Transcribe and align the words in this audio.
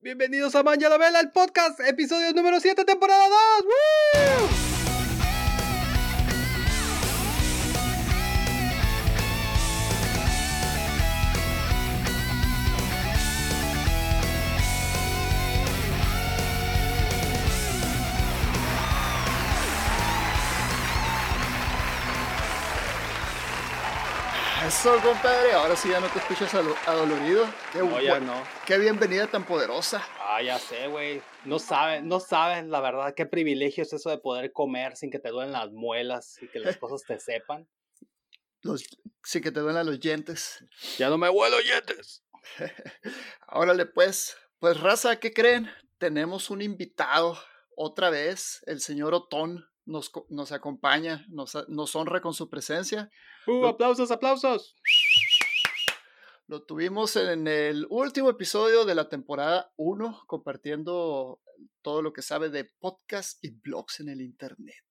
Bienvenidos 0.00 0.54
a 0.54 0.62
Manja 0.62 0.88
la 0.88 0.96
Vela, 0.96 1.18
el 1.18 1.32
podcast, 1.32 1.80
episodio 1.80 2.32
número 2.32 2.60
7, 2.60 2.84
temporada 2.84 3.24
2. 3.28 3.64
¡Woo! 3.64 4.77
Eso, 24.78 24.96
compadre. 25.02 25.54
Ahora 25.54 25.74
sí 25.74 25.88
ya 25.88 25.98
no 25.98 26.06
te 26.06 26.20
escuchas 26.20 26.54
adolorido. 26.54 27.44
Qué, 27.72 27.80
No, 27.80 28.00
ya 28.00 28.20
no. 28.20 28.40
qué 28.64 28.78
bienvenida 28.78 29.26
tan 29.26 29.44
poderosa. 29.44 30.06
Ah, 30.20 30.40
ya 30.40 30.56
sé, 30.56 30.86
güey. 30.86 31.20
No 31.44 31.58
saben, 31.58 32.06
no 32.06 32.20
saben, 32.20 32.70
la 32.70 32.80
verdad, 32.80 33.12
qué 33.12 33.26
privilegio 33.26 33.82
es 33.82 33.92
eso 33.92 34.08
de 34.08 34.18
poder 34.18 34.52
comer 34.52 34.96
sin 34.96 35.10
que 35.10 35.18
te 35.18 35.30
duelen 35.30 35.52
las 35.52 35.72
muelas 35.72 36.40
y 36.40 36.46
que 36.46 36.60
las 36.60 36.76
cosas 36.78 37.02
te 37.04 37.18
sepan. 37.18 37.68
Los, 38.62 38.84
sí 39.24 39.40
que 39.40 39.50
te 39.50 39.58
duelen 39.58 39.84
los 39.84 39.98
dientes. 39.98 40.64
Ya 40.96 41.08
no 41.08 41.18
me 41.18 41.28
huelo 41.28 41.58
dientes. 41.58 42.22
Órale, 43.48 43.84
pues. 43.84 44.36
Pues, 44.60 44.78
raza, 44.78 45.18
¿qué 45.18 45.32
creen? 45.32 45.68
Tenemos 45.98 46.50
un 46.50 46.62
invitado 46.62 47.36
otra 47.74 48.10
vez. 48.10 48.62
El 48.66 48.80
señor 48.80 49.12
Otón 49.12 49.68
nos, 49.88 50.10
co- 50.10 50.26
nos 50.28 50.52
acompaña, 50.52 51.24
nos, 51.28 51.56
nos 51.68 51.96
honra 51.96 52.20
con 52.20 52.34
su 52.34 52.48
presencia. 52.48 53.10
Uh, 53.46 53.66
aplausos, 53.66 54.10
aplausos. 54.10 54.76
Lo 56.46 56.62
tuvimos 56.62 57.16
en 57.16 57.46
el 57.46 57.86
último 57.90 58.30
episodio 58.30 58.84
de 58.84 58.94
la 58.94 59.08
temporada 59.08 59.72
1, 59.76 60.24
compartiendo 60.26 61.40
todo 61.82 62.02
lo 62.02 62.12
que 62.12 62.22
sabe 62.22 62.48
de 62.50 62.64
podcast 62.64 63.42
y 63.44 63.50
blogs 63.50 64.00
en 64.00 64.08
el 64.08 64.20
Internet. 64.20 64.84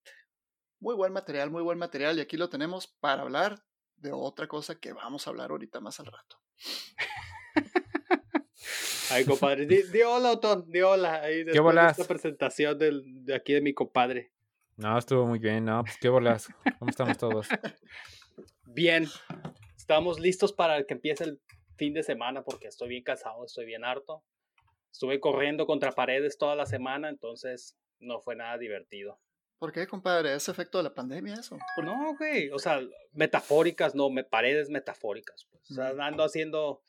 Muy 0.79 0.95
buen 0.95 1.13
material, 1.13 1.49
muy 1.49 1.63
buen 1.63 1.77
material. 1.79 2.17
Y 2.17 2.21
aquí 2.21 2.37
lo 2.37 2.49
tenemos 2.49 2.87
para 2.99 3.21
hablar 3.23 3.63
de 3.95 4.11
otra 4.11 4.47
cosa 4.47 4.79
que 4.79 4.93
vamos 4.93 5.25
a 5.25 5.31
hablar 5.31 5.49
ahorita 5.51 5.79
más 5.79 5.99
al 5.99 6.07
rato. 6.07 6.37
Ay, 9.09 9.25
compadre, 9.25 9.65
di, 9.65 9.83
di 9.83 10.01
hola, 10.01 10.31
Otón, 10.33 10.69
di 10.69 10.81
hola. 10.81 11.21
Ahí 11.21 11.37
después 11.37 11.53
de 11.55 11.59
bolas? 11.61 11.97
esta 11.97 12.07
presentación 12.07 12.77
del, 12.77 13.03
de 13.25 13.35
aquí 13.35 13.53
de 13.53 13.61
mi 13.61 13.73
compadre. 13.73 14.33
No, 14.77 14.97
estuvo 14.97 15.25
muy 15.25 15.39
bien, 15.39 15.65
no, 15.65 15.83
pues 15.83 15.97
qué 15.99 16.09
bolas. 16.09 16.47
¿Cómo 16.77 16.89
estamos 16.89 17.17
todos? 17.17 17.47
Bien, 18.65 19.07
estamos 19.75 20.19
listos 20.19 20.53
para 20.53 20.83
que 20.83 20.93
empiece 20.93 21.23
el 21.23 21.41
fin 21.77 21.93
de 21.93 22.03
semana 22.03 22.43
porque 22.43 22.67
estoy 22.67 22.89
bien 22.89 23.03
cansado, 23.03 23.43
estoy 23.43 23.65
bien 23.65 23.83
harto. 23.83 24.23
Estuve 24.91 25.19
corriendo 25.19 25.65
contra 25.65 25.91
paredes 25.91 26.37
toda 26.37 26.55
la 26.55 26.65
semana, 26.65 27.09
entonces 27.09 27.75
no 27.99 28.19
fue 28.21 28.35
nada 28.35 28.57
divertido. 28.57 29.19
¿Por 29.57 29.71
qué, 29.71 29.87
compadre? 29.87 30.35
¿Es 30.35 30.47
efecto 30.49 30.77
de 30.77 30.83
la 30.83 30.93
pandemia 30.93 31.33
eso? 31.33 31.57
¿Por- 31.75 31.85
No, 31.85 32.15
güey, 32.15 32.51
o 32.51 32.59
sea, 32.59 32.79
metafóricas, 33.13 33.95
no, 33.95 34.11
me, 34.11 34.23
paredes 34.23 34.69
metafóricas. 34.69 35.47
Pues. 35.49 35.71
O 35.71 35.73
sea, 35.73 35.91
Ujú. 35.93 36.01
ando 36.01 36.23
haciendo 36.23 36.83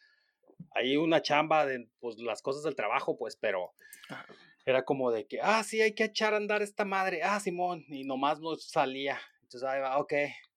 ahí 0.74 0.98
una 0.98 1.22
chamba 1.22 1.64
de 1.64 1.88
pues, 2.00 2.18
las 2.18 2.42
cosas 2.42 2.62
del 2.64 2.74
trabajo, 2.76 3.16
pues, 3.16 3.36
pero 3.36 3.72
Ah. 4.10 4.24
Era 4.70 4.84
como 4.84 5.10
de 5.10 5.26
que, 5.26 5.40
ah, 5.40 5.62
sí, 5.64 5.80
hay 5.80 5.94
que 5.94 6.04
echar 6.04 6.34
a 6.34 6.36
andar 6.36 6.62
esta 6.62 6.84
madre, 6.84 7.22
ah, 7.22 7.40
Simón, 7.40 7.84
y 7.88 8.04
nomás 8.04 8.40
no 8.40 8.54
salía. 8.56 9.18
Entonces, 9.42 9.66
ahí 9.68 9.80
va, 9.80 9.98
ok, 9.98 10.12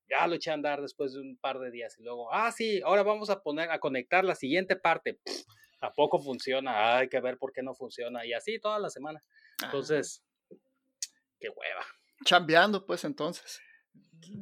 ya 0.09 0.27
lo 0.27 0.35
eché 0.35 0.51
a 0.51 0.55
andar 0.55 0.81
después 0.81 1.13
de 1.13 1.21
un 1.21 1.37
par 1.37 1.59
de 1.59 1.71
días. 1.71 1.97
Y 1.97 2.03
luego, 2.03 2.31
ah, 2.33 2.51
sí, 2.51 2.81
ahora 2.83 3.03
vamos 3.03 3.29
a 3.29 3.41
poner, 3.41 3.71
a 3.71 3.79
conectar 3.79 4.25
la 4.25 4.35
siguiente 4.35 4.75
parte. 4.75 5.13
Pff, 5.13 5.43
Tampoco 5.79 6.19
funciona, 6.19 6.97
hay 6.97 7.09
que 7.09 7.19
ver 7.21 7.37
por 7.39 7.53
qué 7.53 7.63
no 7.63 7.73
funciona. 7.73 8.23
Y 8.25 8.33
así 8.33 8.59
toda 8.59 8.77
la 8.77 8.91
semana. 8.91 9.23
Entonces, 9.63 10.23
qué 11.39 11.49
hueva. 11.49 11.85
chambeando, 12.23 12.85
pues 12.85 13.03
entonces. 13.03 13.59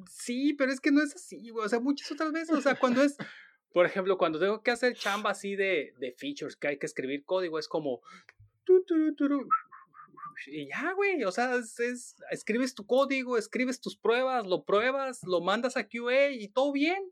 Sí, 0.09 0.53
pero 0.55 0.73
es 0.73 0.81
que 0.81 0.91
no 0.91 1.01
es 1.01 1.15
así, 1.15 1.49
güey. 1.49 1.65
O 1.65 1.69
sea, 1.69 1.79
muchas 1.79 2.11
otras 2.11 2.33
veces, 2.33 2.57
o 2.57 2.61
sea, 2.61 2.75
cuando 2.75 3.01
es, 3.01 3.15
por 3.73 3.85
ejemplo, 3.85 4.17
cuando 4.17 4.37
tengo 4.37 4.61
que 4.61 4.71
hacer 4.71 4.95
chamba 4.95 5.29
así 5.29 5.55
de, 5.55 5.93
de 5.97 6.11
features, 6.11 6.57
que 6.57 6.67
hay 6.67 6.77
que 6.77 6.87
escribir 6.87 7.23
código, 7.23 7.57
es 7.57 7.69
como... 7.69 8.01
Y 10.47 10.67
ya, 10.69 10.93
güey, 10.93 11.23
o 11.25 11.31
sea, 11.31 11.55
es, 11.55 11.79
es- 11.79 12.15
escribes 12.31 12.73
tu 12.73 12.85
código, 12.85 13.37
escribes 13.37 13.81
tus 13.81 13.97
pruebas, 13.97 14.45
lo 14.47 14.63
pruebas, 14.63 15.21
lo 15.23 15.41
mandas 15.41 15.75
a 15.77 15.87
QA 15.87 16.29
y 16.31 16.47
todo 16.47 16.71
bien. 16.71 17.11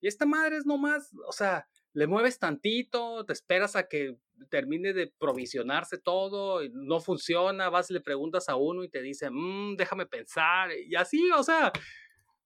Y 0.00 0.06
esta 0.08 0.26
madre 0.26 0.56
es 0.58 0.66
nomás, 0.66 1.10
o 1.26 1.32
sea, 1.32 1.66
le 1.92 2.06
mueves 2.06 2.38
tantito, 2.38 3.24
te 3.26 3.32
esperas 3.32 3.76
a 3.76 3.88
que 3.88 4.16
termine 4.48 4.92
de 4.92 5.12
provisionarse 5.18 5.98
todo, 5.98 6.62
y 6.62 6.70
no 6.72 7.00
funciona, 7.00 7.68
vas 7.68 7.90
y 7.90 7.94
le 7.94 8.00
preguntas 8.00 8.48
a 8.48 8.56
uno 8.56 8.82
y 8.82 8.88
te 8.88 9.02
dice, 9.02 9.28
"Mm, 9.30 9.76
déjame 9.76 10.06
pensar, 10.06 10.70
y 10.72 10.94
así, 10.96 11.30
o 11.30 11.42
sea, 11.42 11.72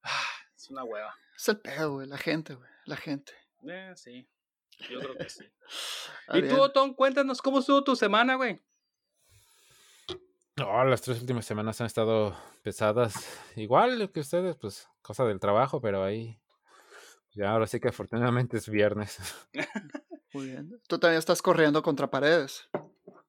ah, 0.02 0.24
es 0.54 0.68
una 0.70 0.84
hueva. 0.84 1.14
Es 1.36 1.48
el 1.48 1.60
pedo, 1.60 1.92
güey, 1.94 2.06
la 2.08 2.18
gente, 2.18 2.54
güey, 2.54 2.68
la 2.86 2.96
gente. 2.96 3.32
Eh, 3.68 3.92
sí, 3.96 4.28
yo 4.90 5.00
creo 5.00 5.16
que 5.16 5.28
sí. 5.28 5.44
Y 6.32 6.40
bien. 6.42 6.54
tú, 6.54 6.60
Otón, 6.60 6.94
cuéntanos 6.94 7.40
cómo 7.40 7.60
estuvo 7.60 7.84
tu 7.84 7.94
semana, 7.94 8.34
güey. 8.34 8.60
No, 10.56 10.84
las 10.84 11.02
tres 11.02 11.20
últimas 11.20 11.44
semanas 11.44 11.80
han 11.80 11.86
estado 11.86 12.34
pesadas. 12.62 13.14
Igual 13.56 14.10
que 14.10 14.20
ustedes, 14.20 14.56
pues, 14.56 14.88
cosa 15.02 15.24
del 15.24 15.38
trabajo, 15.38 15.80
pero 15.80 16.02
ahí. 16.02 16.40
Ya 17.34 17.50
ahora 17.50 17.66
sí 17.66 17.78
que 17.78 17.88
afortunadamente 17.88 18.56
es 18.56 18.68
viernes. 18.68 19.18
Muy 20.32 20.46
bien. 20.46 20.80
Tú 20.88 20.98
también 20.98 21.18
estás 21.18 21.42
corriendo 21.42 21.82
contra 21.82 22.10
paredes, 22.10 22.68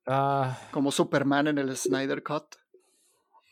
Ah, 0.09 0.58
como 0.72 0.90
Superman 0.91 1.47
en 1.47 1.58
el 1.58 1.75
Snyder 1.75 2.24
Cut. 2.24 2.56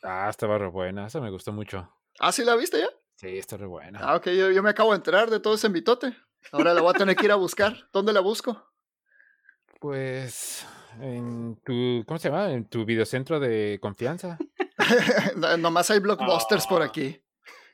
ah 0.03 0.27
estaba 0.29 0.57
re 0.57 0.67
buena, 0.67 1.07
esa 1.07 1.19
me 1.19 1.29
gustó 1.29 1.51
mucho. 1.51 1.91
¿Ah, 2.19 2.31
sí 2.31 2.45
la 2.45 2.55
viste 2.55 2.79
ya? 2.79 2.87
Sí, 3.17 3.37
está 3.37 3.57
re 3.57 3.65
buena. 3.65 3.99
Ah, 4.01 4.15
ok, 4.15 4.27
yo, 4.29 4.51
yo 4.51 4.63
me 4.63 4.69
acabo 4.69 4.91
de 4.91 4.97
enterar 4.97 5.29
de 5.29 5.41
todo 5.41 5.55
ese 5.55 5.67
mitote. 5.67 6.15
Ahora 6.51 6.73
la 6.73 6.81
voy 6.81 6.91
a 6.91 6.97
tener 6.97 7.15
que 7.15 7.25
ir 7.25 7.31
a 7.31 7.35
buscar. 7.35 7.75
¿Dónde 7.91 8.13
la 8.13 8.19
busco? 8.21 8.71
Pues, 9.79 10.65
en 11.01 11.59
tu, 11.63 12.03
¿cómo 12.07 12.17
se 12.17 12.29
llama? 12.29 12.51
En 12.51 12.65
tu 12.67 12.85
videocentro 12.85 13.39
de 13.39 13.79
confianza. 13.81 14.37
No- 15.37 15.57
Nomás 15.57 15.89
hay 15.89 15.99
blockbusters 15.99 16.67
por 16.67 16.81
Ah. 16.81 16.85
aquí. 16.85 17.19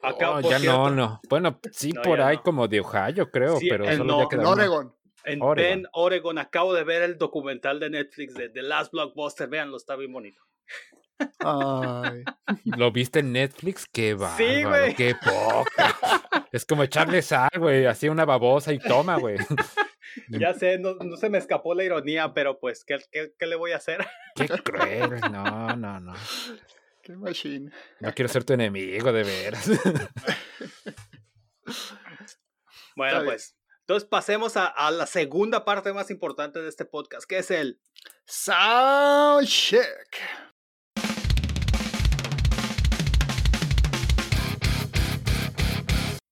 Acá, 0.02 0.32
Oh, 0.32 0.42
por 0.42 0.50
ya 0.52 0.60
cierto, 0.60 0.78
no, 0.78 0.96
no. 0.96 1.22
Bueno, 1.30 1.60
sí, 1.72 1.92
No, 1.92 2.02
por 2.02 2.22
ahí 2.22 2.38
no. 2.38 2.44
como 2.44 2.68
de 2.68 2.80
Ohio, 2.80 3.30
creo, 3.30 3.58
Sí, 3.58 3.68
pero 3.70 3.86
solo 3.86 4.04
no- 4.06 4.20
ya 4.24 4.28
queda 4.30 4.42
En. 4.42 4.48
Oregon. 4.48 4.96
En 5.24 5.42
Oregon. 5.42 5.56
Bend, 5.72 5.88
Oregon, 5.94 6.38
acabo 6.40 6.74
de 6.74 6.84
ver 6.84 7.04
el 7.04 7.18
documental 7.18 7.80
de 7.80 7.90
Netflix 7.92 8.34
de 8.34 8.50
The 8.50 8.64
Last 8.64 8.92
Blockbuster. 8.94 9.48
Véanlo, 9.48 9.78
está 9.78 9.96
bien 9.96 10.12
bonito. 10.12 10.42
Ay. 11.40 12.24
¿Lo 12.66 12.92
viste 12.92 13.20
en 13.20 13.32
Netflix? 13.34 13.86
Qué 13.92 14.16
bárbaro, 14.16 14.38
Sí, 14.44 14.64
güey. 14.64 14.96
qué 14.96 15.14
poca. 15.16 15.96
Es 16.52 16.66
como 16.66 16.84
echarle 16.84 17.22
sal, 17.22 17.50
güey, 17.58 17.86
así 17.86 18.10
una 18.10 18.26
babosa 18.26 18.74
y 18.74 18.80
toma, 18.80 19.18
güey. 19.18 19.38
Ya 20.28 20.54
sé, 20.54 20.78
no, 20.78 20.96
no 20.96 21.16
se 21.16 21.30
me 21.30 21.38
escapó 21.38 21.74
la 21.74 21.86
ironía, 21.86 22.34
pero 22.34 22.60
pues, 22.60 22.84
¿qué, 22.84 22.98
qué, 23.14 23.34
qué 23.40 23.46
le 23.46 23.56
voy 23.56 23.72
a 23.72 23.78
hacer? 23.78 24.06
Qué 24.36 24.46
cruel. 24.64 25.22
No, 25.32 25.74
no, 25.78 26.02
no. 26.02 26.14
Qué 27.02 27.16
machine. 27.16 27.72
No 28.02 28.14
quiero 28.14 28.28
ser 28.28 28.44
tu 28.44 28.52
enemigo, 28.52 29.14
de 29.14 29.24
veras. 29.24 29.70
Bueno, 32.98 33.24
pues, 33.24 33.58
entonces 33.82 34.10
pasemos 34.10 34.58
a, 34.58 34.66
a 34.66 34.92
la 34.92 35.06
segunda 35.06 35.64
parte 35.64 35.94
más 35.94 36.12
importante 36.12 36.62
de 36.62 36.68
este 36.68 36.84
podcast, 36.84 37.26
que 37.26 37.38
es 37.38 37.50
el... 37.50 37.80
Soundcheck. 38.26 39.88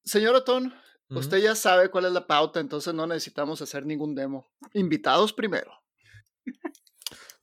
Señor 0.09 0.34
Otón, 0.34 0.74
usted 1.09 1.38
ya 1.38 1.53
sabe 1.53 1.90
cuál 1.90 2.06
es 2.06 2.12
la 2.12 2.25
pauta, 2.25 2.59
entonces 2.59 2.96
no 2.96 3.06
necesitamos 3.06 3.62
hacer 3.62 3.86
ningún 3.86 4.16
demo. 4.16 4.47
Invitados 4.74 5.34
primero. 5.34 5.72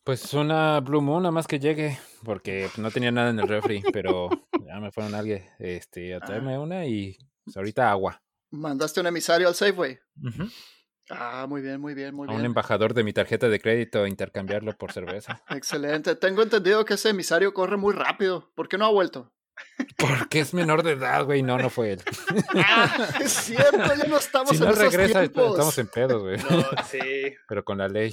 Pues 0.03 0.35
una 0.35 0.81
Blue 0.81 1.01
Moon, 1.01 1.23
nada 1.23 1.31
más 1.31 1.47
que 1.47 1.61
llegue, 1.61 1.97
porque 2.25 2.69
no 2.79 2.91
tenía 2.91 3.13
nada 3.13 3.31
en 3.31 3.39
el 3.39 3.47
refri, 3.47 3.85
pero 3.93 4.31
ya 4.67 4.81
me 4.81 4.91
fueron 4.91 5.15
alguien 5.15 5.45
este, 5.61 6.13
a 6.13 6.21
traerme 6.21 6.59
una 6.59 6.87
y 6.87 7.17
pues, 7.45 7.57
ahorita 7.57 7.89
agua. 7.89 8.21
Mandaste 8.51 9.01
un 9.01 9.07
emisario 9.07 9.47
al 9.47 9.55
Safeway. 9.55 10.01
Ujú. 10.25 10.49
Ah, 11.09 11.47
muy 11.49 11.61
bien, 11.61 11.81
muy 11.81 11.95
bien, 11.95 12.17
muy 12.17 12.29
A 12.29 12.33
un 12.33 12.45
embajador 12.45 12.95
de 12.95 13.05
mi 13.05 13.13
tarjeta 13.13 13.49
de 13.49 13.61
crédito 13.61 14.09
intercambiarlo 14.09 14.77
por 14.77 14.91
cerveza. 14.91 15.41
Excelente. 15.51 16.17
Tengo 16.17 16.43
entendido 16.43 16.85
que 16.85 16.95
ese 16.95 17.11
emisario 17.11 17.55
corre 17.55 17.77
muy 17.77 17.95
rápido. 17.95 18.51
¿Por 18.57 18.69
qué 18.69 18.77
no 18.77 18.87
ha 18.87 18.91
vuelto? 18.91 19.33
Porque 19.97 20.41
es 20.41 20.53
menor 20.55 20.83
de 20.83 20.93
edad, 20.93 21.25
güey, 21.25 21.43
no, 21.43 21.59
no 21.59 21.71
fue 21.71 21.93
él. 21.93 22.03
Ah, 22.55 23.09
es 23.21 23.33
cierto, 23.33 23.79
ya 23.95 24.05
no 24.05 24.19
estamos 24.19 24.51
Si 24.51 24.57
en 24.57 24.63
no 24.65 24.71
esos 24.71 24.79
regresa, 24.93 25.21
tiempos. 25.21 25.51
estamos 25.53 25.79
en 25.79 25.89
pedos, 25.89 26.23
güey. 26.23 26.37
No, 26.39 26.65
sí, 26.85 27.35
Pero 27.49 27.65
con 27.65 27.79
la 27.79 27.89
ley. 27.89 28.13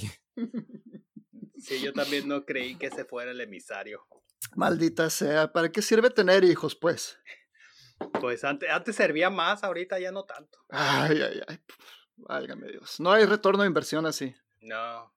sí, 1.58 1.80
yo 1.82 1.92
también 1.92 2.26
no 2.28 2.44
creí 2.44 2.76
que 2.76 2.86
ese 2.86 3.04
fuera 3.04 3.30
el 3.30 3.40
emisario. 3.40 4.06
Maldita 4.56 5.10
sea, 5.10 5.52
¿para 5.52 5.70
qué 5.70 5.82
sirve 5.82 6.10
tener 6.10 6.44
hijos, 6.44 6.74
pues? 6.74 7.18
Pues 8.20 8.44
antes, 8.44 8.68
antes 8.70 8.96
servía 8.96 9.30
más, 9.30 9.64
ahorita 9.64 9.98
ya 9.98 10.10
no 10.12 10.24
tanto. 10.24 10.58
Ay, 10.70 11.20
ay, 11.22 11.40
ay. 11.46 11.58
Válgame 12.16 12.68
Dios. 12.68 13.00
No 13.00 13.12
hay 13.12 13.24
retorno 13.24 13.62
de 13.62 13.68
inversión 13.68 14.06
así. 14.06 14.34
No. 14.60 15.12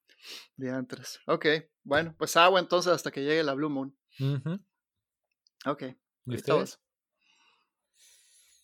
Diantres. 0.56 1.20
Ok, 1.28 1.46
bueno, 1.84 2.16
pues 2.18 2.36
agua 2.38 2.60
entonces 2.60 2.92
hasta 2.94 3.12
que 3.12 3.22
llegue 3.24 3.44
la 3.44 3.54
Blue 3.54 3.70
Moon. 3.70 3.98
Ujú. 4.20 4.60
Ok. 5.66 5.84
¿Y 6.28 6.32
ahí 6.32 6.36
estabas. 6.38 6.70
ustedes? 6.80 6.80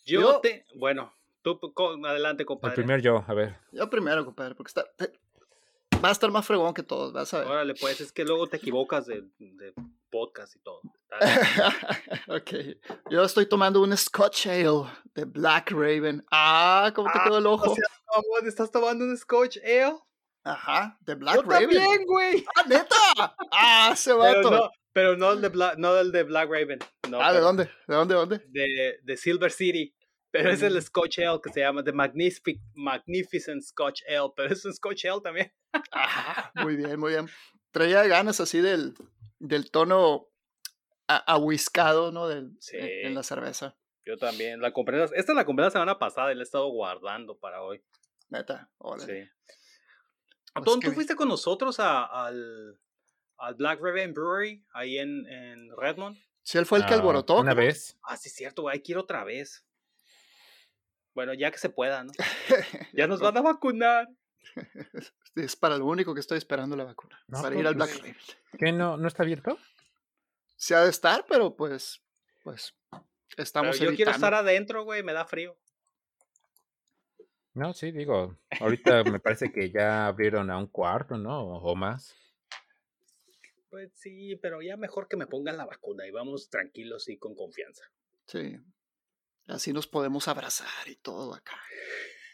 Yo, 0.05 0.21
Yo- 0.21 0.39
te. 0.41 0.65
Bueno, 0.75 1.13
tú 1.41 1.59
adelante, 2.05 2.43
El 2.43 2.47
compadre. 2.47 2.75
primer 2.75 3.01
yo, 3.01 3.23
a 3.27 3.33
ver. 3.33 3.57
Yo 3.71 3.89
primero, 3.89 4.25
compadre, 4.25 4.55
porque 4.55 4.69
está, 4.69 4.85
te- 4.97 5.13
va 6.03 6.09
a 6.09 6.11
estar 6.11 6.29
más 6.31 6.45
fregón 6.45 6.73
que 6.73 6.83
todos, 6.83 7.13
vas 7.13 7.33
a 7.33 7.39
ver. 7.39 7.47
Órale, 7.47 7.73
pues 7.75 8.01
es 8.01 8.11
que 8.11 8.25
luego 8.25 8.47
te 8.47 8.57
equivocas 8.57 9.05
de, 9.05 9.23
de 9.39 9.73
podcast 10.09 10.55
y 10.55 10.59
todo. 10.59 10.81
Ok. 12.27 12.51
Yo 13.09 13.23
estoy 13.23 13.45
tomando 13.45 13.81
un 13.81 13.95
Scotch 13.95 14.47
Ale 14.47 14.89
de 15.15 15.25
Black 15.25 15.71
Raven. 15.71 16.25
Ah, 16.31 16.91
¿cómo 16.95 17.11
te 17.11 17.19
Ah, 17.19 17.23
quedó 17.25 17.37
el 17.37 17.45
ojo? 17.47 17.71
o 17.71 17.75
sea, 17.75 18.47
¿estás 18.47 18.71
tomando 18.71 19.05
un 19.05 19.17
Scotch 19.17 19.57
Ale? 19.63 19.97
Ajá, 20.43 20.97
de 21.01 21.15
Black 21.15 21.35
Yo 21.35 21.41
Raven. 21.43 21.69
también, 21.71 22.05
güey. 22.05 22.45
¡Ah, 22.55 22.63
neta! 22.67 23.35
¡Ah, 23.51 23.91
ese 23.93 24.11
Pero 24.13 24.19
vato! 24.19 24.51
no, 24.51 24.71
pero 24.93 25.17
no 25.17 25.31
el 25.33 25.41
de 25.41 25.49
Black, 25.49 25.77
no 25.77 25.97
el 25.97 26.11
de 26.11 26.23
Black 26.23 26.49
Raven. 26.49 26.79
No, 27.09 27.21
ah, 27.21 27.33
¿de 27.33 27.39
dónde? 27.39 27.65
¿De 27.87 27.95
dónde? 27.95 28.13
¿De 28.13 28.19
dónde? 28.19 28.41
De, 28.47 28.99
de 29.03 29.17
Silver 29.17 29.51
City. 29.51 29.95
Pero 30.31 30.49
es 30.49 30.63
el 30.63 30.75
Mm. 30.75 30.81
Scotch 30.81 31.19
Ale 31.19 31.39
que 31.43 31.51
se 31.53 31.59
llama 31.59 31.83
The 31.83 31.91
Magnific, 31.91 32.59
Magnificent 32.73 33.61
Scotch 33.61 34.01
Ale. 34.07 34.31
Pero 34.35 34.51
es 34.53 34.65
un 34.65 34.73
Scotch 34.73 35.05
Ale 35.05 35.21
también. 35.21 35.53
Ajá, 35.91 36.51
muy 36.55 36.75
bien, 36.75 36.99
muy 36.99 37.11
bien. 37.11 37.27
Traía 37.71 38.05
ganas 38.07 38.39
así 38.39 38.59
del, 38.61 38.95
del 39.39 39.69
tono 39.69 40.29
ahuiscado, 41.07 42.11
¿no? 42.11 42.27
Del, 42.27 42.51
Sí. 42.59 42.77
en, 42.77 43.07
en 43.07 43.15
la 43.15 43.23
cerveza. 43.23 43.77
Yo 44.05 44.17
también. 44.17 44.59
La 44.59 44.73
compré, 44.73 45.03
esta 45.15 45.33
la 45.33 45.45
compré 45.45 45.65
la 45.65 45.71
semana 45.71 45.99
pasada 45.99 46.31
y 46.31 46.35
la 46.35 46.41
he 46.41 46.43
estado 46.43 46.67
guardando 46.69 47.37
para 47.37 47.61
hoy. 47.61 47.83
Neta, 48.29 48.69
órale. 48.79 49.25
Sí. 49.25 49.29
Pues 50.55 50.79
¿tú 50.79 50.91
fuiste 50.91 51.15
con 51.15 51.27
nosotros 51.27 51.79
a- 51.79 52.05
al, 52.25 52.79
al 53.37 53.55
Black 53.55 53.79
Raven 53.81 54.13
Brewery 54.13 54.63
ahí 54.73 54.99
en, 54.99 55.25
en 55.27 55.69
Redmond? 55.77 56.17
Sí, 56.43 56.57
él 56.57 56.65
fue 56.65 56.79
el 56.79 56.85
que 56.85 56.93
Ah, 56.93 56.97
alborotó. 56.97 57.39
Una 57.39 57.51
¿no? 57.53 57.57
vez. 57.57 57.97
Ah, 58.03 58.17
sí, 58.17 58.29
es 58.29 58.35
cierto, 58.35 58.63
güey. 58.63 58.81
Quiero 58.81 59.01
otra 59.01 59.23
vez. 59.23 59.65
Bueno, 61.13 61.33
ya 61.33 61.51
que 61.51 61.57
se 61.57 61.69
pueda, 61.69 62.03
¿no? 62.03 62.11
Ya 62.93 63.07
nos 63.07 63.19
van 63.19 63.37
a 63.37 63.41
vacunar. 63.41 64.09
Es 65.35 65.55
para 65.55 65.77
lo 65.77 65.87
único 65.87 66.13
que 66.13 66.19
estoy 66.19 66.37
esperando 66.37 66.75
la 66.75 66.83
vacuna. 66.83 67.19
No, 67.27 67.41
para 67.41 67.55
ir 67.55 67.65
al 67.65 67.75
pues, 67.75 67.89
Black 67.89 68.01
Raven. 68.01 68.17
¿Qué 68.59 68.71
no, 68.71 68.97
no 68.97 69.07
está 69.07 69.23
abierto? 69.23 69.57
Se 70.55 70.75
ha 70.75 70.81
de 70.83 70.91
estar, 70.91 71.25
pero 71.27 71.55
pues, 71.55 72.03
pues, 72.43 72.75
Pero 72.91 73.03
estamos 73.37 73.79
yo 73.79 73.95
quiero 73.95 74.11
estar 74.11 74.35
adentro, 74.35 74.83
güey. 74.83 75.01
Me 75.01 75.11
da 75.11 75.25
frío. 75.25 75.57
No, 77.55 77.73
sí, 77.73 77.91
digo. 77.91 78.37
Ahorita 78.59 79.03
me 79.05 79.19
parece 79.19 79.51
que 79.51 79.71
ya 79.71 80.05
abrieron 80.05 80.51
a 80.51 80.57
un 80.59 80.67
cuarto, 80.67 81.17
¿no? 81.17 81.41
O 81.57 81.75
más. 81.75 82.15
Pues 83.73 83.91
sí, 83.95 84.35
pero 84.35 84.61
ya 84.61 84.77
mejor 84.77 85.07
que 85.07 85.17
me 85.17 85.25
pongan 85.25 85.57
la 85.57 85.65
vacuna 85.65 86.05
y 86.05 86.11
vamos 86.11 86.47
tranquilos 86.51 87.09
y 87.09 87.17
con 87.17 87.33
confianza. 87.33 87.83
Sí. 88.27 88.55
Así 89.47 89.73
nos 89.73 89.87
podemos 89.87 90.27
abrazar 90.27 90.87
y 90.87 90.95
todo 90.97 91.33
acá. 91.33 91.57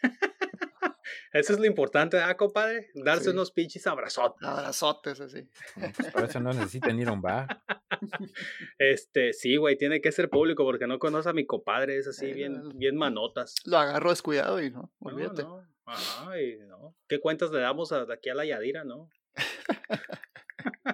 Eso 1.32 1.54
es 1.54 1.58
lo 1.58 1.64
importante, 1.64 2.18
¿ah, 2.20 2.36
compadre? 2.36 2.90
Darse 2.94 3.24
Sí. 3.24 3.30
unos 3.30 3.52
pinches 3.52 3.86
abrazotes. 3.86 4.46
Abrazotes 4.46 5.18
así. 5.22 5.48
No, 5.76 5.90
pues 5.96 6.12
por 6.12 6.24
eso 6.24 6.40
no 6.40 6.52
necesitan 6.52 6.98
ir 7.00 7.08
a 7.08 7.12
un 7.12 7.22
bar. 7.22 7.62
Este, 8.78 9.32
sí, 9.32 9.56
güey, 9.56 9.78
tiene 9.78 10.02
que 10.02 10.12
ser 10.12 10.28
público 10.28 10.62
porque 10.64 10.86
no 10.86 10.98
conoce 10.98 11.30
a 11.30 11.32
mi 11.32 11.46
compadre, 11.46 11.96
es 11.96 12.06
así, 12.06 12.26
Eh, 12.26 12.34
bien, 12.34 12.52
no, 12.64 12.70
bien 12.74 12.96
manotas. 12.96 13.54
Lo 13.64 13.78
agarro 13.78 14.10
descuidado 14.10 14.60
y 14.62 14.70
no, 14.70 14.92
No, 15.00 15.10
olvídate. 15.10 15.42
no, 15.42 15.66
ajá, 15.86 16.38
y 16.38 16.58
no. 16.66 16.94
¿Qué 17.08 17.18
cuentas 17.18 17.50
le 17.50 17.60
damos 17.60 17.92
a- 17.92 18.04
de 18.04 18.12
aquí 18.12 18.28
a 18.28 18.34
la 18.34 18.44
Yadira, 18.44 18.84
no? 18.84 19.08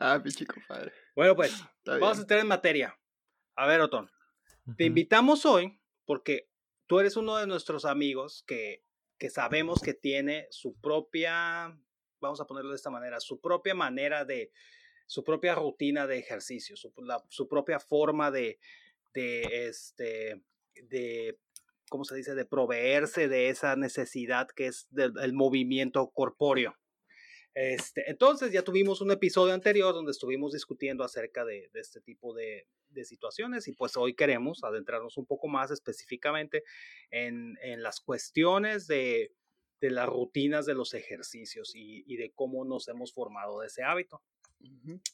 ah, 0.00 0.20
pinche 0.22 0.46
compadre. 0.46 0.92
Bueno, 1.14 1.34
pues, 1.36 1.52
Está 1.78 1.98
vamos 1.98 2.18
a 2.18 2.20
entrar 2.22 2.40
en 2.40 2.46
materia. 2.48 2.98
A 3.56 3.66
ver, 3.66 3.80
Otón, 3.80 4.10
te 4.76 4.84
invitamos 4.84 5.44
hoy 5.46 5.80
porque 6.04 6.48
tú 6.86 6.98
eres 7.00 7.16
uno 7.16 7.36
de 7.36 7.46
nuestros 7.46 7.84
amigos 7.84 8.42
que, 8.46 8.84
que 9.18 9.30
sabemos 9.30 9.80
que 9.80 9.94
tiene 9.94 10.46
su 10.50 10.78
propia, 10.80 11.78
vamos 12.20 12.40
a 12.40 12.46
ponerlo 12.46 12.70
de 12.70 12.76
esta 12.76 12.90
manera, 12.90 13.20
su 13.20 13.40
propia 13.40 13.74
manera 13.74 14.24
de, 14.24 14.50
su 15.06 15.24
propia 15.24 15.54
rutina 15.54 16.06
de 16.06 16.18
ejercicio, 16.18 16.76
su, 16.76 16.92
la- 16.98 17.24
su 17.28 17.48
propia 17.48 17.80
forma 17.80 18.30
de, 18.30 18.58
de, 19.12 19.66
este, 19.68 20.42
de, 20.88 21.38
¿cómo 21.90 22.04
se 22.04 22.14
dice?, 22.16 22.34
de 22.34 22.44
proveerse 22.46 23.28
de 23.28 23.48
esa 23.48 23.76
necesidad 23.76 24.48
que 24.54 24.66
es 24.68 24.86
del 24.90 25.12
el 25.22 25.32
movimiento 25.32 26.10
corpóreo. 26.10 26.76
Este, 27.54 28.08
entonces 28.08 28.52
ya 28.52 28.62
tuvimos 28.62 29.00
un 29.00 29.10
episodio 29.10 29.52
anterior 29.54 29.92
donde 29.92 30.12
estuvimos 30.12 30.52
discutiendo 30.52 31.02
acerca 31.02 31.44
de, 31.44 31.68
de 31.72 31.80
este 31.80 32.00
tipo 32.00 32.32
de, 32.32 32.68
de 32.90 33.04
situaciones 33.04 33.66
y 33.66 33.72
pues 33.72 33.96
hoy 33.96 34.14
queremos 34.14 34.62
adentrarnos 34.62 35.16
un 35.16 35.26
poco 35.26 35.48
más 35.48 35.70
específicamente 35.72 36.62
en, 37.10 37.56
en 37.62 37.82
las 37.82 38.00
cuestiones 38.00 38.86
de, 38.86 39.32
de 39.80 39.90
las 39.90 40.08
rutinas 40.08 40.64
de 40.64 40.74
los 40.74 40.94
ejercicios 40.94 41.74
y, 41.74 42.04
y 42.06 42.16
de 42.16 42.30
cómo 42.32 42.64
nos 42.64 42.86
hemos 42.88 43.12
formado 43.12 43.60
de 43.60 43.66
ese 43.66 43.82
hábito. 43.82 44.22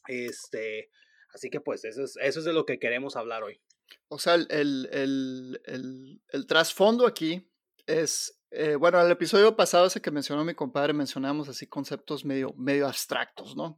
Este, 0.08 0.90
así 1.32 1.50
que 1.50 1.60
pues 1.60 1.84
eso 1.84 2.02
es, 2.04 2.16
eso 2.20 2.38
es 2.40 2.44
de 2.44 2.52
lo 2.52 2.66
que 2.66 2.78
queremos 2.78 3.16
hablar 3.16 3.42
hoy. 3.44 3.60
O 4.08 4.18
sea, 4.18 4.34
el, 4.34 4.46
el, 4.50 5.60
el- 5.64 6.20
el 6.28 6.46
trasfondo 6.46 7.06
aquí 7.06 7.48
es, 7.86 8.40
eh, 8.56 8.76
bueno, 8.76 9.00
el 9.00 9.11
episodio 9.11 9.55
pasado 9.56 9.87
ese 9.87 10.00
que 10.00 10.11
mencionó 10.11 10.44
mi 10.44 10.55
compadre, 10.55 10.93
mencionamos 10.93 11.49
así 11.49 11.67
conceptos 11.67 12.25
medio, 12.25 12.53
medio 12.56 12.87
abstractos, 12.87 13.55
¿no? 13.56 13.76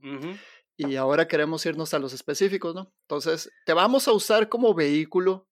Y 0.76 0.94
ahora 0.96 1.26
queremos 1.26 1.66
irnos 1.66 1.92
a 1.94 1.98
los 1.98 2.12
específicos, 2.12 2.74
¿no? 2.74 2.94
Entonces, 3.02 3.50
te 3.66 3.72
vamos 3.72 4.06
a 4.06 4.12
usar 4.12 4.48
como 4.48 4.74
vehículo 4.74 5.48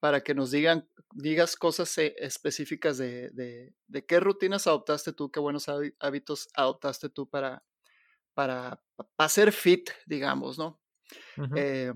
para 0.00 0.22
que 0.22 0.34
nos 0.34 0.50
digan, 0.50 0.88
digas 1.12 1.56
cosas 1.56 1.96
eh, 1.98 2.14
específicas 2.18 2.98
de, 2.98 3.30
de, 3.30 3.74
de 3.86 4.04
qué 4.06 4.20
rutinas 4.20 4.66
adoptaste 4.66 5.12
tú, 5.12 5.30
qué 5.30 5.40
buenos 5.40 5.68
hábi- 5.68 5.94
hábitos 5.98 6.48
adoptaste 6.54 7.08
tú 7.08 7.28
para, 7.28 7.64
para, 8.34 8.80
para 9.16 9.28
ser 9.28 9.52
fit, 9.52 9.90
digamos, 10.06 10.58
¿no? 10.58 10.80
Eh, 11.56 11.92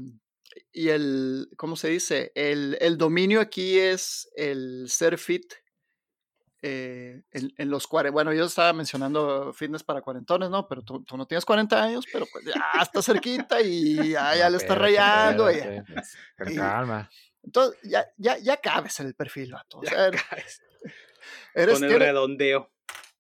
y 0.73 0.89
el, 0.89 1.49
¿cómo 1.57 1.77
se 1.77 1.89
dice? 1.89 2.33
El, 2.35 2.77
el 2.81 2.97
dominio 2.99 3.41
aquí 3.41 3.79
es 3.79 4.31
el 4.37 4.87
ser 4.89 5.19
fit 5.19 5.53
eh, 6.63 7.23
en, 7.33 7.53
en 7.59 7.71
los 7.71 7.87
40. 7.89 8.13
Bueno, 8.13 8.33
yo 8.33 8.45
estaba 8.45 8.73
mencionando 8.73 9.53
fitness 9.53 9.83
para 9.83 10.01
cuarentones, 10.01 10.49
¿no? 10.49 10.69
Pero 10.69 10.83
tú, 10.83 11.03
tú 11.05 11.17
no 11.17 11.27
tienes 11.27 11.45
40 11.45 11.83
años, 11.83 12.05
pero 12.13 12.25
pues 12.33 12.45
ya 12.45 12.81
está 12.81 13.03
cerquita 13.03 13.61
y 13.61 14.11
ya, 14.11 14.37
ya 14.37 14.49
le 14.49 14.57
está 14.59 14.75
rayando. 14.77 15.51
y- 15.51 15.59
pues, 15.93 16.17
y- 16.53 16.57
calma. 16.57 17.11
entonces, 17.43 17.81
ya, 17.83 18.07
ya, 18.17 18.39
ya 18.39 18.57
cabes 18.59 18.99
en 19.01 19.09
el 19.09 19.15
perfil, 19.15 19.53
vato. 19.53 19.79
O 19.81 19.85
sea, 19.85 20.07
eres, 20.07 20.23
eres- 21.55 21.75
con 21.75 21.85
el 21.85 21.91
tienes, 21.91 22.09
redondeo. 22.09 22.71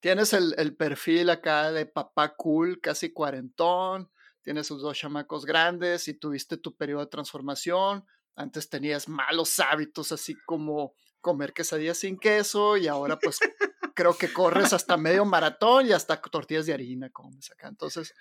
tienes 0.00 0.32
el, 0.32 0.54
el 0.58 0.76
perfil 0.76 1.30
acá 1.30 1.72
de 1.72 1.86
papá 1.86 2.34
cool, 2.36 2.80
casi 2.80 3.12
cuarentón, 3.12 4.10
tienes 4.42 4.66
sus 4.66 4.82
dos 4.82 4.96
chamacos 4.98 5.44
grandes 5.44 6.08
y 6.08 6.14
tuviste 6.14 6.56
tu 6.56 6.76
periodo 6.76 7.00
de 7.00 7.06
transformación. 7.10 8.04
Antes 8.34 8.68
tenías 8.70 9.08
malos 9.08 9.60
hábitos, 9.60 10.10
así 10.12 10.34
como 10.46 10.94
comer 11.22 11.54
quesadillas 11.54 11.96
sin 11.96 12.18
queso, 12.18 12.76
y 12.76 12.88
ahora 12.88 13.18
pues 13.18 13.38
creo 13.94 14.18
que 14.18 14.30
corres 14.32 14.74
hasta 14.74 14.98
medio 14.98 15.24
maratón 15.24 15.86
y 15.86 15.92
hasta 15.92 16.20
tortillas 16.20 16.66
de 16.66 16.74
harina 16.74 17.08
comes 17.08 17.50
acá. 17.50 17.68
Entonces, 17.68 18.12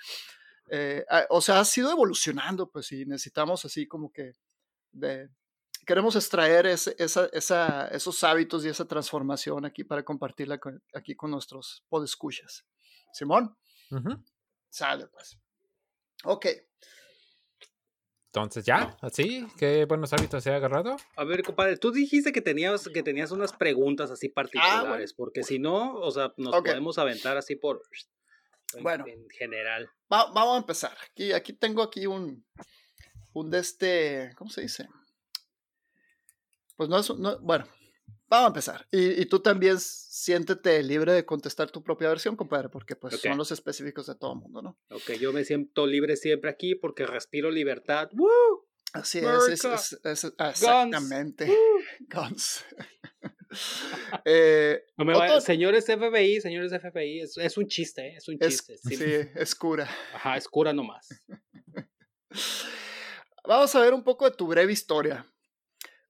eh, 0.70 1.04
o 1.30 1.42
sea, 1.42 1.60
ha 1.60 1.66
sido 1.66 1.92
evolucionando, 1.92 2.70
pues, 2.72 2.92
y 2.94 3.06
necesitamos 3.06 3.66
así 3.66 3.88
como 3.88 4.12
que 4.14 4.32
de, 4.94 5.30
queremos 5.86 6.16
extraer 6.16 6.68
ese- 6.68 6.96
esa, 7.00 7.26
esa- 7.34 7.88
esos 7.88 8.24
hábitos 8.24 8.64
y 8.64 8.70
esa 8.70 8.86
transformación 8.86 9.66
aquí 9.66 9.84
para 9.84 10.04
compartirla 10.06 10.60
con- 10.60 10.82
aquí 10.94 11.16
con 11.16 11.32
nuestros 11.32 11.84
podescuchas. 11.90 12.66
Simón, 13.12 13.58
Ujú. 13.90 14.24
sale 14.70 15.08
pues. 15.08 15.38
Ok, 16.24 16.46
Entonces, 18.34 18.64
¿ya? 18.66 18.96
¿Así? 19.02 19.46
¿Qué 19.58 19.84
buenos 19.84 20.14
hábitos 20.14 20.42
se 20.42 20.52
ha 20.52 20.56
agarrado? 20.56 20.96
A 21.18 21.24
ver, 21.26 21.44
compadre, 21.44 21.76
tú 21.76 21.92
dijiste 21.92 22.32
que 22.32 22.40
tenías, 22.42 22.88
que 22.88 23.04
tenías 23.04 23.32
unas 23.32 23.52
preguntas 23.52 24.10
así 24.10 24.30
particulares, 24.30 25.14
bueno. 25.14 25.18
porque 25.18 25.44
si 25.44 25.60
no, 25.60 25.96
o 25.96 26.10
sea, 26.12 26.34
nos 26.38 26.56
podemos 26.62 26.98
aventar 26.98 27.36
así 27.36 27.58
por 27.58 27.82
en, 28.74 28.84
Bueno. 28.84 29.06
en 29.06 29.30
general. 29.32 29.90
va- 30.12 30.32
vamos 30.32 30.56
a 30.56 30.58
empezar. 30.60 30.96
Aquí, 31.12 31.34
aquí 31.34 31.52
tengo 31.52 31.84
aquí 31.84 32.08
un, 32.08 32.46
un 33.34 33.50
de 33.50 33.60
este, 33.60 34.32
¿cómo 34.38 34.50
se 34.50 34.62
dice? 34.62 34.88
Pues 36.78 36.88
no 36.88 36.98
es, 37.00 37.10
un- 37.10 37.22
no- 37.22 37.38
bueno, 37.40 37.66
vamos 38.32 38.46
a 38.46 38.48
empezar. 38.48 38.88
Y, 38.92 39.22
y 39.22 39.26
tú 39.28 39.40
también 39.42 39.78
siéntete 39.80 40.82
libre 40.82 41.14
de 41.14 41.26
contestar 41.26 41.70
tu 41.70 41.84
propia 41.84 42.10
versión, 42.10 42.36
compadre, 42.36 42.70
porque 42.70 42.96
pues 42.96 43.20
son 43.22 43.38
los 43.38 43.52
específicos 43.52 44.08
de 44.08 44.16
todo 44.16 44.34
el 44.34 44.40
mundo, 44.40 44.62
¿no? 44.64 44.80
Ok, 44.90 45.12
yo 45.20 45.32
me 45.34 45.44
siento 45.46 45.86
libre 45.86 46.16
siempre 46.16 46.50
aquí 46.50 46.74
porque 46.74 47.06
respiro 47.06 47.52
libertad. 47.52 48.10
¡Woo! 48.14 48.68
Así 48.94 49.20
es, 49.20 49.26
es, 49.26 49.64
America. 49.66 49.76
es- 49.76 50.00
es- 50.04 50.34
exactamente. 50.40 51.48
Guns. 52.10 52.66
Eh, 54.24 54.86
no 54.96 55.04
me 55.04 55.14
vaya, 55.14 55.42
señores 55.42 55.86
FBI, 55.86 56.40
señores 56.40 56.72
FBI, 56.72 57.20
es, 57.20 57.38
es 57.38 57.58
un 57.58 57.68
chiste, 57.68 58.08
¿eh? 58.08 58.16
es 58.16 58.30
un 58.30 58.40
chiste. 58.40 58.78
sí, 58.78 58.96
sí, 58.96 59.04
es 59.36 59.56
cura. 59.56 59.90
Ajá, 60.14 60.38
es 60.38 60.48
cura 60.48 60.72
nomás. 60.72 61.10
Vamos 63.46 63.76
a 63.76 63.82
ver 63.82 63.94
un 63.94 64.04
poco 64.04 64.24
de 64.30 64.36
tu 64.38 64.48
breve 64.48 64.72
historia. 64.72 65.26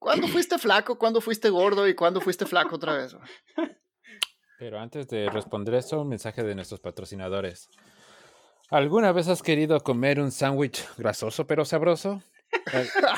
¿Cuándo 0.01 0.27
fuiste 0.27 0.57
flaco? 0.57 0.97
¿Cuándo 0.97 1.21
fuiste 1.21 1.47
gordo? 1.51 1.87
¿Y 1.87 1.93
cuándo 1.93 2.19
fuiste 2.21 2.47
flaco 2.47 2.77
otra 2.77 2.97
vez? 2.97 3.15
Pero 4.57 4.79
antes 4.79 5.07
de 5.07 5.29
responder 5.29 5.75
eso, 5.75 6.01
un 6.01 6.09
mensaje 6.09 6.41
de 6.41 6.55
nuestros 6.55 6.79
patrocinadores. 6.79 7.69
¿Alguna 8.71 9.11
vez 9.11 9.27
has 9.27 9.43
querido 9.43 9.79
comer 9.81 10.19
un 10.19 10.31
sándwich 10.31 10.83
grasoso 10.97 11.45
pero 11.45 11.65
sabroso? 11.65 12.23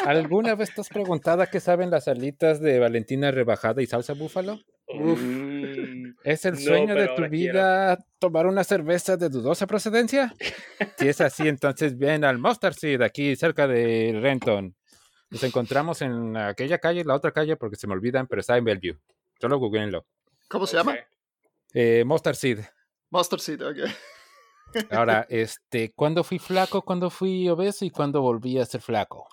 ¿Alguna 0.05 0.55
vez 0.55 0.75
te 0.75 0.81
has 0.81 0.89
preguntado 0.89 1.45
qué 1.49 1.61
saben 1.61 1.89
las 1.89 2.09
alitas 2.09 2.59
de 2.59 2.79
Valentina 2.79 3.31
rebajada 3.31 3.81
y 3.81 3.87
salsa 3.87 4.11
búfalo? 4.11 4.59
Mm, 4.93 6.15
¿Es 6.25 6.43
el 6.43 6.57
sueño 6.57 6.95
de 6.95 7.07
tu 7.15 7.29
vida 7.29 7.97
tomar 8.19 8.45
una 8.45 8.65
cerveza 8.65 9.15
de 9.15 9.29
dudosa 9.29 9.67
procedencia? 9.67 10.33
Si 10.97 11.07
es 11.07 11.21
así, 11.21 11.47
entonces 11.47 11.97
ven 11.97 12.25
al 12.25 12.39
Mustard 12.39 12.73
Seed 12.73 13.01
aquí 13.01 13.37
cerca 13.37 13.67
de 13.67 14.19
Renton. 14.21 14.75
Nos 15.33 15.41
encontramos 15.41 15.99
en 16.03 16.37
aquella 16.37 16.77
calle, 16.77 17.03
la 17.03 17.15
otra 17.15 17.31
calle, 17.31 17.55
porque 17.55 17.75
se 17.75 17.87
me 17.87 17.93
olvidan, 17.93 18.27
pero 18.27 18.39
está 18.39 18.55
en 18.55 18.65
Bellevue. 18.65 18.99
Solo 19.41 19.57
googleenlo. 19.57 20.05
¿Cómo 20.47 20.67
se 20.67 20.77
llama? 20.77 20.95
Eh, 21.73 22.03
Mustard 22.05 22.35
Seed. 22.35 22.59
Mustard 23.09 23.39
Seed, 23.41 23.65
ok. 23.65 23.77
Ahora, 24.91 25.25
este, 25.27 25.91
¿cuándo 25.91 26.23
fui 26.23 26.37
flaco? 26.37 26.83
¿Cuándo 26.83 27.09
fui 27.09 27.49
obeso? 27.49 27.83
¿Y 27.83 27.89
cuándo 27.89 28.21
volví 28.21 28.59
a 28.59 28.65
ser 28.65 28.81
flaco? 28.81 29.27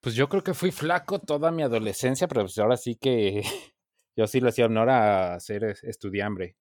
Pues 0.00 0.14
yo 0.14 0.26
creo 0.30 0.42
que 0.42 0.54
fui 0.54 0.70
flaco 0.70 1.18
toda 1.18 1.50
mi 1.50 1.62
adolescencia, 1.62 2.26
pero 2.26 2.40
pues 2.44 2.56
ahora 2.56 2.78
sí 2.78 2.96
que 2.96 3.42
yo 4.16 4.26
sí 4.26 4.40
le 4.40 4.48
hacía 4.48 4.64
honor 4.64 4.88
a 4.88 5.38
ser 5.38 5.76
estudiambre. 5.82 6.56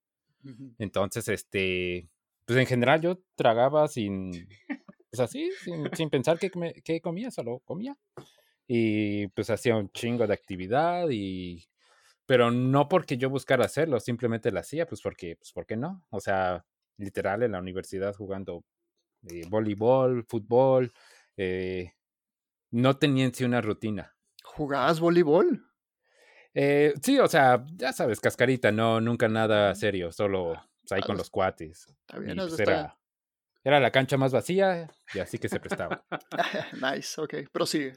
Entonces, 0.79 1.29
este, 1.29 2.09
pues 2.43 2.59
en 2.59 2.65
general 2.65 2.99
yo 2.99 3.19
tragaba 3.37 3.87
sin, 3.87 4.49
pues 5.13 5.19
así, 5.19 5.51
sin, 5.93 6.09
pensar 6.09 6.39
qué, 6.39 6.49
qué 6.83 6.99
comía, 6.99 7.29
solo 7.29 7.59
comía. 7.59 7.95
Y 8.65 9.27
pues 9.27 9.51
hacía 9.51 9.75
un 9.75 9.91
chingo 9.91 10.25
de 10.25 10.33
actividad 10.33 11.07
y 11.11 11.69
pero 12.25 12.49
no 12.49 12.89
porque 12.89 13.17
yo 13.17 13.29
buscara 13.29 13.65
hacerlo, 13.65 13.99
simplemente 13.99 14.51
lo 14.51 14.59
hacía, 14.59 14.87
pues 14.87 15.01
porque, 15.01 15.35
pues, 15.35 15.51
¿por 15.51 15.67
qué 15.67 15.77
no? 15.77 16.03
O 16.09 16.19
sea, 16.19 16.65
literal 16.97 17.43
en 17.43 17.51
la 17.51 17.59
universidad 17.59 18.15
jugando 18.15 18.63
eh, 19.29 19.45
voleibol, 19.49 20.23
fútbol, 20.23 20.91
eh, 21.37 21.93
no 22.71 22.97
tenía 22.97 23.25
en 23.25 23.35
sí 23.35 23.43
una 23.43 23.61
rutina. 23.61 24.15
¿Jugabas 24.43 24.99
voleibol? 24.99 25.63
Eh, 26.55 26.95
sí, 27.03 27.19
o 27.19 27.27
sea, 27.27 27.63
ya 27.75 27.93
sabes, 27.93 28.19
cascarita, 28.19 28.71
no, 28.71 28.99
nunca 28.99 29.27
nada 29.27 29.75
serio, 29.75 30.11
solo 30.11 30.59
pues, 30.81 30.91
ahí 30.91 31.01
con 31.01 31.17
los 31.17 31.29
cuates. 31.29 31.85
Está 32.07 32.17
bien, 32.17 32.37
pues, 32.37 32.59
era, 32.59 32.97
era, 33.63 33.79
la 33.79 33.91
cancha 33.91 34.17
más 34.17 34.31
vacía 34.31 34.89
y 35.13 35.19
así 35.19 35.37
que 35.37 35.49
se 35.49 35.59
prestaba. 35.59 36.05
nice, 36.81 37.19
ok, 37.19 37.35
prosigue. 37.51 37.93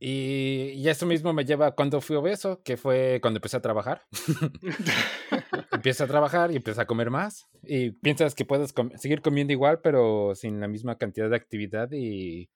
Y, 0.00 0.72
y, 0.74 0.88
eso 0.88 1.06
mismo 1.06 1.32
me 1.32 1.44
lleva 1.44 1.68
a 1.68 1.70
cuando 1.70 2.00
fui 2.00 2.16
obeso, 2.16 2.62
que 2.62 2.76
fue 2.76 3.18
cuando 3.22 3.38
empecé 3.38 3.56
a 3.56 3.62
trabajar. 3.62 4.02
empieza 5.72 6.04
a 6.04 6.06
trabajar 6.06 6.50
y 6.50 6.56
empieza 6.56 6.82
a 6.82 6.86
comer 6.86 7.10
más. 7.10 7.46
Y 7.62 7.92
piensas 7.92 8.34
que 8.34 8.44
puedes 8.44 8.74
seguir 8.96 9.22
comiendo 9.22 9.52
igual, 9.52 9.80
pero 9.80 10.34
sin 10.34 10.60
la 10.60 10.68
misma 10.68 10.98
cantidad 10.98 11.30
de 11.30 11.36
actividad. 11.36 11.90
Y, 11.92 12.50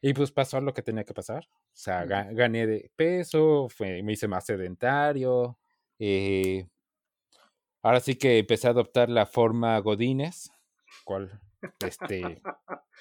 y 0.00 0.12
pues 0.12 0.30
pasó 0.30 0.60
lo 0.60 0.74
que 0.74 0.82
tenía 0.82 1.04
que 1.04 1.14
pasar. 1.14 1.44
O 1.48 1.76
sea, 1.76 2.04
gané 2.04 2.66
de 2.66 2.90
peso, 2.94 3.68
fue, 3.68 4.02
me 4.02 4.12
hice 4.12 4.28
más 4.28 4.44
sedentario. 4.44 5.58
Eh, 5.98 6.68
ahora 7.82 8.00
sí 8.00 8.14
que 8.14 8.38
empecé 8.38 8.66
a 8.68 8.70
adoptar 8.70 9.08
la 9.08 9.26
forma 9.26 9.78
Godines, 9.78 10.52
cual 11.04 11.40
este 11.80 12.42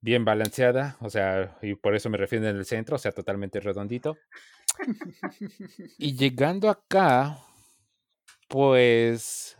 bien 0.00 0.24
balanceada, 0.24 0.96
o 1.00 1.10
sea, 1.10 1.58
y 1.62 1.74
por 1.74 1.94
eso 1.94 2.08
me 2.08 2.18
refiero 2.18 2.48
en 2.48 2.56
el 2.56 2.64
centro, 2.64 2.96
o 2.96 2.98
sea, 2.98 3.12
totalmente 3.12 3.60
redondito. 3.60 4.16
y 5.98 6.16
llegando 6.16 6.70
acá, 6.70 7.38
pues 8.48 9.58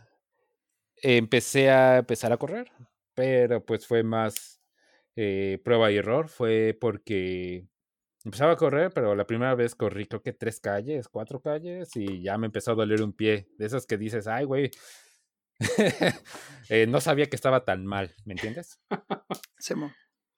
empecé 0.97 1.69
a 1.69 1.99
empezar 1.99 2.31
a 2.31 2.37
correr, 2.37 2.71
pero 3.13 3.63
pues 3.63 3.85
fue 3.85 4.03
más 4.03 4.61
eh, 5.15 5.59
prueba 5.63 5.91
y 5.91 5.97
error, 5.97 6.29
fue 6.29 6.77
porque 6.79 7.67
empezaba 8.23 8.53
a 8.53 8.57
correr, 8.57 8.91
pero 8.93 9.15
la 9.15 9.25
primera 9.25 9.55
vez 9.55 9.75
corrí 9.75 10.05
creo 10.07 10.21
que 10.21 10.33
tres 10.33 10.59
calles, 10.59 11.07
cuatro 11.07 11.41
calles, 11.41 11.95
y 11.95 12.21
ya 12.21 12.37
me 12.37 12.47
empezó 12.47 12.71
a 12.71 12.75
doler 12.75 13.01
un 13.01 13.13
pie, 13.13 13.47
de 13.57 13.65
esos 13.65 13.85
que 13.85 13.97
dices, 13.97 14.27
ay, 14.27 14.45
güey, 14.45 14.71
eh, 16.69 16.87
no 16.87 17.01
sabía 17.01 17.27
que 17.27 17.35
estaba 17.35 17.65
tan 17.65 17.85
mal, 17.85 18.13
¿me 18.25 18.33
entiendes? 18.33 18.79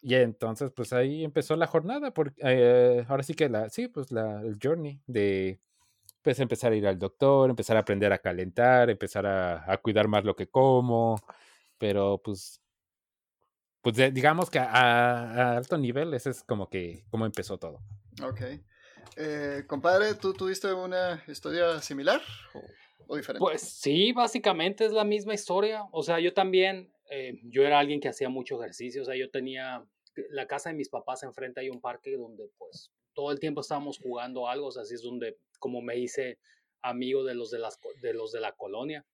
Y 0.02 0.16
entonces, 0.16 0.72
pues 0.76 0.92
ahí 0.92 1.24
empezó 1.24 1.56
la 1.56 1.68
jornada, 1.68 2.14
porque 2.14 2.36
eh, 2.44 3.06
ahora 3.08 3.24
sí 3.24 3.34
que 3.34 3.48
la, 3.48 3.70
sí, 3.70 3.88
pues 3.88 4.12
la, 4.12 4.42
el 4.42 4.60
journey 4.62 5.02
de, 5.08 5.62
pues 6.22 6.40
empezar 6.40 6.72
a 6.72 6.76
ir 6.76 6.88
al 6.88 6.98
doctor, 6.98 7.50
empezar 7.50 7.78
a 7.78 7.82
aprender 7.82 8.12
a 8.12 8.18
calentar, 8.18 8.90
empezar 8.90 9.26
a, 9.26 9.78
cuidar 9.82 10.08
más 10.08 10.24
lo 10.24 10.36
que 10.36 10.48
como, 10.48 11.18
pero 11.78 12.22
pues, 12.24 12.62
pues 13.82 13.96
digamos 14.14 14.50
que 14.50 14.60
a, 14.60 15.58
alto 15.58 15.78
nivel 15.78 16.14
ese 16.14 16.32
es 16.32 16.44
como 16.44 16.70
que, 16.70 17.06
como 17.10 17.26
empezó 17.26 17.58
todo. 17.58 17.80
Ok. 18.24 18.42
Eh, 19.18 19.66
compadre, 19.68 20.16
¿tú 20.16 20.34
tuviste 20.34 20.74
una 20.74 21.22
historia 21.28 21.82
similar 21.82 22.22
o, 23.08 23.18
diferente? 23.18 23.40
Pues 23.40 23.62
sí, 23.62 24.12
básicamente 24.12 24.86
es 24.86 24.92
la 24.92 25.04
misma 25.04 25.34
historia. 25.34 25.86
O 25.92 26.04
sea, 26.04 26.20
yo 26.20 26.34
también, 26.34 26.92
eh, 27.10 27.40
yo 27.44 27.64
era 27.64 27.80
alguien 27.80 28.00
que 28.00 28.10
hacía 28.10 28.30
mucho 28.30 28.62
ejercicio, 28.62 29.02
o 29.02 29.06
sea, 29.06 29.16
yo 29.16 29.30
tenía 29.30 29.86
la 30.30 30.48
casa 30.48 30.70
de 30.70 30.76
mis 30.76 30.90
papás 30.90 31.24
enfrente 31.24 31.62
hay 31.62 31.70
un 31.70 31.82
parque 31.82 32.16
donde 32.16 32.50
pues 32.58 32.92
todo 33.14 33.32
el 33.32 33.40
tiempo 33.40 33.62
estábamos 33.62 34.00
jugando 34.00 34.48
algo, 34.48 34.68
o 34.68 34.72
sea, 34.72 34.84
así 34.84 34.96
es 34.96 35.02
donde 35.02 35.38
como 35.60 35.82
me 35.82 35.98
hice 35.98 36.40
amigo 36.82 37.24
de 37.24 37.36
los 37.36 37.52
de, 37.52 37.60
las, 37.60 37.80
de 38.02 38.14
los 38.14 38.32
de 38.32 38.42
la 38.42 38.52
colonia. 38.54 39.06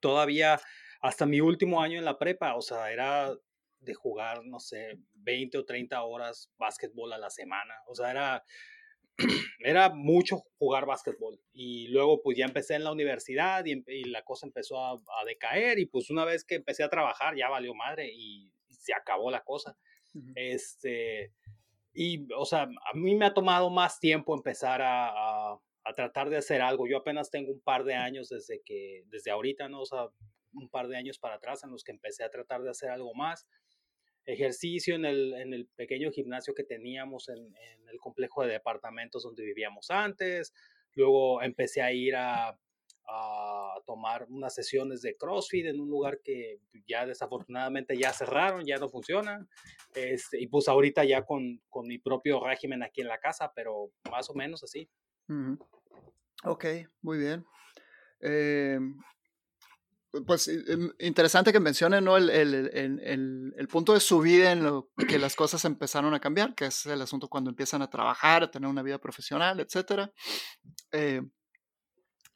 Todavía 0.00 0.60
hasta 1.00 1.26
mi 1.26 1.40
último 1.40 1.80
año 1.80 1.98
en 1.98 2.04
la 2.04 2.18
prepa, 2.18 2.56
o 2.56 2.62
sea, 2.62 2.90
era 2.92 3.34
de 3.80 3.94
jugar, 3.94 4.44
no 4.44 4.58
sé, 4.58 4.98
20 5.14 5.58
o 5.58 5.64
30 5.64 6.02
horas 6.02 6.50
básquetbol 6.58 7.12
a 7.12 7.18
la 7.18 7.30
semana, 7.30 7.74
o 7.86 7.94
sea, 7.94 8.10
era, 8.10 8.44
era 9.60 9.90
mucho 9.90 10.42
jugar 10.58 10.86
básquetbol. 10.86 11.40
Y 11.52 11.88
luego 11.88 12.22
pues 12.22 12.38
ya 12.38 12.44
empecé 12.44 12.74
en 12.74 12.84
la 12.84 12.92
universidad 12.92 13.64
y, 13.64 14.04
la 14.04 14.22
cosa 14.22 14.46
empezó 14.46 14.78
a, 14.80 14.92
a, 14.92 15.24
decaer 15.26 15.78
y 15.78 15.86
pues 15.86 16.10
una 16.10 16.24
vez 16.24 16.44
que 16.44 16.56
empecé 16.56 16.82
a 16.84 16.88
trabajar 16.88 17.36
ya 17.36 17.48
valió 17.48 17.74
madre 17.74 18.10
y 18.12 18.52
se 18.68 18.94
acabó 18.94 19.30
la 19.30 19.44
cosa. 19.44 19.76
Este, 20.34 21.32
y, 21.92 22.26
o 22.32 22.44
sea, 22.44 22.62
a 22.62 22.96
mí 22.96 23.14
me 23.14 23.26
ha 23.26 23.34
tomado 23.34 23.70
más 23.70 24.00
tiempo 24.00 24.34
empezar 24.34 24.80
a, 24.82 25.52
a, 25.52 25.94
tratar 25.94 26.30
de 26.30 26.36
hacer 26.36 26.60
algo. 26.62 26.86
Yo 26.86 26.98
apenas 26.98 27.30
tengo 27.30 27.52
un 27.52 27.60
par 27.60 27.84
de 27.84 27.94
años 27.94 28.28
desde 28.28 28.62
que, 28.64 29.04
desde 29.06 29.30
ahorita, 29.30 29.68
¿no? 29.68 29.80
O 29.80 29.86
sea, 29.86 30.08
un 30.52 30.68
par 30.68 30.88
de 30.88 30.96
años 30.96 31.18
para 31.18 31.36
atrás 31.36 31.64
en 31.64 31.70
los 31.70 31.84
que 31.84 31.92
empecé 31.92 32.24
a 32.24 32.30
tratar 32.30 32.62
de 32.62 32.70
hacer 32.70 32.90
algo 32.90 33.14
más. 33.14 33.46
Ejercicio 34.28 34.94
en 34.94 35.04
el, 35.04 35.34
en 35.34 35.54
el 35.54 35.66
pequeño 35.66 36.10
gimnasio 36.10 36.54
que 36.54 36.64
teníamos 36.64 37.28
en, 37.28 37.38
en 37.38 37.88
el 37.88 37.98
complejo 37.98 38.42
de 38.42 38.52
departamentos 38.52 39.22
donde 39.22 39.44
vivíamos 39.44 39.90
antes. 39.90 40.52
Luego 40.94 41.42
empecé 41.42 41.82
a 41.82 41.92
ir 41.92 42.14
a, 42.16 42.58
a 43.08 43.80
tomar 43.86 44.26
unas 44.28 44.54
sesiones 44.54 45.00
de 45.00 45.16
CrossFit 45.16 45.66
en 45.66 45.80
un 45.80 45.88
lugar 45.88 46.20
que 46.22 46.60
ya 46.86 47.06
desafortunadamente 47.06 47.96
ya 47.96 48.12
cerraron, 48.12 48.66
ya 48.66 48.76
no 48.76 48.88
funcionan. 48.88 49.48
Este, 49.94 50.40
y 50.40 50.46
pues 50.46 50.68
ahorita 50.68 51.04
ya 51.04 51.24
con, 51.24 51.62
con, 51.70 51.86
mi 51.86 51.98
propio 51.98 52.44
régimen 52.44 52.82
aquí 52.82 53.00
en 53.00 53.08
la 53.08 53.18
casa, 53.18 53.50
pero 53.54 53.90
más 54.10 54.28
o 54.28 54.34
menos 54.34 54.62
así. 54.62 54.88
Ok, 56.44 56.66
muy 57.00 57.18
bien. 57.18 57.44
Em, 58.20 58.98
pues 60.26 60.48
em, 60.48 60.90
interesante 60.98 61.52
que 61.52 61.60
mencionen 61.60 62.04
¿no? 62.04 62.16
el, 62.16 62.30
el, 62.30 62.54
el, 62.54 63.54
el, 63.56 63.68
punto 63.68 63.92
de 63.92 64.00
su 64.00 64.20
vida 64.20 64.52
en 64.52 64.64
lo 64.64 64.90
que 65.08 65.18
las 65.18 65.36
cosas 65.36 65.64
empezaron 65.64 66.14
a 66.14 66.20
cambiar, 66.20 66.54
que 66.54 66.66
es 66.66 66.86
el 66.86 67.02
asunto 67.02 67.28
cuando 67.28 67.50
empiezan 67.50 67.82
a 67.82 67.90
trabajar, 67.90 68.42
a 68.42 68.50
tener 68.50 68.68
una 68.68 68.82
vida 68.82 68.98
profesional, 68.98 69.60
etc. 69.60 70.10
Eh, 70.92 71.22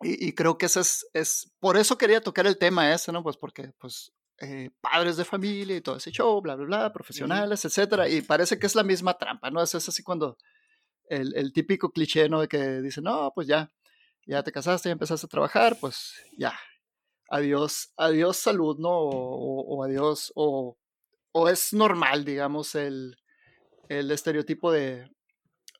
y, 0.04 0.34
creo 0.34 0.58
que 0.58 0.66
eso 0.66 0.80
es, 0.80 1.06
es, 1.12 1.52
por 1.60 1.76
eso 1.76 1.96
quería 1.96 2.20
tocar 2.20 2.46
el 2.46 2.58
tema 2.58 2.92
ese, 2.92 3.12
¿no? 3.12 3.22
Pues 3.22 3.36
porque, 3.36 3.70
pues, 3.78 4.12
eh, 4.38 4.70
padres 4.80 5.16
de 5.16 5.24
familia 5.24 5.76
y 5.76 5.80
todo 5.80 5.96
ese 5.96 6.10
show, 6.10 6.40
bla, 6.40 6.56
bla, 6.56 6.66
bla, 6.66 6.92
profesionales, 6.92 7.64
etcétera. 7.64 8.08
Y 8.08 8.20
parece 8.22 8.58
que 8.58 8.66
es 8.66 8.74
la 8.74 8.82
misma 8.82 9.16
trampa, 9.16 9.50
¿no? 9.50 9.62
Es, 9.62 9.74
es 9.76 9.88
así 9.88 10.02
cuando 10.02 10.36
el, 11.08 11.34
el, 11.36 11.52
típico 11.52 11.92
cliché, 11.92 12.28
¿no? 12.28 12.40
De 12.40 12.48
que 12.48 12.80
dice, 12.80 13.00
no, 13.00 13.30
pues 13.32 13.46
ya, 13.46 13.70
ya 14.26 14.42
te 14.42 14.50
casaste, 14.50 14.88
ya 14.88 14.94
empezaste 14.94 15.26
a 15.26 15.28
trabajar, 15.28 15.78
pues 15.80 16.14
ya, 16.36 16.52
adiós, 17.32 17.92
adiós 17.96 18.36
salud, 18.36 18.78
¿no? 18.78 18.90
O, 18.90 19.76
o 19.76 19.82
adiós, 19.82 20.32
o, 20.34 20.76
o 21.32 21.48
es 21.48 21.72
normal, 21.72 22.24
digamos, 22.24 22.74
el, 22.74 23.16
el 23.88 24.10
estereotipo 24.10 24.70
de, 24.70 25.10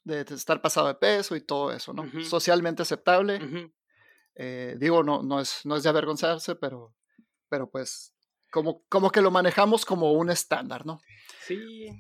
de 0.04 0.23
estar 0.23 0.61
pasado 0.62 0.88
de 0.88 0.94
peso 0.94 1.37
y 1.37 1.42
todo 1.42 1.73
eso, 1.73 1.92
¿no? 1.92 2.04
Socialmente 2.25 2.82
aceptable. 2.82 3.71
Eh, 4.35 4.76
digo, 4.78 5.02
no, 5.02 5.23
no, 5.23 5.40
es, 5.40 5.61
no 5.64 5.76
es 5.76 5.82
de 5.82 5.90
avergonzarse, 5.90 6.56
pero, 6.56 6.94
pero 7.49 7.71
pues 7.71 8.14
como, 8.50 8.82
como 8.88 9.11
que 9.11 9.21
lo 9.21 9.30
manejamos 9.30 9.85
como 9.85 10.12
un 10.12 10.30
estándar, 10.30 10.87
¿no? 10.87 11.00
Sí, 11.47 11.90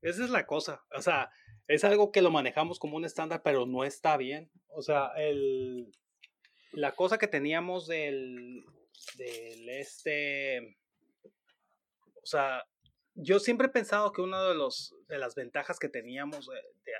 esa 0.00 0.24
es 0.24 0.30
la 0.30 0.46
cosa. 0.46 0.84
O 0.96 1.02
sea, 1.02 1.30
es 1.66 1.82
algo 1.82 2.12
que 2.12 2.22
lo 2.22 2.30
manejamos 2.30 2.78
como 2.78 2.96
un 2.96 3.04
estándar, 3.04 3.42
pero 3.42 3.66
no 3.66 3.82
está 3.82 4.16
bien. 4.16 4.50
O 4.68 4.82
sea, 4.82 5.10
el, 5.16 5.90
la 6.72 6.92
cosa 6.92 7.18
que 7.18 7.26
teníamos 7.26 7.86
del, 7.88 8.64
del 9.16 9.68
este, 9.68 10.76
o 12.22 12.26
sea, 12.26 12.64
yo 13.14 13.38
siempre 13.40 13.66
he 13.66 13.70
pensado 13.70 14.12
que 14.12 14.22
una 14.22 14.42
de, 14.48 14.54
los, 14.54 14.94
de 15.08 15.18
las 15.18 15.34
ventajas 15.34 15.78
que 15.78 15.88
teníamos 15.88 16.46
de- 16.46 16.92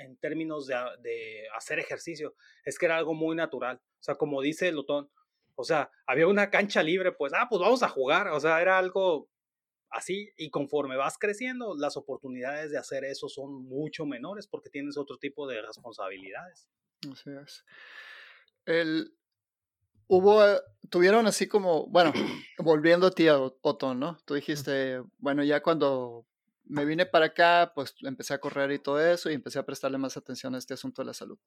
en 0.00 0.16
términos 0.18 0.66
de, 0.66 0.76
de 1.00 1.48
hacer 1.56 1.78
ejercicio 1.78 2.34
es 2.64 2.78
que 2.78 2.86
era 2.86 2.96
algo 2.96 3.14
muy 3.14 3.34
natural. 3.34 3.80
O 3.98 4.02
sea, 4.02 4.14
como 4.14 4.40
dice 4.40 4.68
el 4.68 4.76
Lotón, 4.76 5.10
o 5.56 5.64
sea, 5.64 5.90
había 6.06 6.26
una 6.26 6.50
cancha 6.50 6.82
libre, 6.82 7.12
pues, 7.12 7.32
ah, 7.34 7.46
pues 7.48 7.60
vamos 7.60 7.82
a 7.82 7.88
jugar. 7.88 8.28
O 8.28 8.40
sea, 8.40 8.60
era 8.60 8.78
algo 8.78 9.28
así 9.90 10.30
y 10.36 10.50
conforme 10.50 10.96
vas 10.96 11.18
creciendo, 11.18 11.74
las 11.76 11.96
oportunidades 11.96 12.70
de 12.70 12.78
hacer 12.78 13.04
eso 13.04 13.28
son 13.28 13.64
mucho 13.64 14.06
menores 14.06 14.46
porque 14.46 14.70
tienes 14.70 14.96
otro 14.96 15.18
tipo 15.18 15.46
de 15.48 15.62
responsabilidades. 15.62 16.68
Así 17.12 17.30
es. 17.42 17.64
El, 18.66 19.16
hubo, 20.08 20.44
eh, 20.44 20.60
tuvieron 20.90 21.26
así 21.26 21.46
como, 21.46 21.86
bueno, 21.86 22.12
volviendo 22.58 23.08
a 23.08 23.10
ti, 23.10 23.28
Otón, 23.28 24.00
¿no? 24.00 24.18
Tú 24.24 24.34
dijiste, 24.34 25.02
bueno, 25.18 25.42
ya 25.44 25.62
cuando 25.62 26.26
me 26.66 26.84
vine 26.84 27.06
para 27.06 27.26
acá, 27.26 27.72
pues 27.74 27.94
empecé 28.02 28.34
a 28.34 28.38
correr 28.38 28.72
y 28.72 28.78
todo 28.78 29.00
eso 29.00 29.30
y 29.30 29.34
empecé 29.34 29.58
a 29.58 29.66
prestarle 29.66 29.98
más 29.98 30.16
atención 30.16 30.54
a 30.54 30.58
este 30.58 30.74
asunto 30.74 31.02
de 31.02 31.06
la 31.06 31.14
salud. 31.14 31.38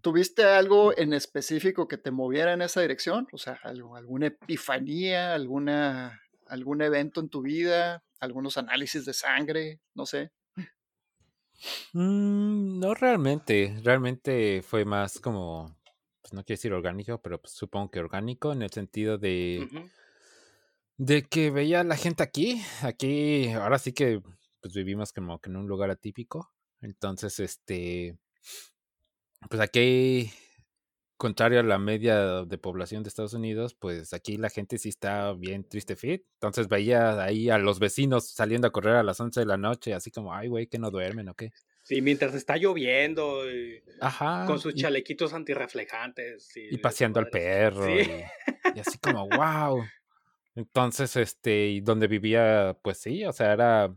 ¿Tuviste 0.00 0.44
algo 0.44 0.96
en 0.96 1.12
específico 1.12 1.86
que 1.86 1.98
te 1.98 2.10
moviera 2.10 2.54
en 2.54 2.62
esa 2.62 2.80
dirección? 2.80 3.28
O 3.32 3.38
sea, 3.38 3.58
algo, 3.62 3.94
alguna 3.94 4.28
epifanía, 4.28 5.34
alguna, 5.34 6.22
algún 6.46 6.80
evento 6.80 7.20
en 7.20 7.28
tu 7.28 7.42
vida, 7.42 8.02
algunos 8.20 8.56
análisis 8.56 9.04
de 9.04 9.12
sangre, 9.12 9.80
no 9.94 10.06
sé. 10.06 10.32
Mm, 11.92 12.80
no 12.80 12.94
realmente, 12.94 13.78
realmente 13.84 14.62
fue 14.62 14.84
más 14.84 15.20
como, 15.20 15.76
pues 16.22 16.32
no 16.32 16.44
quiero 16.44 16.58
decir 16.58 16.72
orgánico, 16.72 17.20
pero 17.20 17.40
pues, 17.40 17.52
supongo 17.52 17.90
que 17.90 18.00
orgánico 18.00 18.52
en 18.52 18.62
el 18.62 18.70
sentido 18.70 19.18
de, 19.18 19.68
de 20.96 21.24
que 21.24 21.50
veía 21.50 21.80
a 21.80 21.84
la 21.84 21.96
gente 21.96 22.22
aquí, 22.22 22.62
aquí, 22.82 23.50
ahora 23.50 23.78
sí 23.78 23.92
que 23.92 24.22
pues 24.60 24.74
vivimos 24.74 25.12
como 25.12 25.40
que 25.40 25.50
en 25.50 25.56
un 25.56 25.66
lugar 25.66 25.90
atípico, 25.90 26.52
entonces 26.80 27.40
este, 27.40 28.16
pues 29.50 29.60
aquí, 29.60 30.32
contrario 31.16 31.60
a 31.60 31.64
la 31.64 31.78
media 31.78 32.44
de 32.44 32.58
población 32.58 33.02
de 33.02 33.08
Estados 33.08 33.34
Unidos, 33.34 33.74
pues 33.74 34.12
aquí 34.12 34.36
la 34.36 34.50
gente 34.50 34.78
sí 34.78 34.88
está 34.88 35.32
bien 35.32 35.68
triste 35.68 35.96
fit, 35.96 36.24
entonces 36.34 36.68
veía 36.68 37.20
ahí 37.22 37.50
a 37.50 37.58
los 37.58 37.80
vecinos 37.80 38.28
saliendo 38.28 38.68
a 38.68 38.72
correr 38.72 38.94
a 38.94 39.02
las 39.02 39.18
11 39.20 39.40
de 39.40 39.46
la 39.46 39.56
noche, 39.56 39.94
así 39.94 40.12
como, 40.12 40.32
ay 40.32 40.48
güey, 40.48 40.68
que 40.68 40.78
no 40.78 40.90
duermen 40.92 41.28
o 41.28 41.34
qué. 41.34 41.50
Sí, 41.96 42.02
mientras 42.02 42.34
está 42.34 42.56
lloviendo 42.56 43.50
y 43.50 43.82
Ajá. 44.00 44.44
con 44.46 44.58
sus 44.58 44.74
y- 44.74 44.78
chalequitos 44.78 45.32
antirreflejantes. 45.34 46.50
y 46.56 46.78
paseando 46.78 47.20
al 47.20 47.28
perro 47.28 47.84
Sí. 47.86 47.92
y, 48.74 48.78
y 48.78 48.80
así 48.80 48.98
como 48.98 49.28
wow 49.28 49.84
entonces 50.54 51.16
este 51.16 51.68
y 51.68 51.80
donde 51.80 52.06
vivía 52.06 52.76
pues 52.82 52.98
sí 52.98 53.24
o 53.24 53.32
sea 53.32 53.52
era 53.52 53.94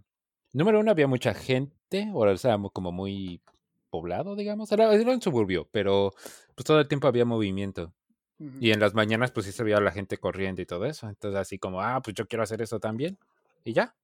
número 0.53 0.79
uno 0.79 0.91
había 0.91 1.07
mucha 1.07 1.33
gente 1.33 2.09
o 2.13 2.37
sea 2.37 2.57
como 2.73 2.91
muy 2.91 3.41
poblado 3.89 4.35
digamos 4.35 4.71
era, 4.71 4.93
era 4.93 5.11
un 5.11 5.21
suburbio 5.21 5.67
pero 5.71 6.13
pues 6.55 6.65
todo 6.65 6.79
el 6.79 6.87
tiempo 6.87 7.07
había 7.07 7.25
movimiento 7.25 7.93
y 8.59 8.71
en 8.71 8.79
las 8.81 8.93
mañanas 8.93 9.31
pues 9.31 9.45
sí 9.45 9.51
se 9.53 9.63
veía 9.63 9.79
la 9.79 9.91
gente 9.91 10.17
corriendo 10.17 10.61
y 10.61 10.65
todo 10.65 10.85
eso 10.85 11.07
entonces 11.07 11.39
así 11.39 11.57
como 11.57 11.81
ah 11.81 12.01
pues 12.01 12.13
yo 12.15 12.27
quiero 12.27 12.43
hacer 12.43 12.61
eso 12.61 12.79
también 12.79 13.17
y 13.63 13.71
ya 13.73 13.95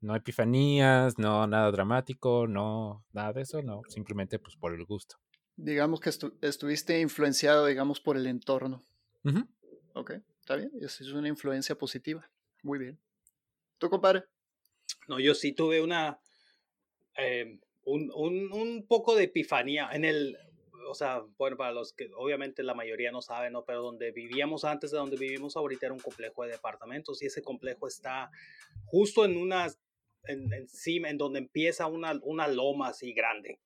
no 0.00 0.14
epifanías 0.16 1.18
no 1.18 1.46
nada 1.46 1.70
dramático 1.70 2.46
no 2.46 3.04
nada 3.12 3.32
de 3.32 3.42
eso 3.42 3.62
no 3.62 3.80
simplemente 3.88 4.38
pues 4.38 4.56
por 4.56 4.74
el 4.74 4.84
gusto 4.84 5.16
Digamos 5.58 6.00
que 6.00 6.10
estu- 6.10 6.36
estuviste 6.42 7.00
influenciado, 7.00 7.64
digamos, 7.64 7.98
por 7.98 8.18
el 8.18 8.26
entorno. 8.26 8.82
Ujú. 9.24 9.48
Ok, 9.94 10.10
está 10.40 10.54
bien. 10.56 10.70
Eso 10.82 11.02
es 11.02 11.12
una 11.12 11.28
influencia 11.28 11.74
positiva. 11.78 12.30
Muy 12.62 12.78
bien. 12.78 12.98
¿Tú, 13.78 13.88
compadre? 13.88 14.24
No, 15.08 15.18
yo 15.18 15.34
sí 15.34 15.52
tuve 15.52 15.80
una. 15.80 16.20
eh, 17.16 17.58
un, 17.84 18.10
un, 18.14 18.52
un 18.52 18.86
poco 18.86 19.14
de 19.14 19.24
epifanía 19.24 19.88
en 19.92 20.04
el. 20.04 20.36
O 20.90 20.94
sea, 20.94 21.22
bueno, 21.38 21.56
para 21.56 21.72
los 21.72 21.94
que 21.94 22.10
obviamente 22.14 22.62
la 22.62 22.74
mayoría 22.74 23.10
no 23.10 23.22
saben, 23.22 23.54
¿no? 23.54 23.64
Pero 23.64 23.80
donde 23.80 24.12
vivíamos 24.12 24.64
antes 24.66 24.90
de 24.90 24.98
donde 24.98 25.16
vivimos 25.16 25.56
ahorita 25.56 25.86
era 25.86 25.94
un 25.94 26.00
complejo 26.00 26.44
de 26.44 26.50
departamentos 26.52 27.22
y 27.22 27.26
ese 27.26 27.40
complejo 27.42 27.88
está 27.88 28.30
justo 28.84 29.24
en 29.24 29.38
una. 29.38 29.68
En, 30.26 30.52
encima, 30.52 31.10
en 31.10 31.18
donde 31.18 31.38
empieza 31.40 31.86
una, 31.86 32.18
una 32.22 32.48
loma 32.48 32.88
así 32.88 33.12
grande. 33.12 33.60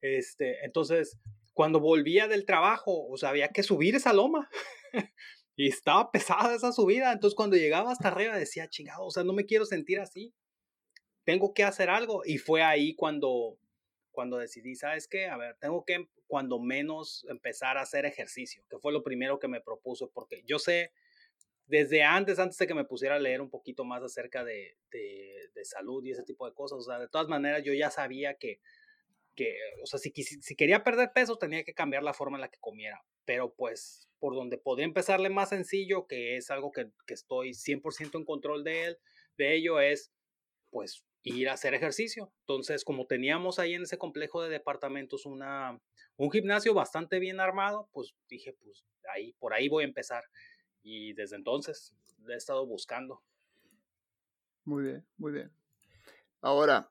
Este, 0.00 0.64
entonces, 0.64 1.18
cuando 1.52 1.80
volvía 1.80 2.28
del 2.28 2.44
trabajo, 2.44 3.06
o 3.08 3.16
sea, 3.16 3.30
había 3.30 3.48
que 3.48 3.62
subir 3.62 3.94
esa 3.94 4.12
loma. 4.12 4.48
y 5.56 5.68
estaba 5.68 6.10
pesada 6.10 6.54
esa 6.54 6.72
subida. 6.72 7.12
Entonces, 7.12 7.36
cuando 7.36 7.56
llegaba 7.56 7.92
hasta 7.92 8.08
arriba, 8.08 8.36
decía, 8.36 8.68
chingado, 8.68 9.04
o 9.04 9.10
sea, 9.10 9.24
no 9.24 9.32
me 9.32 9.46
quiero 9.46 9.64
sentir 9.64 10.00
así 10.00 10.34
tengo 11.24 11.54
que 11.54 11.64
hacer 11.64 11.90
algo. 11.90 12.22
Y 12.24 12.38
fue 12.38 12.62
ahí 12.62 12.94
cuando, 12.94 13.58
cuando 14.12 14.38
decidí, 14.38 14.76
¿sabes 14.76 15.08
qué? 15.08 15.26
A 15.26 15.36
ver, 15.36 15.56
tengo 15.58 15.84
que, 15.84 16.08
cuando 16.26 16.60
menos, 16.60 17.26
empezar 17.28 17.76
a 17.76 17.82
hacer 17.82 18.06
ejercicio, 18.06 18.62
que 18.68 18.78
fue 18.78 18.92
lo 18.92 19.02
primero 19.02 19.38
que 19.38 19.48
me 19.48 19.60
propuso, 19.60 20.10
porque 20.10 20.42
yo 20.46 20.58
sé, 20.58 20.92
desde 21.66 22.02
antes, 22.02 22.38
antes 22.38 22.58
de 22.58 22.66
que 22.66 22.74
me 22.74 22.84
pusiera 22.84 23.16
a 23.16 23.18
leer 23.18 23.40
un 23.40 23.50
poquito 23.50 23.84
más 23.84 24.02
acerca 24.02 24.44
de, 24.44 24.76
de, 24.90 25.50
de 25.54 25.64
salud 25.64 26.04
y 26.04 26.10
ese 26.10 26.22
tipo 26.22 26.46
de 26.46 26.54
cosas, 26.54 26.78
o 26.78 26.82
sea, 26.82 26.98
de 26.98 27.08
todas 27.08 27.28
maneras, 27.28 27.62
yo 27.64 27.72
ya 27.72 27.90
sabía 27.90 28.34
que, 28.34 28.60
que 29.34 29.56
o 29.82 29.86
sea, 29.86 29.98
si, 29.98 30.10
si 30.12 30.56
quería 30.56 30.84
perder 30.84 31.12
peso, 31.14 31.36
tenía 31.38 31.64
que 31.64 31.74
cambiar 31.74 32.02
la 32.02 32.14
forma 32.14 32.36
en 32.36 32.42
la 32.42 32.50
que 32.50 32.60
comiera. 32.60 33.02
Pero 33.24 33.54
pues, 33.54 34.08
por 34.18 34.34
donde 34.34 34.58
podía 34.58 34.84
empezarle 34.84 35.30
más 35.30 35.50
sencillo, 35.50 36.06
que 36.06 36.36
es 36.36 36.50
algo 36.50 36.70
que, 36.72 36.90
que 37.06 37.14
estoy 37.14 37.54
100% 37.54 38.18
en 38.18 38.24
control 38.24 38.64
de 38.64 38.84
él, 38.84 38.98
de 39.36 39.54
ello, 39.54 39.80
es 39.80 40.12
pues 40.70 41.04
ir 41.22 41.48
a 41.48 41.54
hacer 41.54 41.74
ejercicio. 41.74 42.32
Entonces, 42.40 42.84
como 42.84 43.06
teníamos 43.06 43.58
ahí 43.58 43.74
en 43.74 43.82
ese 43.82 43.98
complejo 43.98 44.42
de 44.42 44.50
departamentos 44.50 45.26
una, 45.26 45.80
un 46.16 46.30
gimnasio 46.30 46.74
bastante 46.74 47.18
bien 47.18 47.40
armado, 47.40 47.88
pues 47.92 48.14
dije, 48.28 48.52
pues 48.62 48.84
ahí, 49.12 49.32
por 49.38 49.54
ahí 49.54 49.68
voy 49.68 49.84
a 49.84 49.88
empezar. 49.88 50.22
Y 50.84 51.14
desde 51.14 51.36
entonces 51.36 51.92
le 52.24 52.34
he 52.34 52.36
estado 52.36 52.64
buscando. 52.66 53.22
Muy 54.64 54.84
bien, 54.84 55.06
muy 55.16 55.32
bien. 55.32 55.50
Ahora, 56.40 56.90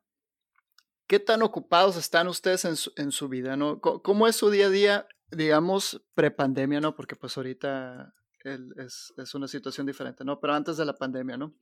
¿qué 1.07 1.19
tan 1.19 1.41
ocupados 1.43 1.95
están 1.95 2.27
ustedes 2.27 2.65
en 2.65 2.75
su, 2.75 2.91
en 2.97 3.11
su 3.11 3.29
vida? 3.29 3.55
¿no? 3.55 3.79
¿Cómo 3.79 4.27
es 4.27 4.35
su 4.35 4.49
día 4.49 4.65
a 4.65 4.69
día, 4.69 5.07
digamos, 5.31 6.03
prepandemia, 6.15 6.81
¿no? 6.81 6.95
Porque 6.95 7.15
pues 7.15 7.37
ahorita 7.37 8.13
es, 8.43 9.13
es 9.15 9.35
una 9.35 9.47
situación 9.47 9.87
diferente, 9.87 10.25
¿no? 10.25 10.39
Pero 10.39 10.53
antes 10.53 10.75
de 10.77 10.85
la 10.85 10.93
pandemia, 10.95 11.37
¿no? 11.37 11.55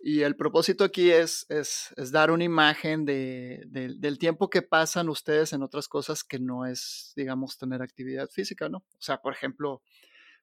Y 0.00 0.22
el 0.22 0.36
propósito 0.36 0.84
aquí 0.84 1.10
es, 1.10 1.46
es, 1.48 1.94
es 1.96 2.10
dar 2.10 2.30
una 2.30 2.44
imagen 2.44 3.04
de- 3.04 3.62
del 3.66 4.18
tiempo 4.18 4.50
que 4.50 4.62
pasan 4.62 5.08
ustedes 5.08 5.52
en 5.52 5.62
otras 5.62 5.86
cosas 5.86 6.24
que 6.24 6.38
no 6.40 6.66
es, 6.66 7.12
digamos, 7.14 7.56
tener 7.56 7.82
actividad 7.82 8.28
física, 8.30 8.68
¿no? 8.68 8.78
O 8.78 9.00
sea, 9.02 9.18
por 9.22 9.32
ejemplo, 9.32 9.82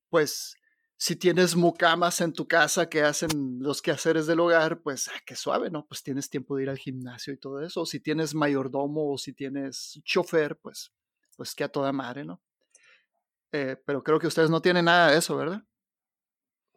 pues 0.10 0.56
si 1.02 1.16
tienes 1.16 1.56
mucamas 1.56 2.22
en 2.22 2.32
tu 2.32 2.48
casa 2.48 2.88
que 2.88 3.02
hacen 3.02 3.58
los 3.60 3.82
quehaceres 3.82 4.28
del 4.28 4.40
hogar, 4.40 4.82
pues 4.82 5.08
ah, 5.08 5.20
qué 5.26 5.36
suave, 5.36 5.72
¿no? 5.72 5.88
Pues 5.88 6.04
tienes 6.04 6.30
tiempo 6.30 6.56
de 6.56 6.62
ir 6.62 6.70
al 6.70 6.78
gimnasio 6.78 7.34
y 7.34 7.38
todo 7.38 7.60
eso. 7.66 7.82
O 7.82 7.86
si 7.88 8.00
tienes 8.00 8.36
mayordomo 8.36 9.12
o 9.12 9.18
si 9.18 9.34
tienes 9.34 10.00
chofer, 10.04 10.58
pues, 10.58 10.94
pues 11.36 11.56
que 11.56 11.64
a 11.64 11.70
toda 11.70 11.92
madre, 11.92 12.24
¿no? 12.24 12.40
Eh, 13.52 13.78
pero 13.84 14.04
creo 14.04 14.20
que 14.20 14.28
ustedes 14.28 14.52
no 14.52 14.62
tienen 14.62 14.86
nada 14.86 15.10
de 15.10 15.18
eso, 15.18 15.36
¿verdad? 15.36 15.64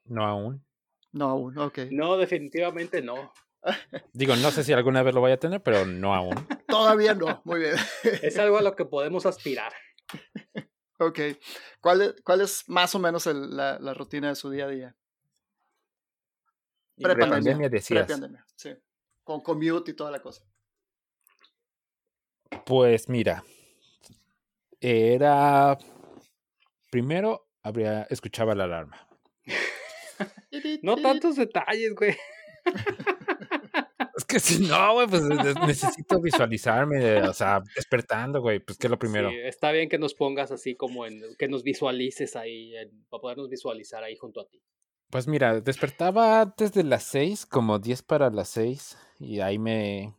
no 0.07 0.25
aún 0.25 0.65
No, 1.13 1.29
aún, 1.29 1.59
ok. 1.59 1.81
No, 1.91 2.17
definitivamente 2.17 3.03
no. 3.03 3.31
Digo, 4.15 4.37
no 4.37 4.51
sé 4.53 4.65
si 4.65 4.73
alguna 4.73 5.03
vez 5.03 5.15
lo 5.15 5.21
vaya 5.21 5.35
a 5.35 5.39
tener, 5.39 5.63
pero 5.63 5.85
no 5.85 6.15
aún. 6.15 6.35
Todavía 6.67 7.13
no, 7.15 7.43
muy 7.45 7.61
bien. 7.61 7.75
Es 8.23 8.39
algo 8.39 8.57
a 8.57 8.63
lo 8.63 8.75
que 8.75 8.87
podemos 8.87 9.27
aspirar. 9.27 9.75
Ok. 10.99 11.19
¿Cuál 11.81 12.03
es, 12.03 12.15
cuál 12.23 12.41
es 12.41 12.69
más 12.69 12.95
o 12.95 12.99
menos 12.99 13.27
el- 13.27 13.57
la, 13.57 13.79
la 13.79 13.95
rutina 13.95 14.29
de 14.29 14.35
su 14.37 14.51
día 14.51 14.65
a 14.67 14.69
día? 14.69 14.97
Prepandemia. 16.97 17.27
Prepandemia 17.27 17.69
decías. 17.69 18.07
Prepandemia, 18.07 18.47
sí. 18.57 18.75
Con 19.25 19.41
commute 19.41 19.91
y 19.91 19.95
toda 19.95 20.11
la 20.11 20.21
cosa. 20.23 20.45
Pues 22.65 23.09
mira, 23.09 23.43
era 24.81 25.77
primero 26.91 27.49
habría 27.63 28.03
escuchaba 28.05 28.55
la 28.55 28.65
alarma. 28.65 29.09
No 30.83 30.97
tantos 30.97 31.35
detalles, 31.35 31.95
güey. 31.97 32.17
Es 34.35 34.43
que 34.43 34.55
si 34.55 34.67
no, 34.67 34.95
güey, 34.95 35.07
pues 35.07 35.23
necesito 35.23 36.21
visualizarme, 36.21 37.23
o 37.23 37.33
sea, 37.33 37.63
despertando, 37.77 38.41
güey, 38.41 38.59
pues 38.59 38.77
que 38.77 38.89
es 38.89 38.91
lo 38.91 38.99
primero. 38.99 39.31
Sí, 39.31 39.37
está 39.45 39.71
bien 39.71 39.89
que 39.89 39.97
nos 39.97 40.15
pongas 40.15 40.51
así 40.51 40.75
como 40.75 41.07
en, 41.07 41.23
que 41.39 41.47
nos 41.47 41.63
visualices 41.63 42.35
ahí, 42.35 42.75
para 43.09 43.21
podernos 43.21 43.49
visualizar 43.49 44.03
ahí 44.03 44.17
junto 44.17 44.41
a 44.41 44.49
ti. 44.49 44.61
Pues 45.09 45.29
mira, 45.29 45.61
despertaba 45.61 46.41
antes 46.41 46.73
de 46.73 46.83
las 46.83 47.05
seis, 47.05 47.47
como 47.47 47.79
diez 47.79 48.03
para 48.03 48.29
las 48.31 48.49
seis, 48.49 48.99
y 49.21 49.39
ahí 49.39 49.59
me... 49.59 50.17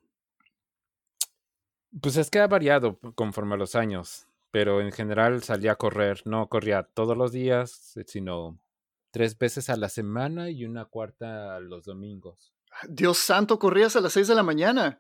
Pues 2.01 2.15
es 2.15 2.30
que 2.30 2.39
ha 2.39 2.47
variado 2.47 2.97
conforme 3.15 3.56
a 3.56 3.58
los 3.58 3.75
años, 3.75 4.28
pero 4.51 4.80
en 4.80 4.93
general 4.93 5.43
salía 5.43 5.73
a 5.73 5.75
correr, 5.75 6.21
no 6.23 6.47
corría 6.47 6.84
todos 6.84 7.17
los 7.17 7.34
días, 7.34 7.97
sino 8.06 8.58
tres 9.12 9.38
veces 9.38 9.69
a 9.69 9.75
la 9.75 9.89
semana 9.89 10.49
y 10.49 10.63
una 10.63 10.86
cuarta 10.86 11.60
los 11.60 11.84
domingos. 11.84 12.54
Dios 12.88 13.17
santo, 13.17 13.59
corrías 13.59 13.95
a 13.95 14.01
las 14.01 14.13
6 14.13 14.27
de 14.27 14.35
la 14.35 14.43
mañana. 14.43 14.99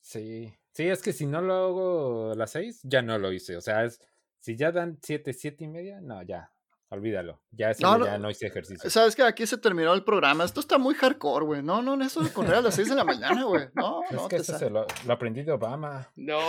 Sí, 0.00 0.54
sí, 0.72 0.88
es 0.88 1.02
que 1.02 1.12
si 1.12 1.26
no 1.26 1.40
lo 1.42 1.54
hago 1.54 2.32
a 2.32 2.34
las 2.34 2.52
6, 2.52 2.80
ya 2.84 3.02
no 3.02 3.18
lo 3.18 3.32
hice. 3.32 3.56
O 3.56 3.60
sea, 3.60 3.84
es, 3.84 4.00
si 4.40 4.56
ya 4.56 4.72
dan 4.72 4.98
7, 5.02 5.32
7 5.32 5.64
y 5.64 5.68
media, 5.68 6.00
no, 6.00 6.22
ya, 6.22 6.52
olvídalo. 6.88 7.42
Ya, 7.50 7.72
no, 7.80 8.04
ya 8.04 8.18
no 8.18 8.30
hice 8.30 8.46
ejercicio. 8.46 8.88
Sabes 8.90 9.14
que 9.14 9.22
aquí 9.22 9.46
se 9.46 9.58
terminó 9.58 9.92
el 9.92 10.04
programa. 10.04 10.44
Esto 10.44 10.60
está 10.60 10.78
muy 10.78 10.94
hardcore, 10.94 11.44
güey. 11.44 11.62
No, 11.62 11.82
no, 11.82 12.02
eso 12.04 12.22
de 12.22 12.32
correr 12.32 12.56
a 12.56 12.60
las 12.60 12.74
6 12.74 12.90
de 12.90 12.94
la 12.94 13.04
mañana, 13.04 13.44
güey. 13.44 13.68
No, 13.74 14.02
es 14.04 14.12
no. 14.12 14.28
Que 14.28 14.36
eso 14.36 14.58
se 14.58 14.70
lo, 14.70 14.86
lo, 15.06 15.12
aprendí 15.12 15.42
de 15.42 15.52
Obama. 15.52 16.10
No. 16.16 16.40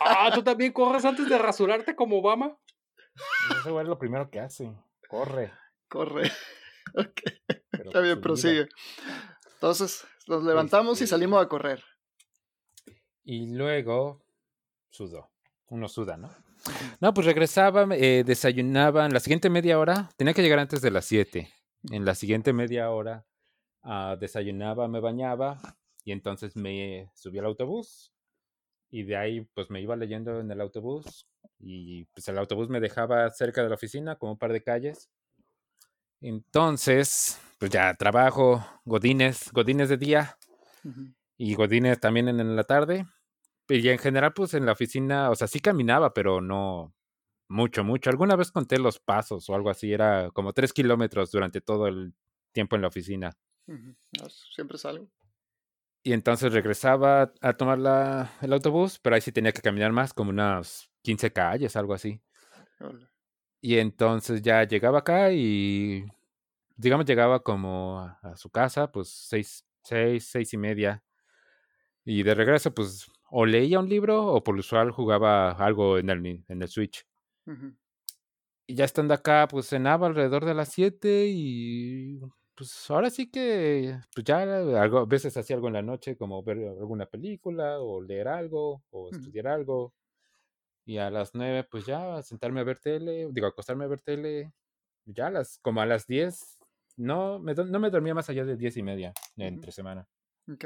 Ah, 0.00 0.30
¿tú 0.34 0.42
también 0.42 0.72
corres 0.72 1.04
antes 1.04 1.28
de 1.28 1.36
rasurarte 1.36 1.94
como 1.94 2.18
Obama? 2.18 2.56
Eso 3.60 3.80
es 3.80 3.86
lo 3.86 3.98
primero 3.98 4.30
que 4.30 4.40
hace. 4.40 4.72
Corre. 5.08 5.52
Corre. 5.88 6.30
Ok. 6.92 7.20
Está 7.70 8.00
bien, 8.00 8.20
prosigue. 8.20 8.68
Entonces, 9.60 10.06
nos 10.26 10.42
levantamos 10.42 11.02
y 11.02 11.04
este 11.04 11.10
salimos 11.14 11.44
a 11.44 11.46
correr. 11.46 11.84
Y 13.22 13.54
luego 13.54 14.24
sudó. 14.88 15.28
Uno 15.66 15.86
suda, 15.86 16.16
¿no? 16.16 16.30
No, 16.98 17.12
pues 17.12 17.26
regresaba, 17.26 17.86
eh, 17.94 18.24
desayunaba. 18.24 19.04
En 19.04 19.12
la 19.12 19.20
siguiente 19.20 19.50
media 19.50 19.78
hora, 19.78 20.08
tenía 20.16 20.32
que 20.32 20.40
llegar 20.40 20.60
antes 20.60 20.80
de 20.80 20.90
las 20.90 21.04
7. 21.04 21.52
En 21.90 22.06
la 22.06 22.14
siguiente 22.14 22.54
media 22.54 22.90
hora 22.90 23.26
uh, 23.82 24.16
desayunaba, 24.18 24.88
me 24.88 24.98
bañaba 24.98 25.60
y 26.04 26.12
entonces 26.12 26.56
me 26.56 27.10
subí 27.14 27.38
al 27.38 27.44
autobús. 27.44 28.14
Y 28.88 29.02
de 29.02 29.18
ahí, 29.18 29.42
pues 29.52 29.68
me 29.68 29.82
iba 29.82 29.94
leyendo 29.94 30.40
en 30.40 30.50
el 30.50 30.62
autobús. 30.62 31.28
Y 31.58 32.06
pues 32.06 32.26
el 32.28 32.38
autobús 32.38 32.70
me 32.70 32.80
dejaba 32.80 33.28
cerca 33.28 33.62
de 33.62 33.68
la 33.68 33.74
oficina, 33.74 34.16
como 34.16 34.32
un 34.32 34.38
par 34.38 34.54
de 34.54 34.62
calles. 34.62 35.10
Entonces, 36.20 37.40
pues 37.58 37.70
ya 37.70 37.94
trabajo, 37.94 38.64
godines, 38.84 39.50
godines 39.52 39.88
de 39.88 39.96
día 39.96 40.36
y 41.36 41.54
godines 41.54 41.98
también 42.00 42.28
en, 42.28 42.56
la 42.56 42.64
tarde. 42.64 43.06
Y 43.68 43.88
en 43.88 43.98
general, 43.98 44.32
pues 44.34 44.54
en 44.54 44.66
la 44.66 44.72
oficina, 44.72 45.30
o 45.30 45.34
sea, 45.34 45.46
sí 45.46 45.60
caminaba, 45.60 46.12
pero 46.12 46.40
no 46.40 46.94
mucho, 47.48 47.84
mucho. 47.84 48.10
Alguna 48.10 48.36
vez 48.36 48.50
conté 48.50 48.78
los 48.78 48.98
pasos 48.98 49.48
o 49.48 49.54
algo 49.54 49.70
así, 49.70 49.92
era 49.92 50.30
como 50.32 50.52
tres 50.52 50.72
kilómetros 50.72 51.30
durante 51.30 51.60
todo 51.60 51.86
el 51.86 52.14
tiempo 52.52 52.76
en 52.76 52.82
la 52.82 52.88
oficina. 52.88 53.32
siempre 54.54 54.76
salgo. 54.78 55.10
Y 56.02 56.12
entonces 56.12 56.52
regresaba 56.52 57.32
a 57.40 57.52
tomar 57.54 57.78
la, 57.78 58.32
el 58.40 58.52
autobús, 58.52 58.98
pero 58.98 59.14
ahí 59.14 59.20
sí 59.20 59.32
tenía 59.32 59.52
que 59.52 59.60
caminar 59.60 59.92
más, 59.92 60.14
como 60.14 60.30
unas 60.30 60.90
15 61.02 61.32
calles, 61.32 61.76
algo 61.76 61.92
así. 61.94 62.22
Y 63.60 63.78
entonces 63.78 64.42
ya 64.42 64.64
llegaba 64.64 65.00
acá 65.00 65.32
y 65.32 66.06
digamos, 66.80 67.04
llegaba 67.06 67.42
como 67.42 68.00
a, 68.00 68.36
su 68.36 68.50
casa, 68.50 68.90
pues 68.90 69.08
seis, 69.08 69.66
seis, 69.82 70.26
seis 70.26 70.52
y 70.54 70.56
media. 70.56 71.02
Y 72.04 72.22
de 72.22 72.34
regreso, 72.34 72.72
pues, 72.72 73.06
o 73.30 73.44
leía 73.44 73.78
un 73.78 73.88
libro 73.88 74.26
o 74.26 74.42
por 74.42 74.54
lo 74.54 74.60
usual 74.60 74.90
jugaba 74.90 75.52
algo 75.52 75.98
en 75.98 76.08
el, 76.10 76.44
en 76.48 76.62
el 76.62 76.68
Switch. 76.68 77.06
Y 78.66 78.74
ya 78.74 78.84
estando 78.84 79.12
acá, 79.12 79.46
pues 79.48 79.68
cenaba 79.68 80.06
alrededor 80.06 80.44
de 80.44 80.54
las 80.54 80.68
siete 80.70 81.26
y 81.28 82.20
pues 82.54 82.90
ahora 82.90 83.10
sí 83.10 83.30
que, 83.30 83.98
pues 84.14 84.24
ya 84.24 84.42
algo, 84.42 84.98
a 84.98 85.06
veces 85.06 85.36
hacía 85.36 85.56
algo 85.56 85.68
en 85.68 85.74
la 85.74 85.82
noche, 85.82 86.16
como 86.16 86.42
ver 86.42 86.58
alguna 86.58 87.06
película 87.06 87.80
o 87.80 88.00
leer 88.02 88.28
algo 88.28 88.84
o 88.90 89.10
estudiar 89.10 89.48
algo. 89.48 89.94
Y 90.90 90.98
a 90.98 91.08
las 91.08 91.36
nueve, 91.36 91.62
pues 91.62 91.86
ya 91.86 92.20
sentarme 92.20 92.58
a 92.58 92.64
ver 92.64 92.80
tele, 92.80 93.28
digo, 93.30 93.46
acostarme 93.46 93.84
a 93.84 93.86
ver 93.86 94.00
tele. 94.00 94.52
Ya 95.04 95.30
las, 95.30 95.60
como 95.62 95.80
a 95.80 95.86
las 95.86 96.04
diez, 96.08 96.58
no 96.96 97.38
me, 97.38 97.54
no 97.54 97.78
me 97.78 97.90
dormía 97.90 98.12
más 98.12 98.28
allá 98.28 98.44
de 98.44 98.56
diez 98.56 98.76
y 98.76 98.82
media 98.82 99.12
entre 99.36 99.70
semana. 99.70 100.08
Ok. 100.52 100.64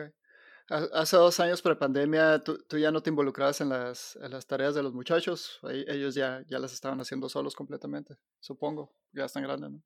Hace 0.71 1.19
dos 1.19 1.39
años 1.41 1.61
pre-pandemia, 1.61 2.43
¿tú, 2.43 2.57
¿tú, 2.67 2.79
ya 2.79 2.91
no 2.91 3.03
te 3.03 3.11
involucrabas 3.11 3.61
en 3.61 3.69
las, 3.69 4.17
en 4.17 4.31
las 4.31 4.47
tareas 4.47 4.75
de 4.75 4.83
los 4.83 4.95
muchachos. 4.95 5.61
Ellos 5.63 6.15
ya, 6.15 6.43
ya 6.47 6.59
las 6.59 6.73
estaban 6.73 6.99
haciendo 7.03 7.29
solos 7.29 7.55
completamente, 7.55 8.17
supongo. 8.41 8.95
Ya 9.13 9.27
están 9.27 9.43
grandes, 9.43 9.73
¿no? 9.73 9.83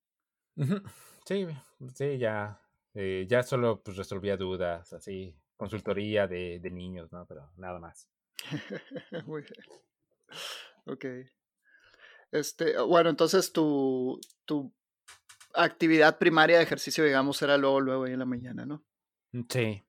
Sí, 1.27 1.49
sí, 1.97 2.17
ya. 2.17 2.63
Eh, 2.95 3.27
ya 3.29 3.43
solo 3.43 3.83
pues, 3.83 3.97
resolvía 3.97 4.37
dudas, 4.37 4.93
así, 4.93 5.37
consultoría 5.57 6.29
de, 6.29 6.61
de 6.61 6.71
niños, 6.71 7.11
¿no? 7.11 7.27
Pero 7.27 7.51
nada 7.57 7.81
más. 7.81 8.09
Muy 9.27 9.43
bien. 9.43 9.83
Ok. 10.87 11.05
Este, 12.31 12.79
bueno, 12.81 13.11
entonces 13.11 13.53
tu, 13.53 14.21
tu 14.45 14.73
actividad 15.55 16.19
primaria 16.19 16.59
de 16.59 16.63
ejercicio, 16.63 17.05
digamos, 17.05 17.41
era 17.43 17.57
luego, 17.57 17.81
luego 17.81 18.05
ahí 18.05 18.13
en 18.13 18.19
la 18.19 18.25
mañana, 18.25 18.67
¿no? 18.67 18.85
Mm, 19.33 19.43
sí. 19.49 19.85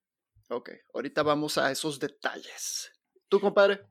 Ok, 0.49 0.71
ahorita 0.93 1.21
vamos 1.21 1.57
a 1.57 1.71
esos 1.71 1.99
detalles. 1.99 2.91
¿Tú, 3.27 3.39
compadre? 3.39 3.81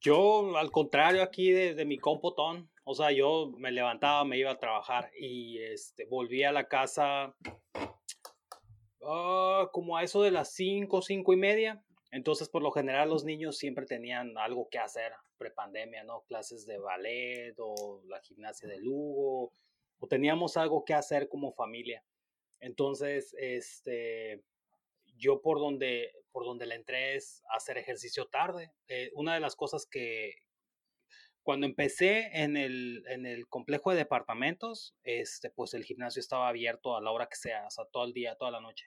Yo, 0.00 0.56
al 0.56 0.70
contrario 0.72 1.22
aquí 1.22 1.50
de, 1.50 1.84
mi 1.84 1.98
compotón, 1.98 2.70
o 2.84 2.94
sea, 2.94 3.12
yo 3.12 3.52
me 3.56 3.70
levantaba, 3.70 4.24
me 4.24 4.38
iba 4.38 4.50
a 4.50 4.58
trabajar 4.58 5.10
y 5.18 5.58
este, 5.58 6.04
volví 6.06 6.42
a 6.42 6.52
la 6.52 6.66
casa 6.68 7.34
ah, 9.02 9.68
como 9.72 9.96
a 9.96 10.02
eso 10.02 10.22
de 10.22 10.32
las 10.32 10.52
5, 10.54 11.02
cinco 11.02 11.32
y 11.32 11.36
media. 11.36 11.82
Entonces, 12.10 12.48
por 12.48 12.62
lo 12.62 12.70
general, 12.70 13.10
los 13.10 13.24
niños 13.24 13.58
siempre 13.58 13.86
tenían 13.86 14.38
algo 14.38 14.68
que 14.70 14.78
hacer 14.78 15.12
prepandemia, 15.38 16.04
¿no? 16.04 16.22
Clases 16.22 16.66
de 16.66 16.78
ballet 16.78 17.54
o 17.58 18.02
la 18.06 18.20
gimnasia 18.20 18.68
de 18.68 18.78
Lugo, 18.78 19.52
o 19.98 20.06
teníamos 20.08 20.56
algo 20.56 20.84
que 20.84 20.94
hacer 20.94 21.28
como 21.28 21.52
familia. 21.52 22.04
Entonces, 22.60 23.34
este, 23.38 24.42
yo 25.16 25.40
por 25.42 25.58
donde, 25.58 26.12
por 26.32 26.44
donde 26.44 26.66
le 26.66 26.76
entré 26.76 27.16
es 27.16 27.42
hacer 27.50 27.78
ejercicio 27.78 28.26
tarde. 28.26 28.72
Eh, 28.88 29.10
una 29.14 29.34
de 29.34 29.40
las 29.40 29.56
cosas 29.56 29.86
que 29.86 30.34
cuando 31.42 31.66
empecé 31.66 32.28
en 32.32 32.56
el, 32.56 33.04
en 33.08 33.24
el 33.24 33.46
complejo 33.48 33.90
de 33.90 33.98
departamentos, 33.98 34.96
este, 35.04 35.48
pues 35.50 35.74
el 35.74 35.84
gimnasio 35.84 36.20
estaba 36.20 36.48
abierto 36.48 36.96
a 36.96 37.00
la 37.00 37.12
hora 37.12 37.28
que 37.28 37.36
sea, 37.36 37.66
o 37.66 37.70
sea, 37.70 37.84
todo 37.86 38.04
el 38.04 38.12
día, 38.12 38.34
toda 38.34 38.50
la 38.50 38.60
noche. 38.60 38.86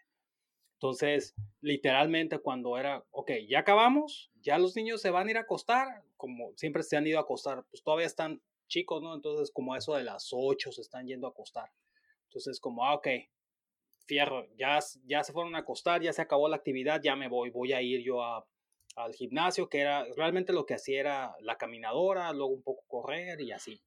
Entonces, 0.82 1.36
literalmente 1.60 2.40
cuando 2.40 2.78
era, 2.78 3.04
ok, 3.12 3.32
ya 3.50 3.60
acabamos, 3.60 4.32
ya 4.42 4.58
los 4.58 4.78
niños 4.78 5.02
se 5.02 5.10
van 5.10 5.28
a 5.28 5.32
ir 5.32 5.38
a 5.38 5.42
acostar, 5.42 6.06
como 6.16 6.54
siempre 6.56 6.84
se 6.84 6.96
han 6.96 7.06
ido 7.06 7.20
a 7.20 7.24
acostar, 7.24 7.66
pues 7.70 7.84
todavía 7.84 8.06
están 8.06 8.42
chicos, 8.70 9.02
¿no? 9.04 9.14
Entonces, 9.14 9.52
como 9.52 9.76
eso 9.76 9.96
de 9.96 10.06
las 10.06 10.30
8 10.32 10.72
se 10.72 10.80
están 10.80 11.06
yendo 11.06 11.28
a 11.28 11.32
acostar. 11.32 11.70
Entonces, 12.30 12.62
como, 12.62 12.86
ah, 12.86 12.94
ok, 12.94 13.10
fierro, 14.06 14.48
ya, 14.56 14.80
ya 15.04 15.22
se 15.22 15.34
fueron 15.34 15.54
a 15.56 15.60
acostar, 15.60 16.02
ya 16.02 16.14
se 16.14 16.22
acabó 16.22 16.48
la 16.48 16.56
actividad, 16.56 17.02
ya 17.04 17.18
me 17.18 17.28
voy, 17.28 17.50
voy 17.50 17.74
a 17.74 17.82
ir 17.82 18.02
yo 18.02 18.24
a, 18.24 18.48
al 18.96 19.14
gimnasio, 19.14 19.68
que 19.68 19.82
era 19.82 20.06
realmente 20.16 20.54
lo 20.54 20.66
que 20.66 20.76
hacía 20.76 21.02
era 21.02 21.36
la 21.42 21.58
caminadora, 21.58 22.32
luego 22.32 22.54
un 22.54 22.64
poco 22.64 22.86
correr 22.88 23.42
y 23.42 23.52
así. 23.52 23.82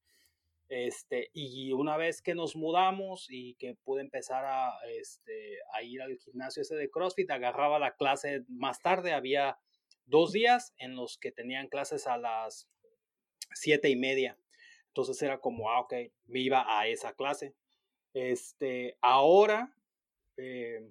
Este, 0.74 1.28
y 1.34 1.70
una 1.74 1.98
vez 1.98 2.22
que 2.22 2.34
nos 2.34 2.56
mudamos 2.56 3.26
y 3.28 3.56
que 3.56 3.74
pude 3.74 4.00
empezar 4.00 4.46
a, 4.46 4.72
este, 4.88 5.58
a 5.74 5.82
ir 5.82 6.00
al 6.00 6.16
gimnasio 6.16 6.62
ese 6.62 6.74
de 6.76 6.88
CrossFit, 6.90 7.30
agarraba 7.30 7.78
la 7.78 7.94
clase 7.94 8.46
más 8.48 8.80
tarde, 8.80 9.12
había 9.12 9.58
dos 10.06 10.32
días 10.32 10.72
en 10.78 10.96
los 10.96 11.18
que 11.18 11.30
tenían 11.30 11.68
clases 11.68 12.06
a 12.06 12.16
las 12.16 12.70
siete 13.52 13.90
y 13.90 13.96
media. 13.96 14.38
Entonces 14.86 15.20
era 15.20 15.40
como, 15.40 15.68
ah, 15.68 15.80
ok, 15.80 15.92
me 16.24 16.40
iba 16.40 16.64
a 16.66 16.86
esa 16.86 17.12
clase. 17.12 17.54
Este, 18.14 18.96
ahora, 19.02 19.76
eh, 20.38 20.90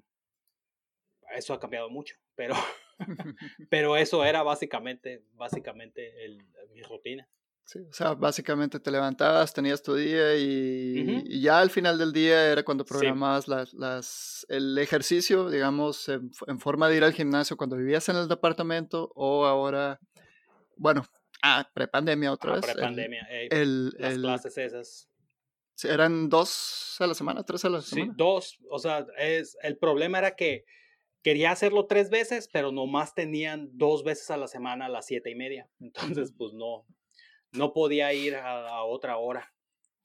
eso 1.32 1.56
ha 1.56 1.60
cambiado 1.60 1.90
mucho, 1.90 2.18
pero, 2.36 2.54
pero 3.72 3.98
eso 3.98 4.24
era 4.24 4.44
básicamente, 4.44 5.24
básicamente 5.34 6.24
el, 6.24 6.46
mi 6.70 6.84
rutina. 6.84 7.28
Sí, 7.64 7.80
o 7.80 7.94
sea, 7.94 8.16
básicamente 8.16 8.80
te 8.80 8.92
levantabas, 8.92 9.54
tenías 9.54 9.82
tu 9.82 9.96
día 9.96 10.36
y, 10.36 11.40
ya 11.42 11.60
al 11.60 11.70
final 11.70 11.98
del 11.98 12.12
día 12.12 12.52
era 12.52 12.64
cuando 12.64 12.84
programabas 12.84 13.48
las, 13.48 13.74
las, 13.74 14.46
el 14.50 14.78
ejercicio, 14.78 15.50
digamos, 15.50 16.10
en, 16.10 16.32
forma 16.60 16.90
de 16.90 16.98
ir 16.98 17.04
al 17.04 17.14
gimnasio 17.14 17.56
cuando 17.56 17.78
vivías 17.78 18.10
en 18.10 18.18
el 18.18 18.28
departamento 18.28 19.12
o 19.16 19.46
ahora, 19.46 20.00
bueno, 20.76 21.06
Ah, 21.42 21.68
prepandemia 21.74 22.32
otra 22.32 22.52
ah, 22.52 22.56
vez. 22.56 22.66
Prepandemia, 22.66 23.28
el, 23.50 23.90
las 23.98 24.18
clases 24.18 24.58
esas. 24.58 25.10
¿Eran 25.84 26.30
dos 26.30 26.98
a 27.00 27.08
la 27.08 27.16
semana, 27.16 27.44
tres 27.44 27.66
a 27.66 27.70
la 27.70 27.82
semana? 27.82 28.12
Sí, 28.12 28.16
dos. 28.16 28.60
O 28.70 28.78
sea, 28.78 29.06
es, 29.18 29.58
el 29.64 29.78
problema 29.78 30.20
era 30.20 30.36
que 30.36 30.66
quería 31.24 31.52
hacerlo 31.52 31.88
tres 31.88 32.12
veces, 32.12 32.48
pero 32.54 32.72
nomás 32.72 33.16
tenían 33.16 33.70
dos 33.74 34.04
veces 34.04 34.30
a 34.30 34.38
la 34.38 34.48
semana 34.48 34.86
a 34.86 34.90
las 34.90 35.08
siete 35.08 35.32
y 35.32 35.36
media. 35.36 35.68
Entonces, 35.80 36.34
pues 36.38 36.54
no, 36.54 36.86
no 37.54 37.74
podía 37.74 38.14
ir 38.14 38.36
a, 38.36 38.84
otra 38.84 39.18
hora. 39.18 39.52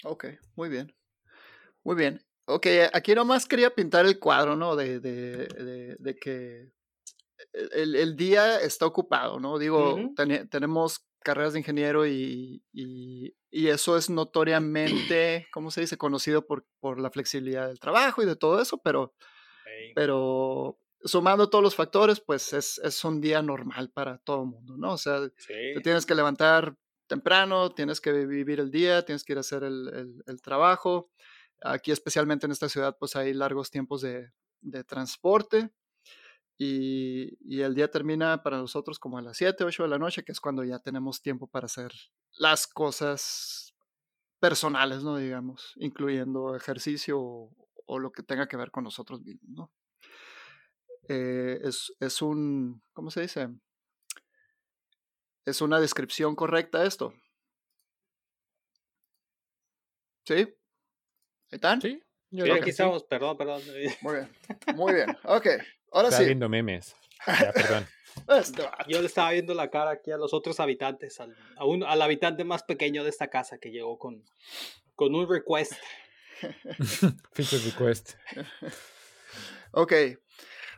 Ok, 0.04 0.26
muy 0.54 0.68
bien. 0.68 0.94
Muy 1.84 1.96
bien. 1.96 2.20
Ok, 2.46 2.66
aquí 2.92 3.14
nomás 3.14 3.46
quería 3.46 3.70
pintar 3.74 4.06
el 4.06 4.18
cuadro, 4.18 4.56
¿no? 4.56 4.76
De, 4.76 5.00
de, 5.00 5.96
de, 5.98 6.16
que 6.16 6.70
el, 7.52 7.96
el, 7.96 8.16
día 8.16 8.60
está 8.60 8.86
ocupado, 8.86 9.40
¿no? 9.40 9.58
Digo, 9.58 9.98
tenemos 10.50 11.06
carreras 11.26 11.54
de 11.54 11.58
ingeniero 11.58 12.06
y, 12.06 12.62
y, 12.72 13.34
y, 13.50 13.68
eso 13.68 13.96
es 13.96 14.08
notoriamente, 14.10 15.48
¿cómo 15.52 15.72
se 15.72 15.80
dice? 15.80 15.98
Conocido 15.98 16.46
por, 16.46 16.64
por 16.78 17.00
la 17.00 17.10
flexibilidad 17.10 17.66
del 17.66 17.80
trabajo 17.80 18.22
y 18.22 18.26
de 18.26 18.36
todo 18.36 18.62
eso, 18.62 18.78
pero, 18.78 19.12
pero 19.96 20.78
sumando 21.02 21.50
todos 21.50 21.64
los 21.64 21.74
factores, 21.74 22.20
pues 22.20 22.52
es, 22.52 22.78
es, 22.78 23.04
un 23.04 23.20
día 23.20 23.42
normal 23.42 23.90
para 23.90 24.18
todo 24.18 24.42
el 24.42 24.50
mundo, 24.50 24.76
¿no? 24.76 24.92
O 24.92 24.98
sea, 24.98 25.20
te 25.48 25.80
tienes 25.82 26.06
que 26.06 26.14
levantar 26.14 26.76
temprano, 27.06 27.70
tienes 27.70 28.00
que 28.00 28.12
vivir 28.12 28.60
el 28.60 28.70
día, 28.70 29.04
tienes 29.04 29.24
que 29.24 29.32
ir 29.32 29.38
a 29.38 29.40
hacer 29.40 29.64
el, 29.64 30.22
el, 30.26 30.42
trabajo. 30.42 31.10
Aquí, 31.62 31.92
especialmente 31.92 32.46
en 32.46 32.52
esta 32.52 32.68
ciudad, 32.68 32.96
pues 32.98 33.16
hay 33.16 33.32
largos 33.34 33.70
tiempos 33.70 34.02
de, 34.02 34.30
de 34.60 34.84
transporte. 34.84 35.70
Y, 36.58 37.36
y, 37.40 37.60
el 37.60 37.74
día 37.74 37.90
termina 37.90 38.42
para 38.42 38.56
nosotros 38.58 38.98
como 38.98 39.18
a 39.18 39.22
las 39.22 39.36
7, 39.36 39.64
8 39.64 39.82
de 39.82 39.88
la 39.90 39.98
noche, 39.98 40.24
que 40.24 40.32
es 40.32 40.40
cuando 40.40 40.64
ya 40.64 40.78
tenemos 40.78 41.20
tiempo 41.20 41.46
para 41.46 41.66
hacer 41.66 41.92
las 42.38 42.66
cosas 42.66 43.74
personales, 44.40 45.02
¿no? 45.02 45.16
Digamos, 45.16 45.74
incluyendo 45.76 46.56
ejercicio 46.56 47.20
o, 47.20 47.50
o 47.86 47.98
lo 47.98 48.10
que 48.10 48.22
tenga 48.22 48.48
que 48.48 48.56
ver 48.56 48.70
con 48.70 48.84
nosotros 48.84 49.22
mismos, 49.22 49.50
¿no? 49.50 49.70
Eh, 51.08 51.60
es, 51.62 51.92
es 52.00 52.22
un, 52.22 52.82
¿cómo 52.92 53.10
se 53.10 53.22
dice? 53.22 53.48
¿Es 55.46 55.60
una 55.60 55.80
descripción 55.80 56.34
correcta 56.34 56.84
esto? 56.84 57.14
¿Sí? 60.24 60.34
¿Ahí 60.34 60.46
están? 61.52 61.80
Sí. 61.80 62.02
Yo 62.30 62.52
aquí 62.52 62.70
estamos, 62.70 63.04
perdón, 63.04 63.36
perdón. 63.36 63.62
Muy 64.02 64.14
bien, 64.16 64.28
muy 64.76 64.92
bien. 64.92 65.16
Ok, 65.22 65.46
ahora 65.92 66.10
sí. 66.10 66.24
viendo 66.24 66.48
memes. 66.48 66.96
Ya, 67.26 67.52
perdón. 67.52 67.86
Yo 68.88 69.00
le 69.00 69.06
estaba 69.06 69.30
viendo 69.30 69.54
la 69.54 69.70
cara 69.70 69.92
aquí 69.92 70.10
a 70.10 70.16
los 70.16 70.34
otros 70.34 70.58
habitantes, 70.58 71.20
al, 71.20 71.36
a 71.56 71.64
un, 71.64 71.84
al 71.84 72.02
habitante 72.02 72.44
más 72.44 72.64
pequeño 72.64 73.04
de 73.04 73.10
esta 73.10 73.28
casa 73.28 73.58
que 73.58 73.70
llegó 73.70 73.98
con, 73.98 74.24
con 74.96 75.14
un 75.14 75.28
request. 75.30 75.74
Feature 77.32 77.62
request. 77.64 78.14
Ok, 79.70 79.92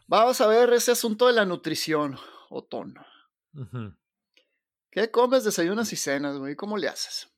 vamos 0.06 0.40
a 0.42 0.46
ver 0.46 0.72
ese 0.74 0.90
asunto 0.90 1.26
de 1.26 1.32
la 1.32 1.46
nutrición, 1.46 2.18
Otón. 2.50 2.96
¿Qué 4.98 5.12
comes, 5.12 5.44
desayunas 5.44 5.92
y 5.92 5.96
cenas, 5.96 6.38
güey? 6.38 6.56
¿Cómo 6.56 6.76
le 6.76 6.88
haces? 6.88 7.32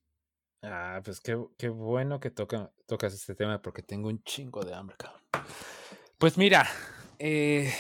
Ah, 0.62 1.02
pues 1.04 1.20
qué, 1.20 1.38
qué 1.58 1.68
bueno 1.68 2.18
que 2.18 2.30
toca, 2.30 2.72
tocas 2.86 3.12
este 3.12 3.34
tema 3.34 3.60
porque 3.60 3.82
tengo 3.82 4.08
un 4.08 4.22
chingo 4.22 4.64
de 4.64 4.74
hambre, 4.74 4.96
cabrón. 4.96 5.20
Pues 6.16 6.38
mira, 6.38 6.66
eh, 7.18 7.70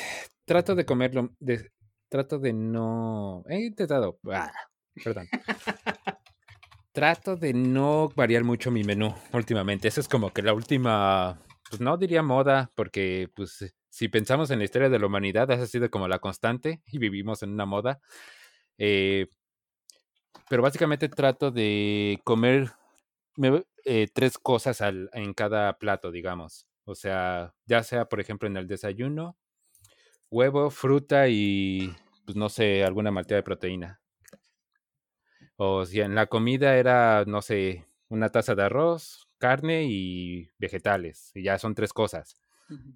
trato 0.44 0.74
de 0.74 0.84
comerlo, 0.84 1.30
trato 2.10 2.38
de 2.38 2.52
no... 2.52 3.42
He 3.48 3.64
intentado... 3.64 4.18
Ah, 4.30 4.52
perdón. 5.02 5.28
trato 6.92 7.36
de 7.36 7.54
no 7.54 8.10
variar 8.14 8.44
mucho 8.44 8.70
mi 8.70 8.84
menú 8.84 9.14
últimamente. 9.32 9.88
Esa 9.88 10.02
es 10.02 10.08
como 10.08 10.30
que 10.30 10.42
la 10.42 10.52
última, 10.52 11.40
pues 11.70 11.80
no 11.80 11.96
diría 11.96 12.22
moda, 12.22 12.70
porque 12.74 13.30
pues 13.34 13.74
si 13.88 14.08
pensamos 14.08 14.50
en 14.50 14.58
la 14.58 14.66
historia 14.66 14.90
de 14.90 14.98
la 14.98 15.06
humanidad, 15.06 15.50
ha 15.50 15.66
sido 15.66 15.90
como 15.90 16.06
la 16.06 16.18
constante 16.18 16.82
y 16.84 16.98
vivimos 16.98 17.42
en 17.42 17.54
una 17.54 17.64
moda. 17.64 17.98
Eh, 18.76 19.28
pero 20.50 20.64
básicamente 20.64 21.08
trato 21.08 21.52
de 21.52 22.20
comer 22.24 22.72
eh, 23.84 24.08
tres 24.12 24.36
cosas 24.36 24.80
al, 24.80 25.08
en 25.12 25.32
cada 25.32 25.78
plato, 25.78 26.10
digamos. 26.10 26.66
O 26.84 26.96
sea, 26.96 27.54
ya 27.66 27.84
sea, 27.84 28.06
por 28.06 28.18
ejemplo, 28.18 28.48
en 28.48 28.56
el 28.56 28.66
desayuno, 28.66 29.36
huevo, 30.28 30.70
fruta 30.70 31.28
y, 31.28 31.94
pues 32.24 32.34
no 32.34 32.48
sé, 32.48 32.82
alguna 32.82 33.12
malteada 33.12 33.38
de 33.38 33.44
proteína. 33.44 34.00
O 35.54 35.86
si 35.86 36.00
en 36.00 36.16
la 36.16 36.26
comida 36.26 36.76
era, 36.78 37.22
no 37.28 37.42
sé, 37.42 37.86
una 38.08 38.30
taza 38.30 38.56
de 38.56 38.64
arroz, 38.64 39.28
carne 39.38 39.84
y 39.84 40.50
vegetales. 40.58 41.30
Y 41.32 41.44
ya 41.44 41.60
son 41.60 41.76
tres 41.76 41.92
cosas. 41.92 42.40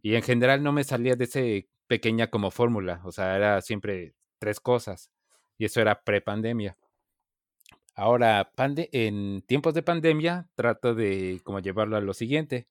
Y 0.02 0.16
en 0.16 0.22
general 0.22 0.64
no 0.64 0.72
me 0.72 0.82
salía 0.82 1.14
de 1.14 1.22
ese 1.22 1.68
pequeña 1.86 2.30
como 2.30 2.50
fórmula. 2.50 3.00
O 3.04 3.12
sea, 3.12 3.36
era 3.36 3.60
siempre 3.60 4.16
tres 4.40 4.58
cosas. 4.58 5.12
Y 5.56 5.66
eso 5.66 5.80
era 5.80 6.02
pre-pandemia. 6.02 6.76
Ahora, 7.96 8.50
en 8.92 9.42
tiempos 9.42 9.74
de 9.74 9.82
pandemia, 9.82 10.48
trato 10.56 10.94
de 10.94 11.40
como 11.44 11.60
llevarlo 11.60 11.96
a 11.96 12.00
lo 12.00 12.12
siguiente, 12.12 12.68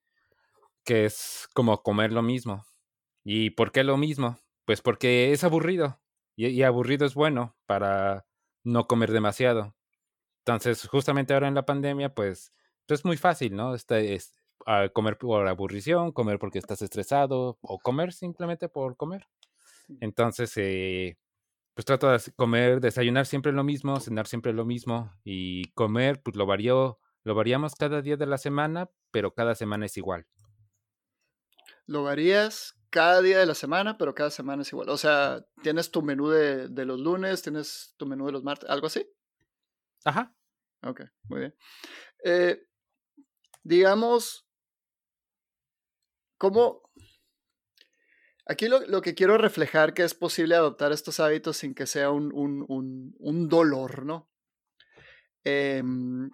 que 0.84 1.06
es 1.06 1.48
como 1.54 1.82
comer 1.84 2.12
lo 2.12 2.22
mismo. 2.22 2.66
¿Y 3.24 3.52
por 3.52 3.72
qué 3.72 3.84
lo 3.84 3.98
mismo? 3.98 4.38
Pues 4.66 4.82
porque 4.82 5.32
es 5.32 5.44
aburrido. 5.44 6.02
Y, 6.36 6.64
aburrido 6.64 7.06
es 7.06 7.14
bueno 7.14 7.56
para 7.68 8.26
no 8.64 8.88
comer 8.88 9.12
demasiado. 9.12 9.76
Entonces, 10.40 10.88
justamente 10.88 11.34
ahora 11.34 11.48
en 11.48 11.56
la 11.56 11.66
pandemia, 11.66 12.14
pues, 12.14 12.52
pues 12.88 13.02
es 13.02 13.06
muy 13.06 13.18
fácil, 13.18 13.56
¿no? 13.56 13.76
Este, 13.76 14.16
es, 14.16 14.34
ah, 14.66 14.90
comer 14.94 15.18
por 15.18 15.48
aburrición, 15.48 16.12
comer 16.12 16.40
porque 16.40 16.60
estás 16.60 16.82
estresado 16.82 17.60
o 17.62 17.80
comer 17.80 18.14
simplemente 18.14 18.70
por 18.70 18.98
comer. 18.98 19.28
Entonces, 20.02 20.54
eh, 20.58 21.18
pues 21.74 21.86
trato 21.86 22.10
de 22.10 22.20
comer, 22.36 22.80
desayunar 22.80 23.26
siempre 23.26 23.52
lo 23.52 23.64
mismo, 23.64 24.00
cenar 24.00 24.28
siempre 24.28 24.54
lo 24.54 24.66
mismo 24.66 25.12
y 25.24 25.72
comer, 25.72 26.22
pues 26.22 26.36
lo 26.36 26.46
varío, 26.46 27.00
lo 27.24 27.36
variamos 27.36 27.76
cada 27.76 28.02
día 28.02 28.18
de 28.18 28.26
la 28.26 28.38
semana, 28.38 28.90
pero 29.12 29.34
cada 29.34 29.56
semana 29.56 29.86
es 29.86 29.98
igual. 29.98 30.28
Lo 31.86 32.04
varías 32.04 32.76
cada 32.90 33.22
día 33.22 33.40
de 33.40 33.46
la 33.46 33.56
semana, 33.56 33.98
pero 33.98 34.14
cada 34.14 34.30
semana 34.30 34.62
es 34.62 34.72
igual. 34.72 34.90
O 34.90 34.98
sea, 34.98 35.46
tienes 35.64 35.90
tu 35.90 36.02
menú 36.04 36.30
de, 36.30 36.70
de 36.70 36.86
los 36.86 37.00
lunes, 37.00 37.42
tienes 37.42 37.96
tu 37.98 38.06
menú 38.06 38.28
de 38.28 38.34
los 38.34 38.44
martes, 38.44 38.70
algo 38.70 38.88
así. 38.88 39.10
Ajá. 40.06 40.36
Ok, 40.84 41.02
muy 41.30 41.40
bien. 41.40 41.56
Eh, 42.24 42.68
digamos, 43.64 44.46
¿cómo, 46.38 46.82
Aquí 48.46 48.68
lo, 48.68 49.02
que 49.02 49.16
quiero 49.16 49.38
reflejar 49.38 49.94
que 49.94 50.04
es 50.04 50.14
posible 50.14 50.56
adoptar 50.56 50.92
estos 50.92 51.20
hábitos 51.22 51.58
sin 51.58 51.74
que 51.74 51.88
sea 51.88 52.12
un, 52.12 52.32
un, 52.34 53.50
dolor, 53.50 54.06
¿no? 54.06 54.30
Em, 55.46 56.30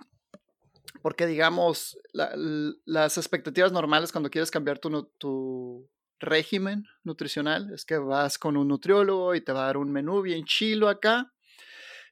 porque 1.03 1.27
digamos, 1.27 1.97
las 2.13 3.17
expectativas 3.17 3.71
normales 3.71 4.11
cuando 4.11 4.31
quieres 4.31 4.49
cambiar 4.49 4.79
tu, 4.79 5.03
tu, 5.17 5.89
régimen 6.19 6.85
nutricional 7.03 7.71
es 7.73 7.85
que 7.85 7.97
vas 7.97 8.37
con 8.37 8.57
un 8.57 8.67
nutriólogo 8.67 9.35
y 9.35 9.41
te 9.41 9.53
va 9.53 9.63
a 9.63 9.65
dar 9.67 9.77
un 9.77 9.91
menú 9.91 10.21
bien 10.21 10.43
chilo 10.45 10.89
acá. 10.89 11.31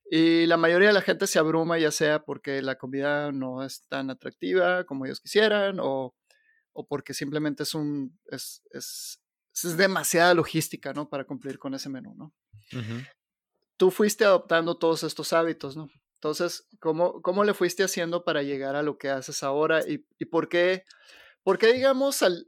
Y 0.10 0.46
la 0.46 0.56
mayoría 0.56 0.90
de 0.90 0.94
la 0.94 1.02
gente 1.02 1.28
se 1.28 1.40
abruma 1.40 1.78
ya 1.78 1.92
sea 1.92 2.24
porque 2.24 2.62
la 2.62 2.78
comida 2.78 3.32
no 3.34 3.64
es 3.64 3.86
tan 3.90 4.10
atractiva 4.10 4.86
como 4.86 5.06
ellos 5.06 5.20
quisieran 5.20 5.80
o, 5.82 6.16
o 6.72 6.88
porque 6.88 7.14
simplemente 7.14 7.64
es 7.64 7.74
un, 7.76 8.18
es, 8.28 8.62
es 9.63 9.78
demasiada 9.78 10.34
logística, 10.34 10.93
¿no? 10.93 11.10
Para 11.10 11.26
cumplir 11.26 11.60
con 11.60 11.74
ese 11.74 11.89
menú, 11.89 12.15
¿no? 12.15 12.34
Tú 13.78 13.91
fuiste 13.91 14.26
adoptando 14.26 14.78
todos 14.78 15.04
estos 15.04 15.34
hábitos, 15.34 15.78
¿no? 15.78 15.89
Entonces, 16.15 16.67
¿cómo, 16.80 17.22
¿cómo 17.22 17.43
le 17.43 17.54
fuiste 17.54 17.84
haciendo 17.84 18.24
para 18.24 18.41
llegar 18.41 18.76
a 18.76 18.82
lo 18.82 18.98
que 18.98 19.10
haces 19.10 19.43
ahora? 19.43 19.88
¿Y, 19.88 20.06
y 20.17 20.26
por 20.26 20.50
qué, 20.50 20.84
por 21.43 21.60
qué 21.60 21.74
digamos, 21.74 22.24
al, 22.24 22.48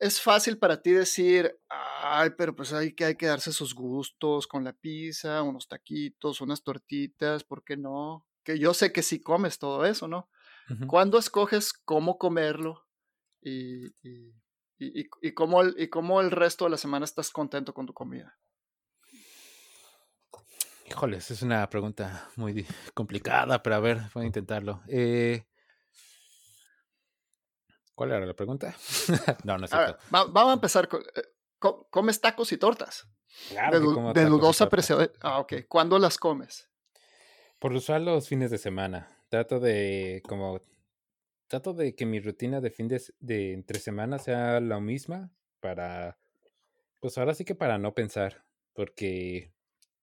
es 0.00 0.20
fácil 0.20 0.58
para 0.58 0.82
ti 0.82 0.90
decir, 0.90 1.56
ay, 1.68 2.30
pero 2.36 2.54
pues 2.56 2.72
hay 2.72 2.92
que, 2.92 3.04
hay 3.04 3.16
que 3.16 3.26
darse 3.26 3.52
sus 3.52 3.74
gustos 3.74 4.46
con 4.46 4.64
la 4.64 4.72
pizza, 4.72 5.42
unos 5.42 5.68
taquitos, 5.68 6.40
unas 6.40 6.62
tortitas, 6.62 7.44
¿por 7.44 7.62
qué 7.64 7.76
no? 7.76 8.26
Que 8.42 8.58
yo 8.58 8.74
sé 8.74 8.92
que 8.92 9.02
sí 9.02 9.20
comes 9.20 9.58
todo 9.58 9.84
eso, 9.84 10.08
¿no? 10.08 10.28
¿Cuándo 10.86 11.18
escoges 11.18 11.72
cómo 11.72 12.18
comerlo? 12.18 12.84
y, 13.42 13.86
y, 14.02 14.32
y, 14.78 15.32
cómo 15.32 15.62
el, 15.62 15.74
y 15.78 15.88
cómo 15.88 16.20
el 16.20 16.30
resto 16.30 16.64
de 16.64 16.70
la 16.70 16.76
semana 16.76 17.04
estás 17.04 17.30
contento 17.30 17.74
con 17.74 17.86
tu 17.86 17.92
comida. 17.92 18.38
Híjoles, 20.86 21.30
es 21.30 21.42
una 21.42 21.68
pregunta 21.68 22.30
muy 22.36 22.66
complicada, 22.94 23.62
pero 23.62 23.76
a 23.76 23.80
ver, 23.80 24.02
voy 24.14 24.24
a 24.24 24.26
intentarlo. 24.26 24.82
Eh, 24.88 25.44
¿Cuál 27.94 28.12
era 28.12 28.24
la 28.24 28.34
pregunta? 28.34 28.74
no, 29.44 29.58
no 29.58 29.64
es 29.64 29.70
cierto. 29.70 29.98
vamos 30.10 30.50
a 30.50 30.52
empezar 30.54 30.88
con. 30.88 31.02
Eh, 31.02 31.22
¿Comes 31.90 32.20
tacos 32.20 32.52
y 32.52 32.56
tortas? 32.56 33.08
Claro 33.50 34.12
de, 34.12 34.24
dudosa 34.24 34.68
presión. 34.68 35.10
Ah, 35.20 35.40
ok. 35.40 35.54
¿Cuándo 35.68 35.98
las 35.98 36.16
comes? 36.16 36.68
Por 37.58 37.72
lo 37.72 37.78
usual 37.78 38.04
los 38.04 38.28
fines 38.28 38.52
de 38.52 38.58
semana. 38.58 39.08
Trato 39.28 39.58
de 39.58 40.22
como 40.26 40.60
trato 41.48 41.74
de 41.74 41.94
que 41.94 42.06
mi 42.06 42.20
rutina 42.20 42.60
de 42.60 42.70
fin 42.70 42.88
de, 42.88 43.52
entre 43.52 43.80
semana 43.80 44.18
sea 44.18 44.60
la 44.60 44.80
misma 44.80 45.30
para 45.60 46.18
Pues 47.00 47.18
ahora 47.18 47.34
sí 47.34 47.44
que 47.44 47.54
para 47.54 47.78
no 47.78 47.94
pensar, 47.94 48.44
porque 48.74 49.52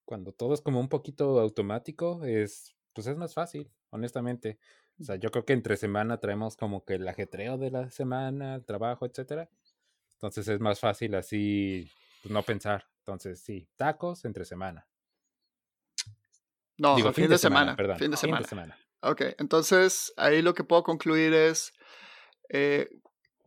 cuando 0.03 0.31
todo 0.34 0.53
es 0.53 0.62
como 0.62 0.79
un 0.79 0.89
poquito 0.89 1.39
automático, 1.39 2.23
es, 2.25 2.75
pues 2.93 3.08
es 3.08 3.15
más 3.15 3.34
fácil, 3.34 3.71
honestamente. 3.89 4.60
O 4.99 5.03
sea, 5.03 5.15
yo 5.15 5.29
creo 5.29 5.45
que 5.45 5.53
entre 5.53 5.77
semana 5.77 6.19
traemos 6.19 6.55
como 6.55 6.86
que 6.86 6.95
el 6.95 7.08
ajetreo 7.08 7.58
de 7.58 7.71
la 7.71 7.89
semana, 7.91 8.55
el 8.55 8.65
trabajo, 8.65 9.05
etcétera. 9.05 9.49
Entonces 10.13 10.47
es 10.47 10.60
más 10.60 10.79
fácil 10.79 11.15
así 11.15 11.89
pues, 12.21 12.31
no 12.31 12.43
pensar. 12.43 12.86
Entonces, 12.99 13.39
sí, 13.41 13.67
tacos 13.75 14.25
entre 14.25 14.45
semana. 14.45 14.88
No, 16.77 16.95
fin, 17.13 17.29
de, 17.29 17.38
semana, 17.38 17.75
perdón. 17.75 17.97
Fin 17.97 18.12
de 18.12 18.17
semana. 18.17 18.77
Ok, 19.01 19.21
entonces 19.38 20.13
ahí 20.17 20.41
lo 20.41 20.53
que 20.53 20.63
puedo 20.63 20.84
concluir 20.84 21.34
es 21.34 21.73
eh, 22.49 22.89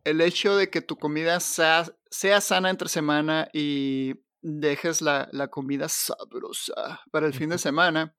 el 0.03 0.21
hecho 0.21 0.55
de 0.55 0.69
que 0.69 0.81
tu 0.81 0.97
comida 0.97 1.39
sea, 1.39 1.85
sea 2.09 2.41
sana 2.41 2.69
entre 2.69 2.89
semana 2.89 3.49
y 3.53 4.15
dejes 4.41 5.01
la, 5.01 5.27
la, 5.31 5.49
comida 5.49 5.89
sabrosa 5.89 7.01
para 7.11 7.27
el 7.27 7.33
fin 7.33 7.49
de 7.49 7.57
semana, 7.57 8.15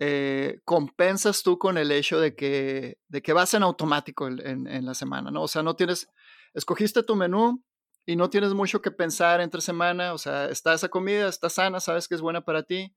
eh, 0.00 0.60
compensas 0.64 1.42
tú 1.42 1.58
con 1.58 1.76
el 1.78 1.92
hecho 1.92 2.20
de 2.20 2.34
que, 2.34 2.98
de 3.08 3.22
que 3.22 3.32
vas 3.32 3.52
en 3.54 3.62
automático 3.62 4.26
en, 4.26 4.66
en, 4.66 4.86
la 4.86 4.94
semana, 4.94 5.30
¿no? 5.30 5.42
O 5.42 5.48
sea, 5.48 5.62
no 5.62 5.76
tienes, 5.76 6.08
escogiste 6.54 7.02
tu 7.02 7.16
menú 7.16 7.62
y 8.06 8.16
no 8.16 8.30
tienes 8.30 8.54
mucho 8.54 8.80
que 8.80 8.90
pensar 8.90 9.40
entre 9.40 9.60
semana, 9.60 10.14
o 10.14 10.18
sea, 10.18 10.46
está 10.46 10.74
esa 10.74 10.88
comida, 10.88 11.28
está 11.28 11.50
sana, 11.50 11.80
sabes 11.80 12.08
que 12.08 12.14
es 12.14 12.20
buena 12.20 12.44
para 12.44 12.62
ti 12.62 12.94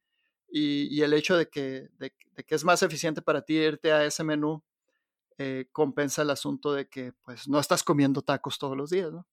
y, 0.52 0.88
y 0.96 1.02
el 1.02 1.14
hecho 1.14 1.38
de 1.38 1.50
que, 1.50 1.90
de, 1.98 2.14
de 2.36 2.44
que 2.44 2.56
es 2.56 2.64
más 2.64 2.82
eficiente 2.84 3.22
para 3.22 3.44
ti 3.44 3.56
irte 3.56 3.92
a 3.92 4.06
ese 4.06 4.24
menú 4.24 4.64
eh, 5.38 5.68
compensa 5.72 6.22
el 6.22 6.32
asunto 6.32 6.74
de 6.74 6.90
que 6.90 7.14
pues 7.24 7.48
no 7.48 7.60
estás 7.60 7.82
comiendo 7.82 8.22
tacos 8.22 8.60
todos 8.60 8.76
los 8.76 8.90
días, 8.90 9.12
¿no? 9.12 9.26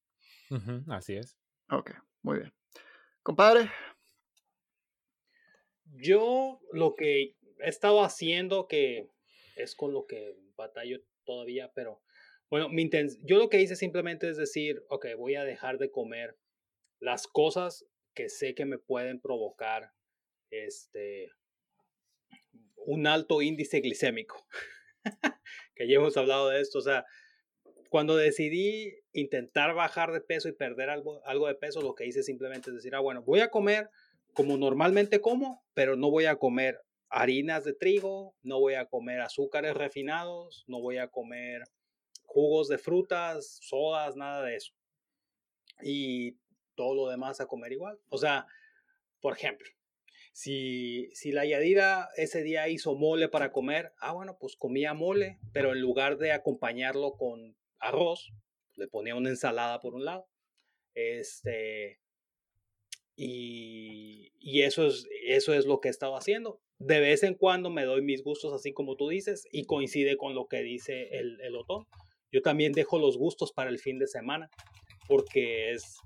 así 0.89 1.17
es. 1.17 1.37
Ok, 1.69 1.91
muy 2.23 2.39
bien. 2.39 2.55
Compadre. 3.25 3.73
Yo 5.95 6.61
lo 6.73 6.95
que 6.95 7.35
he 7.59 7.69
estado 7.69 8.05
haciendo, 8.05 8.69
que 8.69 9.11
es 9.57 9.75
con 9.75 9.93
lo 9.93 10.07
que 10.07 10.39
batallo 10.57 11.01
todavía, 11.25 11.73
pero 11.75 12.01
bueno, 12.51 12.69
mi 12.69 12.89
yo 13.25 13.39
lo 13.39 13.49
que 13.49 13.61
hice 13.61 13.75
simplemente 13.75 14.29
es 14.29 14.37
decir, 14.37 14.85
ok, 14.89 15.07
voy 15.17 15.35
a 15.35 15.43
dejar 15.43 15.79
de 15.79 15.91
comer 15.91 16.39
las 17.01 17.27
cosas 17.27 17.85
que 18.15 18.29
sé 18.29 18.55
que 18.55 18.65
me 18.65 18.79
pueden 18.79 19.21
provocar 19.21 19.93
este 20.51 21.31
un 22.77 23.07
alto 23.07 23.43
índice 23.43 23.81
glicémico. 23.81 24.47
que 25.75 25.89
ya 25.89 25.97
hemos 25.97 26.17
hablado 26.17 26.49
de 26.49 26.61
esto, 26.61 26.79
o 26.79 26.83
sea, 26.83 27.05
cuando 27.91 28.17
decidí 28.17 28.95
intentar 29.13 29.75
bajar 29.75 30.13
de 30.13 30.21
peso 30.21 30.49
y 30.49 30.53
perder 30.53 30.91
algo, 30.91 31.25
algo 31.25 31.47
de 31.47 31.55
peso, 31.55 31.81
lo 31.81 31.95
que 31.95 32.07
hice 32.07 32.23
simplemente 32.23 32.71
es 32.71 32.77
decir, 32.77 32.95
ah, 32.95 33.01
bueno, 33.01 33.23
voy 33.23 33.41
a 33.41 33.51
comer 33.51 33.91
como 34.33 34.57
normalmente 34.57 35.21
como, 35.21 35.65
pero 35.75 35.97
no 35.97 36.11
voy 36.11 36.27
a 36.27 36.37
comer 36.37 36.81
harinas 37.09 37.65
de 37.65 37.73
trigo, 37.73 38.35
no 38.43 38.61
voy 38.61 38.75
a 38.75 38.87
comer 38.87 39.21
azúcares 39.21 39.75
refinados, 39.75 40.65
no 40.67 40.81
voy 40.81 40.99
a 40.99 41.09
comer 41.09 41.63
jugos 42.25 42.69
de 42.69 42.79
frutas, 42.79 43.59
sodas, 43.63 44.17
nada 44.17 44.43
de 44.43 44.57
eso. 44.57 44.73
Y 45.83 46.37
todo 46.75 46.95
lo 46.95 47.09
demás 47.09 47.41
a 47.41 47.47
comer 47.47 47.73
igual. 47.73 47.99
O 48.09 48.19
sea, 48.19 48.47
por 49.21 49.35
ejemplo, 49.35 49.69
si, 50.37 51.09
si 51.15 51.33
la 51.33 51.47
Yadira 51.47 52.11
ese 52.19 52.43
día 52.43 52.69
hizo 52.69 52.95
mole 52.95 53.27
para 53.31 53.53
comer, 53.53 53.95
ah, 54.01 54.13
bueno, 54.13 54.37
pues 54.39 54.55
comía 54.55 54.93
mole, 54.93 55.39
pero 55.55 55.73
en 55.73 55.81
lugar 55.81 56.19
de 56.19 56.33
acompañarlo 56.33 57.13
con 57.13 57.57
arroz, 57.79 58.35
le 58.75 58.87
ponía 58.87 59.15
una 59.15 59.31
ensalada 59.31 59.81
por 59.81 59.95
un 59.95 60.05
lado. 60.05 60.29
Este, 60.93 62.01
y, 63.17 64.35
y, 64.39 64.61
eso, 64.61 64.89
es, 64.89 65.09
eso 65.25 65.55
es 65.55 65.65
lo 65.65 65.81
que 65.81 65.89
he 65.89 65.91
estado 65.91 66.19
haciendo. 66.19 66.61
De 66.79 67.01
vez 67.01 67.23
en 67.23 67.35
cuando 67.35 67.71
me 67.71 67.87
doy 67.87 68.03
mis 68.03 68.23
gustos, 68.23 68.53
así 68.53 68.75
como 68.75 68.97
tú 68.97 69.09
dices, 69.09 69.49
y 69.53 69.65
coincide 69.65 70.19
con 70.19 70.35
lo 70.35 70.49
que 70.49 70.61
dice 70.61 71.09
el, 71.13 71.41
el 71.41 71.57
otón. 71.57 71.87
Yo 72.31 72.43
también 72.43 72.73
dejo 72.73 72.99
los 72.99 73.17
gustos 73.17 73.53
para 73.53 73.71
el 73.71 73.79
fin 73.79 73.99
de 73.99 74.07
semana, 74.07 74.51
porque 75.09 75.71
es, 75.71 75.97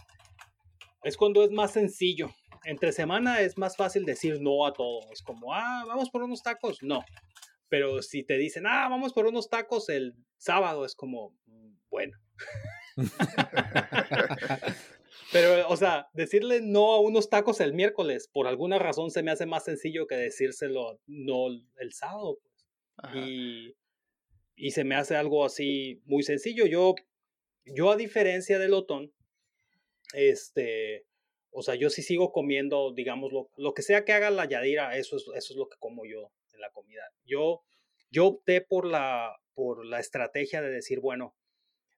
es 1.02 1.16
cuando 1.16 1.42
es 1.42 1.50
más 1.50 1.72
sencillo 1.72 2.30
entre 2.64 2.92
semana 2.92 3.40
es 3.40 3.58
más 3.58 3.76
fácil 3.76 4.04
decir 4.04 4.40
no 4.40 4.66
a 4.66 4.72
todo. 4.72 5.00
Es 5.12 5.22
como, 5.22 5.54
ah, 5.54 5.84
vamos 5.86 6.10
por 6.10 6.22
unos 6.22 6.42
tacos. 6.42 6.78
No. 6.82 7.04
Pero 7.68 8.02
si 8.02 8.24
te 8.24 8.36
dicen, 8.36 8.66
ah, 8.66 8.88
vamos 8.88 9.12
por 9.12 9.26
unos 9.26 9.48
tacos 9.48 9.88
el 9.88 10.14
sábado, 10.36 10.84
es 10.84 10.94
como, 10.94 11.36
mm, 11.46 11.74
bueno. 11.88 12.18
Pero, 15.32 15.68
o 15.68 15.76
sea, 15.76 16.08
decirle 16.12 16.60
no 16.60 16.92
a 16.92 17.00
unos 17.00 17.30
tacos 17.30 17.60
el 17.60 17.72
miércoles, 17.72 18.28
por 18.32 18.48
alguna 18.48 18.80
razón 18.80 19.12
se 19.12 19.22
me 19.22 19.30
hace 19.30 19.46
más 19.46 19.64
sencillo 19.64 20.08
que 20.08 20.16
decírselo 20.16 21.00
no 21.06 21.46
el 21.76 21.92
sábado. 21.92 22.38
Pues. 22.96 23.14
Y, 23.14 23.76
y 24.56 24.72
se 24.72 24.82
me 24.82 24.96
hace 24.96 25.16
algo 25.16 25.44
así 25.44 26.02
muy 26.04 26.24
sencillo. 26.24 26.66
Yo, 26.66 26.96
yo 27.64 27.92
a 27.92 27.96
diferencia 27.96 28.58
del 28.58 28.74
Otón, 28.74 29.12
este, 30.12 31.06
o 31.52 31.62
sea, 31.62 31.74
yo 31.74 31.90
sí 31.90 32.02
sigo 32.02 32.32
comiendo, 32.32 32.92
digamos, 32.92 33.32
lo, 33.32 33.50
lo 33.56 33.74
que 33.74 33.82
sea 33.82 34.04
que 34.04 34.12
haga 34.12 34.30
la 34.30 34.48
Yadira, 34.48 34.96
eso 34.96 35.16
es, 35.16 35.24
eso 35.34 35.52
es 35.52 35.56
lo 35.56 35.68
que 35.68 35.76
como 35.78 36.06
yo 36.06 36.32
en 36.52 36.60
la 36.60 36.70
comida. 36.70 37.02
Yo, 37.24 37.62
yo 38.10 38.26
opté 38.26 38.60
por 38.60 38.86
la, 38.86 39.36
por 39.54 39.84
la 39.84 40.00
estrategia 40.00 40.62
de 40.62 40.70
decir, 40.70 41.00
bueno, 41.00 41.34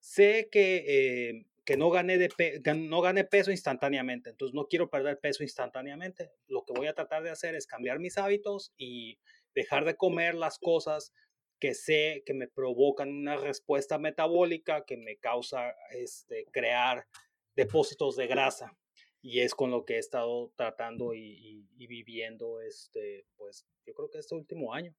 sé 0.00 0.48
que, 0.50 0.84
eh, 0.86 1.46
que 1.64 1.76
no, 1.76 1.90
gané 1.90 2.18
de 2.18 2.30
no 2.74 3.00
gané 3.02 3.24
peso 3.24 3.50
instantáneamente, 3.50 4.30
entonces 4.30 4.54
no 4.54 4.66
quiero 4.66 4.88
perder 4.88 5.20
peso 5.20 5.42
instantáneamente. 5.42 6.32
Lo 6.46 6.64
que 6.64 6.72
voy 6.72 6.86
a 6.86 6.94
tratar 6.94 7.22
de 7.22 7.30
hacer 7.30 7.54
es 7.54 7.66
cambiar 7.66 7.98
mis 7.98 8.18
hábitos 8.18 8.72
y 8.78 9.18
dejar 9.54 9.84
de 9.84 9.96
comer 9.96 10.34
las 10.34 10.58
cosas 10.58 11.12
que 11.60 11.74
sé 11.74 12.22
que 12.26 12.34
me 12.34 12.48
provocan 12.48 13.10
una 13.10 13.36
respuesta 13.36 13.98
metabólica 13.98 14.84
que 14.84 14.96
me 14.96 15.18
causa 15.18 15.76
este, 15.90 16.46
crear 16.50 17.06
depósitos 17.54 18.16
de 18.16 18.26
grasa 18.26 18.76
y 19.22 19.40
es 19.40 19.54
con 19.54 19.70
lo 19.70 19.84
que 19.84 19.94
he 19.94 19.98
estado 19.98 20.52
tratando 20.56 21.14
y, 21.14 21.64
viviendo, 21.76 22.60
este, 22.60 23.26
pues 23.36 23.66
yo 23.86 23.94
creo 23.94 24.10
que 24.10 24.18
este 24.18 24.34
último 24.34 24.74
año. 24.74 24.94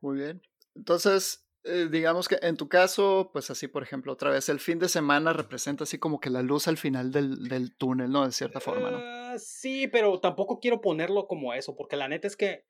Muy 0.00 0.18
bien. 0.18 0.42
Entonces, 0.74 1.48
eh, 1.64 1.88
digamos 1.90 2.26
que 2.26 2.38
en 2.42 2.56
tu 2.56 2.68
caso, 2.68 3.30
pues 3.32 3.50
así, 3.50 3.68
por 3.68 3.84
ejemplo, 3.84 4.12
otra 4.12 4.30
vez, 4.30 4.48
el 4.48 4.58
fin 4.58 4.80
de 4.80 4.88
semana 4.88 5.32
representa 5.32 5.84
así 5.84 5.98
como 5.98 6.18
que 6.18 6.28
la 6.28 6.42
luz 6.42 6.66
al 6.66 6.76
final 6.76 7.12
del, 7.12 7.48
del 7.48 7.76
túnel, 7.76 8.10
¿no? 8.10 8.26
De 8.26 8.32
cierta 8.32 8.58
forma, 8.58 8.90
¿no? 8.90 8.98
Ah, 9.00 9.36
sí, 9.38 9.86
pero 9.86 10.18
tampoco 10.18 10.58
quiero 10.58 10.80
ponerlo 10.80 11.28
como 11.28 11.54
eso, 11.54 11.76
porque 11.76 11.96
la 11.96 12.08
neta 12.08 12.26
es 12.26 12.36
que, 12.36 12.64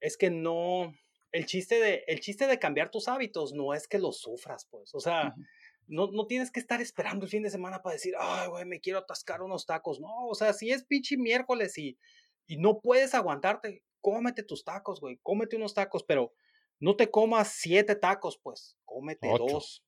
es 0.00 0.16
que 0.16 0.30
no, 0.30 0.94
el 1.32 1.46
chiste 1.46 1.80
de, 1.80 2.04
el 2.06 2.20
chiste 2.20 2.46
de 2.46 2.60
cambiar 2.60 2.90
tus 2.90 3.08
hábitos 3.08 3.52
no 3.52 3.74
es 3.74 3.88
que 3.88 3.98
los 3.98 4.20
sufras, 4.20 4.68
pues, 4.70 4.94
o 4.94 5.00
sea, 5.00 5.34
no, 5.86 6.10
no 6.10 6.26
tienes 6.26 6.50
que 6.50 6.60
estar 6.60 6.80
esperando 6.80 7.24
el 7.24 7.30
fin 7.30 7.42
de 7.42 7.50
semana 7.50 7.82
para 7.82 7.94
decir, 7.94 8.14
ay, 8.18 8.48
güey, 8.48 8.64
me 8.64 8.80
quiero 8.80 8.98
atascar 8.98 9.42
unos 9.42 9.66
tacos. 9.66 10.00
No, 10.00 10.26
o 10.26 10.34
sea, 10.34 10.52
si 10.52 10.70
es 10.70 10.84
pinche 10.84 11.16
miércoles 11.16 11.78
y, 11.78 11.98
y 12.46 12.56
no 12.56 12.80
puedes 12.80 13.14
aguantarte, 13.14 13.82
cómete 14.00 14.42
tus 14.42 14.64
tacos, 14.64 15.00
güey, 15.00 15.18
cómete 15.22 15.56
unos 15.56 15.74
tacos, 15.74 16.04
pero 16.04 16.32
no 16.80 16.96
te 16.96 17.10
comas 17.10 17.52
siete 17.52 17.96
tacos, 17.96 18.38
pues, 18.42 18.76
cómete 18.84 19.28
dos. 19.28 19.82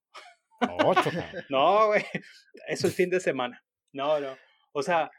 Ocho. 0.84 1.10
no, 1.50 1.88
güey, 1.88 2.04
eso 2.68 2.86
el 2.86 2.92
fin 2.92 3.10
de 3.10 3.20
semana. 3.20 3.64
No, 3.92 4.18
no. 4.20 4.36
O 4.72 4.82
sea, 4.82 5.10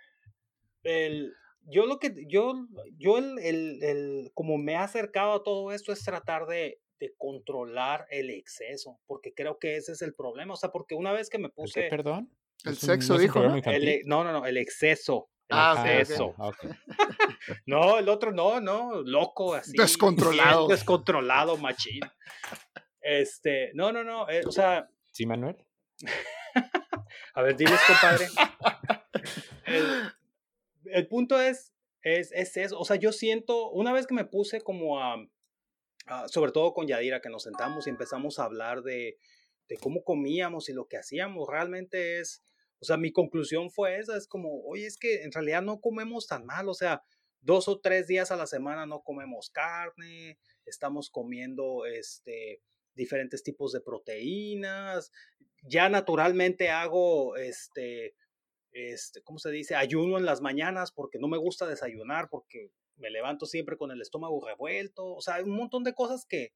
el, 0.84 1.34
yo 1.62 1.86
lo 1.86 2.00
que, 2.00 2.14
yo, 2.28 2.54
yo 2.98 3.18
el, 3.18 3.40
el, 3.40 3.84
el, 3.84 4.32
como 4.34 4.58
me 4.58 4.74
he 4.74 4.78
acercado 4.78 5.34
a 5.34 5.44
todo 5.44 5.72
esto 5.72 5.94
es 5.94 6.04
tratar 6.04 6.46
de, 6.46 6.82
de 7.00 7.14
controlar 7.18 8.06
el 8.10 8.30
exceso, 8.30 9.00
porque 9.08 9.34
creo 9.34 9.58
que 9.58 9.78
ese 9.78 9.94
es 9.94 10.02
el 10.02 10.14
problema. 10.14 10.54
O 10.54 10.58
sea, 10.58 10.72
porque 10.72 10.96
una 10.96 11.12
vez 11.12 11.30
que 11.30 11.40
me 11.40 11.50
puse. 11.50 11.88
¿Perdón? 11.90 12.32
El 12.66 12.76
sexo, 12.76 13.18
dijo. 13.18 13.40
¿no? 13.42 13.58
E, 13.58 14.02
¿no? 14.06 14.24
no, 14.24 14.34
no, 14.34 14.46
el 14.46 14.58
exceso. 14.58 15.30
El 15.48 15.58
ah, 15.58 15.84
exceso. 15.88 16.36
no, 17.66 17.98
el 17.98 18.10
otro 18.10 18.32
no, 18.32 18.60
no, 18.60 19.02
loco, 19.02 19.56
así. 19.56 19.72
Descontrolado. 19.78 20.68
Descontrolado, 20.70 21.58
machín. 21.58 22.02
Este, 23.02 23.72
no, 23.74 23.92
no, 23.92 24.04
no, 24.04 24.30
eh, 24.30 24.44
o 24.46 24.52
sea. 24.52 24.90
¿Sí, 25.12 25.26
Manuel? 25.26 25.58
A 27.34 27.42
ver, 27.42 27.56
diles, 27.56 27.80
compadre. 27.88 28.28
el, 29.66 30.12
el 30.84 31.08
punto 31.08 31.40
es, 31.40 31.74
es, 32.04 32.32
es 32.34 32.58
eso. 32.58 32.78
O 32.78 32.86
sea, 32.86 32.98
yo 32.98 33.12
siento, 33.12 33.70
una 33.72 33.94
vez 33.94 34.06
que 34.06 34.14
me 34.14 34.26
puse 34.26 34.62
como 34.62 35.00
a 35.00 35.16
Ah, 36.12 36.26
sobre 36.28 36.52
todo 36.52 36.74
con 36.74 36.88
Yadira, 36.88 37.22
que 37.22 37.30
nos 37.30 37.44
sentamos 37.44 37.86
y 37.86 37.92
empezamos 37.92 38.40
a 38.40 38.46
hablar 38.46 38.82
de, 38.82 39.20
de 39.68 39.78
cómo 39.78 40.04
comíamos 40.04 40.68
y 40.68 40.74
lo 40.74 40.88
que 40.88 40.98
hacíamos, 40.98 41.48
realmente 41.48 42.20
es, 42.20 42.44
o 42.80 42.86
sea, 42.86 42.98
mi 42.98 43.12
conclusión 43.12 43.70
fue 43.70 44.00
esa, 44.00 44.18
es 44.18 44.28
como, 44.28 44.64
oye, 44.66 44.88
es 44.88 44.98
que 44.98 45.22
en 45.22 45.32
realidad 45.32 45.62
no 45.62 45.80
comemos 45.80 46.26
tan 46.26 46.48
mal, 46.48 46.68
o 46.68 46.74
sea, 46.74 47.04
dos 47.42 47.68
o 47.68 47.80
tres 47.80 48.08
días 48.08 48.32
a 48.32 48.36
la 48.36 48.48
semana 48.48 48.88
no 48.88 49.04
comemos 49.04 49.52
carne, 49.52 50.40
estamos 50.66 51.12
comiendo 51.12 51.86
este, 51.86 52.64
diferentes 52.96 53.44
tipos 53.44 53.72
de 53.72 53.82
proteínas, 53.82 55.12
ya 55.62 55.90
naturalmente 55.90 56.72
hago 56.72 57.38
este, 57.38 58.16
este, 58.72 59.22
¿cómo 59.22 59.38
se 59.38 59.52
dice? 59.52 59.76
Ayuno 59.76 60.18
en 60.18 60.26
las 60.26 60.42
mañanas 60.42 60.92
porque 60.92 61.20
no 61.20 61.28
me 61.28 61.38
gusta 61.38 61.68
desayunar, 61.68 62.30
porque 62.32 62.72
me 63.00 63.10
levanto 63.10 63.46
siempre 63.46 63.78
con 63.78 63.92
el 63.92 64.02
estómago 64.02 64.46
revuelto, 64.46 65.16
o 65.16 65.22
sea, 65.22 65.36
hay 65.36 65.44
un 65.44 65.56
montón 65.56 65.84
de 65.84 65.94
cosas 65.94 66.26
que, 66.26 66.54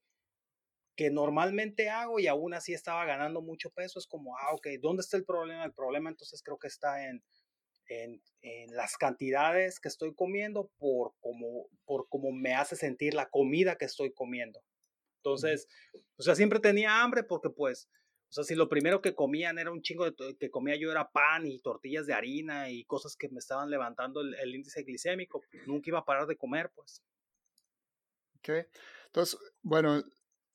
que 0.96 1.10
normalmente 1.10 1.90
hago 1.90 2.20
y 2.20 2.26
aún 2.26 2.54
así 2.54 2.72
estaba 2.72 3.04
ganando 3.04 3.42
mucho 3.42 3.70
peso, 3.70 3.98
es 3.98 4.06
como, 4.06 4.36
ah, 4.38 4.54
ok, 4.54 4.68
¿dónde 4.80 5.00
está 5.00 5.16
el 5.16 5.24
problema? 5.24 5.64
El 5.64 5.72
problema 5.72 6.10
entonces 6.10 6.42
creo 6.42 6.58
que 6.58 6.68
está 6.68 7.08
en, 7.08 7.24
en, 7.88 8.22
en 8.42 8.74
las 8.76 8.96
cantidades 8.96 9.80
que 9.80 9.88
estoy 9.88 10.14
comiendo 10.14 10.70
por 10.78 11.14
cómo, 11.20 11.66
por 11.84 12.08
cómo 12.08 12.30
me 12.32 12.54
hace 12.54 12.76
sentir 12.76 13.14
la 13.14 13.28
comida 13.28 13.76
que 13.76 13.86
estoy 13.86 14.12
comiendo. 14.12 14.62
Entonces, 15.18 15.66
o 16.16 16.22
sea, 16.22 16.34
siempre 16.34 16.60
tenía 16.60 17.02
hambre 17.02 17.24
porque 17.24 17.48
pues 17.50 17.88
o 18.34 18.42
sea, 18.42 18.42
si 18.42 18.56
lo 18.56 18.68
primero 18.68 19.00
que 19.00 19.14
comían 19.14 19.60
era 19.60 19.70
un 19.70 19.80
chingo 19.80 20.10
de 20.10 20.36
que 20.36 20.50
comía 20.50 20.74
yo 20.74 20.90
era 20.90 21.08
pan 21.08 21.46
y 21.46 21.60
tortillas 21.60 22.04
de 22.04 22.14
harina 22.14 22.68
y 22.68 22.84
cosas 22.84 23.14
que 23.14 23.28
me 23.28 23.38
estaban 23.38 23.70
levantando 23.70 24.22
el, 24.22 24.52
índice 24.52 24.82
glicémico, 24.82 25.40
pues, 25.40 25.68
nunca 25.68 25.88
iba 25.88 26.00
a 26.00 26.04
parar 26.04 26.26
de 26.26 26.36
comer, 26.36 26.72
pues. 26.74 27.00
Ok. 28.40 28.66
Entonces, 29.06 29.38
bueno, 29.62 30.02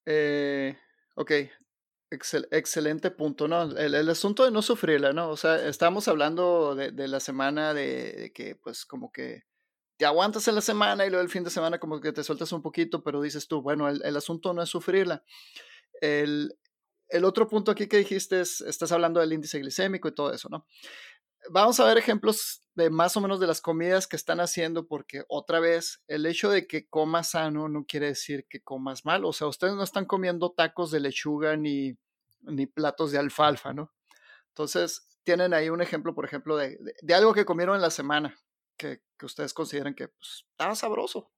eh, 0.05 0.77
ok. 1.15 1.32
excelente 2.09 3.11
punto, 3.11 3.47
¿no? 3.47 3.71
El, 3.77 4.09
asunto 4.09 4.43
de 4.43 4.51
no 4.51 4.61
sufrirla, 4.61 5.13
¿no? 5.13 5.30
O 5.30 5.38
sea, 5.38 5.65
estamos 5.65 6.09
hablando 6.09 6.75
de, 6.75 7.07
la 7.07 7.21
semana 7.21 7.73
de, 7.73 8.34
que, 8.36 8.55
pues, 8.57 8.86
como 8.86 9.09
que 9.09 9.43
te 9.95 10.05
aguantas 10.05 10.45
en 10.49 10.55
la 10.55 10.61
semana 10.61 11.05
y 11.05 11.09
luego 11.09 11.23
el 11.23 11.32
fin 11.32 11.45
de 11.45 11.49
semana 11.49 11.80
como 11.80 12.01
que 12.01 12.11
te 12.11 12.25
sueltas 12.25 12.51
un 12.51 12.61
poquito, 12.61 13.01
pero 13.05 13.21
dices 13.21 13.47
tú, 13.47 13.61
bueno, 13.61 13.88
el, 13.88 14.01
el 14.03 14.17
asunto 14.17 14.53
no 14.53 14.61
es 14.61 14.67
sufrirla. 14.67 15.23
El, 16.01 16.53
el 17.10 17.26
otro 17.26 17.47
punto 17.47 17.72
aquí 17.72 17.88
que 17.88 17.97
dijiste 17.97 18.41
es, 18.41 18.62
estás 18.62 18.91
hablando 18.91 19.20
del 19.20 19.34
índice 19.34 19.60
glicémico 19.60 20.07
y 20.07 20.16
todo 20.16 20.34
eso, 20.34 20.47
¿no? 20.49 20.66
Vamos 21.49 21.80
a 21.80 21.86
ver 21.86 21.97
ejemplos 21.97 22.64
de 22.76 22.89
más 22.89 23.18
o 23.18 23.22
menos 23.22 23.39
de 23.39 23.47
las 23.47 23.62
comidas 23.62 24.07
que 24.07 24.16
están 24.16 24.39
haciendo, 24.39 24.88
porque 24.88 25.24
otra 25.28 25.60
vez, 25.60 26.03
el 26.07 26.26
hecho 26.26 26.49
de 26.49 26.68
que 26.68 26.88
comas 26.88 27.32
sano 27.32 27.68
no 27.70 27.86
quiere 27.86 28.07
decir 28.07 28.45
que 28.47 28.62
comas 28.62 29.05
mal. 29.05 29.26
O 29.26 29.34
sea, 29.34 29.47
ustedes 29.47 29.74
no 29.74 29.84
están 29.84 30.05
comiendo 30.05 30.51
tacos 30.51 30.91
de 30.91 30.99
lechuga 30.99 31.55
ni, 31.55 31.97
ni 32.41 32.68
platos 32.68 33.12
de 33.12 33.18
alfalfa, 33.18 33.74
¿no? 33.74 33.93
Entonces, 34.49 35.07
tienen 35.24 35.53
ahí 35.53 35.70
un 35.70 35.82
ejemplo, 35.82 36.14
por 36.14 36.26
ejemplo, 36.26 36.57
de, 36.57 36.78
de, 37.01 37.14
algo 37.14 37.34
que 37.34 37.45
comieron 37.45 37.76
en 37.76 37.82
la 37.82 37.89
semana, 37.89 38.38
que, 38.78 39.01
que 39.18 39.26
ustedes 39.26 39.53
consideran 39.53 39.95
que 39.95 40.10
pues, 40.10 40.45
estaba 40.51 40.76
sabroso. 40.76 41.32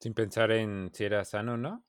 Sin 0.00 0.14
pensar 0.14 0.50
en 0.50 0.90
si 0.92 1.04
era 1.04 1.24
sano, 1.24 1.56
¿no? 1.56 1.84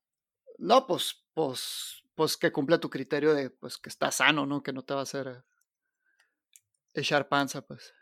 No, 0.57 0.87
pues, 0.87 1.25
pues, 1.33 2.03
pues 2.15 2.35
que 2.37 2.51
cumpla 2.51 2.79
tu 2.79 2.89
criterio 2.89 3.33
de 3.33 3.49
pues 3.49 3.77
que 3.77 3.89
está 3.89 4.11
sano, 4.11 4.45
¿no? 4.45 4.63
Que 4.63 4.73
no 4.73 4.83
te 4.83 4.93
va 4.93 5.01
a 5.01 5.03
hacer 5.03 5.27
eh, 5.27 5.41
echar 6.93 7.27
panza, 7.27 7.61
pues. 7.61 7.93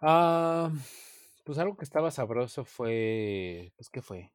Ah, 0.00 0.70
pues 1.44 1.58
algo 1.58 1.76
que 1.76 1.84
estaba 1.84 2.10
sabroso 2.10 2.64
fue, 2.64 3.72
pues, 3.76 3.90
¿qué 3.90 4.00
fue? 4.00 4.32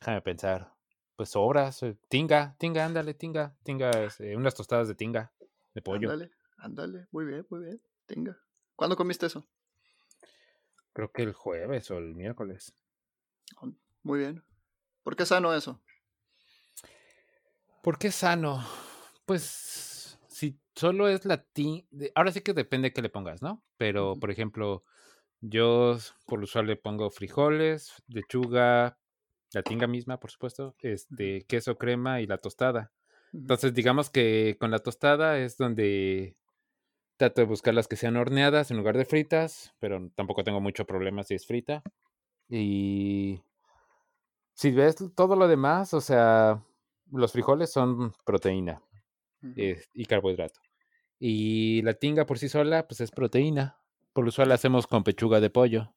Déjame 0.00 0.20
pensar. 0.20 0.74
Pues 1.16 1.30
sobras, 1.30 1.82
eh, 1.84 1.96
tinga, 2.08 2.56
tinga, 2.58 2.84
ándale, 2.84 3.14
tinga, 3.14 3.56
tinga, 3.62 3.90
este, 4.04 4.36
unas 4.36 4.54
tostadas 4.54 4.88
de 4.88 4.96
tinga, 4.96 5.32
de 5.74 5.80
pollo. 5.80 6.10
Ándale, 6.10 6.32
ándale, 6.58 7.06
muy 7.12 7.24
bien, 7.24 7.46
muy 7.48 7.60
bien, 7.60 7.82
tinga. 8.06 8.36
¿Cuándo 8.74 8.96
comiste 8.96 9.26
eso? 9.26 9.46
Creo 10.92 11.12
que 11.12 11.22
el 11.22 11.32
jueves 11.32 11.90
o 11.92 11.98
el 11.98 12.14
miércoles. 12.14 12.74
Muy 14.04 14.18
bien. 14.20 14.44
¿Por 15.02 15.16
qué 15.16 15.26
sano 15.26 15.54
eso? 15.54 15.80
¿Por 17.82 17.98
qué 17.98 18.10
sano? 18.10 18.64
Pues 19.24 20.18
si 20.28 20.58
solo 20.74 21.08
es 21.08 21.24
la 21.24 21.42
tinga, 21.42 21.84
ahora 22.14 22.30
sí 22.30 22.42
que 22.42 22.52
depende 22.52 22.88
de 22.88 22.92
qué 22.92 23.02
le 23.02 23.08
pongas, 23.08 23.42
¿no? 23.42 23.62
Pero, 23.78 24.14
por 24.20 24.30
ejemplo, 24.30 24.84
yo 25.40 25.96
por 26.26 26.38
lo 26.38 26.44
usual 26.44 26.66
le 26.66 26.76
pongo 26.76 27.10
frijoles, 27.10 27.92
lechuga, 28.06 28.98
la 29.54 29.62
tinga 29.62 29.86
misma, 29.86 30.20
por 30.20 30.30
supuesto, 30.30 30.76
este, 30.80 31.46
queso, 31.46 31.78
crema 31.78 32.20
y 32.20 32.26
la 32.26 32.38
tostada. 32.38 32.92
Entonces, 33.32 33.72
digamos 33.72 34.10
que 34.10 34.56
con 34.60 34.70
la 34.70 34.80
tostada 34.80 35.38
es 35.38 35.56
donde 35.56 36.36
trato 37.16 37.40
de 37.40 37.46
buscar 37.46 37.74
las 37.74 37.88
que 37.88 37.96
sean 37.96 38.16
horneadas 38.16 38.70
en 38.70 38.76
lugar 38.76 38.98
de 38.98 39.06
fritas, 39.06 39.74
pero 39.78 40.10
tampoco 40.14 40.44
tengo 40.44 40.60
mucho 40.60 40.84
problema 40.84 41.22
si 41.22 41.34
es 41.34 41.46
frita. 41.46 41.82
Y 42.48 43.40
si 44.54 44.70
ves 44.70 44.96
todo 45.14 45.36
lo 45.36 45.48
demás, 45.48 45.94
o 45.94 46.00
sea, 46.00 46.62
los 47.10 47.32
frijoles 47.32 47.72
son 47.72 48.12
proteína 48.24 48.82
y 49.42 50.04
carbohidrato. 50.06 50.60
Y 51.18 51.82
la 51.82 51.94
tinga 51.94 52.26
por 52.26 52.38
sí 52.38 52.48
sola, 52.48 52.86
pues 52.86 53.00
es 53.00 53.10
proteína. 53.10 53.78
Por 54.12 54.24
lo 54.24 54.28
usual 54.28 54.48
la 54.48 54.54
hacemos 54.54 54.86
con 54.86 55.04
pechuga 55.04 55.40
de 55.40 55.50
pollo. 55.50 55.94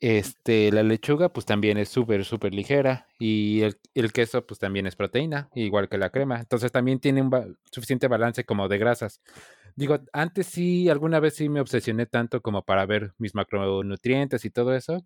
Este, 0.00 0.72
la 0.72 0.82
lechuga, 0.82 1.30
pues 1.30 1.44
también 1.44 1.76
es 1.76 1.88
súper, 1.88 2.24
súper 2.24 2.54
ligera. 2.54 3.06
Y 3.18 3.62
el, 3.62 3.78
el, 3.94 4.12
queso, 4.12 4.46
pues 4.46 4.58
también 4.58 4.86
es 4.86 4.96
proteína, 4.96 5.48
igual 5.54 5.88
que 5.88 5.98
la 5.98 6.10
crema. 6.10 6.40
Entonces 6.40 6.72
también 6.72 7.00
tiene 7.00 7.22
un 7.22 7.58
suficiente 7.70 8.08
balance 8.08 8.44
como 8.44 8.68
de 8.68 8.78
grasas. 8.78 9.20
Digo, 9.76 9.98
antes 10.12 10.46
sí, 10.46 10.88
alguna 10.88 11.20
vez 11.20 11.34
sí 11.34 11.48
me 11.48 11.60
obsesioné 11.60 12.06
tanto 12.06 12.40
como 12.40 12.62
para 12.62 12.86
ver 12.86 13.14
mis 13.18 13.34
macronutrientes 13.34 14.44
y 14.44 14.50
todo 14.50 14.74
eso. 14.74 15.04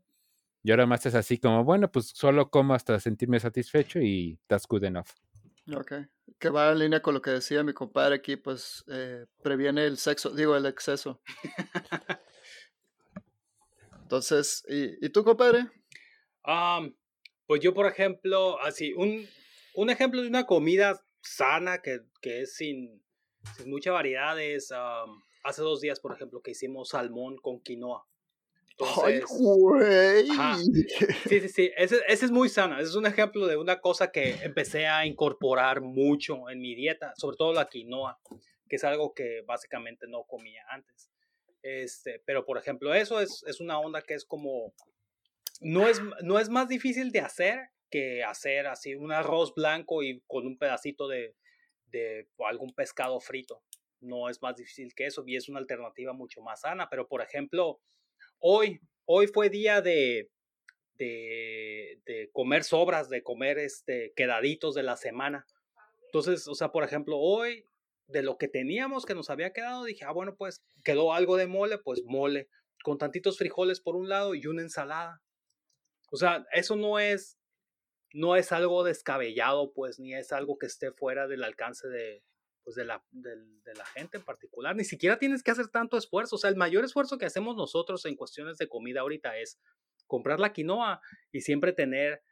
Y 0.66 0.70
ahora 0.70 0.86
más 0.86 1.04
es 1.04 1.14
así 1.14 1.36
como, 1.36 1.62
bueno, 1.62 1.92
pues 1.92 2.06
solo 2.06 2.50
como 2.50 2.72
hasta 2.72 2.98
sentirme 2.98 3.38
satisfecho 3.38 4.00
y 4.00 4.38
that's 4.46 4.66
good 4.66 4.84
enough. 4.84 5.08
Ok, 5.76 5.92
que 6.38 6.48
va 6.48 6.72
en 6.72 6.78
línea 6.78 7.02
con 7.02 7.12
lo 7.12 7.20
que 7.20 7.32
decía 7.32 7.62
mi 7.62 7.74
compadre 7.74 8.14
aquí, 8.14 8.36
pues 8.36 8.82
eh, 8.88 9.26
previene 9.42 9.84
el 9.84 9.98
sexo, 9.98 10.30
digo, 10.30 10.56
el 10.56 10.64
exceso. 10.64 11.20
Entonces, 14.02 14.64
¿y, 14.68 15.06
tú, 15.10 15.22
compadre? 15.22 15.66
pues 17.46 17.60
yo, 17.60 17.74
por 17.74 17.86
ejemplo, 17.86 18.58
así, 18.62 18.94
un, 18.94 19.28
un, 19.74 19.90
ejemplo 19.90 20.22
de 20.22 20.28
una 20.28 20.46
comida 20.46 20.98
sana 21.20 21.82
que, 21.82 22.00
que 22.22 22.40
es 22.40 22.56
sin, 22.56 23.02
sin 23.58 23.68
mucha 23.68 23.92
variedad 23.92 24.40
es, 24.40 24.72
hace 25.42 25.60
dos 25.60 25.82
días, 25.82 26.00
por 26.00 26.14
ejemplo, 26.14 26.40
que 26.40 26.52
hicimos 26.52 26.88
salmón 26.88 27.36
con 27.36 27.60
quinoa. 27.60 28.06
¡Ay, 28.80 29.20
güey! 29.20 30.26
Sí, 31.28 31.40
sí, 31.40 31.48
sí. 31.48 31.72
Ese, 31.76 32.00
ese, 32.08 32.24
es 32.24 32.30
muy 32.30 32.48
sano. 32.48 32.76
Ese 32.76 32.90
es 32.90 32.96
un 32.96 33.06
ejemplo 33.06 33.46
de 33.46 33.56
una 33.56 33.80
cosa 33.80 34.10
que 34.10 34.36
empecé 34.42 34.86
a 34.86 35.06
incorporar 35.06 35.80
mucho 35.80 36.50
en 36.50 36.60
mi 36.60 36.74
dieta, 36.74 37.12
sobre 37.16 37.36
todo 37.36 37.52
la 37.52 37.68
quinoa, 37.68 38.20
que 38.68 38.76
es 38.76 38.84
algo 38.84 39.14
que 39.14 39.42
básicamente 39.46 40.06
no 40.08 40.24
comía 40.24 40.64
antes. 40.68 41.10
Este, 41.62 42.20
pero, 42.26 42.44
por 42.44 42.58
ejemplo, 42.58 42.92
eso 42.94 43.20
es, 43.20 43.44
es 43.46 43.60
una 43.60 43.78
onda 43.78 44.02
que 44.02 44.14
es 44.14 44.24
como... 44.24 44.74
No 45.60 45.88
es, 45.88 46.02
no 46.22 46.40
es 46.40 46.48
más 46.48 46.68
difícil 46.68 47.12
de 47.12 47.20
hacer 47.20 47.70
que 47.90 48.24
hacer 48.24 48.66
así 48.66 48.96
un 48.96 49.12
arroz 49.12 49.54
blanco 49.54 50.02
y 50.02 50.20
con 50.26 50.46
un 50.46 50.58
pedacito 50.58 51.06
de, 51.06 51.36
de 51.86 52.28
algún 52.48 52.74
pescado 52.74 53.20
frito. 53.20 53.62
No 54.00 54.28
es 54.28 54.42
más 54.42 54.56
difícil 54.56 54.94
que 54.94 55.06
eso 55.06 55.22
y 55.26 55.36
es 55.36 55.48
una 55.48 55.60
alternativa 55.60 56.12
mucho 56.12 56.42
más 56.42 56.62
sana. 56.62 56.90
Pero, 56.90 57.06
por 57.06 57.22
ejemplo, 57.22 57.80
hoy, 58.46 58.82
hoy 59.06 59.26
fue 59.26 59.48
día 59.48 59.80
de, 59.80 60.30
de, 60.98 61.98
de, 62.04 62.30
comer 62.30 62.62
sobras, 62.62 63.08
de 63.08 63.22
comer 63.22 63.58
este, 63.58 64.12
quedaditos 64.14 64.74
de 64.74 64.82
la 64.82 64.98
semana. 64.98 65.46
Entonces, 66.04 66.46
o 66.46 66.54
sea, 66.54 66.70
por 66.70 66.84
ejemplo, 66.84 67.18
hoy 67.18 67.66
de 68.06 68.22
lo 68.22 68.36
que 68.36 68.48
teníamos 68.48 69.06
que 69.06 69.14
nos 69.14 69.30
había 69.30 69.54
quedado, 69.54 69.84
dije, 69.84 70.04
ah, 70.04 70.12
bueno, 70.12 70.36
pues 70.36 70.62
quedó 70.84 71.14
algo 71.14 71.38
de 71.38 71.46
mole, 71.46 71.78
pues 71.78 72.02
mole, 72.04 72.50
con 72.82 72.98
tantitos 72.98 73.38
frijoles 73.38 73.80
por 73.80 73.96
un 73.96 74.10
lado 74.10 74.34
y 74.34 74.46
una 74.46 74.60
ensalada. 74.60 75.22
O 76.12 76.18
sea, 76.18 76.46
eso 76.52 76.76
no 76.76 76.98
es, 76.98 77.38
no 78.12 78.36
es 78.36 78.52
algo 78.52 78.84
descabellado, 78.84 79.72
pues, 79.72 79.98
ni 79.98 80.14
es 80.14 80.32
algo 80.32 80.58
que 80.58 80.66
esté 80.66 80.92
fuera 80.92 81.26
del 81.26 81.44
alcance 81.44 81.88
de, 81.88 82.22
pues 82.64 82.76
de 82.76 82.84
la, 82.84 83.04
de, 83.10 83.36
la 83.74 83.84
gente 83.86 84.16
en 84.16 84.24
particular. 84.24 84.74
Ni 84.74 84.84
siquiera 84.84 85.18
tienes 85.18 85.42
que 85.42 85.50
hacer 85.50 85.68
tanto 85.68 85.96
esfuerzo. 85.96 86.36
O 86.36 86.38
sea, 86.38 86.50
el 86.50 86.56
mayor 86.56 86.84
esfuerzo 86.84 87.18
que 87.18 87.26
hacemos 87.26 87.56
nosotros 87.56 88.04
en 88.06 88.16
cuestiones 88.16 88.56
de 88.56 88.68
comida 88.68 89.00
ahorita 89.00 89.38
es 89.38 89.60
comprar 90.06 90.40
la 90.40 90.52
quinoa 90.52 91.00
y 91.30 91.42
siempre 91.42 91.72
tener 91.72 92.22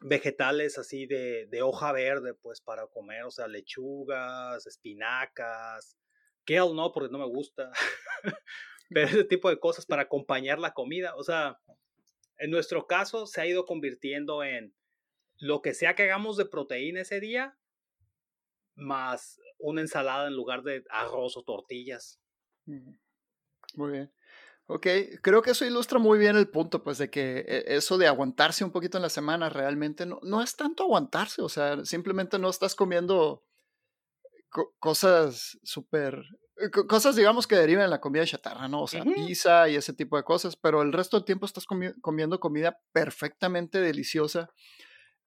vegetales 0.00 0.78
así 0.78 1.06
de, 1.06 1.46
de 1.50 1.62
hoja 1.62 1.92
verde, 1.92 2.34
pues 2.34 2.60
para 2.60 2.86
comer, 2.86 3.24
o 3.24 3.30
sea, 3.30 3.48
lechugas, 3.48 4.66
espinacas, 4.66 5.96
kale 6.46 6.74
no, 6.74 6.92
porque 6.92 7.12
no 7.12 7.18
me 7.18 7.26
gusta, 7.26 7.70
pero 8.90 9.06
ese 9.06 9.24
tipo 9.24 9.50
de 9.50 9.60
cosas 9.60 9.84
para 9.84 10.02
acompañar 10.02 10.58
la 10.58 10.72
comida, 10.72 11.14
o 11.16 11.22
sea, 11.22 11.60
en 12.38 12.50
nuestro 12.50 12.86
caso 12.86 13.26
se 13.26 13.42
ha 13.42 13.46
ido 13.46 13.66
convirtiendo 13.66 14.42
en 14.42 14.74
lo 15.36 15.60
que 15.60 15.74
sea 15.74 15.94
que 15.94 16.04
hagamos 16.04 16.38
de 16.38 16.46
proteína 16.46 17.02
ese 17.02 17.20
día, 17.20 17.58
más 18.80 19.38
una 19.58 19.80
ensalada 19.80 20.26
en 20.26 20.34
lugar 20.34 20.62
de 20.62 20.82
arroz 20.90 21.36
o 21.36 21.42
tortillas. 21.42 22.20
Muy 23.74 23.90
bien. 23.92 24.12
Ok, 24.66 24.86
creo 25.20 25.42
que 25.42 25.50
eso 25.50 25.64
ilustra 25.64 25.98
muy 25.98 26.18
bien 26.18 26.36
el 26.36 26.48
punto, 26.48 26.84
pues, 26.84 26.98
de 26.98 27.10
que 27.10 27.38
eh, 27.40 27.64
eso 27.66 27.98
de 27.98 28.06
aguantarse 28.06 28.64
un 28.64 28.70
poquito 28.70 28.98
en 28.98 29.02
la 29.02 29.08
semana 29.08 29.48
realmente 29.48 30.06
no, 30.06 30.20
no 30.22 30.42
es 30.42 30.54
tanto 30.54 30.84
aguantarse, 30.84 31.42
o 31.42 31.48
sea, 31.48 31.84
simplemente 31.84 32.38
no 32.38 32.48
estás 32.48 32.76
comiendo 32.76 33.44
cosas 34.78 35.58
súper 35.62 36.24
eh, 36.60 36.70
cosas, 36.70 37.16
digamos, 37.16 37.46
que 37.46 37.56
derivan 37.56 37.84
de 37.84 37.90
la 37.90 38.00
comida 38.00 38.26
chatarra, 38.26 38.68
¿no? 38.68 38.82
O 38.82 38.86
sea, 38.86 39.02
pizza 39.02 39.68
y 39.68 39.76
ese 39.76 39.94
tipo 39.94 40.16
de 40.16 40.24
cosas, 40.24 40.56
pero 40.56 40.82
el 40.82 40.92
resto 40.92 41.16
del 41.16 41.24
tiempo 41.24 41.46
estás 41.46 41.64
comiendo 41.66 42.38
comida 42.38 42.78
perfectamente 42.92 43.80
deliciosa, 43.80 44.50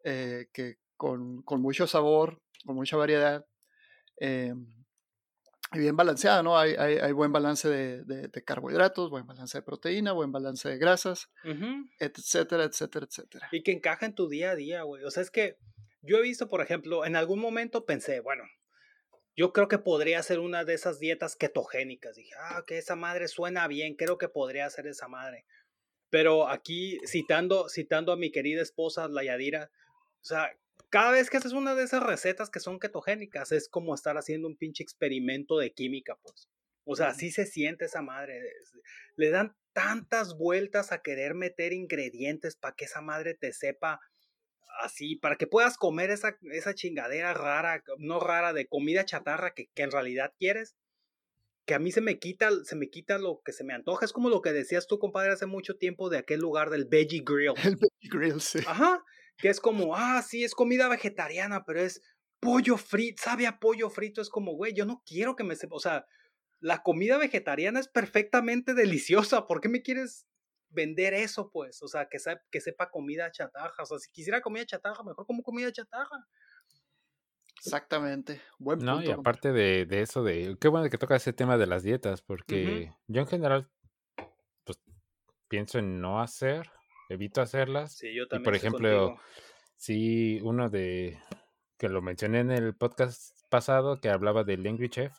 eh, 0.03 0.47
que 0.53 0.75
con, 0.95 1.41
con, 1.41 1.59
mucho 1.59 1.87
sabor, 1.87 2.42
con 2.65 2.75
mucha 2.75 2.97
variedad, 2.97 3.45
eh, 4.19 4.53
y 5.73 5.79
bien 5.79 5.95
balanceada, 5.95 6.43
¿no? 6.43 6.57
Hay, 6.57 6.75
hay, 6.77 6.97
hay 6.97 7.11
buen 7.11 7.31
balance 7.31 7.67
de, 7.67 8.03
de, 8.03 8.43
carbohidratos, 8.43 9.09
buen 9.09 9.25
balance 9.25 9.57
de 9.57 9.63
proteína, 9.63 10.11
buen 10.11 10.31
balance 10.31 10.69
de 10.69 10.77
grasas, 10.77 11.31
etcétera, 11.99 12.65
etcétera, 12.65 13.07
etcétera. 13.09 13.49
Y 13.51 13.63
que 13.63 13.71
encaja 13.71 14.05
en 14.05 14.13
tu 14.13 14.29
día 14.29 14.51
a 14.51 14.55
día, 14.55 14.83
güey. 14.83 15.03
O 15.03 15.09
sea, 15.09 15.23
es 15.23 15.31
que 15.31 15.57
yo 16.01 16.17
he 16.17 16.21
visto, 16.21 16.47
por 16.47 16.61
ejemplo, 16.61 17.05
en 17.05 17.15
algún 17.15 17.39
momento 17.39 17.85
pensé, 17.85 18.19
bueno, 18.19 18.43
yo 19.35 19.51
creo 19.51 19.67
que 19.67 19.79
podría 19.79 20.21
ser 20.21 20.39
una 20.39 20.63
de 20.63 20.75
esas 20.75 20.99
dietas 20.99 21.35
ketogénicas. 21.35 22.15
Dije, 22.15 22.35
ah, 22.39 22.63
que 22.67 22.77
esa 22.77 22.95
madre 22.95 23.27
suena 23.27 23.67
bien, 23.67 23.95
creo 23.95 24.19
que 24.19 24.29
podría 24.29 24.69
ser 24.69 24.85
esa 24.85 25.07
madre. 25.07 25.45
Pero 26.11 26.47
aquí, 26.49 26.99
citando, 27.07 27.67
citando 27.67 28.11
a 28.11 28.17
mi 28.17 28.31
querida 28.31 28.61
esposa, 28.61 29.07
la 29.07 29.23
Yadira, 29.23 29.71
o 30.21 30.25
sea, 30.25 30.55
cada 30.89 31.11
vez 31.11 31.29
que 31.29 31.37
haces 31.37 31.53
una 31.53 31.75
de 31.75 31.83
esas 31.83 32.03
recetas 32.03 32.49
que 32.49 32.59
son 32.59 32.79
ketogénicas, 32.79 33.51
es 33.51 33.67
como 33.67 33.95
estar 33.95 34.17
haciendo 34.17 34.47
un 34.47 34.57
pinche 34.57 34.83
experimento 34.83 35.57
de 35.57 35.73
química, 35.73 36.17
pues. 36.21 36.47
O 36.85 36.95
sea, 36.95 37.07
así 37.07 37.31
se 37.31 37.45
siente 37.45 37.85
esa 37.85 38.01
madre. 38.01 38.41
Le 39.15 39.29
dan 39.29 39.55
tantas 39.71 40.37
vueltas 40.37 40.91
a 40.91 41.01
querer 41.01 41.33
meter 41.33 41.73
ingredientes 41.73 42.55
para 42.55 42.75
que 42.75 42.85
esa 42.85 43.01
madre 43.01 43.33
te 43.33 43.53
sepa 43.53 44.01
así, 44.81 45.15
para 45.15 45.35
que 45.35 45.47
puedas 45.47 45.77
comer 45.77 46.09
esa, 46.09 46.37
esa 46.51 46.73
chingadera 46.73 47.33
rara, 47.33 47.83
no 47.97 48.19
rara, 48.19 48.53
de 48.53 48.67
comida 48.67 49.05
chatarra 49.05 49.53
que, 49.53 49.69
que, 49.73 49.83
en 49.83 49.91
realidad 49.91 50.33
quieres, 50.37 50.75
que 51.65 51.73
a 51.73 51.79
mí 51.79 51.91
se 51.91 52.01
me, 52.01 52.19
quita, 52.19 52.49
se 52.65 52.75
me 52.75 52.89
quita 52.89 53.17
lo 53.17 53.41
que 53.45 53.53
se 53.53 53.63
me 53.63 53.73
antoja. 53.73 54.05
Es 54.05 54.11
como 54.11 54.29
lo 54.29 54.41
que 54.41 54.51
decías 54.51 54.87
tú, 54.87 54.99
compadre, 54.99 55.31
hace 55.31 55.45
mucho 55.45 55.77
tiempo 55.77 56.09
de 56.09 56.17
aquel 56.17 56.39
lugar 56.39 56.69
del 56.69 56.85
Veggie 56.85 57.23
Grill. 57.25 57.53
El 57.63 57.77
Veggie 57.77 58.09
Grill, 58.09 58.41
sí. 58.41 58.59
Ajá, 58.67 59.03
que 59.37 59.49
es 59.49 59.59
como, 59.59 59.95
ah, 59.95 60.21
sí, 60.21 60.43
es 60.43 60.55
comida 60.55 60.87
vegetariana, 60.87 61.65
pero 61.65 61.81
es 61.81 62.01
pollo 62.39 62.77
frito, 62.77 63.23
sabe 63.23 63.47
a 63.47 63.59
pollo 63.59 63.89
frito, 63.89 64.21
es 64.21 64.29
como, 64.29 64.53
güey, 64.53 64.73
yo 64.73 64.85
no 64.85 65.01
quiero 65.05 65.35
que 65.35 65.43
me 65.43 65.55
sepa, 65.55 65.75
o 65.75 65.79
sea, 65.79 66.05
la 66.59 66.83
comida 66.83 67.17
vegetariana 67.17 67.79
es 67.79 67.87
perfectamente 67.87 68.73
deliciosa, 69.33 69.47
¿por 69.47 69.61
qué 69.61 69.69
me 69.69 69.81
quieres 69.81 70.27
vender 70.69 71.13
eso, 71.13 71.49
pues, 71.51 71.81
o 71.83 71.87
sea, 71.87 72.07
que, 72.09 72.17
que 72.51 72.61
sepa 72.61 72.89
comida 72.89 73.31
chatarra, 73.31 73.75
o 73.79 73.85
sea, 73.85 73.99
si 73.99 74.11
quisiera 74.11 74.41
comida 74.41 74.65
chatarra, 74.65 75.03
mejor 75.03 75.25
como 75.25 75.43
comida 75.43 75.71
chatarra. 75.71 76.27
Exactamente, 77.65 78.41
buen 78.59 78.79
punto. 78.79 78.95
No, 78.95 79.03
y 79.03 79.11
aparte 79.11 79.53
de, 79.53 79.85
de, 79.85 80.01
eso, 80.01 80.23
de 80.23 80.57
qué 80.59 80.67
bueno 80.67 80.89
que 80.89 80.97
toca 80.97 81.15
ese 81.15 81.31
tema 81.31 81.57
de 81.57 81.67
las 81.67 81.83
dietas, 81.83 82.21
porque 82.21 82.91
yo 83.07 83.21
en 83.21 83.27
general, 83.27 83.69
pues, 84.65 84.81
pienso 85.47 85.79
en 85.79 86.01
no 86.01 86.19
hacer, 86.19 86.69
evito 87.13 87.41
hacerlas. 87.41 87.93
Sí, 87.93 88.13
yo 88.13 88.27
también. 88.27 88.41
Y 88.41 88.45
por 88.45 88.55
ejemplo, 88.55 89.17
sí, 89.77 90.39
uno 90.43 90.69
de, 90.69 91.17
que 91.77 91.89
lo 91.89 92.01
mencioné 92.01 92.39
en 92.39 92.51
el 92.51 92.75
podcast 92.75 93.37
pasado, 93.49 93.99
que 93.99 94.09
hablaba 94.09 94.43
del 94.43 94.63
Language 94.63 94.89
Chef, 94.89 95.13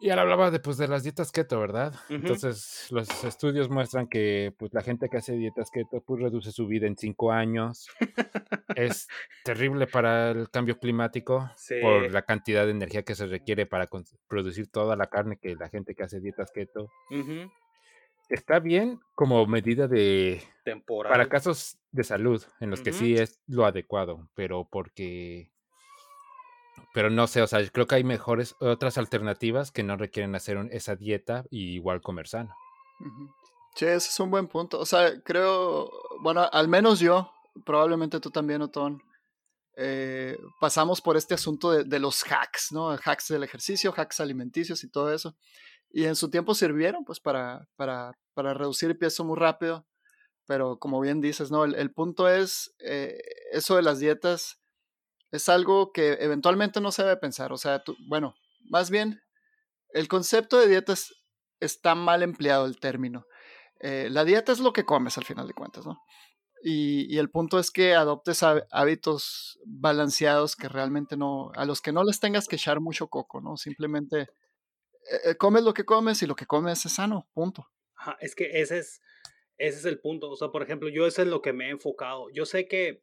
y 0.00 0.10
ahora 0.10 0.22
hablaba 0.22 0.50
de, 0.52 0.60
pues, 0.60 0.76
de 0.76 0.86
las 0.86 1.02
dietas 1.02 1.32
keto, 1.32 1.58
¿verdad? 1.58 1.92
Entonces, 2.08 2.86
los 2.90 3.24
estudios 3.24 3.68
muestran 3.68 4.06
que 4.06 4.54
pues, 4.56 4.72
la 4.72 4.82
gente 4.82 5.08
que 5.08 5.16
hace 5.16 5.32
dietas 5.32 5.70
keto 5.72 6.00
pues, 6.02 6.22
reduce 6.22 6.52
su 6.52 6.68
vida 6.68 6.86
en 6.86 6.96
cinco 6.96 7.32
años. 7.32 7.88
es 8.76 9.08
terrible 9.44 9.88
para 9.88 10.30
el 10.30 10.50
cambio 10.50 10.78
climático 10.78 11.50
por 11.82 12.12
la 12.12 12.22
cantidad 12.22 12.64
de 12.64 12.70
energía 12.70 13.02
que 13.02 13.16
se 13.16 13.26
requiere 13.26 13.66
para 13.66 13.88
producir 14.28 14.70
toda 14.70 14.94
la 14.94 15.08
carne 15.08 15.36
que 15.36 15.56
la 15.56 15.68
gente 15.68 15.96
que 15.96 16.04
hace 16.04 16.20
dietas 16.20 16.52
keto. 16.52 16.88
Está 18.28 18.58
bien 18.58 19.00
como 19.14 19.46
medida 19.46 19.88
de... 19.88 20.42
Temporal. 20.64 21.10
Para 21.10 21.28
casos 21.28 21.78
de 21.92 22.04
salud, 22.04 22.42
en 22.60 22.70
los 22.70 22.82
que 22.82 22.92
sí 22.92 23.14
es 23.14 23.40
lo 23.46 23.64
adecuado, 23.64 24.28
pero 24.34 24.68
porque 24.70 25.50
pero 26.92 27.10
no 27.10 27.26
sé, 27.26 27.42
o 27.42 27.46
sea, 27.46 27.66
creo 27.70 27.86
que 27.86 27.96
hay 27.96 28.04
mejores, 28.04 28.56
otras 28.60 28.98
alternativas 28.98 29.70
que 29.70 29.82
no 29.82 29.96
requieren 29.96 30.34
hacer 30.34 30.58
esa 30.72 30.96
dieta 30.96 31.44
y 31.50 31.74
igual 31.74 32.00
comer 32.00 32.26
sano. 32.28 32.54
Sí, 33.74 33.84
ese 33.84 34.08
es 34.08 34.20
un 34.20 34.30
buen 34.30 34.48
punto. 34.48 34.80
O 34.80 34.86
sea, 34.86 35.22
creo, 35.22 35.90
bueno, 36.20 36.48
al 36.50 36.68
menos 36.68 36.98
yo, 36.98 37.30
probablemente 37.64 38.20
tú 38.20 38.30
también, 38.30 38.62
Otón, 38.62 39.02
eh, 39.76 40.36
pasamos 40.60 41.00
por 41.00 41.16
este 41.16 41.34
asunto 41.34 41.70
de, 41.70 41.98
los 42.00 42.24
hacks, 42.24 42.72
¿no? 42.72 42.90
Hacks 42.90 43.28
del 43.28 43.44
ejercicio, 43.44 43.94
hacks 43.96 44.18
alimenticios 44.18 44.82
y 44.82 44.90
todo 44.90 45.12
eso. 45.12 45.36
Y 45.90 46.04
en 46.04 46.16
su 46.16 46.30
tiempo 46.30 46.54
sirvieron, 46.54 47.04
pues, 47.04 47.20
para, 47.20 47.66
para, 47.76 48.12
para 48.34 48.54
reducir 48.54 48.90
el 48.90 48.98
peso 48.98 49.24
muy 49.24 49.38
rápido. 49.38 49.86
Pero 50.46 50.78
como 50.78 51.00
bien 51.00 51.20
dices, 51.20 51.50
¿no? 51.50 51.64
El, 51.64 51.92
punto 51.92 52.28
es, 52.28 52.74
eh, 52.78 53.18
eso 53.52 53.76
de 53.76 53.82
las 53.82 53.98
dietas 53.98 54.60
es 55.30 55.48
algo 55.48 55.92
que 55.92 56.14
eventualmente 56.20 56.80
no 56.80 56.90
se 56.90 57.02
debe 57.02 57.16
pensar. 57.18 57.52
O 57.52 57.58
sea, 57.58 57.82
bueno, 58.08 58.34
más 58.70 58.90
bien, 58.90 59.20
el 59.90 60.08
concepto 60.08 60.58
de 60.58 60.68
dieta 60.68 60.94
está 61.60 61.94
mal 61.94 62.22
empleado 62.22 62.66
el 62.66 62.78
término. 62.80 63.26
Eh, 63.80 64.08
la 64.10 64.24
dieta 64.24 64.52
es 64.52 64.60
lo 64.60 64.72
que 64.72 64.84
comes 64.84 65.18
al 65.18 65.24
final 65.24 65.46
de 65.46 65.54
cuentas, 65.54 65.86
¿no? 65.86 65.98
Y, 66.62 67.18
el 67.18 67.30
punto 67.30 67.58
es 67.58 67.70
que 67.70 67.94
adoptes 67.94 68.42
hábitos 68.42 69.58
balanceados 69.64 70.56
que 70.56 70.68
realmente 70.68 71.16
no, 71.16 71.52
a 71.54 71.64
los 71.64 71.80
que 71.80 71.92
no 71.92 72.02
les 72.02 72.18
tengas 72.18 72.48
que 72.48 72.56
echar 72.56 72.80
mucho 72.80 73.06
coco, 73.08 73.40
¿no? 73.40 73.56
Simplemente 73.56 74.28
eh, 75.10 75.30
eh, 75.30 75.34
comes 75.36 75.62
lo 75.62 75.74
que 75.74 75.84
comes 75.84 76.22
y 76.22 76.26
lo 76.26 76.34
que 76.34 76.46
comes 76.46 76.84
es 76.86 76.94
sano, 76.94 77.28
punto. 77.34 77.68
es 78.20 78.34
que 78.34 78.60
ese 78.60 78.78
es, 78.78 79.00
ese 79.56 79.78
es 79.78 79.84
el 79.84 80.00
punto. 80.00 80.30
O 80.30 80.36
sea, 80.36 80.48
por 80.48 80.62
ejemplo, 80.62 80.88
yo 80.88 81.06
eso 81.06 81.22
es 81.22 81.28
lo 81.28 81.42
que 81.42 81.52
me 81.52 81.66
he 81.66 81.70
enfocado. 81.70 82.30
Yo 82.30 82.46
sé 82.46 82.66
que 82.68 83.02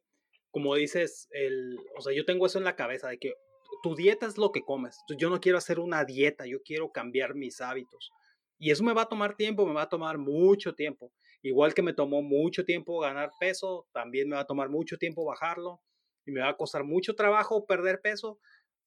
como 0.56 0.74
dices, 0.74 1.28
el, 1.32 1.78
o 1.98 2.00
sea, 2.00 2.14
yo 2.14 2.24
tengo 2.24 2.46
eso 2.46 2.56
en 2.56 2.64
la 2.64 2.76
cabeza 2.76 3.08
de 3.08 3.18
que 3.18 3.34
tu 3.82 3.94
dieta 3.94 4.24
es 4.24 4.38
lo 4.38 4.52
que 4.52 4.62
comes. 4.62 4.98
Yo 5.18 5.28
no 5.28 5.38
quiero 5.38 5.58
hacer 5.58 5.78
una 5.78 6.06
dieta, 6.06 6.46
yo 6.46 6.62
quiero 6.64 6.92
cambiar 6.92 7.34
mis 7.34 7.60
hábitos. 7.60 8.10
Y 8.58 8.70
eso 8.70 8.82
me 8.82 8.94
va 8.94 9.02
a 9.02 9.08
tomar 9.10 9.36
tiempo, 9.36 9.66
me 9.66 9.74
va 9.74 9.82
a 9.82 9.88
tomar 9.90 10.16
mucho 10.16 10.74
tiempo. 10.74 11.12
Igual 11.42 11.74
que 11.74 11.82
me 11.82 11.92
tomó 11.92 12.22
mucho 12.22 12.64
tiempo 12.64 13.00
ganar 13.00 13.32
peso, 13.38 13.86
también 13.92 14.30
me 14.30 14.36
va 14.36 14.42
a 14.42 14.46
tomar 14.46 14.70
mucho 14.70 14.96
tiempo 14.96 15.26
bajarlo 15.26 15.82
y 16.24 16.32
me 16.32 16.40
va 16.40 16.48
a 16.48 16.56
costar 16.56 16.84
mucho 16.84 17.14
trabajo 17.14 17.66
perder 17.66 18.00
peso, 18.00 18.38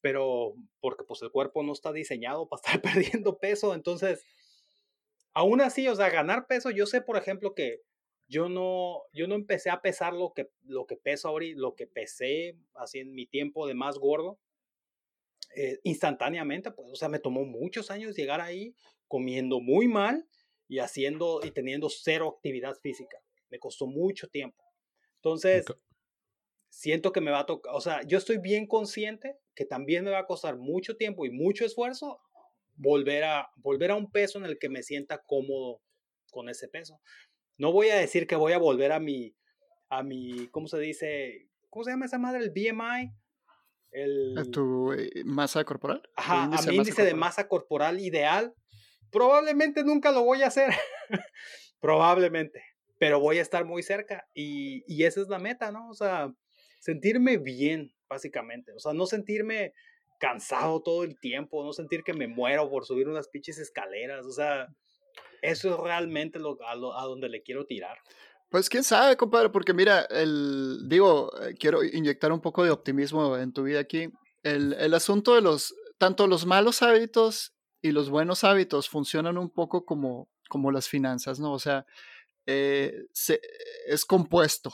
pero 0.01 0.55
porque 0.79 1.03
pues 1.03 1.21
el 1.21 1.31
cuerpo 1.31 1.63
no 1.63 1.73
está 1.73 1.91
diseñado 1.91 2.47
para 2.47 2.61
estar 2.61 2.81
perdiendo 3.21 3.37
peso, 3.37 3.73
entonces 3.73 4.25
aún 5.33 5.61
así, 5.61 5.87
o 5.87 5.95
sea, 5.95 6.09
ganar 6.09 6.47
peso, 6.47 6.69
yo 6.71 6.85
sé 6.85 7.01
por 7.01 7.17
ejemplo 7.17 7.53
que 7.53 7.81
yo 8.27 8.47
no, 8.47 9.01
yo 9.11 9.27
no 9.27 9.35
empecé 9.35 9.71
a 9.71 9.81
pesar 9.81 10.13
lo 10.13 10.33
que, 10.33 10.49
lo 10.63 10.85
que 10.85 10.95
peso 10.95 11.27
ahorita, 11.27 11.59
lo 11.59 11.75
que 11.75 11.87
pesé 11.87 12.55
así 12.75 12.99
en 12.99 13.13
mi 13.13 13.25
tiempo 13.25 13.67
de 13.67 13.73
más 13.73 13.97
gordo, 13.97 14.39
eh, 15.55 15.79
instantáneamente, 15.83 16.71
pues, 16.71 16.87
o 16.91 16.95
sea, 16.95 17.09
me 17.09 17.17
tomó 17.17 17.43
muchos 17.43 17.89
años 17.89 18.15
llegar 18.15 18.39
ahí 18.39 18.75
comiendo 19.07 19.59
muy 19.59 19.87
mal 19.87 20.27
y 20.67 20.77
haciendo 20.77 21.41
y 21.43 21.49
teniendo 21.49 21.89
cero 21.89 22.35
actividad 22.37 22.75
física. 22.75 23.17
Me 23.49 23.57
costó 23.57 23.87
mucho 23.87 24.27
tiempo. 24.27 24.63
Entonces, 25.15 25.65
siento 26.69 27.11
que 27.11 27.21
me 27.21 27.31
va 27.31 27.39
a 27.39 27.45
tocar, 27.45 27.73
o 27.75 27.81
sea, 27.81 28.01
yo 28.07 28.17
estoy 28.17 28.37
bien 28.37 28.67
consciente 28.67 29.37
que 29.55 29.65
también 29.65 30.03
me 30.03 30.11
va 30.11 30.19
a 30.19 30.25
costar 30.25 30.57
mucho 30.57 30.95
tiempo 30.95 31.25
y 31.25 31.31
mucho 31.31 31.65
esfuerzo 31.65 32.21
volver 32.75 33.25
a, 33.25 33.49
volver 33.57 33.91
a 33.91 33.95
un 33.95 34.09
peso 34.09 34.39
en 34.39 34.45
el 34.45 34.57
que 34.57 34.69
me 34.69 34.83
sienta 34.83 35.21
cómodo 35.25 35.81
con 36.31 36.49
ese 36.49 36.67
peso. 36.67 36.99
No 37.57 37.71
voy 37.71 37.89
a 37.89 37.95
decir 37.95 38.25
que 38.25 38.35
voy 38.35 38.53
a 38.53 38.57
volver 38.57 38.91
a 38.91 38.99
mi, 38.99 39.35
a 39.89 40.03
mi, 40.03 40.47
¿cómo 40.47 40.67
se 40.67 40.79
dice? 40.79 41.49
¿Cómo 41.69 41.83
se 41.83 41.91
llama 41.91 42.05
esa 42.05 42.17
madre? 42.17 42.39
El 42.39 42.51
BMI. 42.51 43.11
El, 43.91 44.49
¿Tu 44.51 44.93
eh, 44.93 45.09
masa 45.25 45.63
corporal? 45.65 46.01
Ajá, 46.15 46.43
a 46.43 46.61
mi 46.61 46.75
índice 46.75 47.03
de 47.03 47.13
masa 47.13 47.47
corporal 47.47 47.99
ideal. 47.99 48.53
Probablemente 49.11 49.83
nunca 49.83 50.11
lo 50.11 50.23
voy 50.23 50.43
a 50.43 50.47
hacer. 50.47 50.69
Probablemente. 51.79 52.63
Pero 52.99 53.19
voy 53.19 53.39
a 53.39 53.41
estar 53.41 53.65
muy 53.65 53.83
cerca. 53.83 54.27
Y, 54.33 54.83
y 54.87 55.03
esa 55.03 55.21
es 55.21 55.27
la 55.27 55.39
meta, 55.39 55.71
¿no? 55.71 55.89
O 55.89 55.93
sea, 55.93 56.31
sentirme 56.79 57.37
bien, 57.37 57.93
básicamente. 58.07 58.71
O 58.73 58.79
sea, 58.79 58.93
no 58.93 59.05
sentirme 59.05 59.73
cansado 60.19 60.81
todo 60.81 61.03
el 61.03 61.19
tiempo, 61.19 61.63
no 61.63 61.73
sentir 61.73 62.03
que 62.03 62.13
me 62.13 62.27
muero 62.27 62.69
por 62.69 62.85
subir 62.85 63.07
unas 63.07 63.27
pinches 63.27 63.57
escaleras. 63.57 64.25
O 64.25 64.31
sea, 64.31 64.67
eso 65.41 65.73
es 65.73 65.79
realmente 65.79 66.39
lo, 66.39 66.57
a, 66.65 66.75
donde 66.75 67.29
le 67.29 67.41
quiero 67.41 67.65
tirar. 67.65 67.97
Pues 68.49 68.67
quién 68.67 68.83
sabe, 68.83 69.15
compadre, 69.15 69.49
porque 69.49 69.73
mira, 69.73 70.01
el, 70.09 70.89
digo, 70.89 71.31
eh, 71.41 71.53
quiero 71.57 71.83
inyectar 71.83 72.31
un 72.31 72.41
poco 72.41 72.63
de 72.63 72.71
optimismo 72.71 73.37
en 73.37 73.53
tu 73.53 73.63
vida 73.63 73.79
aquí. 73.79 74.09
El, 74.41 74.73
el 74.73 74.93
asunto 74.93 75.35
de 75.35 75.41
los, 75.41 75.75
tanto 75.97 76.25
los 76.25 76.45
malos 76.45 76.81
hábitos 76.81 77.53
y 77.81 77.91
los 77.91 78.09
buenos 78.09 78.43
hábitos 78.43 78.89
funcionan 78.89 79.37
un 79.37 79.49
poco 79.49 79.85
como, 79.85 80.29
como 80.49 80.71
las 80.71 80.89
finanzas, 80.89 81.39
¿no? 81.39 81.53
O 81.53 81.59
sea, 81.59 81.85
eh, 82.45 83.05
se, 83.13 83.39
es 83.85 84.05
compuesto. 84.05 84.71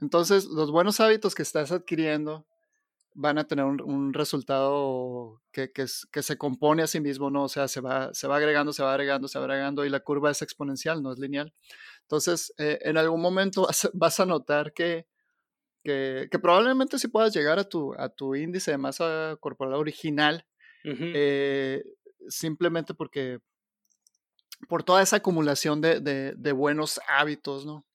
Entonces, 0.00 0.46
los 0.46 0.70
buenos 0.70 1.00
hábitos 1.00 1.34
que 1.34 1.42
estás 1.42 1.72
adquiriendo 1.72 2.46
van 3.18 3.38
a 3.38 3.44
tener 3.44 3.64
un, 3.64 4.12
resultado 4.12 5.40
que, 5.50 5.72
que, 5.72 5.86
que, 6.12 6.22
se 6.22 6.36
compone 6.36 6.82
a 6.82 6.86
sí 6.86 7.00
mismo, 7.00 7.30
¿no? 7.30 7.44
O 7.44 7.48
sea, 7.48 7.66
se 7.66 7.80
va, 7.80 8.12
se 8.12 8.28
va 8.28 8.36
agregando, 8.36 8.74
se 8.74 8.82
va 8.82 8.90
agregando, 8.92 9.26
se 9.26 9.38
va 9.38 9.46
agregando 9.46 9.86
y 9.86 9.88
la 9.88 10.00
curva 10.00 10.30
es 10.30 10.42
exponencial, 10.42 11.02
no 11.02 11.12
es 11.12 11.18
lineal. 11.18 11.54
Entonces, 12.02 12.52
eh, 12.58 12.78
en 12.82 12.98
algún 12.98 13.22
momento 13.22 13.66
vas, 13.94 14.20
a 14.20 14.26
notar 14.26 14.74
que, 14.74 15.06
que, 15.82 16.28
probablemente 16.42 16.98
si 16.98 17.08
puedas 17.08 17.34
llegar 17.34 17.58
a 17.58 17.64
tu, 17.64 17.94
a 17.94 18.10
tu 18.10 18.34
índice 18.34 18.72
de 18.72 18.78
masa 18.78 19.36
corporal 19.40 19.74
original, 19.74 20.46
eh, 20.84 21.82
simplemente 22.28 22.92
porque 22.92 23.38
por 24.68 24.84
toda 24.84 25.02
esa 25.02 25.16
acumulación 25.16 25.80
de, 25.80 26.00
de, 26.00 26.34
de 26.36 26.52
buenos 26.52 27.00
hábitos, 27.08 27.64
¿no? 27.64 27.86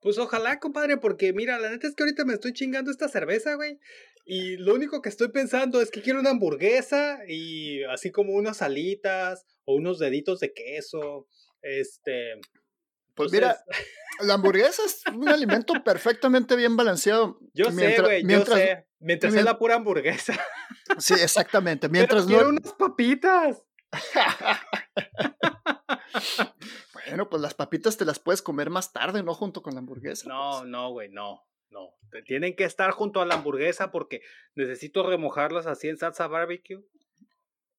Pues 0.00 0.18
ojalá, 0.18 0.60
compadre, 0.60 0.96
porque 0.96 1.32
mira, 1.32 1.58
la 1.58 1.70
neta 1.70 1.88
es 1.88 1.94
que 1.94 2.04
ahorita 2.04 2.24
me 2.24 2.34
estoy 2.34 2.52
chingando 2.52 2.90
esta 2.90 3.08
cerveza, 3.08 3.54
güey. 3.54 3.78
Y 4.24 4.56
lo 4.58 4.74
único 4.74 5.00
que 5.02 5.08
estoy 5.08 5.28
pensando 5.28 5.80
es 5.80 5.90
que 5.90 6.02
quiero 6.02 6.20
una 6.20 6.30
hamburguesa 6.30 7.20
y 7.26 7.82
así 7.84 8.12
como 8.12 8.34
unas 8.34 8.62
alitas 8.62 9.46
o 9.64 9.74
unos 9.74 9.98
deditos 9.98 10.40
de 10.40 10.52
queso. 10.52 11.26
Este. 11.62 12.34
Pues 13.14 13.32
mira, 13.32 13.58
la 14.20 14.34
hamburguesa 14.34 14.82
es 14.84 15.02
un 15.12 15.28
alimento 15.28 15.74
perfectamente 15.84 16.54
bien 16.54 16.76
balanceado. 16.76 17.40
Yo 17.52 17.72
sé, 17.72 18.00
güey, 18.00 18.22
yo 18.24 18.44
sé. 18.44 18.86
Mientras 19.00 19.34
es 19.34 19.44
la 19.44 19.58
pura 19.58 19.76
hamburguesa. 19.76 20.38
Sí, 20.98 21.14
exactamente. 21.14 21.88
Mientras 21.88 22.24
Pero 22.24 22.34
quiero 22.38 22.48
unas 22.48 22.72
papitas. 22.72 23.62
Bueno, 27.08 27.28
pues 27.28 27.42
las 27.42 27.54
papitas 27.54 27.96
te 27.96 28.04
las 28.04 28.18
puedes 28.18 28.42
comer 28.42 28.70
más 28.70 28.92
tarde, 28.92 29.22
no 29.22 29.34
junto 29.34 29.62
con 29.62 29.74
la 29.74 29.80
hamburguesa. 29.80 30.28
No, 30.28 30.58
pues. 30.60 30.70
no, 30.70 30.90
güey, 30.90 31.08
no, 31.08 31.44
no. 31.70 31.94
Tienen 32.24 32.56
que 32.56 32.64
estar 32.64 32.90
junto 32.90 33.20
a 33.20 33.26
la 33.26 33.34
hamburguesa 33.34 33.90
porque 33.90 34.22
necesito 34.54 35.02
remojarlas 35.02 35.66
así 35.66 35.88
en 35.88 35.98
salsa 35.98 36.26
barbecue. 36.26 36.84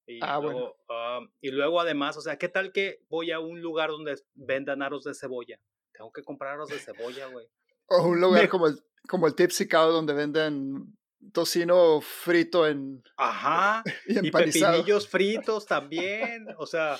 Y 0.06 0.20
ah, 0.24 0.40
luego, 0.42 0.76
bueno. 0.88 1.32
y 1.40 1.52
luego 1.52 1.80
además, 1.80 2.18
o 2.18 2.22
sea, 2.22 2.38
¿qué 2.38 2.50
tal 2.50 2.72
que 2.72 3.04
voy 3.10 3.32
a 3.32 3.40
un 3.40 3.62
lugar 3.62 3.92
donde 3.92 4.16
vendan 4.34 4.82
aros 4.82 5.04
de 5.04 5.14
cebolla? 5.14 5.60
Tengo 5.94 6.12
que 6.12 6.24
comprar 6.24 6.54
aros 6.54 6.70
de 6.70 6.80
cebolla, 6.80 7.28
güey. 7.28 7.48
O 7.88 8.08
un 8.08 8.20
lugar 8.20 8.50
como 8.50 8.68
el, 8.68 8.80
como 9.08 9.28
el 9.28 9.36
Tipsy 9.36 9.68
Cow 9.68 9.92
donde 9.92 10.14
venden 10.14 10.98
tocino 11.34 12.02
frito 12.02 12.66
en... 12.66 13.04
Ajá. 13.18 13.84
y, 14.08 14.28
y 14.28 14.32
pepinillos 14.32 15.08
fritos 15.08 15.66
también. 15.66 16.48
O 16.58 16.66
sea, 16.66 16.98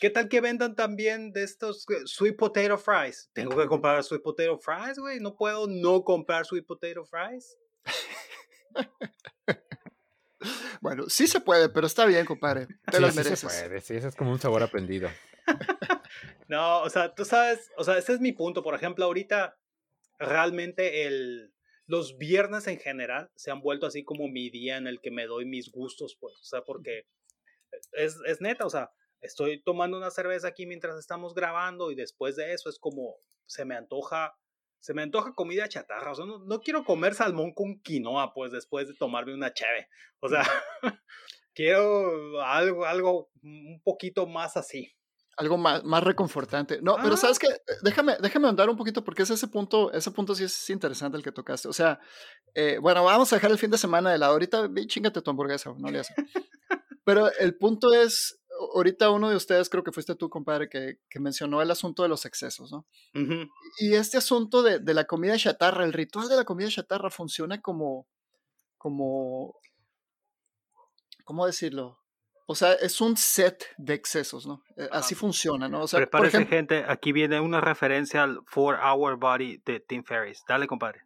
¿Qué 0.00 0.10
tal 0.10 0.28
que 0.28 0.40
vendan 0.40 0.74
también 0.74 1.32
de 1.32 1.44
estos 1.44 1.84
eh, 1.90 2.02
sweet 2.04 2.36
potato 2.36 2.78
fries? 2.78 3.30
Tengo 3.32 3.56
que 3.56 3.66
comprar 3.66 4.02
sweet 4.02 4.22
potato 4.22 4.58
fries, 4.58 4.98
güey. 4.98 5.20
No 5.20 5.36
puedo 5.36 5.66
no 5.66 6.02
comprar 6.02 6.46
sweet 6.46 6.66
potato 6.66 7.04
fries. 7.04 7.56
bueno, 10.80 11.08
sí 11.08 11.26
se 11.26 11.40
puede, 11.40 11.68
pero 11.68 11.86
está 11.86 12.06
bien, 12.06 12.26
compadre. 12.26 12.66
Te 12.90 12.98
sí, 12.98 13.24
Sí 13.24 13.36
se 13.36 13.46
puede, 13.46 13.80
sí, 13.80 13.94
eso 13.94 14.08
es 14.08 14.16
como 14.16 14.30
un 14.30 14.38
sabor 14.38 14.62
aprendido. 14.62 15.08
no, 16.48 16.82
o 16.82 16.90
sea, 16.90 17.14
tú 17.14 17.24
sabes, 17.24 17.70
o 17.76 17.84
sea, 17.84 17.98
ese 17.98 18.14
es 18.14 18.20
mi 18.20 18.32
punto. 18.32 18.62
Por 18.62 18.74
ejemplo, 18.74 19.04
ahorita 19.04 19.58
realmente 20.18 21.06
el, 21.06 21.54
los 21.86 22.18
viernes 22.18 22.66
en 22.66 22.78
general 22.78 23.30
se 23.36 23.50
han 23.50 23.60
vuelto 23.60 23.86
así 23.86 24.04
como 24.04 24.28
mi 24.28 24.50
día 24.50 24.76
en 24.76 24.86
el 24.86 25.00
que 25.00 25.10
me 25.10 25.26
doy 25.26 25.44
mis 25.44 25.70
gustos, 25.70 26.16
pues, 26.18 26.34
o 26.40 26.44
sea, 26.44 26.62
porque 26.62 27.06
es, 27.92 28.18
es 28.26 28.40
neta, 28.40 28.66
o 28.66 28.70
sea, 28.70 28.90
estoy 29.20 29.62
tomando 29.62 29.96
una 29.96 30.10
cerveza 30.10 30.48
aquí 30.48 30.66
mientras 30.66 30.98
estamos 30.98 31.34
grabando 31.34 31.90
y 31.90 31.94
después 31.94 32.36
de 32.36 32.52
eso 32.52 32.68
es 32.68 32.78
como 32.78 33.16
se 33.46 33.64
me 33.64 33.74
antoja 33.76 34.34
se 34.84 34.92
me 34.92 35.00
antoja 35.00 35.32
comida 35.32 35.66
chatarra, 35.66 36.12
o 36.12 36.14
sea, 36.14 36.26
no, 36.26 36.60
quiero 36.60 36.84
comer 36.84 37.14
salmón 37.14 37.54
con 37.54 37.80
quinoa, 37.80 38.34
pues 38.34 38.52
después 38.52 38.86
de 38.86 38.92
tomarme 38.92 39.32
una 39.32 39.54
cheve, 39.54 39.88
o 40.20 40.28
sea, 40.28 40.42
quiero 41.54 42.42
algo, 42.42 42.84
algo 42.84 43.30
un 43.42 43.80
poquito 43.82 44.26
más 44.26 44.58
así. 44.58 44.94
Algo 45.38 45.56
más, 45.56 45.82
más 45.84 46.04
reconfortante. 46.04 46.82
No, 46.82 46.96
pero 47.02 47.16
sabes 47.16 47.38
que, 47.38 47.48
déjame, 47.82 48.16
déjame 48.20 48.46
andar 48.46 48.68
un 48.68 48.76
poquito 48.76 49.02
porque 49.02 49.22
es 49.22 49.30
ese 49.30 49.48
punto, 49.48 49.90
ese 49.90 50.10
punto 50.10 50.34
sí 50.34 50.44
es 50.44 50.68
interesante 50.68 51.16
el 51.16 51.24
que 51.24 51.32
tocaste. 51.32 51.66
O 51.66 51.72
sea, 51.72 51.98
eh, 52.54 52.78
bueno, 52.78 53.02
vamos 53.02 53.32
a 53.32 53.36
dejar 53.36 53.50
el 53.50 53.58
fin 53.58 53.70
de 53.70 53.78
semana 53.78 54.12
de 54.12 54.18
lado. 54.18 54.34
Ahorita, 54.34 54.70
chingate 54.86 55.22
tu 55.22 55.30
hamburguesa, 55.30 55.74
no 55.76 55.90
le 55.90 56.00
hace. 56.00 56.14
Pero 57.04 57.32
el 57.40 57.56
punto 57.56 57.92
es, 57.92 58.40
ahorita 58.74 59.10
uno 59.10 59.30
de 59.30 59.36
ustedes, 59.36 59.68
creo 59.68 59.84
que 59.84 59.92
fuiste 59.92 60.14
tú, 60.14 60.28
compadre, 60.28 60.68
que, 60.68 60.98
que 61.08 61.20
mencionó 61.20 61.62
el 61.62 61.70
asunto 61.70 62.02
de 62.02 62.08
los 62.08 62.24
excesos, 62.24 62.72
¿no? 62.72 62.86
Y 63.78 63.94
este 63.94 64.16
asunto 64.16 64.62
de, 64.62 64.78
de, 64.78 64.94
la 64.94 65.04
comida 65.04 65.36
chatarra, 65.36 65.84
el 65.84 65.92
ritual 65.92 66.28
de 66.28 66.36
la 66.36 66.44
comida 66.44 66.68
chatarra 66.68 67.10
funciona 67.10 67.60
como, 67.60 68.06
como, 68.78 69.56
¿cómo 71.24 71.46
decirlo? 71.46 71.98
O 72.46 72.54
sea, 72.54 72.74
es 72.74 73.00
un 73.00 73.16
set 73.16 73.64
de 73.78 73.94
excesos, 73.94 74.46
¿no? 74.46 74.62
Eh, 74.76 74.88
así 74.92 75.14
funciona, 75.14 75.68
¿no? 75.68 75.82
O 75.82 75.88
sea, 75.88 75.98
Prepárese, 75.98 76.44
gente, 76.44 76.84
aquí 76.86 77.12
viene 77.12 77.40
una 77.40 77.60
referencia 77.60 78.22
al 78.22 78.40
Four 78.46 78.78
Hour 78.84 79.16
Body 79.16 79.62
de 79.64 79.80
Tim 79.80 80.04
Ferriss. 80.04 80.44
Dale, 80.46 80.66
compadre. 80.66 81.00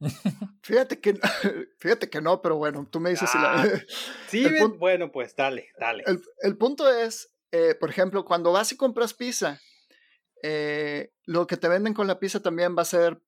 Fíjate 0.62 1.00
que, 1.00 1.14
fíjate 1.78 2.08
que 2.08 2.20
no, 2.20 2.40
pero 2.40 2.56
bueno, 2.56 2.86
tú 2.90 3.00
me 3.00 3.10
dices 3.10 3.30
si 3.30 3.38
la... 3.38 3.62
Ah, 3.62 3.66
sí, 4.28 4.46
bueno, 4.78 5.10
pues 5.10 5.34
dale, 5.34 5.70
dale. 5.78 6.04
El, 6.42 6.56
punto 6.56 6.88
es, 6.88 7.32
eh, 7.50 7.74
por 7.74 7.90
ejemplo, 7.90 8.24
cuando 8.24 8.52
vas 8.52 8.70
y 8.72 8.76
compras 8.76 9.14
pizza, 9.14 9.60
eh, 10.42 11.12
lo 11.24 11.46
que 11.46 11.56
te 11.56 11.68
venden 11.68 11.94
con 11.94 12.06
la 12.06 12.18
pizza 12.18 12.40
también 12.40 12.76
va 12.76 12.82
a 12.82 12.86
ser 12.86 13.20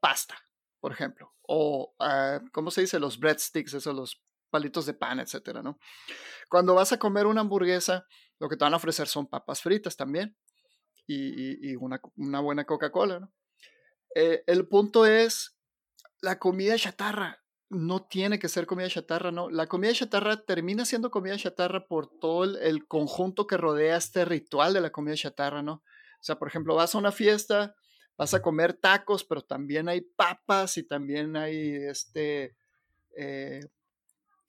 pasta, 0.00 0.38
por 0.80 0.92
ejemplo, 0.92 1.34
o, 1.42 1.94
uh, 1.98 2.48
¿cómo 2.52 2.70
se 2.70 2.82
dice? 2.82 2.98
Los 2.98 3.18
breadsticks, 3.18 3.74
esos, 3.74 3.94
los 3.94 4.22
palitos 4.50 4.86
de 4.86 4.94
pan, 4.94 5.20
etcétera, 5.20 5.62
¿no? 5.62 5.78
Cuando 6.48 6.74
vas 6.74 6.92
a 6.92 6.98
comer 6.98 7.26
una 7.26 7.42
hamburguesa, 7.42 8.06
lo 8.38 8.48
que 8.48 8.56
te 8.56 8.64
van 8.64 8.74
a 8.74 8.78
ofrecer 8.78 9.06
son 9.08 9.26
papas 9.26 9.60
fritas 9.60 9.96
también 9.96 10.36
y, 11.06 11.70
y, 11.70 11.76
una, 11.76 12.00
una, 12.16 12.40
buena 12.40 12.64
Coca-Cola, 12.64 13.20
¿no? 13.20 13.32
Eh, 14.14 14.44
el 14.46 14.66
punto 14.66 15.04
es 15.04 15.55
la 16.20 16.38
comida 16.38 16.76
chatarra 16.76 17.42
no 17.68 18.06
tiene 18.06 18.38
que 18.38 18.48
ser 18.48 18.66
comida 18.66 18.88
chatarra, 18.88 19.32
no. 19.32 19.50
La 19.50 19.66
comida 19.66 19.92
chatarra 19.92 20.44
termina 20.44 20.84
siendo 20.84 21.10
comida 21.10 21.36
chatarra 21.36 21.86
por 21.86 22.08
todo 22.20 22.44
el, 22.44 22.86
conjunto 22.86 23.46
que 23.46 23.56
rodea 23.56 23.96
este 23.96 24.24
ritual 24.24 24.72
de 24.72 24.80
la 24.80 24.90
comida 24.90 25.16
chatarra, 25.16 25.62
¿no? 25.62 25.72
O 25.72 26.22
sea, 26.22 26.38
por 26.38 26.48
ejemplo, 26.48 26.76
vas 26.76 26.94
a 26.94 26.98
una 26.98 27.12
fiesta, 27.12 27.74
vas 28.16 28.34
a 28.34 28.42
comer 28.42 28.74
tacos, 28.74 29.24
pero 29.24 29.42
también 29.42 29.88
hay 29.88 30.00
papas 30.00 30.76
y 30.78 30.84
también 30.84 31.36
hay 31.36 31.74
este, 31.74 32.56
eh, 33.16 33.60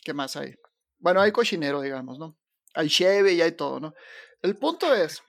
¿qué 0.04 0.14
más 0.14 0.36
hay? 0.36 0.56
Bueno, 1.00 1.22
hay 1.22 1.32
cochinero, 1.32 1.82
digamos, 1.82 2.20
¿no? 2.20 2.38
Hay 2.76 2.90
cheve 2.90 3.34
y 3.34 3.42
hay 3.42 3.54
todo, 3.54 3.80
¿no? 3.80 3.94
El 4.42 4.56
punto 4.58 4.94
es, 4.94 5.24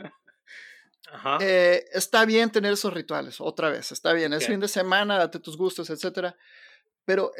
eh, 1.41 1.85
está 1.93 2.25
bien 2.25 2.51
tener 2.51 2.73
esos 2.73 2.93
rituales, 2.93 3.41
otra 3.41 3.71
vez, 3.71 3.93
está 3.93 4.13
bien, 4.13 4.33
es 4.33 4.47
fin 4.47 4.61
de 4.61 4.69
semana, 4.69 5.19
date 5.19 5.41
tus 5.41 5.57
gustos, 5.57 5.91
etcétera, 5.91 6.37
pero 7.05 7.33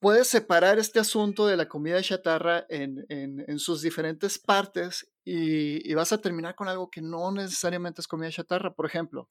puedes 0.00 0.28
separar 0.28 0.78
este 0.78 1.00
asunto 1.00 1.46
de 1.46 1.56
la 1.56 1.68
comida 1.68 2.00
chatarra 2.02 2.66
en, 2.68 3.04
en, 3.08 3.58
sus 3.58 3.82
diferentes 3.82 4.38
partes 4.38 5.10
y, 5.24 5.92
vas 5.94 6.12
a 6.12 6.20
terminar 6.20 6.54
con 6.54 6.68
algo 6.68 6.90
que 6.90 7.02
no 7.02 7.32
necesariamente 7.32 8.00
es 8.00 8.08
comida 8.08 8.30
chatarra. 8.30 8.72
Por 8.74 8.86
ejemplo, 8.86 9.28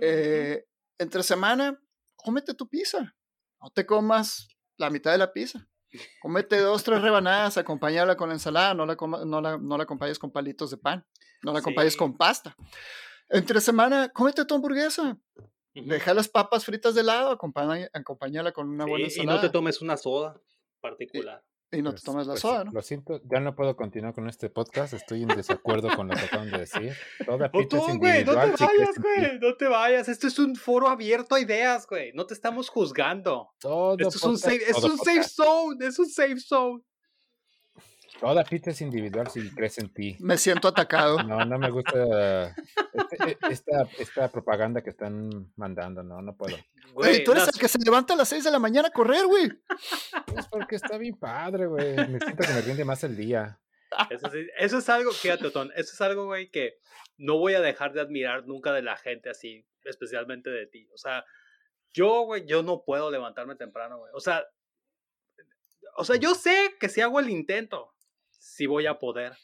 eh, 0.00 0.64
entre 0.98 1.22
semana, 1.22 1.80
cómete 2.16 2.54
tu 2.54 2.68
pizza, 2.68 3.14
no 3.60 3.70
te 3.70 3.86
comas 3.86 4.48
la 4.76 4.90
mitad 4.90 5.12
de 5.12 5.18
la 5.18 5.32
pizza. 5.32 5.66
Comete 6.20 6.58
dos, 6.58 6.84
tres 6.84 7.00
rebanadas, 7.00 7.56
acompañarla 7.56 8.16
con 8.16 8.30
ensalada, 8.30 8.74
no 8.74 8.84
la, 8.84 8.96
no, 9.24 9.40
la, 9.40 9.56
no 9.56 9.76
la 9.78 9.84
acompañes 9.84 10.18
con 10.18 10.30
palitos 10.30 10.70
de 10.70 10.76
pan, 10.76 11.06
no 11.42 11.52
la 11.52 11.60
acompañes 11.60 11.96
con 11.96 12.16
pasta. 12.16 12.56
Entre 13.28 13.60
semana, 13.60 14.08
cómete 14.08 14.44
tu 14.44 14.54
hamburguesa. 14.54 15.18
Deja 15.74 16.14
las 16.14 16.28
papas 16.28 16.64
fritas 16.64 16.94
de 16.94 17.02
lado, 17.02 17.30
acompáñala 17.30 18.52
con 18.52 18.68
una 18.68 18.84
buena 18.84 19.04
ensalada. 19.04 19.32
Y 19.32 19.36
no 19.36 19.40
te 19.40 19.50
tomes 19.50 19.80
una 19.80 19.96
soda 19.96 20.40
particular. 20.80 21.44
Y 21.70 21.82
no 21.82 21.94
te 21.94 22.00
tomes 22.00 22.26
la 22.26 22.32
pues, 22.32 22.40
soda, 22.40 22.64
¿no? 22.64 22.72
Lo 22.72 22.80
siento, 22.80 23.20
ya 23.30 23.40
no 23.40 23.54
puedo 23.54 23.76
continuar 23.76 24.14
con 24.14 24.26
este 24.26 24.48
podcast, 24.48 24.94
estoy 24.94 25.22
en 25.22 25.28
desacuerdo 25.28 25.94
con 25.94 26.08
lo 26.08 26.14
que 26.14 26.22
acaban 26.22 26.50
de 26.50 26.60
decir. 26.60 26.94
Toda 27.26 27.50
pizza 27.52 27.76
es 27.76 27.98
güey, 27.98 28.24
no 28.24 28.32
te 28.32 28.64
vayas, 28.64 28.98
güey, 28.98 29.38
no 29.38 29.54
te 29.54 29.68
vayas. 29.68 30.08
Esto 30.08 30.28
es 30.28 30.38
un 30.38 30.56
foro 30.56 30.88
abierto 30.88 31.34
a 31.34 31.40
ideas, 31.40 31.86
güey. 31.86 32.12
No 32.14 32.24
te 32.24 32.32
estamos 32.32 32.70
juzgando. 32.70 33.50
Todo 33.60 33.96
Esto 33.98 34.16
es 34.16 34.22
un, 34.22 34.38
safe, 34.38 34.62
es 34.66 34.82
un 34.82 34.96
safe 34.96 35.24
zone, 35.24 35.86
es 35.86 35.98
un 35.98 36.08
safe 36.08 36.40
zone. 36.40 36.82
Toda 38.20 38.42
pizza 38.44 38.70
es 38.70 38.80
individual 38.80 39.28
si 39.28 39.48
crees 39.54 39.78
en 39.78 39.92
ti. 39.92 40.16
Me 40.18 40.36
siento 40.36 40.68
atacado. 40.68 41.22
No, 41.22 41.44
no 41.44 41.58
me 41.58 41.70
gusta 41.70 42.54
este, 42.92 43.30
e, 43.30 43.38
esta, 43.50 43.88
esta, 43.98 44.28
propaganda 44.30 44.82
que 44.82 44.90
están 44.90 45.52
mandando. 45.56 46.02
No, 46.02 46.20
no 46.20 46.36
puedo. 46.36 46.56
Güey, 46.94 47.22
tú 47.22 47.32
eres 47.32 47.48
el 47.48 47.60
que 47.60 47.68
se 47.68 47.78
levanta 47.78 48.14
a 48.14 48.16
las 48.16 48.28
6 48.28 48.44
de 48.44 48.50
la 48.50 48.58
mañana 48.58 48.88
a 48.88 48.92
correr, 48.92 49.26
güey. 49.26 49.50
Es 50.36 50.46
porque 50.48 50.76
está 50.76 50.98
bien 50.98 51.16
padre, 51.16 51.66
güey. 51.66 51.94
Me 51.94 52.18
siento 52.18 52.44
que 52.44 52.52
me 52.52 52.60
rinde 52.60 52.84
más 52.84 53.04
el 53.04 53.16
día. 53.16 53.60
Eso, 54.10 54.30
eso 54.58 54.78
es 54.78 54.88
algo, 54.88 55.12
fíjate, 55.12 55.46
Otón, 55.46 55.72
eso 55.74 55.92
es 55.94 56.00
algo, 56.00 56.26
güey, 56.26 56.50
que 56.50 56.78
no 57.16 57.38
voy 57.38 57.54
a 57.54 57.60
dejar 57.60 57.92
de 57.92 58.00
admirar 58.00 58.46
nunca 58.46 58.72
de 58.72 58.82
la 58.82 58.96
gente 58.96 59.30
así, 59.30 59.64
especialmente 59.84 60.50
de 60.50 60.66
ti. 60.66 60.88
O 60.92 60.98
sea, 60.98 61.24
yo, 61.92 62.22
güey, 62.22 62.44
yo 62.46 62.62
no 62.62 62.84
puedo 62.84 63.10
levantarme 63.10 63.56
temprano, 63.56 63.98
güey. 63.98 64.10
O 64.14 64.20
sea, 64.20 64.44
o 65.96 66.04
sea, 66.04 66.16
yo 66.16 66.34
sé 66.34 66.76
que 66.78 66.88
si 66.88 67.00
hago 67.00 67.18
el 67.18 67.30
intento, 67.30 67.94
sí 68.38 68.66
voy 68.66 68.86
a 68.86 68.98
poder. 68.98 69.34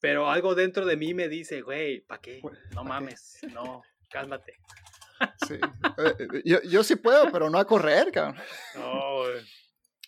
Pero 0.00 0.28
algo 0.30 0.54
dentro 0.54 0.84
de 0.84 0.96
mí 0.96 1.14
me 1.14 1.28
dice, 1.28 1.62
güey, 1.62 2.00
¿para 2.00 2.20
qué? 2.20 2.40
No 2.74 2.84
mames, 2.84 3.38
no, 3.52 3.82
cálmate. 4.10 4.54
Sí. 5.48 5.54
Eh, 5.54 6.14
eh, 6.18 6.42
yo, 6.44 6.60
yo, 6.62 6.82
sí 6.84 6.96
puedo, 6.96 7.30
pero 7.32 7.48
no 7.48 7.58
a 7.58 7.66
correr, 7.66 8.12
cabrón. 8.12 8.36
No, 8.76 9.22
güey. 9.22 9.42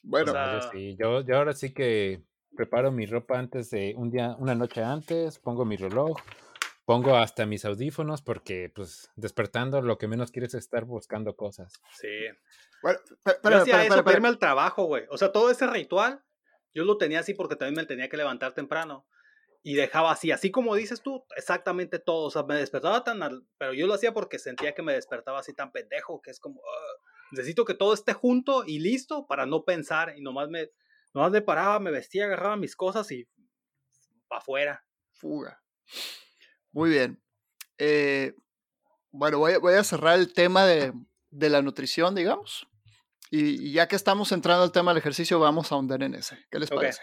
Bueno, 0.03 0.31
O 0.33 0.35
sea, 0.35 0.61
Yo 0.61 0.71
sí, 0.71 0.97
yo, 0.99 1.21
yo 1.23 1.37
ahora 1.37 1.55
sí 1.55 1.73
que 1.73 2.23
preparo 2.55 2.93
mi 2.93 3.07
ropa 3.07 3.39
antes 3.39 3.71
de 3.71 3.95
un 3.97 4.11
día, 4.11 4.37
una 4.39 4.55
noche 4.55 4.83
antes, 4.83 5.39
pongo 5.39 5.65
mi 5.65 5.77
reloj, 5.77 6.19
pongo 6.85 7.17
hasta 7.17 7.47
mis 7.47 7.65
audífonos 7.65 8.21
porque 8.23 8.71
pues 8.75 9.11
despertando 9.17 9.81
lo 9.81 9.97
que 9.99 10.09
menos 10.09 10.31
quieres 10.31 10.55
es 10.55 10.65
estar 10.65 10.85
buscando 10.85 11.35
cosas. 11.37 11.73
sí. 12.01 12.09
bueno, 12.83 12.99
pe- 13.07 13.15
Yo 13.25 13.31
espérame, 13.33 13.61
hacía 13.63 13.73
espérame, 13.73 13.81
eso 13.85 13.89
para 13.89 13.99
espérame, 14.01 14.17
irme 14.17 14.29
al 14.29 14.39
trabajo, 14.39 14.85
güey. 14.85 15.05
O 15.11 15.17
sea, 15.19 15.33
todo 15.33 15.51
ese 15.51 15.67
ritual, 15.67 16.23
yo 16.75 16.85
lo 16.85 16.97
tenía 16.99 17.21
así 17.21 17.35
porque 17.35 17.57
también 17.57 17.77
me 17.77 17.87
tenía 17.87 18.09
que 18.09 18.16
levantar 18.16 18.53
temprano. 18.55 19.07
Y 19.62 19.75
dejaba 19.75 20.12
así, 20.12 20.31
así 20.31 20.51
como 20.51 20.75
dices 20.77 21.03
tú, 21.03 21.25
exactamente 21.37 21.99
todo. 21.99 22.27
O 22.27 22.31
sea, 22.31 22.45
me 22.45 22.55
despertaba 22.55 23.03
tan... 23.05 23.23
al- 23.23 23.45
Pero 23.59 23.75
yo 23.75 23.87
lo 23.87 23.95
hacía 23.95 24.14
porque 24.14 24.39
sentía 24.39 24.73
que 24.75 24.83
me 24.83 24.93
despertaba 24.95 25.41
así 25.41 25.53
tan 25.53 25.73
pendejo, 25.73 26.23
que 26.23 26.31
es 26.31 26.39
como... 26.41 26.61
"Ugh, 26.61 27.01
necesito 27.33 27.64
que 27.64 27.75
todo 27.75 27.93
esté 27.93 28.12
junto 28.14 28.64
y 28.64 28.79
listo 28.79 29.27
para 29.27 29.47
no 29.47 29.64
pensar. 29.64 30.14
Y 30.16 30.23
nomás 30.23 30.49
me, 30.49 30.71
nomás 31.12 31.33
me 31.33 31.43
paraba, 31.43 31.81
me 31.81 31.91
vestía, 31.91 32.25
agarraba 32.27 32.57
mis 32.57 32.77
cosas 32.77 33.11
y... 33.11 33.29
para 34.29 34.41
afuera. 34.41 34.85
Fuga. 35.12 35.61
Muy 36.71 36.91
bien. 36.91 37.21
Eh, 37.79 38.35
bueno, 39.11 39.39
voy, 39.39 39.55
a- 39.55 39.59
voy 39.59 39.75
a 39.75 39.85
cerrar 39.85 40.19
el 40.19 40.33
tema 40.33 40.64
de, 40.66 40.93
de 41.31 41.51
la 41.51 41.62
nutrición, 41.62 42.14
digamos. 42.14 42.69
Y, 43.31 43.68
y 43.68 43.72
ya 43.72 43.87
que 43.89 43.97
estamos 43.97 44.33
entrando 44.33 44.62
al 44.64 44.72
tema 44.72 44.93
del 44.93 44.99
ejercicio, 44.99 45.39
vamos 45.41 45.70
a 45.70 45.74
ahondar 45.74 46.03
en 46.03 46.14
ese. 46.14 46.39
¿Qué 46.51 46.59
les 46.59 46.70
parece? 46.70 47.03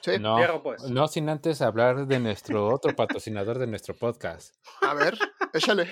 Sí. 0.00 0.12
No, 0.20 0.36
pues. 0.62 0.82
no 0.84 1.08
sin 1.08 1.28
antes 1.28 1.60
hablar 1.60 2.06
de 2.06 2.18
nuestro 2.18 2.68
otro 2.72 2.94
patrocinador 2.96 3.58
de 3.58 3.66
nuestro 3.66 3.94
podcast. 3.94 4.54
A 4.82 4.94
ver, 4.94 5.18
échale. 5.52 5.90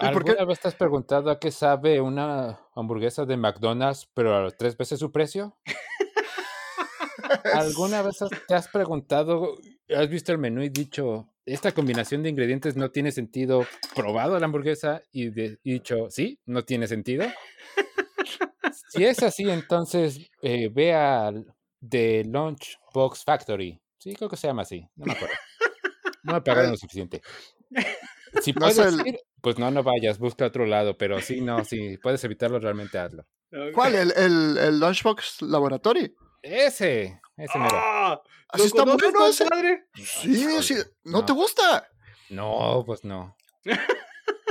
¿Y 0.00 0.08
por 0.12 0.24
qué? 0.24 0.30
¿Alguna 0.32 0.44
vez 0.46 0.60
te 0.60 0.68
has 0.68 0.74
preguntado 0.74 1.30
a 1.30 1.38
qué 1.38 1.50
sabe 1.50 2.00
una 2.00 2.60
hamburguesa 2.74 3.24
de 3.26 3.36
McDonald's, 3.36 4.08
pero 4.14 4.46
a 4.46 4.50
tres 4.50 4.76
veces 4.76 4.98
su 4.98 5.10
precio? 5.12 5.58
¿Alguna 7.54 8.02
vez 8.02 8.18
te 8.48 8.54
has 8.54 8.68
preguntado, 8.68 9.56
has 9.94 10.08
visto 10.08 10.32
el 10.32 10.38
menú 10.38 10.62
y 10.62 10.68
dicho, 10.68 11.28
esta 11.44 11.72
combinación 11.72 12.22
de 12.22 12.30
ingredientes 12.30 12.76
no 12.76 12.90
tiene 12.90 13.12
sentido, 13.12 13.66
probado 13.94 14.38
la 14.38 14.46
hamburguesa 14.46 15.02
y, 15.12 15.30
de- 15.30 15.58
y 15.62 15.72
dicho, 15.74 16.08
sí, 16.10 16.40
no 16.46 16.64
tiene 16.64 16.86
sentido? 16.88 17.24
Si 18.92 19.04
es 19.04 19.22
así, 19.22 19.48
entonces 19.50 20.18
eh, 20.42 20.68
ve 20.72 20.92
al 20.94 21.46
The 21.86 22.24
Lunchbox 22.24 23.24
Factory. 23.24 23.80
Sí, 23.98 24.14
creo 24.14 24.28
que 24.28 24.36
se 24.36 24.46
llama 24.48 24.62
así, 24.62 24.86
no 24.96 25.06
me 25.06 25.12
acuerdo. 25.12 25.34
No 26.24 26.34
me 26.34 26.40
pagaron 26.42 26.70
lo 26.72 26.76
suficiente. 26.76 27.22
Si 28.40 28.50
No 28.54 28.60
puedes 28.60 28.78
es 28.78 28.86
el- 28.98 29.06
ir, 29.08 29.18
pues 29.42 29.58
no, 29.58 29.70
no 29.70 29.82
vayas, 29.82 30.18
busca 30.18 30.46
otro 30.46 30.64
lado, 30.64 30.96
pero 30.96 31.20
sí, 31.20 31.42
no, 31.42 31.66
si 31.66 31.98
puedes 31.98 32.24
evitarlo, 32.24 32.58
realmente 32.58 32.96
hazlo. 32.98 33.26
¿Cuál? 33.74 33.94
¿El, 33.94 34.10
el, 34.16 34.56
el 34.56 34.80
Lunchbox 34.80 35.42
Laboratory? 35.42 36.14
Ese, 36.40 37.20
ese 37.36 37.58
mero. 37.58 37.74
¡Ah! 37.74 38.22
¿Así 38.48 38.62
¿Lo 38.62 38.66
está 38.68 38.84
bueno 38.84 39.26
ese? 39.28 39.44
compadre? 39.44 39.84
Sí, 39.94 40.32
Híjole, 40.44 40.62
sí. 40.62 40.74
¿No, 41.04 41.26
te 41.26 41.32
no. 41.32 41.38
gusta? 41.40 41.86
No, 42.30 42.82
pues 42.86 43.04
no. 43.04 43.36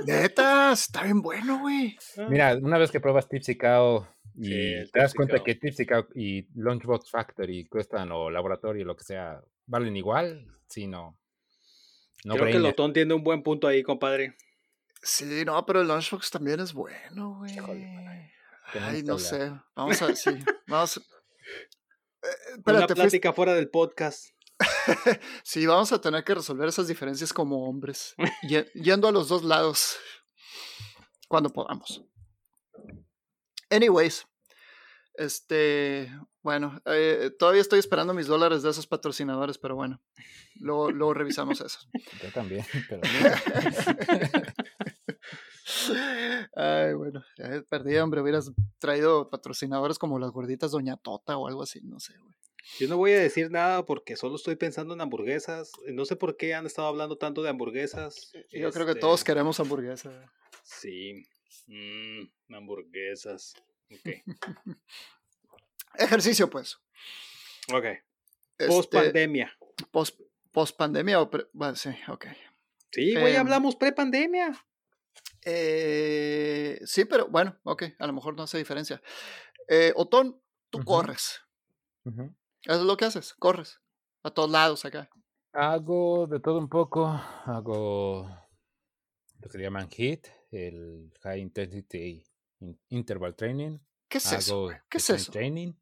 Neta, 0.06 0.72
está 0.74 1.04
bien 1.04 1.22
bueno, 1.24 1.60
güey. 1.60 1.98
Mira, 2.30 2.56
una 2.62 2.78
vez 2.78 2.92
que 2.92 3.00
pruebas 3.00 3.28
Tipsy 3.28 3.58
Cow 3.58 4.06
y 4.36 4.46
Sí, 4.46 4.54
el 4.74 4.92
te 4.92 5.00
das 5.00 5.14
cuenta 5.14 5.44
que 5.44 5.56
Tipsy 5.56 5.86
Cow 5.86 6.06
y 6.16 6.48
Lunchbox 6.60 7.10
Factory 7.12 7.66
cuestan 7.68 8.12
o 8.12 8.30
laboratorio, 8.30 8.86
lo 8.86 8.96
que 8.96 9.04
sea, 9.04 9.42
valen 9.66 9.96
igual, 9.98 10.48
sí, 10.70 10.88
no. 10.88 11.18
No 12.24 12.34
Creo 12.36 12.46
que 12.46 12.52
brainer. 12.52 12.62
Lotón 12.62 12.94
tiene 12.94 13.14
un 13.14 13.24
buen 13.24 13.42
punto 13.44 13.68
ahí, 13.68 13.82
compadre. 13.84 14.36
Sí, 15.02 15.44
no, 15.46 15.66
pero 15.66 15.82
el 15.82 15.88
Lunchbox 15.88 16.30
también 16.30 16.60
es 16.60 16.74
bueno, 16.74 17.38
güey. 17.40 17.58
Ay, 18.74 19.04
no 19.04 19.14
hablar. 19.14 19.20
sé. 19.20 19.52
Vamos 19.76 20.02
a, 20.02 20.16
sí, 20.16 20.30
vamos. 20.68 20.98
a- 20.98 21.02
Eh, 22.24 22.28
Una 22.66 22.78
fuiste- 22.82 22.94
plática 22.96 23.34
fuera 23.34 23.54
del 23.56 23.70
podcast. 23.70 24.28
Sí, 25.44 25.66
vamos 25.66 25.92
a 25.92 26.00
tener 26.00 26.24
que 26.24 26.36
resolver 26.36 26.70
esas 26.70 26.88
diferencias 26.88 27.34
como 27.34 27.68
hombres, 27.68 28.14
ye- 28.48 28.70
yendo 28.76 29.08
a 29.08 29.12
los 29.12 29.28
dos 29.28 29.44
lados 29.44 29.98
cuando 31.28 31.50
podamos. 31.50 32.04
Anyways, 33.72 34.28
este, 35.16 36.12
bueno, 36.42 36.82
eh, 36.86 37.32
todavía 37.40 37.62
estoy 37.62 37.80
esperando 37.80 38.14
mis 38.14 38.28
dólares 38.28 38.64
de 38.64 38.70
esos 38.70 38.86
patrocinadores, 38.86 39.58
pero 39.58 39.76
bueno, 39.76 40.02
luego, 40.56 40.92
luego 40.92 41.14
revisamos 41.14 41.62
eso. 41.62 41.80
Yo 42.22 42.32
también, 42.34 42.66
pero 42.90 43.02
Ay, 46.56 46.94
bueno, 46.94 47.24
ya 47.38 47.64
perdí, 47.70 47.98
hombre, 47.98 48.22
hubieras 48.22 48.52
traído 48.78 49.30
patrocinadores 49.30 49.98
como 49.98 50.20
las 50.20 50.32
gorditas 50.32 50.72
Doña 50.72 50.98
Tota 50.98 51.38
o 51.38 51.48
algo 51.48 51.64
así, 51.64 51.80
no 51.84 52.00
sé, 52.00 52.18
güey. 52.18 52.36
Yo 52.80 52.88
no 52.88 52.98
voy 52.98 53.12
a 53.14 53.20
decir 53.20 53.50
nada 53.52 53.86
porque 53.86 54.16
solo 54.16 54.36
estoy 54.36 54.56
pensando 54.56 54.94
en 54.94 55.02
hamburguesas. 55.02 55.72
No 55.88 56.06
sé 56.06 56.16
por 56.16 56.38
qué 56.38 56.54
han 56.54 56.66
estado 56.68 56.88
hablando 56.88 57.18
tanto 57.18 57.42
de 57.42 57.50
hamburguesas. 57.50 58.32
Yo 58.52 58.72
creo 58.72 58.86
que 58.86 58.96
todos 58.96 59.22
Este, 59.22 59.32
queremos 59.32 59.60
hamburguesa. 59.60 60.32
Sí. 60.64 61.24
Mm, 61.68 62.54
hamburguesas. 62.56 63.54
Ok. 63.92 64.10
Ejercicio, 65.98 66.50
pues. 66.50 66.78
Ok. 67.74 67.86
Este, 68.58 68.68
Post 68.68 68.92
pandemia. 68.94 69.58
post, 69.92 70.20
post 70.52 70.78
pandemia 70.78 71.20
o 71.22 71.30
pre- 71.30 71.48
bueno, 71.54 71.76
sí, 71.76 71.90
ok. 72.08 72.26
Sí, 72.92 73.14
güey, 73.16 73.36
em, 73.36 73.42
hablamos 73.42 73.76
pre-pandemia. 73.76 74.52
Eh, 75.44 76.80
sí, 76.86 77.06
pero 77.06 77.28
bueno, 77.28 77.58
ok, 77.64 77.84
a 78.00 78.08
lo 78.08 78.14
mejor 78.14 78.36
no 78.36 78.44
hace 78.44 78.58
diferencia. 78.58 79.02
Eh, 79.68 79.92
Otón, 79.96 80.40
tú 80.70 80.84
corres. 80.84 81.42
Eso 82.06 82.80
es 82.80 82.82
lo 82.82 82.98
que 82.98 83.06
haces, 83.06 83.34
corres. 83.36 83.80
A 84.24 84.32
todos 84.32 84.52
lados 84.52 84.86
acá. 84.86 85.10
hago 85.54 86.28
de 86.28 86.40
todo 86.40 86.60
un 86.60 86.70
poco. 86.70 87.08
Hago 87.08 88.28
lo 89.40 89.50
que 89.50 89.58
le 89.58 89.64
llaman 89.64 89.90
HIIT, 89.90 90.28
el 90.52 91.12
High 91.22 91.42
Intensity 91.42 92.24
In- 92.60 92.80
Interval 92.90 93.36
Training. 93.36 93.80
¿Qué 94.08 94.18
es 94.20 94.32
eso? 94.32 94.70
hago? 94.70 94.80
¿Qué 94.90 94.98
es 94.98 95.10
eso? 95.10 95.32
Training. 95.32 95.74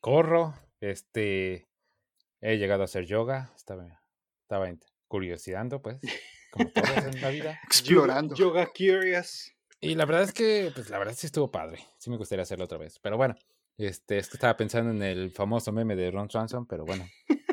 Corro. 0.00 0.54
Este. 0.80 1.68
He 2.40 2.58
llegado 2.58 2.82
a 2.82 2.84
hacer 2.84 3.06
yoga. 3.06 3.52
Estaba, 3.56 4.02
estaba 4.42 4.70
curiosidando, 5.08 5.80
pues. 5.80 6.00
Como 6.50 6.68
todos 6.70 6.88
en 7.14 7.20
la 7.20 7.30
vida. 7.30 7.58
Explorando. 7.64 8.34
Yoga, 8.34 8.64
yoga 8.64 8.72
Curious. 8.72 9.52
Y 9.80 9.94
la 9.94 10.06
verdad 10.06 10.22
es 10.22 10.32
que, 10.32 10.70
pues 10.74 10.88
la 10.90 10.98
verdad 10.98 11.14
sí 11.16 11.26
estuvo 11.26 11.50
padre. 11.50 11.78
Sí 11.98 12.10
me 12.10 12.16
gustaría 12.16 12.42
hacerlo 12.42 12.64
otra 12.64 12.78
vez. 12.78 12.98
Pero 13.00 13.16
bueno, 13.16 13.34
este, 13.76 14.18
es 14.18 14.28
que 14.28 14.36
estaba 14.36 14.56
pensando 14.56 14.90
en 14.90 15.02
el 15.02 15.30
famoso 15.30 15.72
meme 15.72 15.94
de 15.96 16.10
Ron 16.10 16.30
Swanson, 16.30 16.66
pero 16.66 16.84
bueno. 16.84 17.06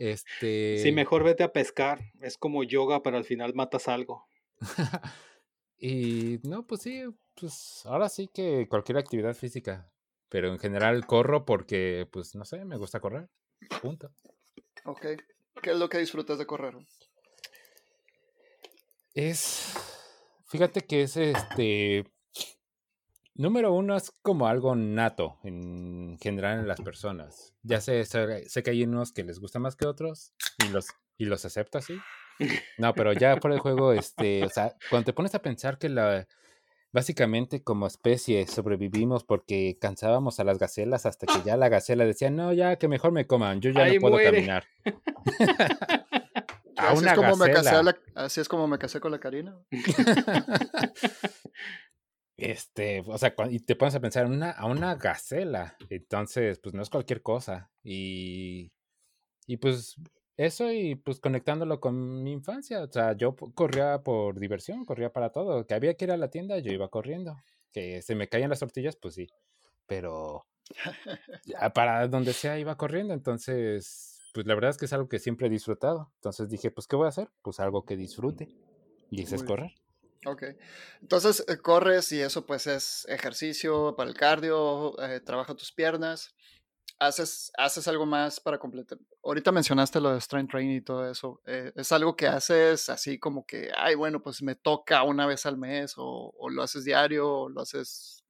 Este. 0.00 0.80
Sí, 0.82 0.92
mejor 0.92 1.22
vete 1.22 1.44
a 1.44 1.52
pescar. 1.52 2.00
Es 2.20 2.36
como 2.36 2.64
yoga, 2.64 3.02
pero 3.02 3.16
al 3.16 3.24
final 3.24 3.54
matas 3.54 3.88
algo. 3.88 4.26
y 5.78 6.40
no, 6.42 6.66
pues 6.66 6.82
sí, 6.82 7.02
pues 7.34 7.82
ahora 7.86 8.08
sí 8.08 8.28
que 8.32 8.68
cualquier 8.68 8.98
actividad 8.98 9.34
física. 9.34 9.90
Pero 10.28 10.48
en 10.48 10.58
general 10.58 11.06
corro 11.06 11.44
porque, 11.44 12.08
pues 12.10 12.34
no 12.34 12.44
sé, 12.44 12.64
me 12.64 12.76
gusta 12.76 13.00
correr. 13.00 13.28
Punto. 13.80 14.10
Ok. 14.84 15.06
¿Qué 15.62 15.70
es 15.70 15.78
lo 15.78 15.88
que 15.88 15.98
disfrutas 15.98 16.38
de 16.38 16.46
correr? 16.46 16.74
Es. 19.14 19.74
Fíjate 20.46 20.82
que 20.82 21.02
es 21.02 21.16
este. 21.16 22.04
Número 23.36 23.72
uno 23.72 23.96
es 23.96 24.12
como 24.22 24.46
algo 24.46 24.76
nato 24.76 25.38
en 25.42 26.18
general 26.20 26.60
en 26.60 26.68
las 26.68 26.80
personas. 26.80 27.54
Ya 27.62 27.80
sé, 27.80 28.04
sé, 28.04 28.62
que 28.62 28.70
hay 28.70 28.84
unos 28.84 29.12
que 29.12 29.24
les 29.24 29.40
gusta 29.40 29.58
más 29.58 29.74
que 29.74 29.86
otros 29.86 30.32
y 30.64 30.68
los, 30.68 30.86
y 31.18 31.24
los 31.24 31.44
acepto 31.44 31.78
así. 31.78 31.98
No, 32.78 32.94
pero 32.94 33.12
ya 33.12 33.36
por 33.36 33.52
el 33.52 33.58
juego, 33.60 33.92
este, 33.92 34.44
o 34.44 34.48
sea, 34.48 34.74
cuando 34.90 35.06
te 35.06 35.12
pones 35.12 35.34
a 35.34 35.42
pensar 35.42 35.78
que 35.78 35.88
la, 35.88 36.26
básicamente 36.92 37.62
como 37.62 37.86
especie 37.86 38.46
sobrevivimos 38.46 39.24
porque 39.24 39.78
cansábamos 39.80 40.40
a 40.40 40.44
las 40.44 40.58
gacelas 40.58 41.06
hasta 41.06 41.26
que 41.26 41.42
ya 41.44 41.56
la 41.56 41.68
gacela 41.68 42.04
decía, 42.04 42.30
no, 42.30 42.52
ya 42.52 42.76
que 42.76 42.88
mejor 42.88 43.12
me 43.12 43.26
coman, 43.26 43.60
yo 43.60 43.70
ya 43.70 43.82
Ahí 43.84 43.94
no 43.96 44.00
puedo 44.00 44.14
muere". 44.14 44.30
caminar. 44.32 44.64
a 46.76 46.88
Así 46.88 46.98
una 46.98 47.12
es, 47.12 47.16
como 47.18 47.36
me 47.36 47.52
casé 47.52 47.68
a 47.70 47.82
la- 47.82 47.96
así 48.16 48.40
es 48.40 48.48
como 48.48 48.66
me 48.66 48.78
casé 48.78 49.00
con 49.00 49.12
la 49.12 49.18
Karina. 49.20 49.56
Este, 52.36 53.04
o 53.06 53.16
sea, 53.16 53.32
y 53.48 53.60
te 53.60 53.76
pones 53.76 53.94
a 53.94 54.00
pensar 54.00 54.26
una, 54.26 54.50
a 54.50 54.66
una 54.66 54.96
gacela. 54.96 55.76
Entonces, 55.88 56.58
pues 56.58 56.74
no 56.74 56.82
es 56.82 56.90
cualquier 56.90 57.22
cosa. 57.22 57.70
Y, 57.84 58.72
y 59.46 59.56
pues 59.58 59.94
eso 60.36 60.72
y 60.72 60.96
pues 60.96 61.20
conectándolo 61.20 61.80
con 61.80 62.22
mi 62.22 62.32
infancia. 62.32 62.82
O 62.82 62.90
sea, 62.90 63.16
yo 63.16 63.36
corría 63.36 64.02
por 64.02 64.38
diversión, 64.38 64.84
corría 64.84 65.12
para 65.12 65.30
todo. 65.30 65.66
Que 65.66 65.74
había 65.74 65.94
que 65.94 66.06
ir 66.06 66.12
a 66.12 66.16
la 66.16 66.30
tienda, 66.30 66.58
yo 66.58 66.72
iba 66.72 66.88
corriendo. 66.88 67.36
Que 67.72 68.02
se 68.02 68.14
me 68.14 68.28
caían 68.28 68.50
las 68.50 68.60
tortillas, 68.60 68.96
pues 68.96 69.14
sí. 69.14 69.28
Pero 69.86 70.46
para 71.74 72.08
donde 72.08 72.32
sea 72.32 72.58
iba 72.58 72.76
corriendo, 72.76 73.14
entonces, 73.14 74.20
pues 74.32 74.46
la 74.46 74.54
verdad 74.54 74.70
es 74.70 74.76
que 74.76 74.86
es 74.86 74.92
algo 74.92 75.08
que 75.08 75.18
siempre 75.18 75.46
he 75.46 75.50
disfrutado. 75.50 76.10
Entonces 76.16 76.48
dije, 76.48 76.70
pues, 76.70 76.86
¿qué 76.86 76.96
voy 76.96 77.06
a 77.06 77.10
hacer? 77.10 77.30
Pues 77.42 77.60
algo 77.60 77.84
que 77.84 77.96
disfrute. 77.96 78.48
Y 79.10 79.22
eso 79.22 79.36
es 79.36 79.44
correr. 79.44 79.72
Ok. 80.26 80.42
Entonces 81.02 81.44
eh, 81.48 81.58
corres 81.58 82.10
y 82.12 82.20
eso 82.20 82.46
pues 82.46 82.66
es 82.66 83.06
ejercicio 83.08 83.94
para 83.94 84.08
el 84.08 84.16
cardio, 84.16 84.98
eh, 85.02 85.20
trabaja 85.20 85.54
tus 85.54 85.72
piernas. 85.72 86.34
¿Haces, 86.98 87.52
¿Haces 87.58 87.86
algo 87.88 88.06
más 88.06 88.40
para 88.40 88.58
completar? 88.58 88.98
Ahorita 89.22 89.52
mencionaste 89.52 90.00
lo 90.00 90.12
de 90.12 90.20
strength 90.20 90.50
training 90.50 90.76
y 90.76 90.80
todo 90.80 91.10
eso. 91.10 91.40
Eh, 91.46 91.72
¿Es 91.74 91.92
algo 91.92 92.16
que 92.16 92.26
haces 92.26 92.88
así 92.88 93.18
como 93.18 93.44
que, 93.46 93.70
ay, 93.76 93.94
bueno, 93.94 94.22
pues 94.22 94.42
me 94.42 94.54
toca 94.54 95.02
una 95.02 95.26
vez 95.26 95.44
al 95.46 95.56
mes 95.56 95.94
o, 95.96 96.32
o 96.36 96.48
lo 96.50 96.62
haces 96.62 96.84
diario 96.84 97.28
o 97.28 97.48
lo 97.48 97.60
haces, 97.60 98.24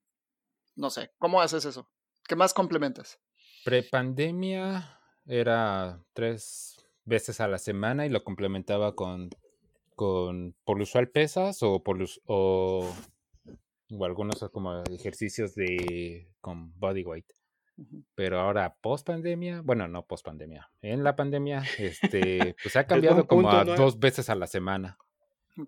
no 0.76 0.90
sé, 0.90 1.12
¿cómo 1.18 1.40
haces 1.40 1.64
eso? 1.64 1.90
¿Qué 2.26 2.36
más 2.36 2.54
complementas? 2.54 3.20
Prepandemia 3.64 4.98
era 5.26 6.02
tres 6.12 6.76
veces 7.04 7.40
a 7.40 7.48
la 7.48 7.58
semana 7.58 8.06
y 8.06 8.08
lo 8.08 8.24
complementaba 8.24 8.94
con 8.94 9.30
con 9.94 10.56
por 10.64 10.80
usual 10.80 11.08
pesas 11.08 11.62
o 11.62 11.82
por 11.82 12.04
o, 12.26 12.92
o 13.90 14.04
algunos 14.04 14.44
como 14.52 14.82
ejercicios 14.90 15.54
de 15.54 16.28
con 16.40 16.78
body 16.78 17.04
weight. 17.04 17.26
Pero 18.14 18.40
ahora 18.40 18.76
post 18.80 19.06
pandemia, 19.06 19.62
bueno, 19.62 19.88
no 19.88 20.06
post 20.06 20.24
pandemia, 20.24 20.70
en 20.80 21.02
la 21.02 21.16
pandemia, 21.16 21.64
este, 21.78 22.56
pues 22.62 22.76
ha 22.76 22.86
cambiado 22.86 23.26
como 23.26 23.50
a 23.50 23.64
dos 23.64 23.98
veces 23.98 24.30
a 24.30 24.34
la 24.34 24.46
semana. 24.46 24.98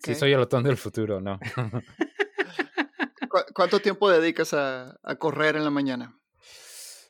Sí, 0.02 0.14
soy 0.14 0.32
el 0.32 0.40
otoño 0.40 0.68
del 0.68 0.76
futuro, 0.76 1.20
¿no? 1.20 1.38
¿Cuánto 3.54 3.80
tiempo 3.80 4.10
dedicas 4.10 4.54
a, 4.54 4.98
a, 5.02 5.16
correr 5.16 5.56
en 5.56 5.64
la 5.64 5.70
mañana? 5.70 6.18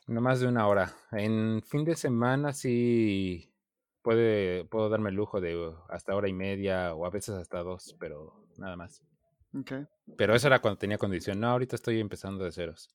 No 0.07 0.21
más 0.21 0.39
de 0.39 0.47
una 0.47 0.67
hora. 0.67 0.95
En 1.11 1.61
fin 1.63 1.85
de 1.85 1.95
semana 1.95 2.53
sí 2.53 3.53
puede, 4.01 4.65
puedo 4.65 4.89
darme 4.89 5.09
el 5.09 5.15
lujo 5.15 5.41
de 5.41 5.73
hasta 5.89 6.15
hora 6.15 6.29
y 6.29 6.33
media 6.33 6.93
o 6.93 7.05
a 7.05 7.09
veces 7.09 7.35
hasta 7.35 7.63
dos, 7.63 7.95
pero 7.99 8.45
nada 8.57 8.75
más. 8.75 9.01
Okay. 9.53 9.85
Pero 10.17 10.35
eso 10.35 10.47
era 10.47 10.61
cuando 10.61 10.77
tenía 10.77 10.97
condición. 10.97 11.39
No, 11.39 11.49
ahorita 11.49 11.75
estoy 11.75 11.99
empezando 11.99 12.45
de 12.45 12.51
ceros. 12.51 12.89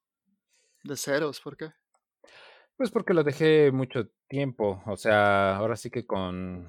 ¿De 0.85 0.97
ceros? 0.97 1.41
¿Por 1.41 1.57
qué? 1.57 1.73
Pues 2.77 2.91
porque 2.91 3.15
lo 3.15 3.23
dejé 3.23 3.71
mucho 3.71 4.09
tiempo. 4.29 4.83
O 4.87 4.97
sea, 4.97 5.57
ahora 5.57 5.77
sí 5.77 5.91
que 5.91 6.07
con 6.07 6.67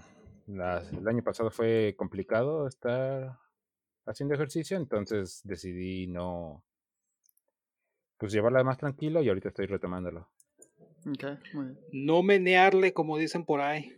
el 0.47 1.07
año 1.07 1.23
pasado 1.23 1.49
fue 1.49 1.95
complicado 1.97 2.67
estar 2.67 3.39
haciendo 4.05 4.35
ejercicio, 4.35 4.77
entonces 4.77 5.41
decidí 5.43 6.07
no, 6.07 6.63
pues 8.17 8.31
llevarla 8.31 8.63
más 8.63 8.77
tranquilo 8.77 9.21
y 9.21 9.29
ahorita 9.29 9.49
estoy 9.49 9.65
retomándolo. 9.65 10.29
Okay, 11.05 11.37
No 11.91 12.23
menearle 12.23 12.93
como 12.93 13.17
dicen 13.17 13.45
por 13.45 13.61
ahí. 13.61 13.93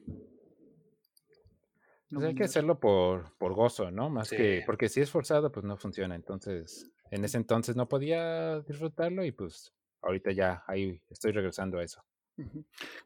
Pues 2.10 2.26
hay 2.26 2.36
que 2.36 2.44
hacerlo 2.46 2.80
por, 2.80 3.36
por 3.38 3.54
gozo, 3.54 3.92
¿no? 3.92 4.10
Más 4.10 4.30
que, 4.30 4.64
porque 4.66 4.90
si 4.90 5.02
es 5.02 5.12
forzado, 5.12 5.52
pues 5.52 5.66
no 5.66 5.76
funciona. 5.76 6.16
Entonces, 6.16 6.90
en 7.12 7.26
ese 7.26 7.38
entonces 7.38 7.76
no 7.76 7.88
podía 7.88 8.62
disfrutarlo 8.62 9.26
y 9.26 9.32
pues 9.32 9.74
ahorita 10.06 10.32
ya 10.32 10.64
ahí 10.68 11.02
estoy 11.10 11.32
regresando 11.32 11.80
a 11.80 11.84
eso. 11.84 12.04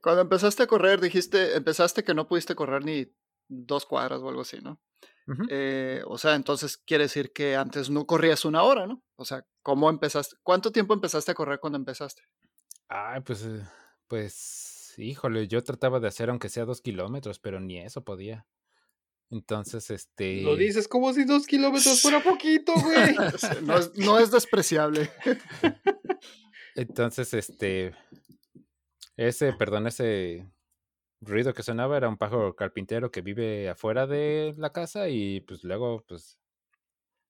Cuando 0.02 0.22
empezaste 0.22 0.64
a 0.64 0.68
correr, 0.68 1.00
dijiste, 1.00 1.56
empezaste 1.56 2.04
que 2.04 2.14
no 2.14 2.28
pudiste 2.28 2.56
correr 2.56 2.84
ni 2.84 3.12
dos 3.47 3.86
cuadras 3.86 4.22
o 4.22 4.30
algo 4.30 4.41
así, 4.41 4.60
¿no? 4.62 4.80
Eh, 5.50 6.02
o 6.08 6.18
sea, 6.18 6.34
entonces 6.34 6.76
quiere 6.78 7.04
decir 7.04 7.32
que 7.32 7.56
antes 7.56 7.91
no 7.91 8.08
corrías 8.08 8.45
una 8.45 8.64
hora, 8.64 8.88
¿no? 8.88 9.04
O 9.16 9.26
sea, 9.26 9.45
¿cómo 9.62 9.88
empezaste? 9.89 10.38
¿Cuánto 10.41 10.72
tiempo 10.72 10.95
empezaste 10.95 11.32
a 11.32 11.36
correr 11.36 11.60
cuando 11.60 11.78
empezaste? 11.78 12.24
Ay, 12.88 13.22
pues, 13.22 13.45
eh, 13.45 13.62
pues, 14.08 14.95
híjole, 14.97 15.47
yo 15.47 15.64
trataba 15.64 16.00
de 16.00 16.08
hacer 16.08 16.32
aunque 16.32 16.50
sea 16.50 16.66
dos 16.66 16.82
kilómetros, 16.82 17.38
pero 17.38 17.60
ni 17.60 17.78
eso 17.78 18.04
podía. 18.04 18.47
Entonces, 19.32 19.91
este. 19.91 20.41
Lo 20.41 20.56
dices 20.56 20.88
como 20.88 21.14
si 21.14 21.24
dos 21.24 21.45
kilómetros 21.45 22.02
fuera 22.02 22.22
poquito, 22.24 22.74
güey. 22.74 23.16
no, 23.97 24.18
es, 24.20 24.32
despreciable. 24.32 25.12
Entonces, 26.76 27.34
este. 27.34 27.93
Ese, 29.17 29.53
perdón, 29.53 29.88
ese 29.88 30.49
ruido 31.22 31.53
que 31.53 31.63
sonaba 31.63 31.97
era 31.97 32.07
un 32.07 32.17
pájaro 32.17 32.55
carpintero 32.55 33.11
que 33.11 33.22
vive 33.22 33.70
afuera 33.70 34.07
de 34.07 34.53
la 34.57 34.72
casa 34.72 35.09
y 35.09 35.41
pues 35.41 35.63
luego, 35.65 36.05
pues, 36.07 36.39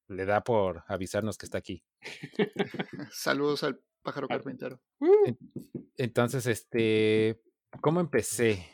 le 0.07 0.25
da 0.25 0.43
por 0.43 0.83
avisarnos 0.87 1.37
que 1.37 1.45
está 1.45 1.57
aquí. 1.57 1.83
Saludos 3.11 3.63
al 3.63 3.81
pájaro 4.03 4.27
carpintero. 4.27 4.79
Entonces, 5.97 6.45
este. 6.45 7.41
¿Cómo 7.81 7.99
empecé? 7.99 8.65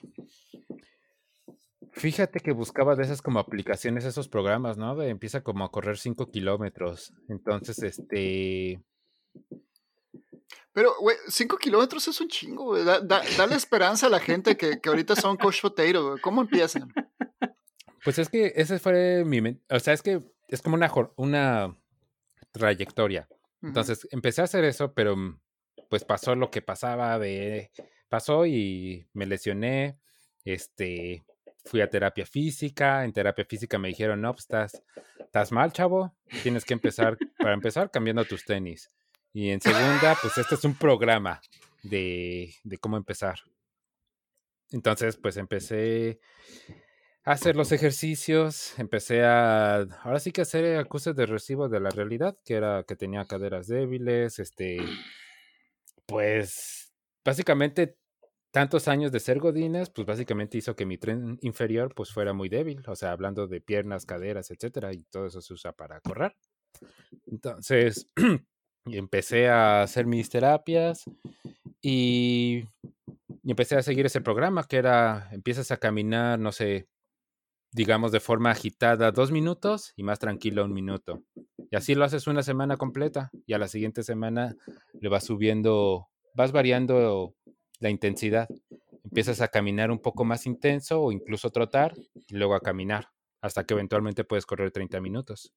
Fíjate 1.96 2.42
que 2.42 2.52
buscaba 2.52 2.96
de 2.96 3.04
esas 3.04 3.22
como 3.22 3.40
aplicaciones, 3.40 4.04
esos 4.04 4.28
programas, 4.28 4.78
¿no? 4.78 4.98
De 4.98 5.08
empieza 5.08 5.44
como 5.44 5.64
a 5.64 5.72
correr 5.72 5.98
5 5.98 6.30
kilómetros. 6.30 7.14
Entonces, 7.30 7.82
este... 7.84 8.84
Pero, 10.76 10.94
güey, 11.00 11.16
5 11.30 11.58
kilómetros 11.58 12.06
es 12.10 12.20
un 12.20 12.28
chingo, 12.28 12.66
güey. 12.66 12.84
Da, 12.84 13.00
dale 13.00 13.56
esperanza 13.56 14.08
a 14.08 14.10
la 14.10 14.20
gente 14.20 14.58
que, 14.58 14.82
que 14.82 14.90
ahorita 14.90 15.16
son 15.16 15.38
coach 15.38 15.62
potato, 15.62 16.10
güey. 16.10 16.22
¿Cómo 16.22 16.42
empiezan? 16.42 16.94
Pues 18.04 18.20
es 18.20 18.28
que 18.28 18.52
ese 18.58 18.78
fue 18.78 19.24
mi... 19.24 19.40
O 19.70 19.80
sea, 19.80 19.94
es 19.94 20.02
que 20.02 20.20
es 20.50 20.62
como 20.62 20.76
una, 20.76 20.92
una 21.16 21.78
trayectoria. 22.52 23.30
Entonces, 23.62 24.06
empecé 24.12 24.42
a 24.42 24.44
hacer 24.44 24.66
eso, 24.66 24.94
pero 24.94 25.16
mm, 25.16 25.40
pues 25.90 26.04
pasó 26.04 26.36
lo 26.36 26.52
que 26.52 26.62
pasaba 26.62 27.18
de... 27.20 27.72
Pasó 28.10 28.46
y 28.46 29.08
me 29.14 29.26
lesioné. 29.26 29.98
Este, 30.44 31.26
fui 31.64 31.80
a 31.80 31.90
terapia 31.90 32.26
física, 32.26 33.06
en 33.06 33.14
terapia 33.14 33.46
física 33.46 33.80
me 33.80 33.88
dijeron, 33.88 34.20
no, 34.20 34.34
pues 34.34 34.44
estás, 34.44 34.84
estás 35.20 35.54
mal, 35.54 35.72
chavo, 35.72 36.14
tienes 36.44 36.66
que 36.66 36.74
empezar, 36.74 37.18
para 37.40 37.54
empezar, 37.54 37.90
cambiando 37.90 38.26
tus 38.26 38.44
tenis. 38.44 38.92
Y 39.36 39.50
en 39.50 39.60
segunda, 39.60 40.16
pues 40.22 40.38
este 40.38 40.56
es 40.56 40.64
un 40.64 40.76
programa 40.76 41.42
de, 41.84 42.56
de 42.64 42.78
cómo 42.78 42.96
empezar. 42.96 43.38
Entonces, 44.72 45.18
pues 45.18 45.36
empecé 45.36 46.22
a 47.26 47.34
hacer 47.34 47.58
los 47.58 47.74
ejercicios, 47.74 48.80
empecé 48.80 49.26
a, 49.26 49.80
ahora 50.04 50.22
sí 50.22 50.32
que 50.32 50.40
hacer 50.40 50.78
acuses 50.78 51.18
de 51.18 51.26
recibo 51.26 51.68
de 51.68 51.82
la 51.82 51.90
realidad, 51.90 52.38
que 52.46 52.54
era 52.54 52.86
que 52.88 52.96
tenía 52.96 53.26
caderas 53.26 53.68
débiles, 53.68 54.40
este, 54.40 54.78
pues 56.06 56.94
básicamente 57.26 57.98
tantos 58.52 58.88
años 58.88 59.12
de 59.12 59.20
ser 59.20 59.40
godines, 59.40 59.90
pues 59.90 60.08
básicamente 60.08 60.60
hizo 60.60 60.78
que 60.78 60.86
mi 60.86 60.98
tren 60.98 61.40
inferior 61.42 61.94
pues 61.94 62.10
fuera 62.10 62.32
muy 62.32 62.48
débil, 62.48 62.82
o 62.88 62.96
sea, 62.96 63.12
hablando 63.12 63.48
de 63.48 63.60
piernas, 63.60 64.06
caderas, 64.06 64.50
etcétera, 64.50 64.94
y 64.94 65.04
todo 65.04 65.26
eso 65.26 65.42
se 65.42 65.54
usa 65.54 65.74
para 65.74 66.00
correr. 66.00 66.38
Entonces, 67.26 68.10
empecé 68.86 69.50
a 69.50 69.84
hacer 69.84 70.06
mis 70.06 70.30
terapias 70.30 71.04
y, 71.82 72.64
y, 73.44 73.52
empecé 73.52 73.76
a 73.76 73.84
seguir 73.84 74.06
ese 74.06 74.22
programa 74.22 74.64
que 74.64 74.78
era, 74.78 75.30
empiezas 75.32 75.72
a 75.72 75.78
caminar, 75.78 76.40
no 76.40 76.52
sé, 76.52 76.88
digamos 77.72 78.12
de 78.12 78.22
forma 78.22 78.52
agitada 78.52 79.12
dos 79.12 79.32
minutos 79.32 79.94
y 79.96 80.04
más 80.04 80.20
tranquilo 80.20 80.64
un 80.64 80.74
minuto. 80.74 81.24
Y 81.70 81.76
así 81.76 81.94
lo 81.94 82.06
haces 82.06 82.28
una 82.28 82.42
semana 82.42 82.78
completa 82.78 83.32
y 83.46 83.54
a 83.54 83.58
la 83.58 83.68
siguiente 83.68 84.04
semana 84.04 84.56
le 85.00 85.10
vas 85.10 85.26
subiendo, 85.26 86.08
vas 86.34 86.52
variando 86.52 87.36
la 87.80 87.90
intensidad. 87.90 88.48
Empiezas 89.04 89.42
a 89.42 89.50
caminar 89.50 89.92
un 89.92 90.00
poco 90.00 90.24
más 90.24 90.46
intenso 90.46 91.02
o 91.02 91.12
incluso 91.12 91.50
trotar 91.50 91.94
y 92.28 92.36
luego 92.36 92.56
a 92.56 92.62
caminar 92.62 93.10
hasta 93.42 93.66
que 93.66 93.74
eventualmente 93.74 94.24
puedes 94.24 94.46
correr 94.46 94.72
30 94.72 95.02
minutos. 95.02 95.54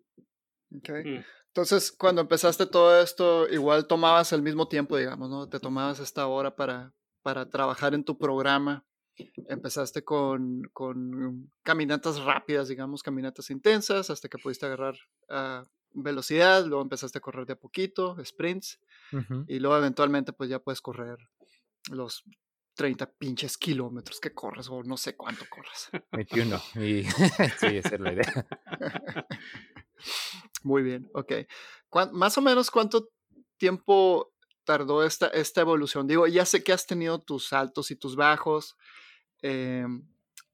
Okay. 0.77 1.05
Mm. 1.05 1.25
Entonces, 1.49 1.91
cuando 1.91 2.21
empezaste 2.21 2.67
todo 2.67 3.01
esto, 3.01 3.49
igual 3.49 3.87
tomabas 3.87 4.33
el 4.33 4.43
mismo 4.43 4.69
tiempo, 4.69 4.97
digamos, 4.97 5.29
¿no? 5.31 5.49
Te 5.49 5.59
tomabas 5.59 5.99
esta 5.99 6.27
hora 6.27 6.55
para, 6.55 6.93
para 7.23 7.49
trabajar 7.49 7.95
en 7.95 8.05
tu 8.05 8.19
programa. 8.19 8.85
Empezaste 9.49 10.05
con, 10.05 10.63
con 10.73 11.51
caminatas 11.65 12.21
rápidas, 12.21 12.69
digamos, 12.69 13.03
caminatas 13.03 13.51
intensas, 13.51 14.11
hasta 14.11 14.29
que 14.29 14.39
pudiste 14.39 14.67
agarrar 14.67 14.95
uh, 15.31 15.67
velocidad, 15.93 16.65
luego 16.65 16.83
empezaste 16.83 17.19
a 17.19 17.21
correr 17.21 17.45
de 17.45 17.55
a 17.55 17.57
poquito, 17.59 18.17
sprints, 18.25 18.79
y 19.49 19.59
luego 19.59 19.77
eventualmente 19.77 20.33
pues 20.33 20.51
ya 20.51 20.61
puedes 20.61 20.81
correr 20.81 21.17
los 21.91 22.23
30 22.75 23.11
pinches 23.15 23.59
kilómetros 23.59 24.21
que 24.21 24.33
corres 24.33 24.69
o 24.69 24.85
no 24.85 24.97
sé 24.97 25.17
cuánto 25.17 25.45
corres. 25.51 25.91
21. 26.13 26.57
Y 26.77 27.03
sí, 27.59 27.79
esa 27.79 27.95
es 27.97 28.01
la 28.01 28.13
idea. 28.13 28.47
Muy 30.63 30.83
bien, 30.83 31.11
ok. 31.15 31.33
Más 32.13 32.37
o 32.39 32.43
menos 32.43 32.71
cuánto 32.71 33.09
tiempo 33.57 34.33
tardó 34.65 35.03
esta, 35.03 35.29
esta 35.29 35.63
evolución? 35.63 36.07
Digo, 36.07 36.27
ya 36.27 36.45
sé 36.45 36.63
que 36.63 36.73
has 36.73 36.87
tenido 36.87 37.21
tus 37.21 37.53
altos 37.53 37.91
y 37.91 37.97
tus 37.97 38.17
bajos, 38.17 38.77
em, 39.41 40.07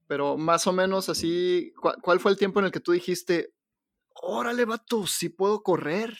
pero 0.07 0.37
más 0.37 0.67
o 0.67 0.73
menos 0.73 1.09
así, 1.09 1.73
¿cuál, 2.01 2.19
fue 2.19 2.31
el 2.31 2.37
tiempo 2.37 2.59
en 2.59 2.67
el 2.67 2.71
que 2.71 2.79
tú 2.79 2.93
dijiste, 2.93 3.53
órale, 4.13 4.63
vato, 4.63 5.05
sí 5.07 5.29
puedo 5.29 5.63
correr? 5.63 6.17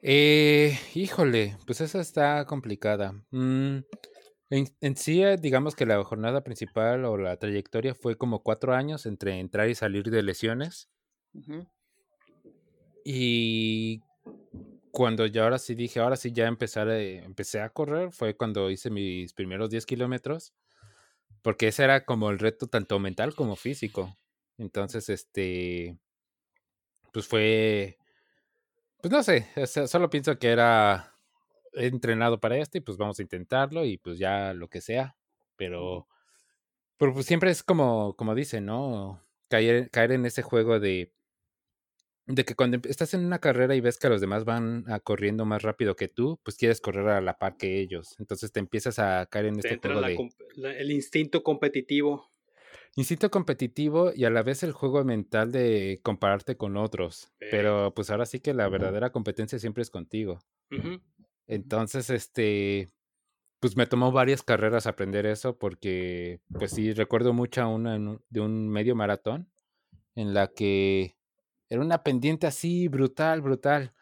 Eh, 0.00 0.78
híjole, 0.94 1.58
pues 1.66 1.80
esa 1.80 2.00
está 2.00 2.46
complicada. 2.46 3.12
Mm, 3.30 3.78
en, 4.80 4.96
sí, 4.96 5.22
eh, 5.22 5.36
digamos 5.36 5.74
que 5.74 5.86
la 5.86 6.02
jornada 6.04 6.44
principal 6.44 7.04
o 7.04 7.16
la 7.16 7.36
trayectoria 7.36 7.94
fue 7.94 8.16
como 8.16 8.42
cuatro 8.42 8.74
años 8.74 9.06
entre 9.06 9.38
entrar 9.40 9.68
y 9.68 9.74
salir 9.74 10.10
de 10.10 10.22
lesiones. 10.22 10.88
Y 13.04 14.00
cuando 14.92 15.26
ya 15.26 15.42
ahora 15.42 15.58
sí 15.58 15.74
dije, 15.74 15.98
ahora 15.98 16.16
sí 16.16 16.32
ya 16.32 16.46
empezar, 16.46 16.88
empecé 16.88 17.60
a 17.60 17.70
correr, 17.70 18.12
fue 18.12 18.36
cuando 18.36 18.70
hice 18.70 18.90
mis 18.90 19.32
primeros 19.32 19.70
10 19.70 19.86
kilómetros, 19.86 20.54
porque 21.42 21.68
ese 21.68 21.82
era 21.82 22.04
como 22.04 22.30
el 22.30 22.38
reto 22.38 22.68
tanto 22.68 22.98
mental 23.00 23.34
como 23.34 23.56
físico. 23.56 24.16
Entonces, 24.56 25.08
este, 25.08 25.98
pues 27.12 27.26
fue, 27.26 27.98
pues 29.02 29.10
no 29.10 29.22
sé, 29.24 29.48
solo 29.88 30.08
pienso 30.10 30.38
que 30.38 30.50
era 30.50 31.13
entrenado 31.74 32.40
para 32.40 32.58
esto 32.58 32.78
y 32.78 32.80
pues 32.80 32.96
vamos 32.96 33.18
a 33.18 33.22
intentarlo 33.22 33.84
y 33.84 33.98
pues 33.98 34.18
ya 34.18 34.54
lo 34.54 34.68
que 34.68 34.80
sea, 34.80 35.16
pero, 35.56 36.08
pero 36.96 37.12
pues 37.12 37.26
siempre 37.26 37.50
es 37.50 37.62
como, 37.62 38.16
como 38.16 38.34
dicen, 38.34 38.66
¿no? 38.66 39.22
Caer, 39.48 39.90
caer 39.90 40.12
en 40.12 40.26
ese 40.26 40.42
juego 40.42 40.80
de 40.80 41.12
de 42.26 42.44
que 42.44 42.54
cuando 42.54 42.78
estás 42.88 43.12
en 43.14 43.24
una 43.24 43.38
carrera 43.38 43.74
y 43.74 43.80
ves 43.80 43.98
que 43.98 44.08
los 44.08 44.20
demás 44.20 44.44
van 44.44 44.84
a 44.90 45.00
corriendo 45.00 45.44
más 45.44 45.62
rápido 45.62 45.94
que 45.94 46.08
tú, 46.08 46.40
pues 46.42 46.56
quieres 46.56 46.80
correr 46.80 47.08
a 47.08 47.20
la 47.20 47.38
par 47.38 47.56
que 47.56 47.80
ellos. 47.80 48.16
Entonces 48.18 48.50
te 48.50 48.60
empiezas 48.60 48.98
a 48.98 49.26
caer 49.26 49.46
en 49.46 49.58
este 49.58 49.76
juego 49.76 50.00
de... 50.00 50.16
el 50.78 50.90
instinto 50.90 51.42
competitivo. 51.42 52.30
Instinto 52.96 53.30
competitivo 53.30 54.12
y 54.14 54.24
a 54.24 54.30
la 54.30 54.42
vez 54.42 54.62
el 54.62 54.72
juego 54.72 55.04
mental 55.04 55.52
de 55.52 56.00
compararte 56.02 56.56
con 56.56 56.76
otros. 56.76 57.32
Pero 57.38 57.92
pues 57.94 58.10
ahora 58.10 58.24
sí 58.24 58.40
que 58.40 58.54
la 58.54 58.68
verdadera 58.68 59.10
competencia 59.10 59.58
siempre 59.58 59.82
es 59.82 59.90
contigo. 59.90 60.38
Entonces, 61.46 62.10
este, 62.10 62.90
pues 63.60 63.76
me 63.76 63.86
tomó 63.86 64.12
varias 64.12 64.42
carreras 64.42 64.86
aprender 64.86 65.26
eso 65.26 65.58
porque, 65.58 66.40
pues 66.58 66.72
sí, 66.72 66.92
recuerdo 66.92 67.32
mucho 67.32 67.68
una 67.68 67.98
de 68.30 68.40
un 68.40 68.68
medio 68.68 68.94
maratón 68.96 69.50
en 70.14 70.34
la 70.34 70.48
que 70.48 71.16
era 71.70 71.80
una 71.82 72.02
pendiente 72.04 72.46
así, 72.46 72.88
brutal, 72.88 73.42
brutal. 73.42 73.94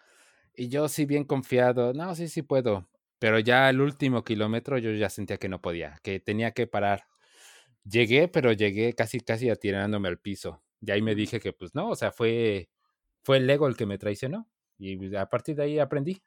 Y 0.55 0.69
yo 0.69 0.89
sí 0.89 1.07
bien 1.07 1.25
confiado, 1.25 1.95
no, 1.95 2.15
sí, 2.15 2.29
sí 2.29 2.43
puedo. 2.43 2.89
Pero 3.19 3.39
ya 3.41 3.71
el 3.71 3.81
último 3.81 4.25
kilómetro 4.25 4.79
yo 4.79 4.93
ya 4.93 5.11
sentía 5.11 5.39
que 5.39 5.49
no 5.49 5.61
podía, 5.63 5.99
que 6.03 6.21
tenía 6.21 6.53
que 6.53 6.67
parar. 6.67 7.05
Llegué, 7.85 8.29
pero 8.29 8.53
llegué 8.53 8.95
casi, 8.95 9.21
casi 9.21 9.51
atirándome 9.51 10.09
al 10.09 10.19
piso. 10.19 10.63
Y 10.81 10.91
ahí 10.93 11.03
me 11.03 11.15
dije 11.15 11.41
que 11.41 11.53
pues 11.53 11.75
no, 11.75 11.91
o 11.91 11.97
sea, 11.97 12.13
fue, 12.13 12.71
fue 13.25 13.39
el 13.39 13.51
ego 13.51 13.69
el 13.69 13.77
que 13.77 13.87
me 13.87 13.99
traicionó. 13.99 14.49
Y 14.79 15.15
a 15.17 15.27
partir 15.29 15.57
de 15.57 15.65
ahí 15.65 15.79
aprendí. 15.79 16.23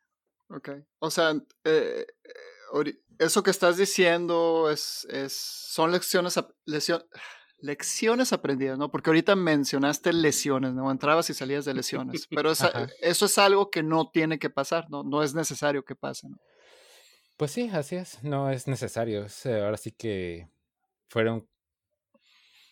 Ok. 0.49 0.69
O 0.99 1.09
sea, 1.09 1.31
eh, 1.63 2.05
eh, 2.23 2.93
eso 3.19 3.43
que 3.43 3.51
estás 3.51 3.77
diciendo 3.77 4.69
es, 4.69 5.05
es 5.09 5.33
son 5.33 5.91
lecciones, 5.91 6.39
lecciones 6.65 7.05
lecciones 7.59 8.33
aprendidas, 8.33 8.77
¿no? 8.77 8.91
Porque 8.91 9.09
ahorita 9.09 9.35
mencionaste 9.35 10.13
lesiones, 10.13 10.73
¿no? 10.73 10.91
Entrabas 10.91 11.29
y 11.29 11.33
salías 11.33 11.65
de 11.65 11.73
lesiones, 11.73 12.27
pero 12.27 12.51
eso 12.51 13.25
es 13.25 13.37
algo 13.37 13.71
que 13.71 13.81
no 13.81 14.11
tiene 14.11 14.37
que 14.37 14.49
pasar, 14.49 14.89
¿no? 14.89 15.03
No 15.03 15.23
es 15.23 15.33
necesario 15.33 15.83
que 15.83 15.95
pase, 15.95 16.29
¿no? 16.29 16.37
Pues 17.37 17.51
sí, 17.51 17.69
así 17.73 17.95
es, 17.95 18.23
no 18.23 18.49
es 18.49 18.67
necesario. 18.67 19.25
ahora 19.45 19.77
sí 19.77 19.91
que 19.91 20.47
fueron 21.09 21.47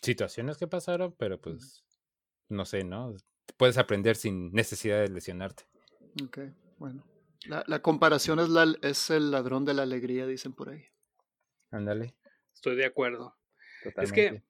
situaciones 0.01 0.57
que 0.57 0.67
pasaron, 0.67 1.13
pero 1.17 1.39
pues 1.39 1.83
no 2.49 2.65
sé, 2.65 2.83
¿no? 2.83 3.15
Puedes 3.57 3.77
aprender 3.77 4.15
sin 4.15 4.51
necesidad 4.51 5.01
de 5.01 5.09
lesionarte. 5.09 5.63
Ok, 6.23 6.39
bueno. 6.77 7.03
La, 7.45 7.81
comparación 7.81 8.39
es, 8.39 8.49
la, 8.49 8.73
es 8.81 9.09
el 9.09 9.31
ladrón 9.31 9.65
de 9.65 9.73
la 9.73 9.83
alegría, 9.83 10.25
dicen 10.25 10.53
por 10.53 10.69
ahí. 10.69 10.85
Ándale. 11.71 12.15
Estoy 12.53 12.75
de 12.75 12.85
acuerdo. 12.85 13.35
Es 13.97 14.11
que 14.11 14.43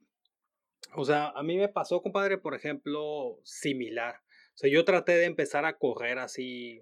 o 0.95 1.05
sea, 1.05 1.29
a 1.29 1.43
mí 1.43 1.57
me 1.57 1.69
pasó, 1.69 2.01
compadre, 2.01 2.37
por 2.37 2.53
ejemplo, 2.53 3.39
similar. 3.43 4.15
O 4.53 4.57
sea, 4.57 4.69
yo 4.69 4.85
traté 4.85 5.13
de 5.13 5.25
empezar 5.25 5.65
a 5.65 5.77
correr 5.77 6.19
así, 6.19 6.81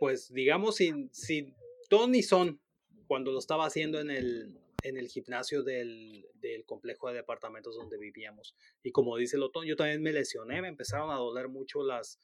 pues 0.00 0.32
digamos, 0.32 0.76
sin, 0.76 1.12
sin 1.12 1.54
ton 1.88 2.10
ni 2.10 2.22
son, 2.22 2.60
cuando 3.06 3.30
lo 3.30 3.38
estaba 3.38 3.66
haciendo 3.66 4.00
en 4.00 4.10
el, 4.10 4.58
en 4.82 4.96
el 4.96 5.08
gimnasio 5.08 5.62
del, 5.62 6.26
del, 6.34 6.64
complejo 6.64 7.08
de 7.08 7.14
departamentos 7.14 7.76
donde 7.76 7.98
vivíamos. 7.98 8.56
Y 8.82 8.90
como 8.90 9.16
dice 9.16 9.36
el 9.36 9.44
otón, 9.44 9.66
yo 9.66 9.76
también 9.76 10.02
me 10.02 10.12
lesioné, 10.12 10.60
me 10.60 10.68
empezaron 10.68 11.10
a 11.10 11.16
doler 11.16 11.48
mucho 11.48 11.84
las, 11.84 12.20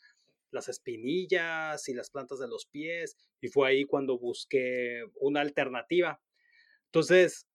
las 0.52 0.68
espinillas 0.68 1.88
y 1.88 1.94
las 1.94 2.10
plantas 2.10 2.38
de 2.38 2.48
los 2.48 2.66
pies. 2.66 3.16
Y 3.40 3.48
fue 3.48 3.68
ahí 3.68 3.84
cuando 3.84 4.18
busqué 4.18 5.04
una 5.20 5.40
alternativa. 5.40 6.20
Entonces, 6.86 7.46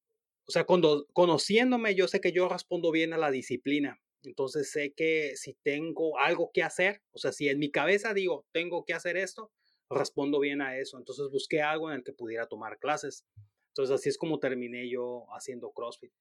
o 0.48 0.52
sea, 0.52 0.66
cuando, 0.66 1.08
conociéndome, 1.14 1.96
yo 1.96 2.08
sé 2.08 2.22
que 2.22 2.32
yo 2.32 2.50
respondo 2.50 2.92
bien 2.92 3.14
a 3.14 3.18
la 3.18 3.32
disciplina. 3.32 4.02
Entonces 4.24 4.72
sé 4.72 4.94
que 4.94 5.36
si 5.36 5.54
tengo 5.64 6.18
algo 6.20 6.52
que 6.54 6.64
hacer, 6.64 7.02
o 7.12 7.20
sea, 7.20 7.32
si 7.32 7.50
en 7.50 7.60
mi 7.60 7.70
cabeza 7.70 8.14
digo, 8.14 8.46
tengo 8.52 8.84
que 8.84 8.94
hacer 8.94 9.16
esto, 9.18 9.52
respondo 9.90 10.40
bien 10.40 10.62
a 10.62 10.78
eso. 10.78 10.98
Entonces 10.98 11.30
busqué 11.30 11.62
algo 11.62 11.90
en 11.90 11.98
el 11.98 12.04
que 12.04 12.14
pudiera 12.14 12.48
tomar 12.48 12.80
clases. 12.80 13.26
Entonces 13.70 13.96
así 13.96 14.10
es 14.10 14.18
como 14.18 14.40
terminé 14.40 14.90
yo 14.90 15.26
haciendo 15.36 15.72
CrossFit. 15.72 16.12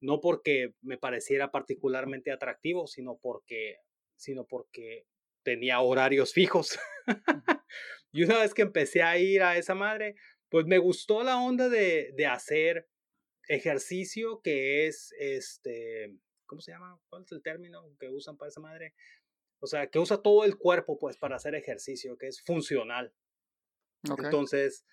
No 0.00 0.20
porque 0.20 0.74
me 0.80 0.96
pareciera 0.96 1.50
particularmente 1.50 2.30
atractivo, 2.30 2.86
sino 2.86 3.18
porque, 3.18 3.78
sino 4.16 4.46
porque 4.46 5.06
tenía 5.42 5.80
horarios 5.80 6.32
fijos. 6.32 6.78
y 8.12 8.24
una 8.24 8.38
vez 8.38 8.54
que 8.54 8.62
empecé 8.62 9.02
a 9.02 9.18
ir 9.18 9.42
a 9.42 9.56
esa 9.56 9.74
madre, 9.74 10.16
pues 10.48 10.66
me 10.66 10.78
gustó 10.78 11.22
la 11.22 11.38
onda 11.38 11.68
de, 11.68 12.12
de 12.16 12.26
hacer 12.26 12.88
ejercicio 13.48 14.40
que 14.42 14.86
es, 14.86 15.12
este, 15.18 16.16
¿cómo 16.46 16.60
se 16.60 16.72
llama? 16.72 17.00
¿Cuál 17.08 17.22
es 17.22 17.32
el 17.32 17.42
término 17.42 17.82
que 17.98 18.08
usan 18.08 18.36
para 18.36 18.48
esa 18.48 18.60
madre? 18.60 18.94
O 19.60 19.66
sea, 19.66 19.88
que 19.88 19.98
usa 19.98 20.22
todo 20.22 20.44
el 20.44 20.56
cuerpo, 20.56 20.98
pues, 20.98 21.16
para 21.18 21.36
hacer 21.36 21.54
ejercicio, 21.54 22.16
que 22.16 22.28
es 22.28 22.40
funcional. 22.42 23.12
Entonces, 24.02 24.86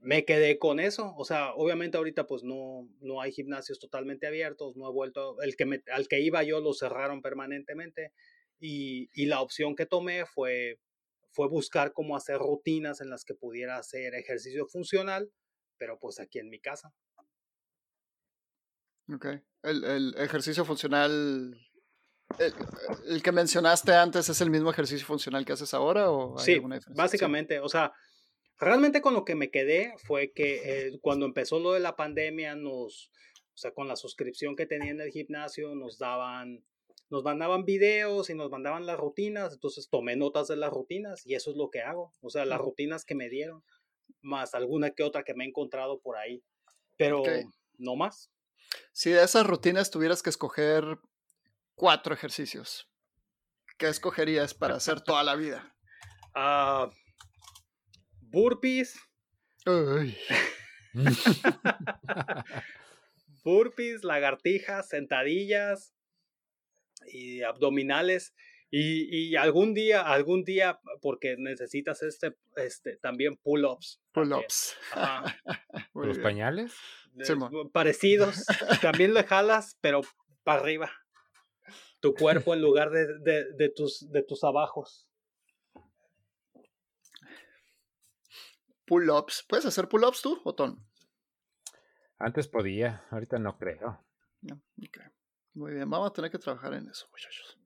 me 0.00 0.24
quedé 0.24 0.58
con 0.58 0.80
eso. 0.80 1.14
O 1.16 1.24
sea, 1.24 1.54
obviamente 1.54 1.96
ahorita, 1.96 2.26
pues, 2.26 2.42
no, 2.42 2.88
no 3.00 3.20
hay 3.20 3.32
gimnasios 3.32 3.78
totalmente 3.78 4.26
abiertos, 4.26 4.76
no 4.76 4.88
he 4.88 4.92
vuelto, 4.92 5.40
el 5.42 5.56
que 5.56 5.66
me, 5.66 5.82
al 5.92 6.08
que 6.08 6.20
iba 6.20 6.42
yo 6.42 6.60
lo 6.60 6.74
cerraron 6.74 7.22
permanentemente. 7.22 8.12
Y, 8.60 9.08
y 9.14 9.26
la 9.26 9.40
opción 9.40 9.74
que 9.74 9.86
tomé 9.86 10.26
fue, 10.26 10.78
fue 11.30 11.48
buscar 11.48 11.92
cómo 11.92 12.16
hacer 12.16 12.38
rutinas 12.38 13.00
en 13.00 13.10
las 13.10 13.24
que 13.24 13.34
pudiera 13.34 13.76
hacer 13.76 14.14
ejercicio 14.14 14.66
funcional, 14.66 15.32
pero 15.78 15.98
pues 15.98 16.20
aquí 16.20 16.38
en 16.38 16.50
mi 16.50 16.60
casa. 16.60 16.92
Ok. 19.12 19.26
El, 19.62 19.84
el 19.84 20.14
ejercicio 20.18 20.64
funcional, 20.64 21.56
el, 23.06 23.22
que 23.22 23.32
mencionaste 23.32 23.92
antes, 23.92 24.28
¿es 24.28 24.40
el 24.40 24.50
mismo 24.50 24.70
ejercicio 24.70 25.06
funcional 25.06 25.44
que 25.44 25.52
haces 25.52 25.74
ahora 25.74 26.10
o 26.10 26.38
hay 26.38 26.44
sí, 26.44 26.62
básicamente. 26.94 27.60
O 27.60 27.68
sea, 27.68 27.92
realmente 28.58 29.00
con 29.00 29.14
lo 29.14 29.24
que 29.24 29.34
me 29.34 29.50
quedé 29.50 29.94
fue 29.98 30.32
que 30.32 30.60
eh, 30.64 30.98
cuando 31.00 31.26
empezó 31.26 31.58
lo 31.58 31.72
de 31.72 31.80
la 31.80 31.96
pandemia, 31.96 32.54
nos, 32.54 33.10
o 33.54 33.56
sea, 33.56 33.72
con 33.72 33.88
la 33.88 33.96
suscripción 33.96 34.54
que 34.54 34.66
tenía 34.66 34.92
en 34.92 35.00
el 35.00 35.10
gimnasio, 35.10 35.74
nos 35.74 35.98
daban, 35.98 36.64
nos 37.10 37.24
mandaban 37.24 37.64
videos 37.64 38.30
y 38.30 38.34
nos 38.34 38.50
mandaban 38.50 38.86
las 38.86 38.96
rutinas, 38.96 39.52
entonces 39.52 39.88
tomé 39.90 40.14
notas 40.16 40.46
de 40.46 40.56
las 40.56 40.70
rutinas 40.70 41.26
y 41.26 41.34
eso 41.34 41.50
es 41.50 41.56
lo 41.56 41.68
que 41.68 41.82
hago. 41.82 42.14
O 42.20 42.30
sea, 42.30 42.44
las 42.44 42.60
rutinas 42.60 43.04
que 43.04 43.16
me 43.16 43.28
dieron, 43.28 43.64
más 44.22 44.54
alguna 44.54 44.92
que 44.92 45.02
otra 45.02 45.24
que 45.24 45.34
me 45.34 45.44
he 45.44 45.48
encontrado 45.48 46.00
por 46.00 46.16
ahí, 46.16 46.42
pero 46.96 47.24
no 47.78 47.96
más. 47.96 48.30
Si 48.92 49.10
de 49.10 49.24
esas 49.24 49.44
rutinas 49.44 49.90
tuvieras 49.90 50.22
que 50.22 50.30
escoger 50.30 51.00
cuatro 51.74 52.14
ejercicios, 52.14 52.88
¿qué 53.76 53.88
escogerías 53.88 54.54
para 54.54 54.76
hacer 54.76 55.00
toda 55.02 55.24
la 55.24 55.34
vida? 55.34 55.74
Uh, 56.36 56.88
burpees. 58.20 58.96
burpees, 63.44 64.04
lagartijas, 64.04 64.88
sentadillas 64.88 65.92
y 67.06 67.42
abdominales. 67.42 68.34
Y, 68.72 69.32
y, 69.32 69.36
algún 69.36 69.74
día, 69.74 70.02
algún 70.02 70.44
día, 70.44 70.80
porque 71.02 71.34
necesitas 71.36 72.04
este, 72.04 72.36
este 72.54 72.96
también 72.98 73.36
pull-ups. 73.36 74.00
Pull-ups. 74.12 74.76
¿Los 75.94 76.18
pañales? 76.20 76.72
parecidos. 77.72 78.46
También 78.80 79.12
le 79.12 79.24
jalas, 79.24 79.76
pero 79.80 80.02
para 80.44 80.60
arriba. 80.60 80.90
Tu 82.00 82.14
cuerpo 82.14 82.54
en 82.54 82.62
lugar 82.62 82.90
de, 82.90 83.06
de, 83.56 83.68
tus, 83.70 84.10
de 84.10 84.22
tus 84.22 84.44
abajos. 84.44 85.08
Pull-ups. 88.86 89.44
¿Puedes 89.48 89.66
hacer 89.66 89.88
pull-ups 89.88 90.22
tú, 90.22 90.40
Otón? 90.44 90.86
Antes 92.18 92.48
podía, 92.48 93.04
ahorita 93.10 93.38
no 93.38 93.58
creo. 93.58 94.04
Muy 95.54 95.72
bien, 95.72 95.88
vamos 95.90 96.10
a 96.10 96.12
tener 96.12 96.30
que 96.30 96.38
trabajar 96.38 96.74
en 96.74 96.88
eso, 96.88 97.08
muchachos. 97.10 97.58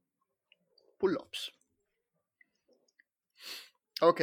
Pull-ups. 0.99 1.53
Ok. 4.01 4.21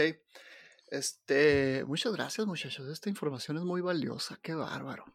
Este, 0.88 1.84
muchas 1.86 2.14
gracias, 2.14 2.46
muchachos. 2.46 2.88
Esta 2.88 3.10
información 3.10 3.58
es 3.58 3.64
muy 3.64 3.82
valiosa. 3.82 4.38
Qué 4.42 4.54
bárbaro. 4.54 5.06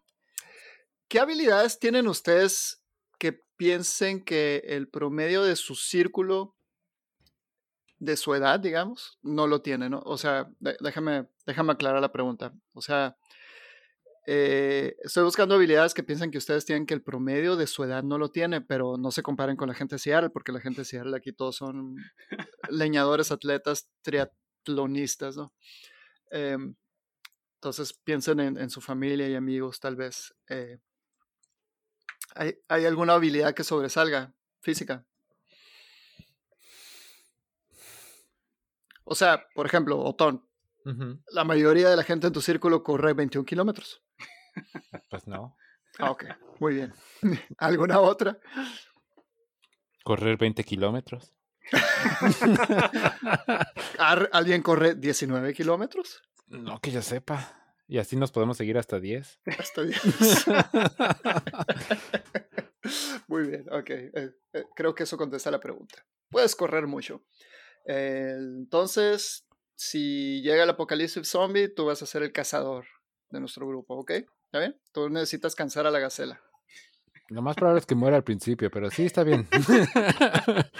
¿Qué 1.08 1.20
habilidades 1.20 1.78
tienen 1.78 2.08
ustedes 2.08 2.82
que 3.18 3.32
piensen 3.56 4.24
que 4.24 4.62
el 4.66 4.88
promedio 4.88 5.42
de 5.44 5.56
su 5.56 5.74
círculo 5.74 6.56
de 7.98 8.16
su 8.16 8.34
edad, 8.34 8.60
digamos, 8.60 9.18
no 9.22 9.46
lo 9.46 9.62
tiene, 9.62 9.88
¿no? 9.88 10.00
O 10.04 10.18
sea, 10.18 10.50
déjame, 10.58 11.26
déjame 11.46 11.72
aclarar 11.72 12.00
la 12.00 12.12
pregunta. 12.12 12.52
O 12.72 12.82
sea, 12.82 13.16
eh, 14.28 14.96
estoy 15.04 15.22
buscando 15.22 15.54
habilidades 15.54 15.94
que 15.94 16.02
piensan 16.02 16.32
que 16.32 16.38
ustedes 16.38 16.64
tienen 16.64 16.84
que 16.84 16.94
el 16.94 17.02
promedio 17.02 17.54
de 17.54 17.68
su 17.68 17.84
edad 17.84 18.02
no 18.02 18.18
lo 18.18 18.30
tiene, 18.30 18.60
pero 18.60 18.96
no 18.98 19.12
se 19.12 19.22
comparen 19.22 19.56
con 19.56 19.68
la 19.68 19.74
gente 19.74 19.94
de 19.94 19.98
Seattle, 20.00 20.30
porque 20.30 20.50
la 20.50 20.60
gente 20.60 20.80
de 20.80 20.84
Seattle 20.84 21.16
aquí 21.16 21.32
todos 21.32 21.54
son 21.56 21.96
leñadores, 22.68 23.30
atletas, 23.30 23.88
triatlonistas, 24.02 25.36
¿no? 25.36 25.54
Em, 26.30 26.74
entonces 27.54 27.92
piensen 27.92 28.40
en, 28.40 28.70
su 28.70 28.80
familia 28.80 29.28
y 29.28 29.36
amigos, 29.36 29.78
tal 29.78 29.94
vez. 29.94 30.34
Eh, 30.48 30.78
¿hay, 32.34 32.58
¿Hay 32.68 32.84
alguna 32.84 33.14
habilidad 33.14 33.54
que 33.54 33.62
sobresalga 33.64 34.34
física? 34.60 35.06
O 39.04 39.14
sea, 39.14 39.46
por 39.54 39.66
ejemplo, 39.66 40.00
Otón, 40.00 40.44
la 41.30 41.44
mayoría 41.44 41.88
de 41.88 41.96
la 41.96 42.02
gente 42.02 42.26
en 42.26 42.32
tu 42.32 42.40
círculo 42.40 42.82
corre 42.82 43.12
21 43.12 43.44
kilómetros. 43.44 44.02
Pues 45.10 45.26
no. 45.26 45.56
Ah, 45.98 46.10
ok, 46.10 46.24
muy 46.60 46.74
bien. 46.74 46.92
¿Alguna 47.58 48.00
otra? 48.00 48.38
Correr 50.04 50.36
20 50.36 50.62
kilómetros. 50.64 51.32
¿Alguien 54.32 54.62
corre 54.62 54.94
19 54.94 55.54
kilómetros? 55.54 56.22
No, 56.46 56.80
que 56.80 56.92
yo 56.92 57.02
sepa. 57.02 57.52
Y 57.88 57.98
así 57.98 58.16
nos 58.16 58.32
podemos 58.32 58.56
seguir 58.56 58.78
hasta 58.78 59.00
10. 59.00 59.40
Hasta 59.58 59.82
10. 59.82 59.98
Muy 63.28 63.48
bien, 63.48 63.66
ok. 63.72 63.90
Eh, 63.90 64.30
eh, 64.52 64.64
creo 64.74 64.94
que 64.94 65.04
eso 65.04 65.16
contesta 65.16 65.50
la 65.50 65.60
pregunta. 65.60 66.04
Puedes 66.30 66.54
correr 66.54 66.86
mucho. 66.86 67.24
entonces, 67.84 69.46
si 69.76 70.42
llega 70.42 70.64
el 70.64 70.70
apocalipsis 70.70 71.28
zombie, 71.28 71.68
tú 71.68 71.86
vas 71.86 72.02
a 72.02 72.06
ser 72.06 72.22
el 72.22 72.32
cazador 72.32 72.86
de 73.30 73.40
nuestro 73.40 73.66
grupo, 73.66 73.96
¿ok? 73.96 74.12
¿Está 74.46 74.60
bien? 74.60 74.76
Tú 74.92 75.08
necesitas 75.08 75.54
cansar 75.54 75.86
a 75.86 75.90
la 75.90 75.98
gacela. 75.98 76.40
Lo 77.28 77.42
más 77.42 77.56
probable 77.56 77.80
es 77.80 77.86
que 77.86 77.94
muera 77.94 78.16
al 78.16 78.24
principio, 78.24 78.70
pero 78.70 78.90
sí 78.90 79.04
está 79.04 79.24
bien. 79.24 79.48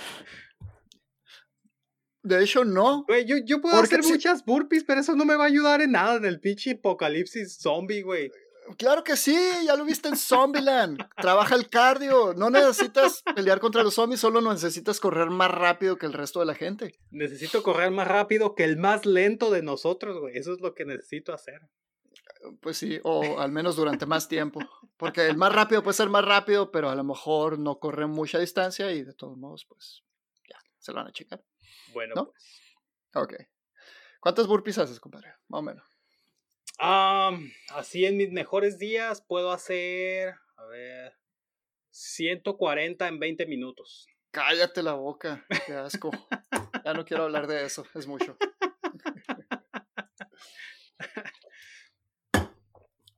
De 2.23 2.43
hecho, 2.43 2.65
no. 2.65 3.05
Güey, 3.05 3.25
yo, 3.25 3.37
yo 3.45 3.61
puedo 3.61 3.77
hacer 3.77 4.03
muchas 4.03 4.45
burpees, 4.45 4.85
pero 4.85 5.01
eso 5.01 5.15
no 5.15 5.25
me 5.25 5.37
va 5.37 5.45
a 5.45 5.49
ayudar 5.49 5.81
en 5.81 5.93
nada 5.93 6.17
en 6.17 6.25
el 6.25 6.41
pinche 6.41 6.73
apocalipsis 6.73 7.59
zombie, 7.59 8.03
güey. 8.03 8.31
Claro 8.79 9.05
que 9.05 9.17
sí, 9.17 9.39
ya 9.65 9.77
lo 9.77 9.85
viste 9.85 10.09
en 10.09 10.17
Zombieland. 10.17 10.99
Trabaja 11.17 11.55
el 11.55 11.69
cardio. 11.69 12.35
No 12.35 12.51
necesitas 12.51 13.23
pelear 13.35 13.61
contra 13.61 13.85
los 13.85 13.95
zombies, 13.95 14.21
solo 14.21 14.41
necesitas 14.41 14.99
correr 14.99 15.31
más 15.31 15.51
rápido 15.51 15.97
que 15.97 16.07
el 16.07 16.13
resto 16.13 16.41
de 16.41 16.47
la 16.47 16.55
gente. 16.55 16.99
Necesito 17.11 17.63
correr 17.63 17.93
más 17.93 18.09
rápido 18.09 18.55
que 18.55 18.65
el 18.65 18.77
más 18.77 19.07
lento 19.07 19.51
de 19.51 19.63
nosotros, 19.63 20.19
güey. 20.19 20.37
Eso 20.37 20.53
es 20.53 20.61
lo 20.61 20.75
que 20.75 20.85
necesito 20.85 21.33
hacer. 21.33 21.61
Pues 22.61 22.79
sí, 22.79 23.01
o 23.05 23.41
al 23.41 23.53
menos 23.53 23.77
durante 23.77 24.07
más 24.07 24.29
tiempo. 24.29 24.61
Porque 24.97 25.27
el 25.27 25.37
más 25.37 25.53
rápido 25.53 25.83
puede 25.83 25.95
ser 25.95 26.09
más 26.09 26.25
rápido, 26.25 26.71
pero 26.71 26.89
a 26.89 26.95
lo 26.95 27.05
mejor 27.05 27.59
no 27.59 27.79
corre 27.79 28.07
mucha 28.07 28.39
distancia 28.39 28.91
y 28.93 29.03
de 29.03 29.15
todos 29.15 29.37
modos, 29.37 29.67
pues 29.67 30.03
ya, 30.49 30.59
se 30.79 30.93
lo 30.93 30.99
van 30.99 31.09
a 31.09 31.13
checar. 31.13 31.43
Bueno, 31.93 32.15
¿No? 32.17 32.31
pues. 32.31 32.63
Ok. 33.15 33.35
¿Cuántas 34.21 34.47
burpees 34.47 34.79
haces, 34.79 34.99
compadre? 34.99 35.35
Más 35.49 35.61
o 35.61 35.63
menos 35.63 35.97
así 36.79 38.05
en 38.05 38.17
mis 38.17 38.31
mejores 38.33 38.79
días 38.79 39.23
puedo 39.23 39.53
hacer, 39.53 40.35
a 40.57 40.65
ver, 40.67 41.17
140 41.91 43.09
en 43.09 43.19
20 43.19 43.47
minutos. 43.47 44.07
Cállate 44.31 44.83
la 44.83 44.93
boca, 44.93 45.47
qué 45.67 45.75
asco. 45.75 46.11
ya 46.85 46.93
no 46.93 47.05
quiero 47.05 47.25
hablar 47.25 47.47
de 47.47 47.65
eso, 47.65 47.87
es 47.95 48.07
mucho. 48.07 48.37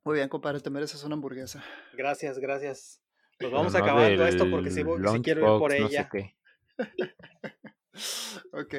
Muy 0.08 0.14
bien, 0.14 0.30
compadre, 0.30 0.58
te 0.60 0.70
mereces 0.70 1.04
una 1.04 1.16
hamburguesa. 1.16 1.62
Gracias, 1.92 2.38
gracias. 2.38 3.02
Pues 3.38 3.52
vamos 3.52 3.74
acabando 3.74 4.26
esto 4.26 4.50
porque 4.50 4.70
si, 4.70 4.82
quiero 5.22 5.54
ir 5.54 5.60
por 5.60 5.70
ella. 5.70 6.08
ok. 8.52 8.74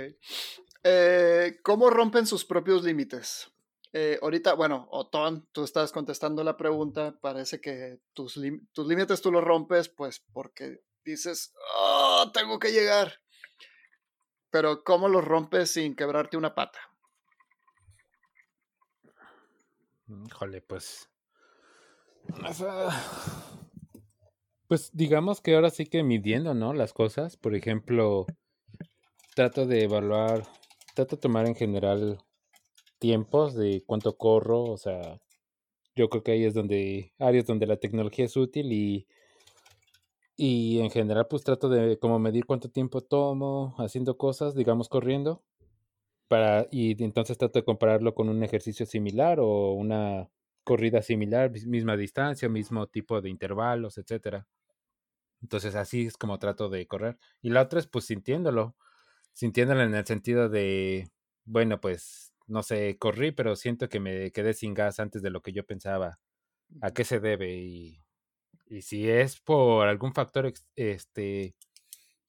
Eh, 0.83 1.59
¿Cómo 1.61 1.91
rompen 1.91 2.25
sus 2.25 2.43
propios 2.45 2.83
límites? 2.83 3.51
Eh, 3.93 4.17
ahorita, 4.23 4.55
bueno, 4.55 4.87
Otón, 4.89 5.47
tú 5.51 5.63
estás 5.63 5.91
contestando 5.91 6.43
la 6.43 6.57
pregunta, 6.57 7.19
parece 7.21 7.61
que 7.61 7.99
tus, 8.13 8.39
tus 8.73 8.87
límites 8.87 9.21
tú 9.21 9.31
los 9.31 9.43
rompes, 9.43 9.87
pues 9.87 10.25
porque 10.33 10.81
dices, 11.05 11.53
oh, 11.77 12.31
tengo 12.33 12.57
que 12.57 12.71
llegar. 12.71 13.21
Pero 14.49 14.83
¿cómo 14.83 15.07
los 15.07 15.23
rompes 15.23 15.69
sin 15.73 15.95
quebrarte 15.95 16.37
una 16.37 16.55
pata? 16.55 16.79
Híjole, 20.07 20.61
pues... 20.61 21.07
Pues 24.67 24.91
digamos 24.93 25.41
que 25.41 25.55
ahora 25.55 25.71
sí 25.71 25.85
que 25.85 26.03
midiendo, 26.03 26.53
¿no? 26.53 26.73
Las 26.73 26.93
cosas. 26.93 27.37
Por 27.37 27.55
ejemplo, 27.55 28.27
trato 29.35 29.65
de 29.65 29.83
evaluar, 29.83 30.45
trato 30.93 31.15
de 31.15 31.21
tomar 31.21 31.47
en 31.47 31.55
general 31.55 32.19
tiempos 32.99 33.55
de 33.55 33.83
cuánto 33.85 34.17
corro, 34.17 34.63
o 34.63 34.77
sea, 34.77 35.19
yo 35.95 36.09
creo 36.09 36.23
que 36.23 36.33
ahí 36.33 36.43
es 36.43 36.53
donde, 36.53 37.13
áreas 37.17 37.45
donde 37.45 37.65
la 37.65 37.77
tecnología 37.77 38.25
es 38.25 38.37
útil 38.37 38.71
y, 38.71 39.07
y 40.37 40.79
en 40.79 40.91
general 40.91 41.27
pues 41.27 41.43
trato 41.43 41.69
de 41.69 41.97
como 41.97 42.19
medir 42.19 42.45
cuánto 42.45 42.69
tiempo 42.69 43.01
tomo 43.01 43.75
haciendo 43.77 44.17
cosas, 44.17 44.55
digamos 44.55 44.89
corriendo, 44.89 45.43
para, 46.27 46.67
y 46.71 47.01
entonces 47.03 47.37
trato 47.37 47.59
de 47.59 47.65
compararlo 47.65 48.13
con 48.13 48.29
un 48.29 48.43
ejercicio 48.43 48.85
similar 48.85 49.39
o 49.39 49.71
una 49.71 50.29
corrida 50.69 51.01
similar, 51.01 51.49
misma 51.65 51.97
distancia, 51.97 52.47
mismo 52.47 52.85
tipo 52.85 53.21
de 53.21 53.31
intervalos, 53.31 53.97
etcétera. 53.97 54.45
Entonces 55.41 55.73
así 55.73 56.05
es 56.05 56.15
como 56.15 56.37
trato 56.37 56.69
de 56.69 56.85
correr. 56.85 57.17
Y 57.41 57.49
la 57.49 57.63
otra 57.63 57.79
es 57.79 57.87
pues 57.87 58.05
sintiéndolo, 58.05 58.75
sintiéndolo 59.33 59.81
en 59.81 59.95
el 59.95 60.05
sentido 60.05 60.47
de, 60.47 61.09
bueno, 61.45 61.81
pues 61.81 62.33
no 62.45 62.61
sé, 62.63 62.97
corrí, 62.99 63.31
pero 63.31 63.55
siento 63.55 63.89
que 63.89 63.99
me 63.99 64.31
quedé 64.31 64.53
sin 64.53 64.75
gas 64.75 64.99
antes 64.99 65.23
de 65.23 65.31
lo 65.31 65.41
que 65.41 65.53
yo 65.53 65.65
pensaba. 65.65 66.19
¿A 66.81 66.91
qué 66.91 67.03
se 67.03 67.19
debe? 67.19 67.57
Y, 67.57 68.03
y 68.67 68.83
si 68.83 69.09
es 69.09 69.39
por 69.41 69.87
algún 69.87 70.13
factor, 70.13 70.53
este, 70.75 71.55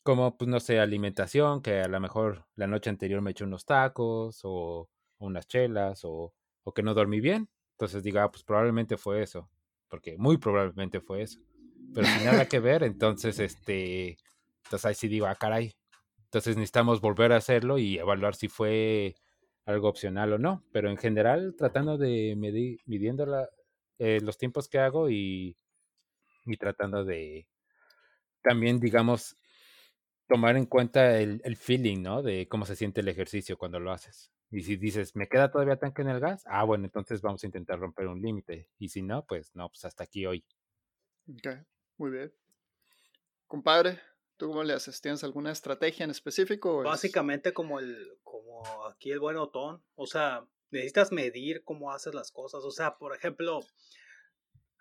como, 0.03 0.39
pues 0.39 0.49
no 0.49 0.61
sé, 0.61 0.81
alimentación, 0.81 1.63
que 1.63 1.81
a 1.83 1.89
lo 1.89 2.01
mejor 2.01 2.47
la 2.57 2.67
noche 2.67 2.91
anterior 2.91 3.21
me 3.23 3.33
eché 3.33 3.45
unos 3.45 3.67
tacos 3.67 4.41
o, 4.45 4.89
unas 5.19 5.47
chelas 5.47 6.05
o, 6.05 6.35
o, 6.65 6.75
que 6.75 6.83
no 6.83 6.95
dormí 6.95 7.21
bien. 7.21 7.51
Entonces 7.81 8.03
diga, 8.03 8.25
ah, 8.25 8.31
pues 8.31 8.45
probablemente 8.45 8.99
fue 8.99 9.23
eso, 9.23 9.49
porque 9.89 10.19
muy 10.19 10.37
probablemente 10.37 11.01
fue 11.01 11.23
eso. 11.23 11.41
Pero 11.95 12.07
sin 12.07 12.27
nada 12.27 12.47
que 12.47 12.61
ver, 12.61 12.83
entonces, 12.83 13.39
este, 13.39 14.19
entonces 14.65 14.85
ahí 14.85 14.95
sí 14.95 15.09
digo, 15.09 15.25
ah, 15.25 15.35
caray. 15.35 15.73
Entonces 16.25 16.59
necesitamos 16.59 17.01
volver 17.01 17.33
a 17.33 17.37
hacerlo 17.37 17.79
y 17.79 17.97
evaluar 17.97 18.35
si 18.35 18.49
fue 18.49 19.15
algo 19.65 19.89
opcional 19.89 20.35
o 20.35 20.39
no, 20.39 20.63
pero 20.73 20.91
en 20.91 20.99
general 20.99 21.55
tratando 21.57 21.97
de 21.97 22.35
medir, 22.37 22.81
midiendo 22.85 23.49
eh, 23.99 24.21
los 24.23 24.37
tiempos 24.37 24.69
que 24.69 24.79
hago 24.79 25.09
y, 25.09 25.57
y, 26.45 26.57
tratando 26.59 27.03
de 27.03 27.47
también, 28.43 28.79
digamos, 28.79 29.37
tomar 30.29 30.59
en 30.59 30.67
cuenta 30.67 31.19
el, 31.19 31.41
el, 31.45 31.57
feeling, 31.57 32.03
¿no? 32.03 32.23
De 32.23 32.47
cómo 32.47 32.67
se 32.67 32.77
siente 32.77 33.01
el 33.01 33.09
ejercicio 33.09 33.57
cuando 33.57 33.81
lo 33.81 33.91
haces. 33.91 34.31
Y 34.51 34.63
si 34.63 34.77
dices, 34.77 35.15
¿me 35.15 35.29
queda 35.29 35.51
todavía 35.51 35.77
tanque 35.77 36.03
en 36.03 36.09
el 36.09 36.21
gas? 36.21 36.43
Ah, 36.47 36.65
bueno, 36.65 36.85
entonces 36.85 37.23
vamos 37.23 37.43
a 37.45 37.47
intentar 37.47 37.79
romper 37.79 38.09
un 38.09 38.21
límite. 38.21 38.69
Y 38.79 38.89
si 38.89 39.03
no, 39.03 39.25
pues 39.25 39.55
no, 39.55 39.69
pues 39.69 39.85
hasta 39.85 40.05
aquí 40.05 40.27
hoy. 40.27 40.45
Ok, 41.29 41.49
muy 41.99 42.11
bien. 42.11 42.33
Compadre, 43.47 44.01
¿Tú 44.41 44.49
cómo 44.49 44.65
le 44.65 44.73
haces? 44.73 45.03
¿Tienes 45.03 45.23
alguna 45.23 45.53
estrategia 45.53 46.03
en 46.03 46.11
específico? 46.11 46.83
Básicamente 46.83 47.53
como 47.53 47.79
el, 47.79 48.17
como 48.23 48.63
aquí 48.87 49.11
el 49.11 49.21
buen 49.21 49.37
Otón. 49.37 49.85
O 49.97 50.07
sea, 50.07 50.47
necesitas 50.71 51.13
medir 51.13 51.63
cómo 51.63 51.93
haces 51.93 52.15
las 52.15 52.33
cosas. 52.33 52.65
O 52.65 52.71
sea, 52.71 52.97
por 52.97 53.15
ejemplo, 53.15 53.61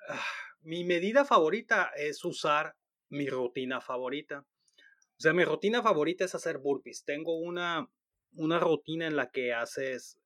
ah, 0.08 0.24
mi 0.62 0.86
medida 0.86 1.26
favorita 1.26 1.92
es 1.98 2.24
usar 2.24 2.78
mi 3.10 3.28
rutina 3.28 3.82
favorita. 3.82 4.46
O 5.18 5.22
sea, 5.22 5.34
mi 5.34 5.44
rutina 5.44 5.84
favorita 5.84 6.24
es 6.24 6.34
hacer 6.36 6.60
burpees. 6.60 7.04
Tengo 7.04 7.38
una, 7.38 7.92
una 8.34 8.60
rutina 8.60 9.08
en 9.08 9.16
la 9.16 9.30
que 9.30 9.54
haces... 9.54 10.18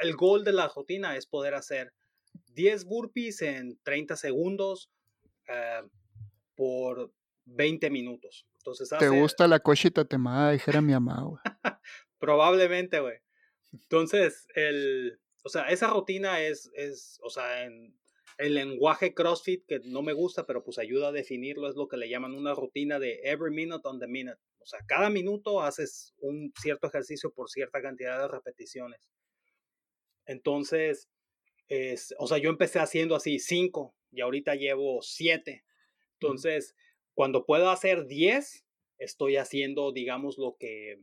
El 0.00 0.16
gol 0.16 0.44
de 0.44 0.52
la 0.52 0.68
rutina 0.68 1.16
es 1.16 1.26
poder 1.26 1.54
hacer 1.54 1.92
10 2.54 2.84
burpees 2.84 3.42
en 3.42 3.78
30 3.84 4.16
segundos 4.16 4.90
eh, 5.48 5.82
por 6.56 7.12
20 7.44 7.90
minutos. 7.90 8.46
Entonces 8.56 8.88
¿Te 8.98 9.08
gusta 9.08 9.46
la 9.46 9.60
cochita 9.60 10.04
temada? 10.04 10.52
Dijera 10.52 10.80
mi 10.80 10.92
amado. 10.92 11.38
Probablemente, 12.18 13.00
güey. 13.00 13.18
Entonces, 13.72 14.46
el, 14.54 15.20
o 15.42 15.48
sea, 15.48 15.68
esa 15.68 15.88
rutina 15.88 16.40
es, 16.40 16.70
es 16.74 17.18
o 17.22 17.30
sea, 17.30 17.64
en 17.64 17.94
el 18.38 18.54
lenguaje 18.54 19.14
CrossFit, 19.14 19.66
que 19.66 19.80
no 19.84 20.02
me 20.02 20.12
gusta, 20.12 20.46
pero 20.46 20.64
pues 20.64 20.78
ayuda 20.78 21.08
a 21.08 21.12
definirlo, 21.12 21.68
es 21.68 21.76
lo 21.76 21.88
que 21.88 21.96
le 21.96 22.08
llaman 22.08 22.34
una 22.34 22.54
rutina 22.54 22.98
de 22.98 23.20
every 23.24 23.54
minute 23.54 23.86
on 23.86 24.00
the 24.00 24.06
minute. 24.06 24.38
O 24.64 24.66
sea, 24.66 24.80
cada 24.86 25.10
minuto 25.10 25.60
haces 25.60 26.14
un 26.16 26.50
cierto 26.58 26.86
ejercicio 26.86 27.30
por 27.30 27.50
cierta 27.50 27.82
cantidad 27.82 28.18
de 28.18 28.28
repeticiones. 28.28 29.10
Entonces, 30.24 31.10
es, 31.68 32.14
o 32.18 32.26
sea, 32.26 32.38
yo 32.38 32.48
empecé 32.48 32.78
haciendo 32.78 33.14
así 33.14 33.38
cinco 33.38 33.94
y 34.10 34.22
ahorita 34.22 34.54
llevo 34.54 35.02
siete. 35.02 35.66
Entonces, 36.14 36.74
cuando 37.12 37.44
puedo 37.44 37.68
hacer 37.68 38.06
diez, 38.06 38.64
estoy 38.96 39.36
haciendo, 39.36 39.92
digamos, 39.92 40.38
lo 40.38 40.56
que... 40.58 40.98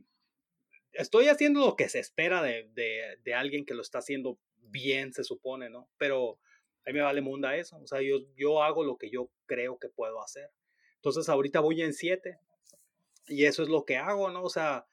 Estoy 0.90 1.28
haciendo 1.28 1.60
lo 1.60 1.76
que 1.76 1.88
se 1.88 2.00
espera 2.00 2.42
de, 2.42 2.68
de, 2.72 3.16
de 3.22 3.34
alguien 3.34 3.64
que 3.64 3.74
lo 3.74 3.82
está 3.82 3.98
haciendo 3.98 4.40
bien, 4.56 5.12
se 5.12 5.22
supone, 5.22 5.70
¿no? 5.70 5.88
Pero 5.98 6.40
a 6.84 6.90
mí 6.90 6.94
me 6.94 7.02
vale 7.02 7.20
munda 7.20 7.56
eso. 7.56 7.78
O 7.78 7.86
sea, 7.86 8.02
yo, 8.02 8.16
yo 8.36 8.60
hago 8.60 8.82
lo 8.82 8.96
que 8.96 9.08
yo 9.08 9.30
creo 9.46 9.78
que 9.78 9.88
puedo 9.88 10.20
hacer. 10.20 10.50
Entonces, 10.96 11.28
ahorita 11.28 11.60
voy 11.60 11.80
en 11.82 11.92
siete 11.92 12.40
y 13.26 13.44
eso 13.44 13.62
es 13.62 13.68
lo 13.68 13.84
que 13.84 13.96
hago, 13.96 14.30
¿no? 14.30 14.42
O 14.42 14.50
sea, 14.50 14.86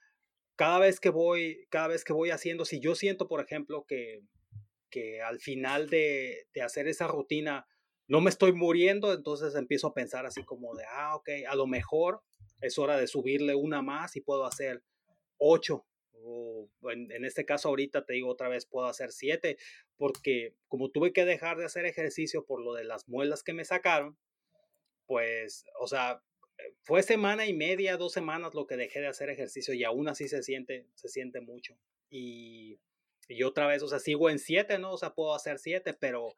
cada 0.56 0.80
vez 0.80 0.99
que 0.99 1.10
voy, 1.10 1.65
cada 1.69 1.88
vez 1.88 2.03
que 2.03 2.14
voy 2.14 2.31
haciendo, 2.31 2.65
si 2.65 2.80
yo 2.80 2.95
siento, 2.95 3.27
por 3.27 3.41
ejemplo, 3.41 3.85
que, 3.88 4.22
que 4.89 5.22
al 5.22 5.39
final 5.39 5.89
de, 5.89 6.47
de 6.53 6.61
hacer 6.61 6.88
esa 6.88 7.07
rutina 7.07 7.68
no 8.07 8.22
me 8.22 8.30
estoy 8.30 8.53
muriendo, 8.53 9.14
entonces 9.14 9.56
empiezo 9.56 9.88
a 9.88 9.93
pensar 9.93 10.26
así 10.26 10.43
como 10.43 10.76
de, 10.76 10.84
ah, 10.89 11.15
ok, 11.15 11.30
a 11.47 11.56
lo 11.56 11.68
mejor 11.68 12.22
es 12.60 12.77
hora 12.77 12.97
de 12.97 13.07
subirle 13.07 13.56
una 13.56 13.81
más 13.81 14.15
y 14.15 14.22
puedo 14.22 14.45
hacer 14.45 14.84
ocho. 15.38 15.85
O 16.11 16.69
en, 16.91 17.11
en, 17.11 17.23
este 17.23 17.45
caso 17.45 17.69
ahorita 17.69 18.06
te 18.06 18.14
digo 18.14 18.30
otra 18.30 18.49
vez 18.49 18.65
puedo 18.65 18.88
hacer 18.88 19.11
siete 19.11 19.57
porque 19.95 20.53
como 20.68 20.89
tuve 20.89 21.14
que 21.14 21.23
dejar 21.23 21.57
de 21.57 21.65
hacer 21.65 21.85
ejercicio 21.85 22.45
por 22.45 22.61
lo 22.61 22.73
de 22.73 22.84
las 22.84 23.07
muelas 23.07 23.41
que 23.41 23.53
me 23.53 23.64
sacaron, 23.64 24.18
pues, 25.06 25.64
o 25.80 25.88
sea, 25.88 26.22
fue 26.81 27.03
semana 27.03 27.45
y 27.45 27.53
media, 27.53 27.98
dos 27.98 28.14
semanas 28.14 28.53
lo 28.53 28.68
que 28.68 28.77
dejé 28.77 29.02
de 29.02 29.07
hacer 29.07 29.30
ejercicio 29.30 29.73
y 29.73 29.84
aún 29.84 30.07
así 30.07 30.27
se 30.27 30.44
siente, 30.44 30.88
se 30.95 31.10
siente 31.10 31.41
mucho. 31.41 31.77
Y, 32.10 32.80
y 33.27 33.44
otra 33.44 33.68
vez, 33.68 33.84
o 33.84 33.88
sea, 33.88 33.99
sigo 33.99 34.30
en 34.30 34.40
siete, 34.40 34.80
¿no? 34.80 34.94
O 34.94 34.98
sea, 34.98 35.14
puedo 35.14 35.34
hacer 35.34 35.60
siete, 35.60 35.94
pero 35.94 36.36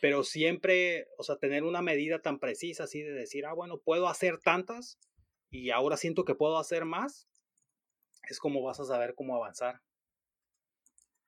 pero 0.00 0.22
siempre, 0.24 1.08
o 1.18 1.22
sea, 1.22 1.36
tener 1.36 1.64
una 1.64 1.82
medida 1.82 2.20
tan 2.20 2.38
precisa 2.38 2.84
así 2.84 3.02
de 3.02 3.12
decir, 3.12 3.46
ah, 3.46 3.54
bueno, 3.54 3.78
puedo 3.78 4.08
hacer 4.08 4.38
tantas 4.38 4.98
y 5.50 5.70
ahora 5.70 5.96
siento 5.96 6.24
que 6.24 6.34
puedo 6.34 6.58
hacer 6.58 6.84
más, 6.84 7.28
es 8.28 8.38
como 8.38 8.62
vas 8.62 8.80
a 8.80 8.84
saber 8.84 9.14
cómo 9.14 9.36
avanzar. 9.36 9.80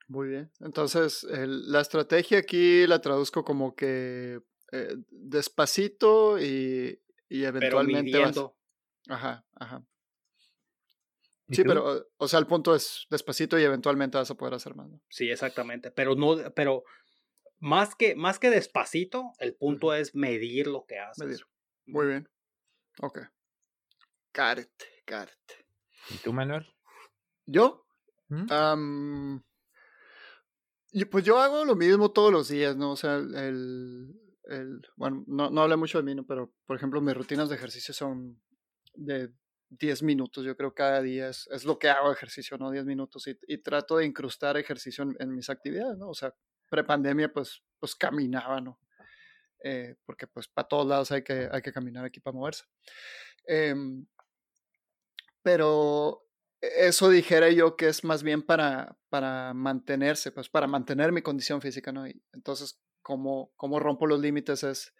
Muy 0.07 0.29
bien. 0.29 0.51
Entonces, 0.61 1.27
la 1.29 1.81
estrategia 1.81 2.39
aquí 2.39 2.87
la 2.87 3.01
traduzco 3.01 3.45
como 3.45 3.75
que 3.75 4.41
eh, 4.73 4.97
despacito 5.11 6.39
y, 6.39 6.99
y 7.29 7.45
eventualmente. 7.45 8.19
Vas... 8.19 8.39
Ajá, 9.09 9.45
ajá. 9.55 9.85
Sí, 11.51 11.63
tú? 11.63 11.69
pero, 11.69 12.07
o 12.17 12.29
sea, 12.29 12.39
el 12.39 12.47
punto 12.47 12.75
es 12.75 13.07
despacito 13.11 13.59
y 13.59 13.63
eventualmente 13.63 14.19
vas 14.19 14.31
a 14.31 14.35
poder 14.35 14.55
hacer 14.55 14.75
más. 14.75 14.89
¿no? 14.89 15.01
Sí, 15.09 15.31
exactamente. 15.31 15.91
Pero 15.91 16.15
no, 16.15 16.37
pero 16.55 16.85
más 17.59 17.95
que, 17.95 18.15
más 18.15 18.39
que 18.39 18.51
despacito, 18.51 19.33
el 19.39 19.55
punto 19.55 19.95
es 19.95 20.15
medir 20.15 20.67
lo 20.67 20.85
que 20.87 20.99
haces. 20.99 21.25
Medir. 21.25 21.47
Muy 21.87 22.07
bien. 22.07 22.29
Ok. 23.01 23.21
Got 24.35 24.59
it. 24.59 24.71
¿Y 26.11 26.19
tú, 26.19 26.33
Manuel? 26.33 26.67
¿Yo? 27.47 27.87
¿Mm? 28.29 28.53
Um, 28.53 29.43
y 30.93 31.05
pues 31.07 31.25
yo 31.25 31.39
hago 31.39 31.65
lo 31.65 31.77
mismo 31.77 32.11
todos 32.11 32.33
los 32.33 32.49
días, 32.49 32.77
¿no? 32.77 32.93
O 32.93 32.97
sea, 32.97 33.17
el, 33.17 34.15
el 34.49 34.81
bueno, 34.97 35.25
no, 35.27 35.51
no 35.51 35.63
hablé 35.63 35.77
mucho 35.77 35.99
de 35.99 36.05
mí, 36.05 36.15
¿no? 36.15 36.27
Pero, 36.27 36.53
por 36.67 36.77
ejemplo, 36.77 37.01
mis 37.01 37.15
rutinas 37.15 37.49
de 37.49 37.55
ejercicio 37.57 37.95
son 37.95 38.41
de 38.95 39.31
10 39.71 40.03
minutos, 40.03 40.45
yo 40.45 40.57
creo 40.57 40.75
cada 40.75 41.03
día 41.03 41.29
es, 41.29 41.47
es 41.53 41.65
lo 41.65 41.79
que 41.79 41.91
hago 41.91 42.11
ejercicio, 42.11 42.57
¿no? 42.59 42.71
10 42.71 42.85
minutos 42.85 43.27
y, 43.27 43.39
y 43.47 43.59
trato 43.59 43.99
de 43.99 44.07
incrustar 44.07 44.57
ejercicio 44.57 45.05
en, 45.05 45.15
en, 45.19 45.35
mis 45.35 45.51
actividades, 45.51 45.99
¿no? 45.99 46.09
O 46.09 46.15
sea, 46.15 46.35
prepandemia, 46.71 47.33
pues, 47.33 47.63
pues 47.79 47.95
caminaba, 47.95 48.61
¿no? 48.61 48.81
Eh, 49.63 49.97
porque 50.07 50.27
pues 50.27 50.47
para 50.49 50.69
todos 50.69 50.87
lados 50.87 51.11
hay 51.11 51.23
que, 51.23 51.49
hay 51.51 51.63
que 51.63 51.73
caminar 51.73 52.05
aquí 52.05 52.21
para 52.21 52.37
moverse. 52.37 52.65
Eh, 53.47 53.75
pero 55.43 56.25
eso 56.61 57.09
dijera 57.09 57.51
yo 57.51 57.77
que 57.77 57.89
es 57.89 58.05
más 58.05 58.23
bien 58.23 58.43
para, 58.43 58.97
para 59.09 59.55
mantenerse, 59.55 60.33
pues 60.33 60.49
para 60.49 60.67
mantener 60.67 61.13
mi 61.13 61.23
condición 61.23 61.61
física, 61.61 61.93
¿no? 61.93 62.07
Y 62.07 62.23
entonces, 62.33 62.81
¿cómo, 63.09 63.81
rompo 63.81 64.07
los 64.07 64.21
límites? 64.21 64.63
Es 64.65 64.95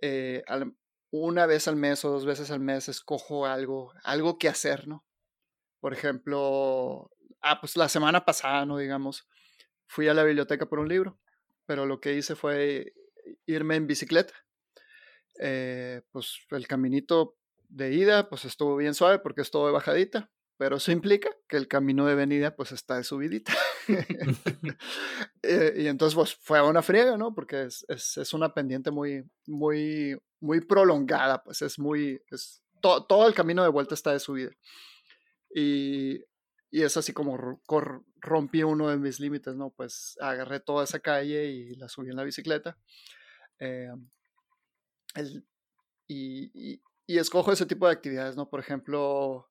eh, 0.00 0.42
una 1.10 1.46
vez 1.46 1.68
al 1.68 1.76
mes 1.76 2.04
o 2.04 2.10
dos 2.10 2.24
veces 2.24 2.50
al 2.50 2.60
mes 2.60 2.88
escojo 2.88 3.44
algo, 3.44 3.92
algo 4.02 4.38
que 4.38 4.48
hacer, 4.48 4.88
¿no? 4.88 5.04
Por 5.80 5.92
ejemplo, 5.92 7.10
ah, 7.42 7.60
pues 7.60 7.76
la 7.76 7.88
semana 7.88 8.24
pasada, 8.24 8.64
¿no? 8.64 8.78
Digamos, 8.78 9.28
fui 9.86 10.08
a 10.08 10.14
la 10.14 10.24
biblioteca 10.24 10.66
por 10.66 10.78
un 10.78 10.88
libro, 10.88 11.20
pero 11.66 11.84
lo 11.84 12.00
que 12.00 12.14
hice 12.14 12.34
fue 12.34 12.94
irme 13.44 13.76
en 13.76 13.86
bicicleta. 13.86 14.34
Eh, 15.38 16.00
pues 16.12 16.46
el 16.50 16.66
caminito 16.66 17.36
de 17.68 17.92
ida, 17.92 18.28
pues 18.30 18.46
estuvo 18.46 18.76
bien 18.76 18.94
suave 18.94 19.18
porque 19.18 19.42
estuvo 19.42 19.66
de 19.66 19.72
bajadita, 19.72 20.30
pero 20.64 20.76
eso 20.76 20.92
implica 20.92 21.28
que 21.46 21.58
el 21.58 21.68
camino 21.68 22.06
de 22.06 22.14
venida, 22.14 22.56
pues 22.56 22.72
está 22.72 22.96
de 22.96 23.04
subidita. 23.04 23.52
eh, 25.42 25.74
y 25.76 25.88
entonces, 25.88 26.14
pues 26.14 26.34
fue 26.34 26.58
a 26.58 26.64
una 26.64 26.80
friega, 26.80 27.18
¿no? 27.18 27.34
Porque 27.34 27.64
es, 27.64 27.84
es, 27.86 28.16
es, 28.16 28.32
una 28.32 28.54
pendiente 28.54 28.90
muy, 28.90 29.30
muy, 29.46 30.18
muy 30.40 30.62
prolongada, 30.62 31.44
pues 31.44 31.60
es 31.60 31.78
muy, 31.78 32.18
es, 32.30 32.62
to, 32.80 33.04
todo 33.04 33.28
el 33.28 33.34
camino 33.34 33.62
de 33.62 33.68
vuelta 33.68 33.92
está 33.92 34.12
de 34.12 34.20
subida. 34.20 34.52
Y 35.54 36.24
y 36.70 36.82
es 36.82 36.96
así 36.96 37.12
como 37.12 37.60
rompí 38.16 38.62
uno 38.62 38.88
de 38.88 38.96
mis 38.96 39.20
límites, 39.20 39.54
¿no? 39.54 39.68
Pues 39.68 40.16
agarré 40.18 40.60
toda 40.60 40.84
esa 40.84 40.98
calle 40.98 41.44
y 41.44 41.74
la 41.74 41.90
subí 41.90 42.08
en 42.08 42.16
la 42.16 42.24
bicicleta. 42.24 42.78
Eh, 43.58 43.92
el, 45.14 45.46
y, 46.08 46.46
y, 46.54 46.82
y, 47.06 47.18
escojo 47.18 47.52
ese 47.52 47.66
tipo 47.66 47.86
de 47.86 47.92
actividades, 47.92 48.34
¿no? 48.34 48.48
Por 48.48 48.60
ejemplo, 48.60 49.46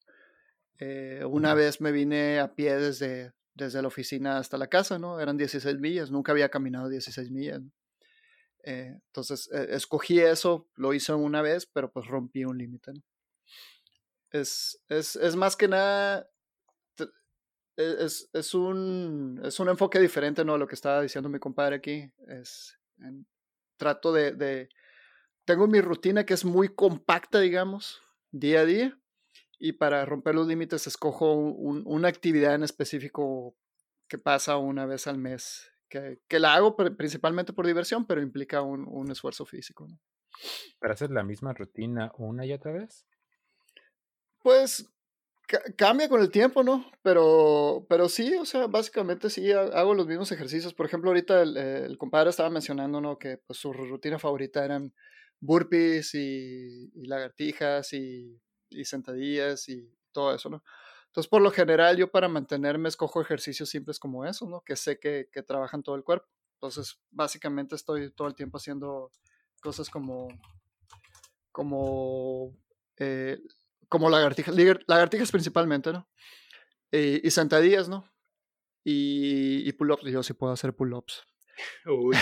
eh, 0.79 1.23
una 1.25 1.53
vez 1.53 1.81
me 1.81 1.91
vine 1.91 2.39
a 2.39 2.55
pie 2.55 2.75
desde, 2.77 3.33
desde 3.53 3.81
la 3.81 3.87
oficina 3.87 4.37
hasta 4.37 4.57
la 4.57 4.67
casa, 4.67 4.99
¿no? 4.99 5.19
Eran 5.19 5.37
16 5.37 5.79
millas, 5.79 6.11
nunca 6.11 6.31
había 6.31 6.49
caminado 6.49 6.89
16 6.89 7.31
millas. 7.31 7.61
¿no? 7.61 7.71
Eh, 8.63 8.99
entonces, 9.07 9.49
eh, 9.53 9.67
escogí 9.71 10.19
eso, 10.19 10.69
lo 10.75 10.93
hice 10.93 11.13
una 11.13 11.41
vez, 11.41 11.65
pero 11.65 11.91
pues 11.91 12.07
rompí 12.07 12.45
un 12.45 12.57
límite, 12.57 12.93
¿no? 12.93 13.01
Es, 14.31 14.81
es, 14.89 15.15
es 15.15 15.35
más 15.35 15.55
que 15.55 15.67
nada 15.67 16.27
e-, 17.77 18.05
es, 18.05 18.29
es, 18.33 18.53
un, 18.53 19.41
es 19.43 19.59
un 19.59 19.69
enfoque 19.69 19.99
diferente, 19.99 20.45
¿no? 20.45 20.57
Lo 20.57 20.67
que 20.67 20.75
estaba 20.75 21.01
diciendo 21.01 21.29
mi 21.29 21.39
compadre 21.39 21.75
aquí. 21.75 22.11
Es, 22.27 22.77
en, 22.99 23.25
trato 23.77 24.13
de, 24.13 24.33
de, 24.33 24.69
Tengo 25.45 25.67
mi 25.67 25.81
rutina 25.81 26.25
que 26.25 26.33
es 26.33 26.45
muy 26.45 26.69
compacta, 26.69 27.39
digamos, 27.39 28.01
día 28.31 28.61
a 28.61 28.65
día. 28.65 28.99
Y 29.59 29.73
para 29.73 30.05
romper 30.05 30.35
los 30.35 30.47
límites 30.47 30.87
escojo 30.87 31.33
un, 31.33 31.83
una 31.85 32.07
actividad 32.07 32.55
en 32.55 32.63
específico 32.63 33.55
que 34.07 34.17
pasa 34.17 34.57
una 34.57 34.85
vez 34.85 35.07
al 35.07 35.17
mes. 35.17 35.71
Que, 35.89 36.19
que 36.27 36.39
la 36.39 36.55
hago 36.55 36.75
principalmente 36.75 37.53
por 37.53 37.67
diversión, 37.67 38.05
pero 38.07 38.21
implica 38.21 38.61
un, 38.61 38.85
un 38.87 39.11
esfuerzo 39.11 39.45
físico. 39.45 39.87
¿no? 39.87 39.99
¿Para 40.79 40.93
hacer 40.93 41.11
la 41.11 41.23
misma 41.23 41.53
rutina 41.53 42.11
una 42.17 42.45
y 42.45 42.53
otra 42.53 42.71
vez? 42.71 43.05
Pues 44.41 44.89
cambia 45.77 46.09
con 46.09 46.21
el 46.21 46.31
tiempo, 46.31 46.63
¿no? 46.63 46.91
Pero, 47.01 47.85
pero 47.89 48.09
sí, 48.09 48.35
o 48.35 48.45
sea, 48.45 48.67
básicamente 48.67 49.29
sí 49.29 49.51
hago 49.51 49.93
los 49.93 50.07
mismos 50.07 50.31
ejercicios. 50.31 50.73
Por 50.73 50.85
ejemplo, 50.85 51.09
ahorita 51.11 51.41
el, 51.41 51.57
el 51.57 51.97
compadre 51.97 52.29
estaba 52.29 52.49
mencionando, 52.49 53.01
¿no? 53.01 53.17
Que 53.17 53.37
pues, 53.37 53.59
su 53.59 53.71
rutina 53.71 54.19
favorita 54.19 54.65
eran 54.65 54.93
burpees 55.39 56.15
y, 56.15 56.91
y 56.93 57.05
lagartijas 57.05 57.93
y, 57.93 58.41
y, 58.73 58.85
sentadillas 58.85 59.67
y 59.69 59.91
todo 60.11 60.33
eso, 60.33 60.49
¿no? 60.49 60.63
Entonces, 61.07 61.29
por 61.29 61.41
lo 61.41 61.51
general, 61.51 61.95
yo 61.95 62.09
para 62.09 62.27
mantenerme 62.27 62.89
escojo 62.89 63.21
ejercicios 63.21 63.69
simples 63.69 63.99
como 63.99 64.25
eso, 64.25 64.47
¿no? 64.47 64.61
Que 64.61 64.75
sé 64.75 64.99
que, 64.99 65.29
que 65.31 65.43
trabajan 65.43 65.83
todo 65.83 65.95
el 65.95 66.03
cuerpo. 66.03 66.27
Entonces, 66.55 66.99
básicamente 67.11 67.75
estoy 67.75 68.09
todo 68.11 68.27
el 68.27 68.35
tiempo 68.35 68.57
haciendo 68.57 69.11
cosas 69.61 69.89
como, 69.89 70.27
como 71.51 72.55
eh, 72.97 73.39
como 73.89 74.09
lagartijas, 74.09 74.55
lagartijas 74.87 75.31
principalmente, 75.31 75.93
¿no? 75.93 76.09
Y, 76.91 77.25
y 77.25 77.31
sentadillas, 77.31 77.89
¿no? 77.89 78.09
Y, 78.83 79.67
y 79.67 79.71
pull-ups, 79.73 80.03
yo 80.03 80.23
sí 80.23 80.33
puedo 80.33 80.51
hacer 80.51 80.75
pull-ups. 80.75 81.23
Uy, 81.85 82.15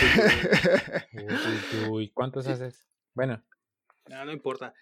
uy, 1.14 1.90
uy, 1.90 2.10
¿cuántos 2.14 2.48
haces? 2.48 2.88
Bueno. 3.14 3.44
No, 4.08 4.26
no 4.26 4.32
importa. 4.32 4.74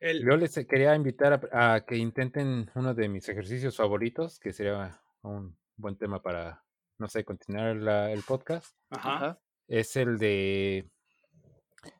El... 0.00 0.24
Yo 0.24 0.36
les 0.36 0.54
quería 0.66 0.94
invitar 0.94 1.48
a, 1.52 1.74
a, 1.74 1.80
que 1.84 1.96
intenten 1.96 2.70
uno 2.74 2.94
de 2.94 3.08
mis 3.08 3.28
ejercicios 3.28 3.76
favoritos, 3.76 4.38
que 4.38 4.52
sería 4.52 5.00
un 5.22 5.56
buen 5.76 5.96
tema 5.96 6.22
para 6.22 6.64
no 6.98 7.06
sé, 7.08 7.24
continuar 7.24 7.76
la- 7.76 8.10
el 8.12 8.22
podcast, 8.22 8.74
Ajá. 8.90 9.38
Es 9.68 9.94
el 9.96 10.18
de 10.18 10.88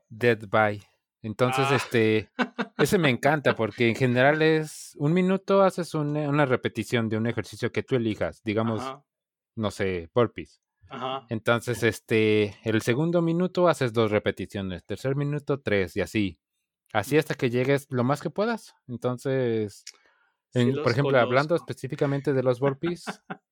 Dead 0.08 0.38
by. 0.48 0.82
Entonces, 1.22 1.66
Ah. 1.70 1.76
este, 1.76 2.30
ese 2.78 2.98
me 2.98 3.10
encanta 3.10 3.54
porque 3.54 3.88
en 3.88 3.94
general 3.94 4.40
es 4.42 4.94
un 4.98 5.12
minuto 5.12 5.62
haces 5.62 5.94
una, 5.94 6.28
una 6.28 6.46
repetición 6.46 7.08
de 7.08 7.16
un 7.16 7.26
ejercicio 7.26 7.70
que 7.70 7.82
tú 7.82 7.94
elijas, 7.96 8.42
digamos, 8.42 8.80
Ajá. 8.80 9.04
no 9.56 9.70
sé, 9.70 10.08
burpees. 10.14 10.60
Ajá. 10.88 11.26
Entonces, 11.28 11.82
este, 11.82 12.56
el 12.64 12.80
segundo 12.82 13.20
minuto 13.22 13.68
haces 13.68 13.92
dos 13.92 14.10
repeticiones, 14.10 14.84
tercer 14.84 15.14
minuto 15.16 15.60
tres 15.60 15.96
y 15.96 16.00
así. 16.00 16.40
Así 16.92 17.18
hasta 17.18 17.34
que 17.34 17.50
llegues 17.50 17.86
lo 17.90 18.02
más 18.04 18.20
que 18.20 18.30
puedas. 18.30 18.74
Entonces, 18.86 19.84
en- 20.54 20.74
por 20.82 20.92
ejemplo, 20.92 21.18
hablando 21.18 21.54
específicamente 21.54 22.32
de 22.32 22.42
los 22.42 22.60
burpees, 22.60 23.04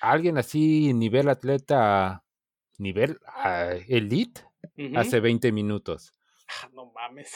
alguien 0.00 0.38
así, 0.38 0.92
nivel 0.94 1.28
atleta, 1.28 2.24
nivel 2.78 3.18
ah, 3.26 3.72
elite, 3.88 4.42
hace 4.94 5.20
20 5.20 5.52
minutos. 5.52 6.12
Ah, 6.48 6.68
No 6.72 6.92
mames. 6.92 7.32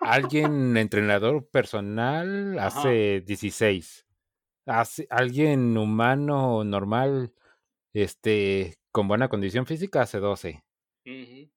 Alguien 0.00 0.76
entrenador 0.76 1.46
personal 1.48 2.58
Ajá. 2.58 2.66
hace 2.80 3.20
16. 3.26 4.06
Hace, 4.66 5.06
alguien 5.10 5.76
humano 5.76 6.64
normal, 6.64 7.34
este, 7.92 8.78
con 8.90 9.08
buena 9.08 9.28
condición 9.28 9.66
física 9.66 10.02
hace 10.02 10.18
12. 10.20 10.64
Ujú. 11.04 11.50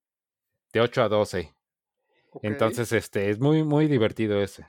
De 0.73 0.81
8 0.81 1.03
a 1.03 1.07
12. 1.09 1.55
Entonces, 2.43 2.91
este, 2.91 3.29
es 3.29 3.39
muy, 3.39 3.63
muy 3.63 3.87
divertido 3.87 4.41
ese. 4.41 4.65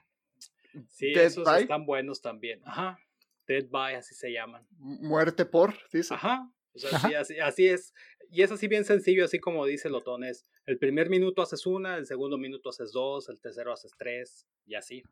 Sí, 0.89 1.12
Dead 1.12 1.27
esos 1.27 1.45
by, 1.45 1.62
están 1.62 1.86
buenos 1.86 2.20
también. 2.20 2.61
Ajá. 2.65 2.99
Dead 3.47 3.66
by, 3.69 3.95
así 3.95 4.15
se 4.15 4.32
llaman. 4.32 4.66
muerte 4.78 5.45
por, 5.45 5.74
dice. 5.93 6.15
Ajá. 6.15 6.51
O 6.74 6.78
sea, 6.78 6.99
sí, 7.01 7.15
así, 7.15 7.39
así 7.40 7.66
es. 7.66 7.95
Y 8.31 8.43
es 8.43 8.53
así 8.53 8.69
bien 8.69 8.85
sencillo, 8.85 9.24
así 9.24 9.39
como 9.39 9.65
dice 9.65 9.89
Lotón, 9.89 10.23
es 10.23 10.45
el 10.66 10.78
primer 10.78 11.09
minuto 11.09 11.40
haces 11.40 11.65
una, 11.66 11.97
el 11.97 12.07
segundo 12.07 12.36
minuto 12.36 12.69
haces 12.69 12.93
dos, 12.93 13.28
el 13.31 13.40
tercero 13.40 13.73
haces 13.73 13.93
tres, 13.97 14.47
y 14.66 14.74
así. 14.74 15.03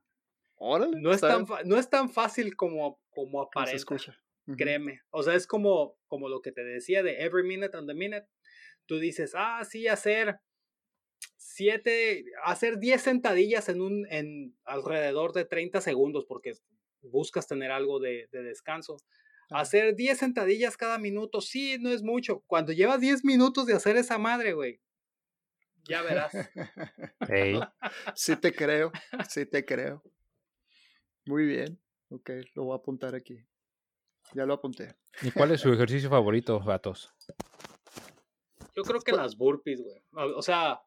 Órale. 0.56 1.00
No 1.00 1.12
es 1.12 1.20
tan, 1.20 1.46
no 1.64 1.78
es 1.78 1.88
tan 1.88 2.10
fácil 2.10 2.56
como, 2.56 3.00
como. 3.10 3.48
Ujú. 4.46 4.56
créeme. 4.56 5.00
O 5.10 5.22
sea, 5.22 5.34
es 5.34 5.46
como, 5.46 5.96
como 6.06 6.28
lo 6.28 6.40
que 6.40 6.52
te 6.52 6.62
decía 6.62 7.02
de 7.02 7.22
every 7.22 7.42
minute 7.42 7.76
on 7.76 7.86
the 7.86 7.94
minute. 7.94 8.26
Tú 8.86 8.98
dices, 8.98 9.32
ah, 9.34 9.64
sí, 9.64 9.88
hacer 9.88 10.38
siete, 11.56 12.26
hacer 12.44 12.78
10 12.78 13.00
sentadillas 13.00 13.70
en 13.70 13.80
un, 13.80 14.06
en 14.10 14.54
alrededor 14.64 15.32
de 15.32 15.46
30 15.46 15.80
segundos, 15.80 16.26
porque 16.26 16.52
buscas 17.00 17.46
tener 17.46 17.70
algo 17.70 17.98
de, 17.98 18.28
de 18.30 18.42
descanso. 18.42 18.98
Ajá. 19.48 19.62
Hacer 19.62 19.96
10 19.96 20.18
sentadillas 20.18 20.76
cada 20.76 20.98
minuto, 20.98 21.40
sí, 21.40 21.78
no 21.80 21.90
es 21.90 22.02
mucho. 22.02 22.42
Cuando 22.46 22.72
llevas 22.72 23.00
10 23.00 23.24
minutos 23.24 23.64
de 23.64 23.72
hacer 23.72 23.96
esa 23.96 24.18
madre, 24.18 24.52
güey, 24.52 24.80
ya 25.88 26.02
verás. 26.02 26.32
Sí 28.14 28.36
te 28.36 28.52
creo, 28.52 28.92
sí 29.28 29.46
te 29.46 29.64
creo. 29.64 30.02
Muy 31.24 31.46
bien. 31.46 31.80
Ok, 32.10 32.30
lo 32.54 32.64
voy 32.64 32.74
a 32.74 32.76
apuntar 32.76 33.14
aquí. 33.14 33.44
Ya 34.34 34.44
lo 34.44 34.54
apunté. 34.54 34.94
¿Y 35.22 35.30
cuál 35.30 35.52
es 35.52 35.60
su 35.60 35.72
ejercicio 35.72 36.10
favorito, 36.10 36.60
vatos? 36.60 37.12
Yo 38.74 38.82
creo 38.82 39.00
que 39.00 39.12
las 39.12 39.36
burpees, 39.36 39.82
güey. 39.82 40.02
O 40.12 40.42
sea, 40.42 40.80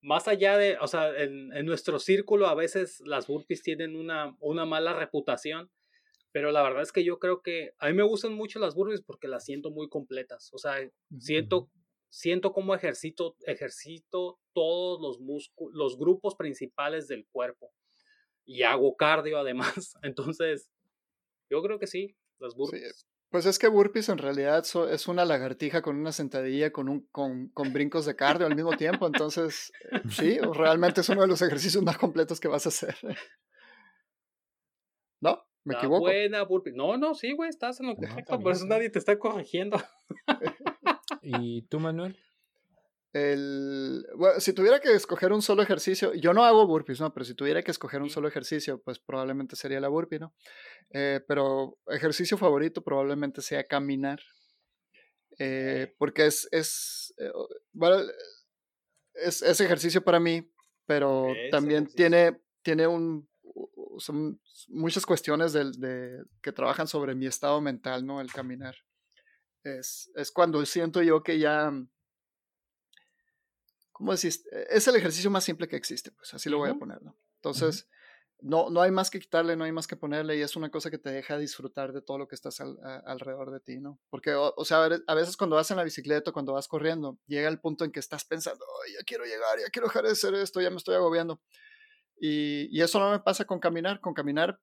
más 0.00 0.28
allá 0.28 0.56
de, 0.56 0.76
o 0.80 0.86
sea, 0.86 1.16
en, 1.16 1.52
en 1.52 1.66
nuestro 1.66 1.98
círculo 1.98 2.46
a 2.46 2.54
veces 2.54 3.00
las 3.00 3.26
burpees 3.26 3.62
tienen 3.62 3.96
una, 3.96 4.36
una 4.40 4.64
mala 4.64 4.92
reputación, 4.92 5.70
pero 6.32 6.52
la 6.52 6.62
verdad 6.62 6.82
es 6.82 6.92
que 6.92 7.04
yo 7.04 7.18
creo 7.18 7.42
que 7.42 7.72
a 7.78 7.88
mí 7.88 7.94
me 7.94 8.02
gustan 8.02 8.34
mucho 8.34 8.58
las 8.58 8.74
burpees 8.74 9.02
porque 9.02 9.28
las 9.28 9.44
siento 9.44 9.70
muy 9.70 9.88
completas. 9.88 10.50
O 10.52 10.58
sea, 10.58 10.76
siento, 11.18 11.70
siento 12.10 12.52
como 12.52 12.74
ejercito, 12.74 13.36
ejercito 13.46 14.38
todos 14.52 15.00
los 15.00 15.20
músculos, 15.20 15.74
los 15.74 15.98
grupos 15.98 16.36
principales 16.36 17.08
del 17.08 17.26
cuerpo. 17.26 17.72
Y 18.44 18.62
hago 18.62 18.96
cardio 18.96 19.38
además. 19.38 19.94
Entonces, 20.02 20.70
yo 21.50 21.62
creo 21.62 21.78
que 21.78 21.86
sí, 21.86 22.16
las 22.38 22.54
burpees. 22.54 23.06
Pues 23.30 23.44
es 23.44 23.58
que 23.58 23.68
burpees 23.68 24.08
en 24.08 24.16
realidad 24.18 24.64
so- 24.64 24.88
es 24.88 25.06
una 25.06 25.24
lagartija 25.26 25.82
con 25.82 25.96
una 25.96 26.12
sentadilla 26.12 26.72
con, 26.72 26.88
un, 26.88 27.06
con, 27.12 27.48
con 27.50 27.72
brincos 27.74 28.06
de 28.06 28.16
cardio 28.16 28.46
al 28.46 28.54
mismo 28.56 28.74
tiempo. 28.76 29.06
Entonces, 29.06 29.70
eh, 29.92 30.00
sí, 30.10 30.38
realmente 30.54 31.02
es 31.02 31.08
uno 31.10 31.20
de 31.22 31.28
los 31.28 31.42
ejercicios 31.42 31.82
más 31.84 31.98
completos 31.98 32.40
que 32.40 32.48
vas 32.48 32.64
a 32.64 32.70
hacer. 32.70 32.96
¿No? 35.20 35.44
¿Me 35.64 35.74
Está 35.74 35.86
equivoco? 35.86 36.00
buena 36.04 36.42
burpee. 36.44 36.72
No, 36.72 36.96
no, 36.96 37.14
sí, 37.14 37.32
güey, 37.34 37.50
estás 37.50 37.80
en 37.80 37.88
lo 37.88 37.92
No, 37.94 37.98
correcto. 37.98 38.18
está 38.20 38.38
por 38.38 38.52
eso 38.52 38.66
nadie 38.66 38.88
te 38.88 38.98
está 38.98 39.18
corrigiendo. 39.18 39.76
¿Y 41.22 41.62
tú, 41.62 41.80
Manuel? 41.80 42.16
El, 43.12 44.06
bueno, 44.16 44.38
si 44.40 44.52
tuviera 44.52 44.80
que 44.80 44.92
escoger 44.92 45.32
un 45.32 45.40
solo 45.42 45.62
ejercicio, 45.62 46.12
yo 46.14 46.34
no 46.34 46.44
hago 46.44 46.66
burpees, 46.66 47.00
¿no? 47.00 47.12
Pero 47.14 47.24
si 47.24 47.34
tuviera 47.34 47.62
que 47.62 47.70
escoger 47.70 48.02
un 48.02 48.10
solo 48.10 48.28
ejercicio, 48.28 48.82
pues 48.82 48.98
probablemente 48.98 49.56
sería 49.56 49.80
la 49.80 49.88
burpee, 49.88 50.18
¿no? 50.18 50.34
Eh, 50.90 51.20
pero 51.26 51.78
ejercicio 51.88 52.36
favorito 52.38 52.82
probablemente 52.82 53.40
sea 53.42 53.64
caminar. 53.66 54.20
eh, 55.38 55.94
porque 55.98 56.26
es, 56.26 56.48
es, 56.52 57.14
eh, 57.18 57.30
bueno, 57.72 57.98
es, 59.14 59.42
es 59.42 59.60
ejercicio 59.60 60.02
para 60.02 60.20
mí, 60.20 60.50
pero 60.86 61.38
Es 61.42 61.50
también 61.50 61.84
ejercicio. 61.84 61.96
tiene, 61.96 62.40
tiene 62.62 62.86
un, 62.86 63.28
son 63.98 64.40
muchas 64.68 65.06
cuestiones 65.06 65.52
de, 65.52 66.24
que 66.42 66.52
trabajan 66.52 66.88
sobre 66.88 67.14
mi 67.14 67.26
estado 67.26 67.60
mental, 67.60 68.06
¿no? 68.06 68.20
El 68.20 68.32
caminar. 68.32 68.76
Es, 69.64 70.10
es 70.14 70.30
cuando 70.32 70.64
siento 70.66 71.02
yo 71.02 71.22
que 71.22 71.38
ya, 71.38 71.72
¿cómo 73.98 74.14
decís? 74.14 74.44
Es 74.70 74.88
el 74.88 74.96
ejercicio 74.96 75.30
más 75.30 75.44
simple 75.44 75.68
que 75.68 75.76
existe, 75.76 76.12
pues 76.12 76.32
así 76.34 76.48
lo 76.50 76.58
voy 76.58 76.70
a 76.70 76.74
Ujú. 76.74 76.78
poner, 76.78 77.02
¿no? 77.02 77.18
Entonces, 77.36 77.88
no, 78.40 78.70
no 78.70 78.80
hay 78.82 78.92
más 78.92 79.10
que 79.10 79.18
quitarle, 79.20 79.56
no 79.56 79.64
hay 79.64 79.72
más 79.72 79.88
que 79.88 79.96
ponerle 79.96 80.36
y 80.38 80.42
es 80.42 80.54
una 80.56 80.70
cosa 80.70 80.90
que 80.90 80.98
te 80.98 81.10
deja 81.10 81.38
disfrutar 81.38 81.92
de 81.92 82.02
todo 82.02 82.18
lo 82.18 82.28
que 82.28 82.36
estás 82.36 82.60
al- 82.60 82.78
a- 82.84 82.98
alrededor 83.06 83.50
de 83.50 83.60
ti, 83.60 83.80
¿no? 83.80 84.00
Porque, 84.10 84.34
o, 84.34 84.54
o 84.56 84.64
sea, 84.64 84.84
a 84.84 85.14
veces 85.14 85.36
cuando 85.36 85.56
vas 85.56 85.70
en 85.72 85.76
la 85.78 85.84
bicicleta, 85.84 86.32
cuando 86.32 86.52
vas 86.52 86.68
corriendo, 86.68 87.18
llega 87.26 87.48
el 87.48 87.60
punto 87.60 87.84
en 87.84 87.92
que 87.92 88.00
estás 88.00 88.24
pensando, 88.24 88.64
"Ay, 88.86 88.92
ya 88.94 89.00
quiero 89.04 89.24
llegar, 89.24 89.58
ya 89.60 89.68
quiero 89.70 89.88
dejar 89.88 90.04
de 90.04 90.12
hacer 90.12 90.34
esto, 90.34 90.60
ya 90.60 90.70
me 90.70 90.76
estoy 90.76 90.94
agobiando. 90.94 91.42
Y, 92.20 92.68
y 92.76 92.82
eso 92.82 92.98
no 93.00 93.10
me 93.10 93.20
pasa 93.20 93.44
con 93.44 93.60
caminar, 93.60 94.00
con 94.00 94.14
caminar 94.14 94.60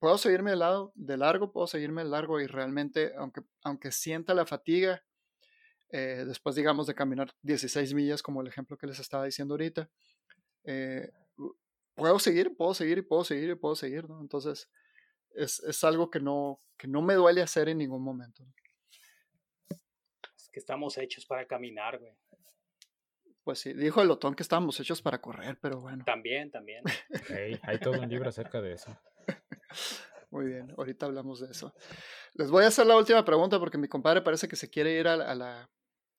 puedo 0.00 0.18
seguirme 0.18 0.50
de 0.52 0.56
lado, 0.56 0.92
de 0.94 1.16
largo, 1.16 1.52
puedo 1.52 1.66
seguirme 1.66 2.04
de 2.04 2.10
largo 2.10 2.40
y 2.40 2.46
realmente, 2.46 3.12
aunque, 3.16 3.42
aunque 3.64 3.92
sienta 3.92 4.34
la 4.34 4.46
fatiga, 4.46 5.04
eh, 5.90 6.24
después 6.26 6.54
digamos 6.56 6.86
de 6.86 6.94
caminar 6.94 7.32
16 7.42 7.94
millas, 7.94 8.22
como 8.22 8.40
el 8.42 8.46
ejemplo 8.48 8.76
que 8.76 8.86
les 8.86 8.98
estaba 8.98 9.24
diciendo 9.24 9.54
ahorita, 9.54 9.88
eh, 10.64 11.10
puedo 11.94 12.18
seguir, 12.18 12.56
puedo 12.56 12.74
seguir 12.74 12.98
y 12.98 13.02
puedo 13.02 13.24
seguir 13.24 13.50
y 13.50 13.54
puedo 13.54 13.74
seguir, 13.74 14.08
¿no? 14.08 14.20
Entonces, 14.20 14.68
es, 15.34 15.60
es 15.60 15.84
algo 15.84 16.10
que 16.10 16.20
no, 16.20 16.60
que 16.76 16.88
no 16.88 17.02
me 17.02 17.14
duele 17.14 17.42
hacer 17.42 17.68
en 17.68 17.78
ningún 17.78 18.02
momento. 18.02 18.44
¿no? 18.44 18.52
Es 20.36 20.48
que 20.52 20.58
estamos 20.60 20.96
hechos 20.98 21.26
para 21.26 21.46
caminar, 21.46 21.98
güey. 21.98 22.12
Pues 23.44 23.60
sí, 23.60 23.72
dijo 23.72 24.02
el 24.02 24.10
Otón 24.10 24.34
que 24.34 24.42
estábamos 24.42 24.78
hechos 24.78 25.00
para 25.00 25.20
correr, 25.22 25.58
pero 25.60 25.80
bueno, 25.80 26.04
También, 26.04 26.50
también. 26.50 26.82
Hay 27.62 27.78
todo 27.78 27.98
un 28.00 28.08
libro 28.08 28.28
acerca 28.28 28.60
de 28.60 28.74
eso. 28.74 28.94
muy 30.30 30.46
bien, 30.46 30.74
ahorita 30.76 31.06
hablamos 31.06 31.40
de 31.40 31.50
eso. 31.50 31.74
Les 32.34 32.50
voy 32.50 32.64
a 32.64 32.68
hacer 32.68 32.86
la 32.86 32.96
última 32.96 33.24
pregunta 33.24 33.58
porque 33.58 33.78
mi 33.78 33.88
compadre 33.88 34.20
parece 34.20 34.48
que 34.48 34.56
se 34.56 34.68
quiere 34.68 34.92
ir 35.00 35.08
a, 35.08 35.16
la- 35.16 35.30
a 35.30 35.34
la... 35.34 35.70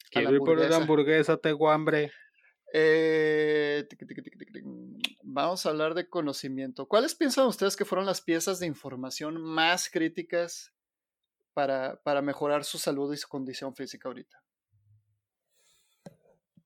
Quiero 0.10 0.32
ir 0.32 0.40
por 0.40 0.58
una 0.58 0.76
hamburguesa. 0.76 1.38
tengo 1.38 1.70
hambre. 1.70 2.12
Eh, 2.74 3.86
tiqui. 3.90 4.06
Vamos 5.24 5.66
a 5.66 5.70
hablar 5.70 5.94
de 5.94 6.08
conocimiento. 6.08 6.88
¿Cuáles 6.88 7.16
piensan 7.16 7.48
ustedes 7.48 7.76
que 7.76 7.86
fueron 7.86 8.06
las 8.06 8.22
piezas 8.22 8.60
de 8.60 8.68
información 8.68 9.42
más 9.42 9.90
críticas 9.90 10.74
para, 11.54 12.02
para 12.04 12.22
mejorar 12.22 12.64
su 12.64 12.78
salud 12.78 13.14
y 13.14 13.18
su 13.18 13.28
condición 13.28 13.76
física 13.76 14.10
ahorita? 14.10 14.42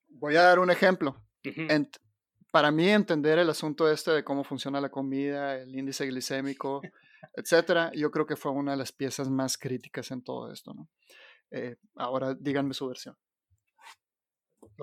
Voy 0.08 0.36
a 0.36 0.44
dar 0.44 0.60
un 0.60 0.72
ejemplo. 0.72 1.22
Para 2.52 2.72
mí 2.72 2.88
entender 2.88 3.40
el 3.40 3.50
asunto 3.50 3.90
este 3.90 4.12
de 4.12 4.24
cómo 4.24 4.44
funciona 4.44 4.80
la 4.80 4.90
comida, 4.90 5.58
el 5.58 5.76
índice 5.76 6.06
glicémico, 6.06 6.82
etcétera, 7.36 7.92
yo 7.94 8.12
creo 8.12 8.26
que 8.26 8.36
fue 8.36 8.52
una 8.52 8.72
de 8.72 8.78
las 8.78 8.92
piezas 8.92 9.30
más 9.30 9.58
críticas 9.58 10.12
en 10.12 10.24
todo 10.24 10.52
esto, 10.52 10.74
¿no? 10.74 10.88
Eh, 11.52 11.78
ahora 11.96 12.36
díganme 12.36 12.74
su 12.74 12.88
versión. 12.88 13.18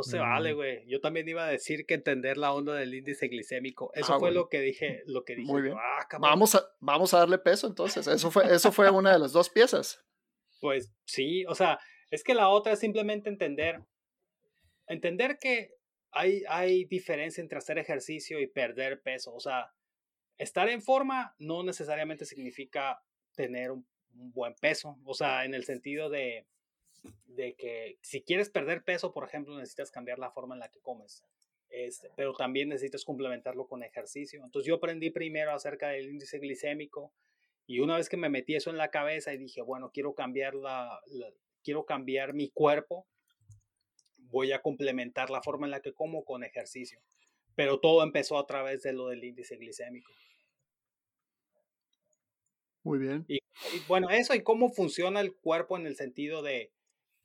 No 0.01 0.11
se 0.11 0.19
vale, 0.19 0.53
Mm. 0.53 0.57
güey. 0.57 0.87
Yo 0.87 1.01
también 1.01 1.29
iba 1.29 1.45
a 1.45 1.49
decir 1.51 1.87
que 1.87 1.95
entender 1.95 2.37
la 2.39 2.53
onda 2.53 2.75
del 2.75 2.95
índice 2.95 3.29
glicémico. 3.29 3.91
Eso 3.95 4.07
Ah, 4.15 4.19
fue 4.19 4.29
bueno. 4.31 4.41
lo 4.43 4.49
que 4.49 4.61
dije, 4.61 5.03
lo 5.07 5.25
que 5.25 5.37
dije. 5.37 5.51
Muy 5.53 5.63
bien. 5.63 5.77
"Ah, 5.79 6.07
cabrón". 6.09 6.31
Vamos 6.31 6.55
a, 6.55 6.63
vamos 6.81 7.15
a 7.15 7.19
darle 7.19 7.39
peso 7.39 7.67
entonces. 7.67 8.07
Eso 8.07 8.31
fue, 8.31 8.45
eso 8.55 8.73
fue 8.73 8.91
una 8.91 9.13
de 9.13 9.19
las 9.19 9.33
dos 9.33 9.49
piezas. 9.51 10.05
Pues 10.61 10.93
sí, 11.05 11.45
o 11.47 11.55
sea, 11.55 11.79
es 12.11 12.23
que 12.25 12.35
la 12.35 12.49
otra 12.49 12.73
es 12.73 12.79
simplemente 12.81 13.29
entender. 13.29 13.81
Entender 14.87 15.39
que 15.39 15.71
hay, 16.11 16.43
hay 16.49 16.85
diferencia 16.87 17.41
entre 17.41 17.59
hacer 17.59 17.79
ejercicio 17.79 18.41
y 18.41 18.47
perder 18.49 19.01
peso. 19.03 19.33
O 19.33 19.41
sea, 19.41 19.73
estar 20.39 20.69
en 20.69 20.83
forma 20.83 21.35
no 21.39 21.63
necesariamente 21.63 22.25
significa 22.25 23.01
tener 23.35 23.71
un, 23.71 23.87
un 24.15 24.33
buen 24.33 24.55
peso. 24.55 24.99
O 25.05 25.15
sea, 25.15 25.45
en 25.45 25.55
el 25.55 25.65
sentido 25.65 26.11
de, 26.11 26.47
de 27.27 27.55
que 27.55 27.99
si 28.03 28.23
quieres 28.23 28.51
perder 28.51 28.83
peso, 28.85 29.13
por 29.13 29.25
ejemplo, 29.25 29.57
necesitas 29.57 29.91
cambiar 29.91 30.19
la 30.19 30.31
forma 30.31 30.55
en 30.55 30.61
la 30.61 30.71
que 30.71 30.81
comes. 30.81 31.25
Este, 31.71 32.11
pero 32.17 32.35
también 32.35 32.69
necesitas 32.69 33.05
complementarlo 33.05 33.67
con 33.69 33.83
ejercicio. 33.83 34.43
Entonces 34.45 34.69
yo 34.69 34.77
aprendí 34.77 35.11
primero 35.11 35.53
acerca 35.53 35.89
del 35.89 36.11
índice 36.11 36.39
glicémico 36.39 37.13
y 37.67 37.79
una 37.79 37.97
vez 37.97 38.09
que 38.09 38.17
me 38.17 38.29
metí 38.29 38.57
eso 38.57 38.71
en 38.71 38.77
la 38.77 38.91
cabeza 38.91 39.33
y 39.33 39.39
dije, 39.39 39.63
bueno, 39.63 39.91
quiero 39.93 40.15
cambiar 40.15 40.55
la, 40.55 41.01
quiero 41.63 41.87
cambiar 41.87 42.35
mi 42.35 42.51
cuerpo, 42.51 43.07
voy 44.17 44.53
a 44.53 44.61
complementar 44.61 45.31
la 45.31 45.43
forma 45.43 45.67
en 45.67 45.71
la 45.71 45.81
que 45.81 45.93
como 45.93 46.25
con 46.25 46.43
ejercicio. 46.43 47.01
Pero 47.55 47.79
todo 47.79 48.03
empezó 48.03 48.39
a 48.39 48.47
través 48.47 48.83
de 48.83 48.93
lo 48.93 49.09
del 49.09 49.23
índice 49.23 49.57
glicémico. 49.57 50.13
Muy 52.83 52.99
bien. 52.99 53.25
Y, 53.29 53.39
bueno, 53.87 54.09
eso 54.11 54.35
y 54.35 54.43
cómo 54.43 54.71
funciona 54.71 55.21
el 55.21 55.35
cuerpo 55.35 55.77
en 55.77 55.87
el 55.87 55.95
sentido 55.95 56.43
de 56.43 56.73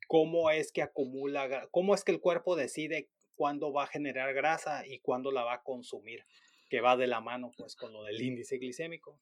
cómo 0.08 0.50
es 0.52 0.72
que 0.72 0.82
acumula, 0.82 1.68
cómo 1.72 1.94
es 1.96 2.04
que 2.04 2.12
el 2.12 2.20
cuerpo 2.22 2.56
decide 2.56 3.10
cuándo 3.36 3.72
va 3.74 3.84
a 3.84 3.88
generar 3.88 4.34
grasa 4.34 4.86
y 4.88 5.00
cuándo 5.00 5.32
la 5.32 5.44
va 5.44 5.56
a 5.56 5.64
consumir, 5.64 6.26
que 6.70 6.82
va 6.82 6.98
de 6.98 7.08
la 7.08 7.22
mano 7.22 7.52
pues 7.58 7.76
con 7.76 7.94
lo 7.94 8.04
del 8.04 8.22
índice 8.22 8.58
glicémico. 8.58 9.20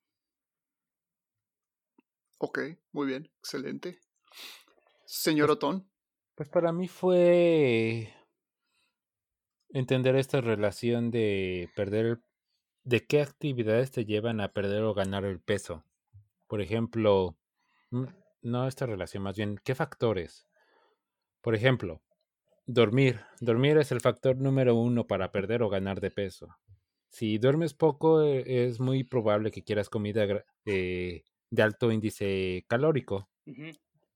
Ok, 2.40 2.60
muy 2.92 3.08
bien, 3.08 3.32
excelente. 3.40 4.00
Señor 5.06 5.48
Pues 5.48 5.56
Otón. 5.58 5.90
Pues 6.36 6.50
para 6.50 6.72
mí 6.72 6.88
fue 6.88 8.14
entender 9.70 10.16
esta 10.16 10.42
relación 10.42 11.12
de 11.12 11.70
perder, 11.76 12.06
el- 12.06 12.22
de 12.84 13.06
qué 13.06 13.22
actividades 13.22 13.92
te 13.92 14.06
llevan 14.06 14.42
a 14.42 14.52
perder 14.54 14.84
o 14.84 14.94
ganar 14.94 15.26
el 15.26 15.40
peso. 15.40 15.84
Por 16.48 16.62
ejemplo, 16.62 17.38
mm, 17.92 18.06
no 18.42 18.68
esta 18.68 18.86
relación, 18.86 19.24
más 19.24 19.38
bien, 19.38 19.60
¿qué 19.64 19.76
factores? 19.76 20.48
Por 21.44 21.56
ejemplo, 21.56 22.02
dormir. 22.66 23.20
Dormir 23.42 23.78
es 23.78 23.92
el 23.92 24.02
factor 24.02 24.38
número 24.38 24.76
uno 24.76 25.06
para 25.06 25.32
perder 25.32 25.62
o 25.62 25.70
ganar 25.70 26.00
de 26.02 26.10
peso. 26.10 26.48
Si 27.10 27.38
duermes 27.38 27.74
poco, 27.74 28.24
eh, 28.24 28.66
es 28.66 28.80
muy 28.80 29.04
probable 29.04 29.52
que 29.52 29.64
quieras 29.64 29.90
comida 29.90 30.26
eh, 30.66 31.24
de 31.52 31.62
alto 31.62 31.92
índice 31.92 32.66
calórico. 32.68 33.30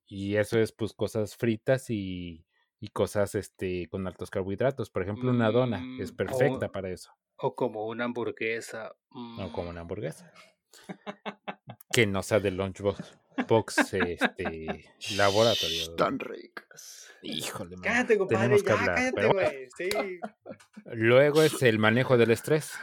Y 0.08 0.38
eso 0.38 0.58
es 0.58 0.72
pues 0.72 0.94
cosas 0.94 1.36
fritas 1.36 1.90
y, 1.90 2.46
y 2.80 2.88
cosas 2.88 3.36
este 3.36 3.88
con 3.90 4.08
altos 4.08 4.32
carbohidratos. 4.32 4.90
Por 4.90 5.04
ejemplo, 5.04 5.30
una 5.30 5.52
dona 5.52 5.86
es 6.00 6.14
Mm, 6.14 6.16
perfecta 6.16 6.66
o, 6.68 6.72
para 6.72 6.90
eso. 6.90 7.12
o 7.36 7.54
como 7.56 7.86
una 7.88 8.06
hamburguesa. 8.06 8.96
No 9.12 9.52
como 9.52 9.68
mm, 9.68 9.72
una 9.72 9.82
hamburguesa. 9.82 10.32
Que 11.92 12.06
no 12.06 12.22
sea 12.24 12.40
de 12.40 12.52
lunchbox 12.52 13.18
box 13.48 13.94
este 13.94 14.86
laboratorio. 15.16 15.82
Están 15.82 16.20
ricas. 16.20 17.07
Híjole, 17.22 17.78
mano, 17.78 17.84
Cállate, 17.84 18.18
compadre, 18.18 18.44
tenemos 18.44 18.64
que 18.64 18.70
ya, 18.70 18.80
hablar. 18.80 18.96
cállate, 18.96 19.26
bueno, 19.28 19.34
güey. 19.34 19.70
Sí. 19.78 19.90
luego 20.86 21.42
es 21.44 21.62
el 21.64 21.80
manejo 21.80 22.18
del 22.18 22.32
estrés. 22.32 22.74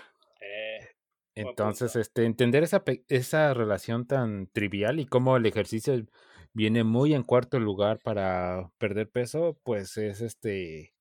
Eh, 0.41 0.89
Entonces, 1.35 1.97
este, 1.97 2.25
entender 2.25 2.63
esa, 2.63 2.83
esa 3.09 3.55
relación 3.55 4.07
tan 4.07 4.49
trivial 4.49 5.01
y 5.01 5.07
cómo 5.07 5.37
el 5.37 5.47
ejercicio 5.47 5.95
viene 6.53 6.85
muy 6.85 7.15
en 7.15 7.23
cuarto 7.25 7.59
lugar 7.59 7.99
para 8.03 8.71
perder 8.79 9.11
peso, 9.11 9.59
pues 9.65 9.97
es 9.97 10.21
este, 10.21 10.95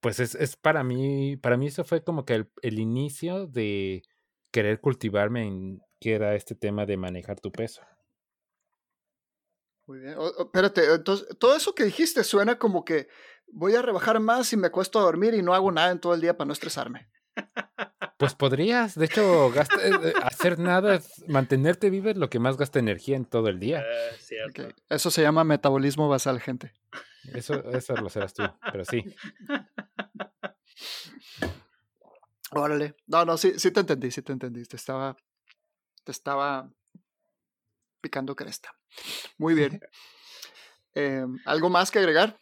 pues 0.00 0.20
es, 0.20 0.34
es 0.34 0.56
para 0.56 0.84
mí, 0.84 1.36
para 1.36 1.56
mí 1.56 1.66
eso 1.66 1.84
fue 1.84 2.02
como 2.04 2.24
que 2.24 2.34
el, 2.34 2.50
el 2.62 2.78
inicio 2.78 3.46
de 3.46 4.02
querer 4.50 4.80
cultivarme 4.80 5.46
en 5.46 5.80
que 6.00 6.14
era 6.14 6.34
este 6.36 6.54
tema 6.54 6.86
de 6.86 6.96
manejar 6.96 7.40
tu 7.40 7.50
peso. 7.52 7.82
Muy 9.88 10.00
bien. 10.00 10.14
O- 10.18 10.42
espérate, 10.44 10.84
entonces, 10.94 11.26
todo 11.38 11.56
eso 11.56 11.74
que 11.74 11.84
dijiste 11.84 12.22
suena 12.22 12.58
como 12.58 12.84
que 12.84 13.08
voy 13.50 13.74
a 13.74 13.80
rebajar 13.82 14.20
más 14.20 14.52
y 14.52 14.56
me 14.58 14.70
cuesto 14.70 14.98
a 14.98 15.02
dormir 15.02 15.32
y 15.32 15.42
no 15.42 15.54
hago 15.54 15.72
nada 15.72 15.90
en 15.90 15.98
todo 15.98 16.12
el 16.14 16.20
día 16.20 16.36
para 16.36 16.46
no 16.46 16.52
estresarme. 16.52 17.10
Pues 18.18 18.34
podrías, 18.34 18.96
de 18.96 19.06
hecho, 19.06 19.50
gasta- 19.50 19.80
eh, 19.86 20.12
hacer 20.22 20.58
nada, 20.58 20.96
es- 20.96 21.24
mantenerte 21.26 21.88
vivo 21.88 22.10
es 22.10 22.18
lo 22.18 22.28
que 22.28 22.38
más 22.38 22.56
gasta 22.58 22.78
energía 22.78 23.16
en 23.16 23.24
todo 23.24 23.48
el 23.48 23.58
día. 23.60 23.80
Eh, 23.80 24.16
cierto. 24.18 24.68
Eso 24.90 25.10
se 25.10 25.22
llama 25.22 25.42
metabolismo 25.44 26.08
basal, 26.08 26.38
gente. 26.40 26.74
Eso, 27.32 27.54
eso 27.70 27.94
lo 27.96 28.10
serás 28.10 28.34
tú, 28.34 28.42
pero 28.70 28.84
sí. 28.84 29.04
Órale. 32.50 32.94
No, 33.06 33.24
no, 33.24 33.38
sí, 33.38 33.58
sí 33.58 33.70
te 33.70 33.80
entendí, 33.80 34.10
sí 34.10 34.20
te 34.22 34.32
entendí. 34.32 34.64
Te 34.64 34.76
estaba, 34.76 35.16
te 36.04 36.12
estaba 36.12 36.70
picando 38.00 38.34
cresta. 38.36 38.74
Muy 39.38 39.54
bien. 39.54 39.80
Eh, 40.94 41.24
¿Algo 41.44 41.68
más 41.70 41.90
que 41.90 41.98
agregar? 42.00 42.38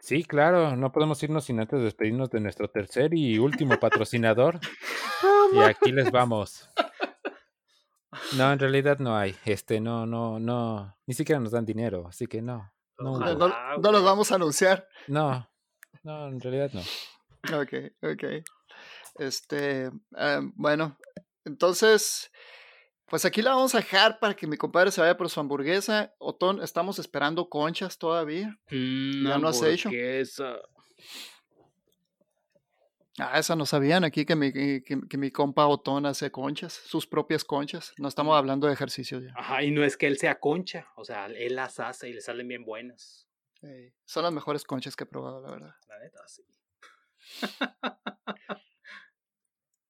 Sí, 0.00 0.22
claro, 0.24 0.76
no 0.76 0.92
podemos 0.92 1.22
irnos 1.22 1.44
sin 1.44 1.58
antes 1.60 1.82
despedirnos 1.82 2.30
de 2.30 2.40
nuestro 2.40 2.68
tercer 2.70 3.12
y 3.14 3.38
último 3.38 3.78
patrocinador. 3.78 4.60
Y 5.52 5.60
aquí 5.60 5.92
les 5.92 6.10
vamos. 6.10 6.68
No, 8.36 8.52
en 8.52 8.58
realidad 8.58 8.98
no 8.98 9.16
hay. 9.16 9.36
Este, 9.44 9.80
no, 9.80 10.06
no, 10.06 10.38
no. 10.38 10.96
Ni 11.06 11.14
siquiera 11.14 11.38
nos 11.40 11.52
dan 11.52 11.64
dinero, 11.66 12.06
así 12.08 12.26
que 12.26 12.40
no. 12.40 12.72
No- 12.98 13.18
no 13.20 13.92
los 13.92 14.02
vamos 14.04 14.32
a 14.32 14.36
anunciar. 14.36 14.88
no, 15.06 15.48
no, 16.02 16.28
en 16.28 16.40
realidad 16.40 16.70
no. 16.72 16.80
Ok, 17.60 17.72
ok. 18.02 18.24
Este, 19.16 19.90
em, 20.16 20.52
bueno, 20.56 20.96
entonces, 21.44 22.30
pues 23.06 23.24
aquí 23.24 23.42
la 23.42 23.50
vamos 23.50 23.74
a 23.74 23.78
dejar 23.78 24.18
para 24.18 24.34
que 24.34 24.46
mi 24.46 24.56
compadre 24.56 24.90
se 24.90 25.00
vaya 25.00 25.16
por 25.16 25.30
su 25.30 25.40
hamburguesa. 25.40 26.14
Otón, 26.18 26.62
estamos 26.62 26.98
esperando 26.98 27.48
conchas 27.48 27.98
todavía. 27.98 28.58
Una 28.70 29.38
no 29.38 29.48
has 29.48 29.62
hecho? 29.62 29.90
Ah, 33.18 33.38
esa 33.38 33.56
no 33.56 33.64
sabían 33.64 34.04
aquí 34.04 34.26
que 34.26 34.36
mi, 34.36 34.52
que, 34.52 34.82
que 34.82 35.16
mi 35.16 35.30
compa 35.30 35.66
Otón 35.66 36.04
hace 36.04 36.30
conchas, 36.30 36.74
sus 36.74 37.06
propias 37.06 37.44
conchas. 37.44 37.94
No 37.96 38.08
estamos 38.08 38.36
hablando 38.36 38.66
de 38.66 38.74
ejercicio 38.74 39.20
ya. 39.20 39.32
Ajá, 39.36 39.62
y 39.62 39.70
no 39.70 39.84
es 39.84 39.96
que 39.96 40.06
él 40.06 40.18
sea 40.18 40.38
concha, 40.38 40.88
o 40.96 41.04
sea, 41.04 41.26
él 41.26 41.56
las 41.56 41.80
hace 41.80 42.10
y 42.10 42.12
le 42.12 42.20
salen 42.20 42.46
bien 42.46 42.64
buenas. 42.64 43.26
Son 44.04 44.22
las 44.22 44.32
mejores 44.32 44.64
conchas 44.64 44.94
que 44.96 45.04
he 45.04 45.06
probado, 45.06 45.40
la 45.40 45.50
verdad. 45.50 45.74
La 45.88 45.98
neta, 45.98 46.20
sí. 46.28 46.42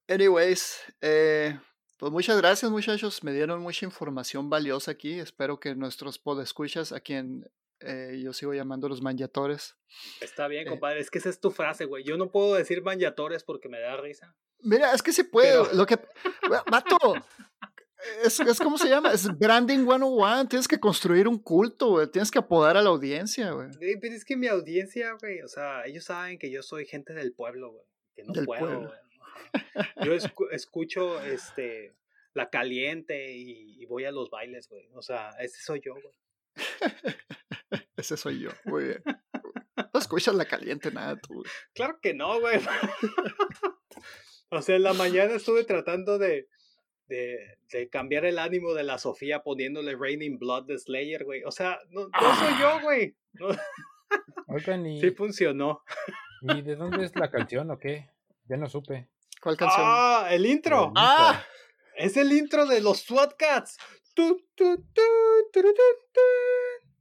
Anyways, 0.08 0.80
eh, 1.00 1.58
pues 1.98 2.12
muchas 2.12 2.36
gracias 2.38 2.70
muchachos, 2.70 3.22
me 3.24 3.32
dieron 3.32 3.60
mucha 3.60 3.84
información 3.86 4.50
valiosa 4.50 4.90
aquí. 4.90 5.18
Espero 5.18 5.58
que 5.60 5.74
nuestros 5.74 6.18
podescuchas, 6.18 6.92
a 6.92 7.00
quien 7.00 7.48
eh, 7.80 8.20
yo 8.22 8.32
sigo 8.32 8.54
llamando 8.54 8.88
los 8.88 9.02
manjatores. 9.02 9.76
Está 10.20 10.48
bien, 10.48 10.66
Eh. 10.66 10.70
compadre, 10.70 11.00
es 11.00 11.10
que 11.10 11.18
esa 11.18 11.28
es 11.28 11.40
tu 11.40 11.50
frase, 11.50 11.84
güey. 11.84 12.04
Yo 12.04 12.16
no 12.16 12.30
puedo 12.30 12.54
decir 12.54 12.82
manjatores 12.82 13.44
porque 13.44 13.68
me 13.68 13.78
da 13.80 13.96
risa. 13.96 14.34
Mira, 14.60 14.92
es 14.94 15.02
que 15.02 15.12
se 15.12 15.24
puede, 15.24 15.48
Pero- 15.62 15.74
lo 15.74 15.84
que... 15.86 15.98
Vato, 16.70 16.96
es, 18.24 18.40
es 18.40 18.58
como 18.60 18.78
se 18.78 18.88
llama, 18.88 19.12
es 19.12 19.26
branding 19.38 19.84
101, 19.86 20.48
tienes 20.48 20.68
que 20.68 20.78
construir 20.80 21.28
un 21.28 21.38
culto, 21.38 21.90
güey, 21.90 22.06
tienes 22.10 22.30
que 22.30 22.38
apodar 22.38 22.76
a 22.76 22.82
la 22.82 22.88
audiencia, 22.90 23.50
güey. 23.52 23.68
Pero 24.00 24.14
es 24.14 24.24
que 24.24 24.36
mi 24.36 24.46
audiencia, 24.46 25.12
güey, 25.20 25.42
o 25.42 25.48
sea, 25.48 25.84
ellos 25.86 26.04
saben 26.04 26.38
que 26.38 26.50
yo 26.50 26.62
soy 26.62 26.86
gente 26.86 27.12
del 27.14 27.32
pueblo, 27.34 27.72
güey. 27.72 27.84
Que 28.14 28.24
no 28.24 28.32
Del 28.32 28.46
puedo, 28.46 28.60
pueblo. 28.60 28.80
güey. 28.88 28.98
Yo 30.04 30.12
escu- 30.14 30.48
escucho, 30.52 31.20
este, 31.22 31.94
la 32.34 32.50
caliente 32.50 33.32
y, 33.32 33.82
y 33.82 33.86
voy 33.86 34.04
a 34.04 34.10
los 34.12 34.30
bailes, 34.30 34.68
güey. 34.68 34.88
O 34.94 35.02
sea, 35.02 35.30
ese 35.40 35.60
soy 35.62 35.80
yo, 35.84 35.94
güey. 35.94 36.14
Ese 37.96 38.16
soy 38.16 38.40
yo, 38.40 38.50
muy 38.64 38.84
bien. 38.84 39.02
No 39.76 40.00
escuchas 40.00 40.34
la 40.34 40.44
caliente 40.44 40.90
nada, 40.90 41.16
tú. 41.16 41.34
güey. 41.34 41.46
Claro 41.74 41.98
que 42.00 42.12
no, 42.14 42.40
güey. 42.40 42.60
o 44.50 44.62
sea, 44.62 44.76
en 44.76 44.82
la 44.82 44.92
mañana 44.92 45.34
estuve 45.34 45.64
tratando 45.64 46.18
de, 46.18 46.48
de, 47.08 47.58
de 47.72 47.88
cambiar 47.88 48.24
el 48.26 48.38
ánimo 48.38 48.74
de 48.74 48.84
la 48.84 48.98
Sofía 48.98 49.42
poniéndole 49.42 49.96
Raining 49.96 50.38
Blood 50.38 50.66
de 50.66 50.78
Slayer, 50.78 51.24
güey. 51.24 51.42
O 51.44 51.50
sea, 51.50 51.78
no, 51.90 52.08
no 52.08 52.34
soy 52.36 52.60
yo, 52.60 52.80
güey. 52.82 53.16
No, 53.34 53.48
Oigan, 54.48 54.86
¿y, 54.86 55.00
sí 55.00 55.10
funcionó. 55.10 55.82
¿y 56.42 56.62
de 56.62 56.76
dónde 56.76 57.04
es 57.04 57.16
la 57.16 57.30
canción 57.30 57.70
o 57.70 57.78
qué? 57.78 58.10
Ya 58.44 58.56
no 58.56 58.68
supe. 58.68 59.08
¿Cuál 59.46 59.56
canción? 59.56 59.86
Ah, 59.88 60.26
el 60.32 60.44
intro. 60.44 60.92
Ah, 60.96 61.40
Es 61.94 62.16
el 62.16 62.32
intro 62.32 62.66
de 62.66 62.80
los 62.80 62.98
SWAT 63.02 63.34
Cats. 63.38 63.78
Tu, 64.12 64.36
tu, 64.56 64.76
tu, 64.76 65.02
turu, 65.52 65.72
tu, 65.72 65.82
tu. 66.12 66.20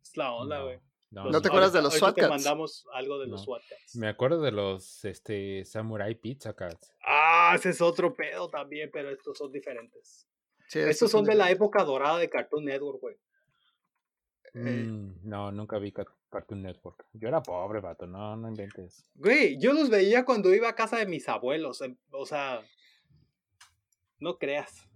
Es 0.04 0.16
la 0.16 0.32
onda, 0.32 0.60
No, 0.60 0.64
güey. 0.66 0.80
no, 1.10 1.24
¿No 1.24 1.30
Los- 1.32 1.42
te 1.42 1.48
acuerdas 1.48 1.74
de 1.74 1.82
los 1.82 1.96
SWAT 1.96 2.14
te 2.14 2.22
Cats? 2.22 2.30
mandamos 2.30 2.86
algo 2.94 3.18
de 3.18 3.26
los. 3.26 3.42
SWAT 3.46 3.64
Cats. 3.68 3.96
Me 3.96 4.08
acuerdo 4.08 4.42
de 4.44 4.52
los 4.52 5.04
este 5.06 5.66
Samurai 5.66 6.14
Pizza 6.14 6.54
Cats. 6.54 6.94
Ah, 7.04 7.54
ese 7.56 7.70
es 7.72 7.82
otro 7.82 8.14
pedo 8.14 8.48
también, 8.48 8.92
pero 8.94 9.10
estos 9.10 9.36
son 9.40 9.52
diferentes. 9.52 10.28
sí, 10.68 10.78
Estos 10.82 11.10
son 11.10 11.26
de 11.26 11.34
la 11.34 11.50
época 11.50 11.84
dorada 11.84 12.20
de 12.20 12.30
Cartoon 12.30 12.66
Network, 12.66 13.02
güey. 13.02 13.16
Eh. 14.54 14.60
Mm, 14.60 15.16
no, 15.24 15.52
nunca 15.52 15.80
vi 15.80 15.92
Cat- 15.92 16.08
Cartoon 16.36 16.62
Network. 16.62 17.06
Yo 17.14 17.30
era 17.30 17.42
pobre, 17.42 17.80
vato, 17.80 18.06
no, 18.06 18.36
no 18.36 18.50
inventes. 18.50 19.10
Güey, 19.16 19.58
yo 19.58 19.72
los 19.72 19.90
veía 19.90 20.26
cuando 20.26 20.54
iba 20.54 20.68
a 20.68 20.76
casa 20.76 20.98
de 20.98 21.06
mis 21.06 21.30
abuelos. 21.30 21.82
em, 21.82 21.96
O 22.12 22.26
sea, 22.26 22.62
no 24.20 24.38
creas. 24.38 24.88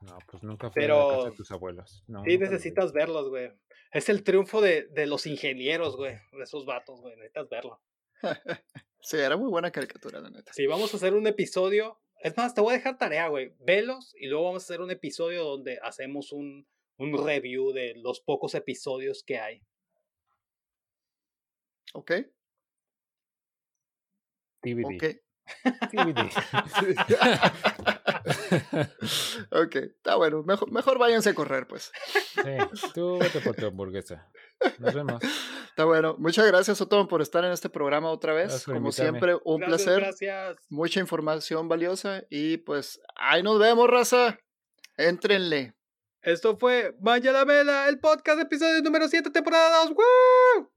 No, 0.00 0.18
pues 0.30 0.42
nunca 0.42 0.70
fui 0.70 0.84
a 0.84 0.88
la 0.88 1.08
casa 1.16 1.30
de 1.30 1.36
tus 1.36 1.50
abuelos. 1.50 2.02
No, 2.06 2.24
sí 2.24 2.38
necesitas 2.38 2.92
verlos, 2.92 3.28
güey. 3.28 3.52
Es 3.92 4.08
el 4.08 4.22
triunfo 4.24 4.60
de, 4.60 4.86
de 4.88 5.06
los 5.06 5.26
ingenieros, 5.26 5.96
güey. 5.96 6.14
De 6.32 6.42
esos 6.42 6.64
vatos, 6.64 7.00
güey. 7.00 7.14
Necesitas 7.16 7.48
verlo. 7.48 7.80
Sí, 9.06 9.18
era 9.18 9.36
muy 9.36 9.50
buena 9.50 9.70
caricatura, 9.70 10.18
la 10.18 10.30
neta. 10.30 10.50
Sí, 10.54 10.66
vamos 10.66 10.94
a 10.94 10.96
hacer 10.96 11.12
un 11.12 11.26
episodio. 11.26 12.00
Es 12.22 12.34
más, 12.38 12.54
te 12.54 12.62
voy 12.62 12.72
a 12.72 12.76
dejar 12.78 12.96
tarea, 12.96 13.28
güey. 13.28 13.52
Velos 13.58 14.14
y 14.18 14.28
luego 14.28 14.46
vamos 14.46 14.62
a 14.62 14.64
hacer 14.64 14.80
un 14.80 14.90
episodio 14.90 15.44
donde 15.44 15.78
hacemos 15.82 16.32
un, 16.32 16.66
un 16.96 17.22
review 17.26 17.72
de 17.72 17.92
los 17.96 18.20
pocos 18.22 18.54
episodios 18.54 19.22
que 19.22 19.38
hay. 19.38 19.60
¿Ok? 21.94 22.12
TBD. 24.60 24.96
Ok. 24.96 25.04
TBD. 25.90 26.20
ok, 29.50 29.76
está 29.76 30.16
bueno. 30.16 30.42
Mejor, 30.42 30.72
mejor 30.72 30.98
váyanse 30.98 31.30
a 31.30 31.34
correr, 31.34 31.66
pues. 31.68 31.92
Sí, 32.34 32.90
tú 32.94 33.18
vete 33.18 33.40
por 33.40 33.54
tu 33.54 33.66
hamburguesa. 33.66 34.28
Nos 34.78 34.94
vemos. 34.94 35.22
Está 35.68 35.84
bueno. 35.84 36.16
Muchas 36.18 36.46
gracias, 36.46 36.80
Otón, 36.80 37.06
por 37.06 37.22
estar 37.22 37.44
en 37.44 37.52
este 37.52 37.68
programa 37.68 38.10
otra 38.10 38.32
vez. 38.32 38.64
Como 38.64 38.78
invitarme. 38.78 39.10
siempre, 39.10 39.36
un 39.44 39.60
Gracias, 39.60 39.84
placer. 39.84 40.00
Gracias. 40.02 40.56
Mucha 40.70 41.00
información 41.00 41.68
valiosa. 41.68 42.24
Y 42.30 42.56
pues, 42.58 43.00
ahí 43.14 43.42
nos 43.42 43.58
vemos, 43.58 43.88
raza. 43.88 44.38
Éntrenle. 44.96 45.74
Esto 46.22 46.56
fue 46.56 46.96
Vaya 47.00 47.32
la 47.32 47.44
Vela, 47.44 47.88
el 47.88 48.00
podcast, 48.00 48.40
episodio 48.40 48.80
número 48.82 49.06
7, 49.08 49.30
temporada 49.30 49.84
2. 49.84 49.90
¡Woo! 49.90 50.73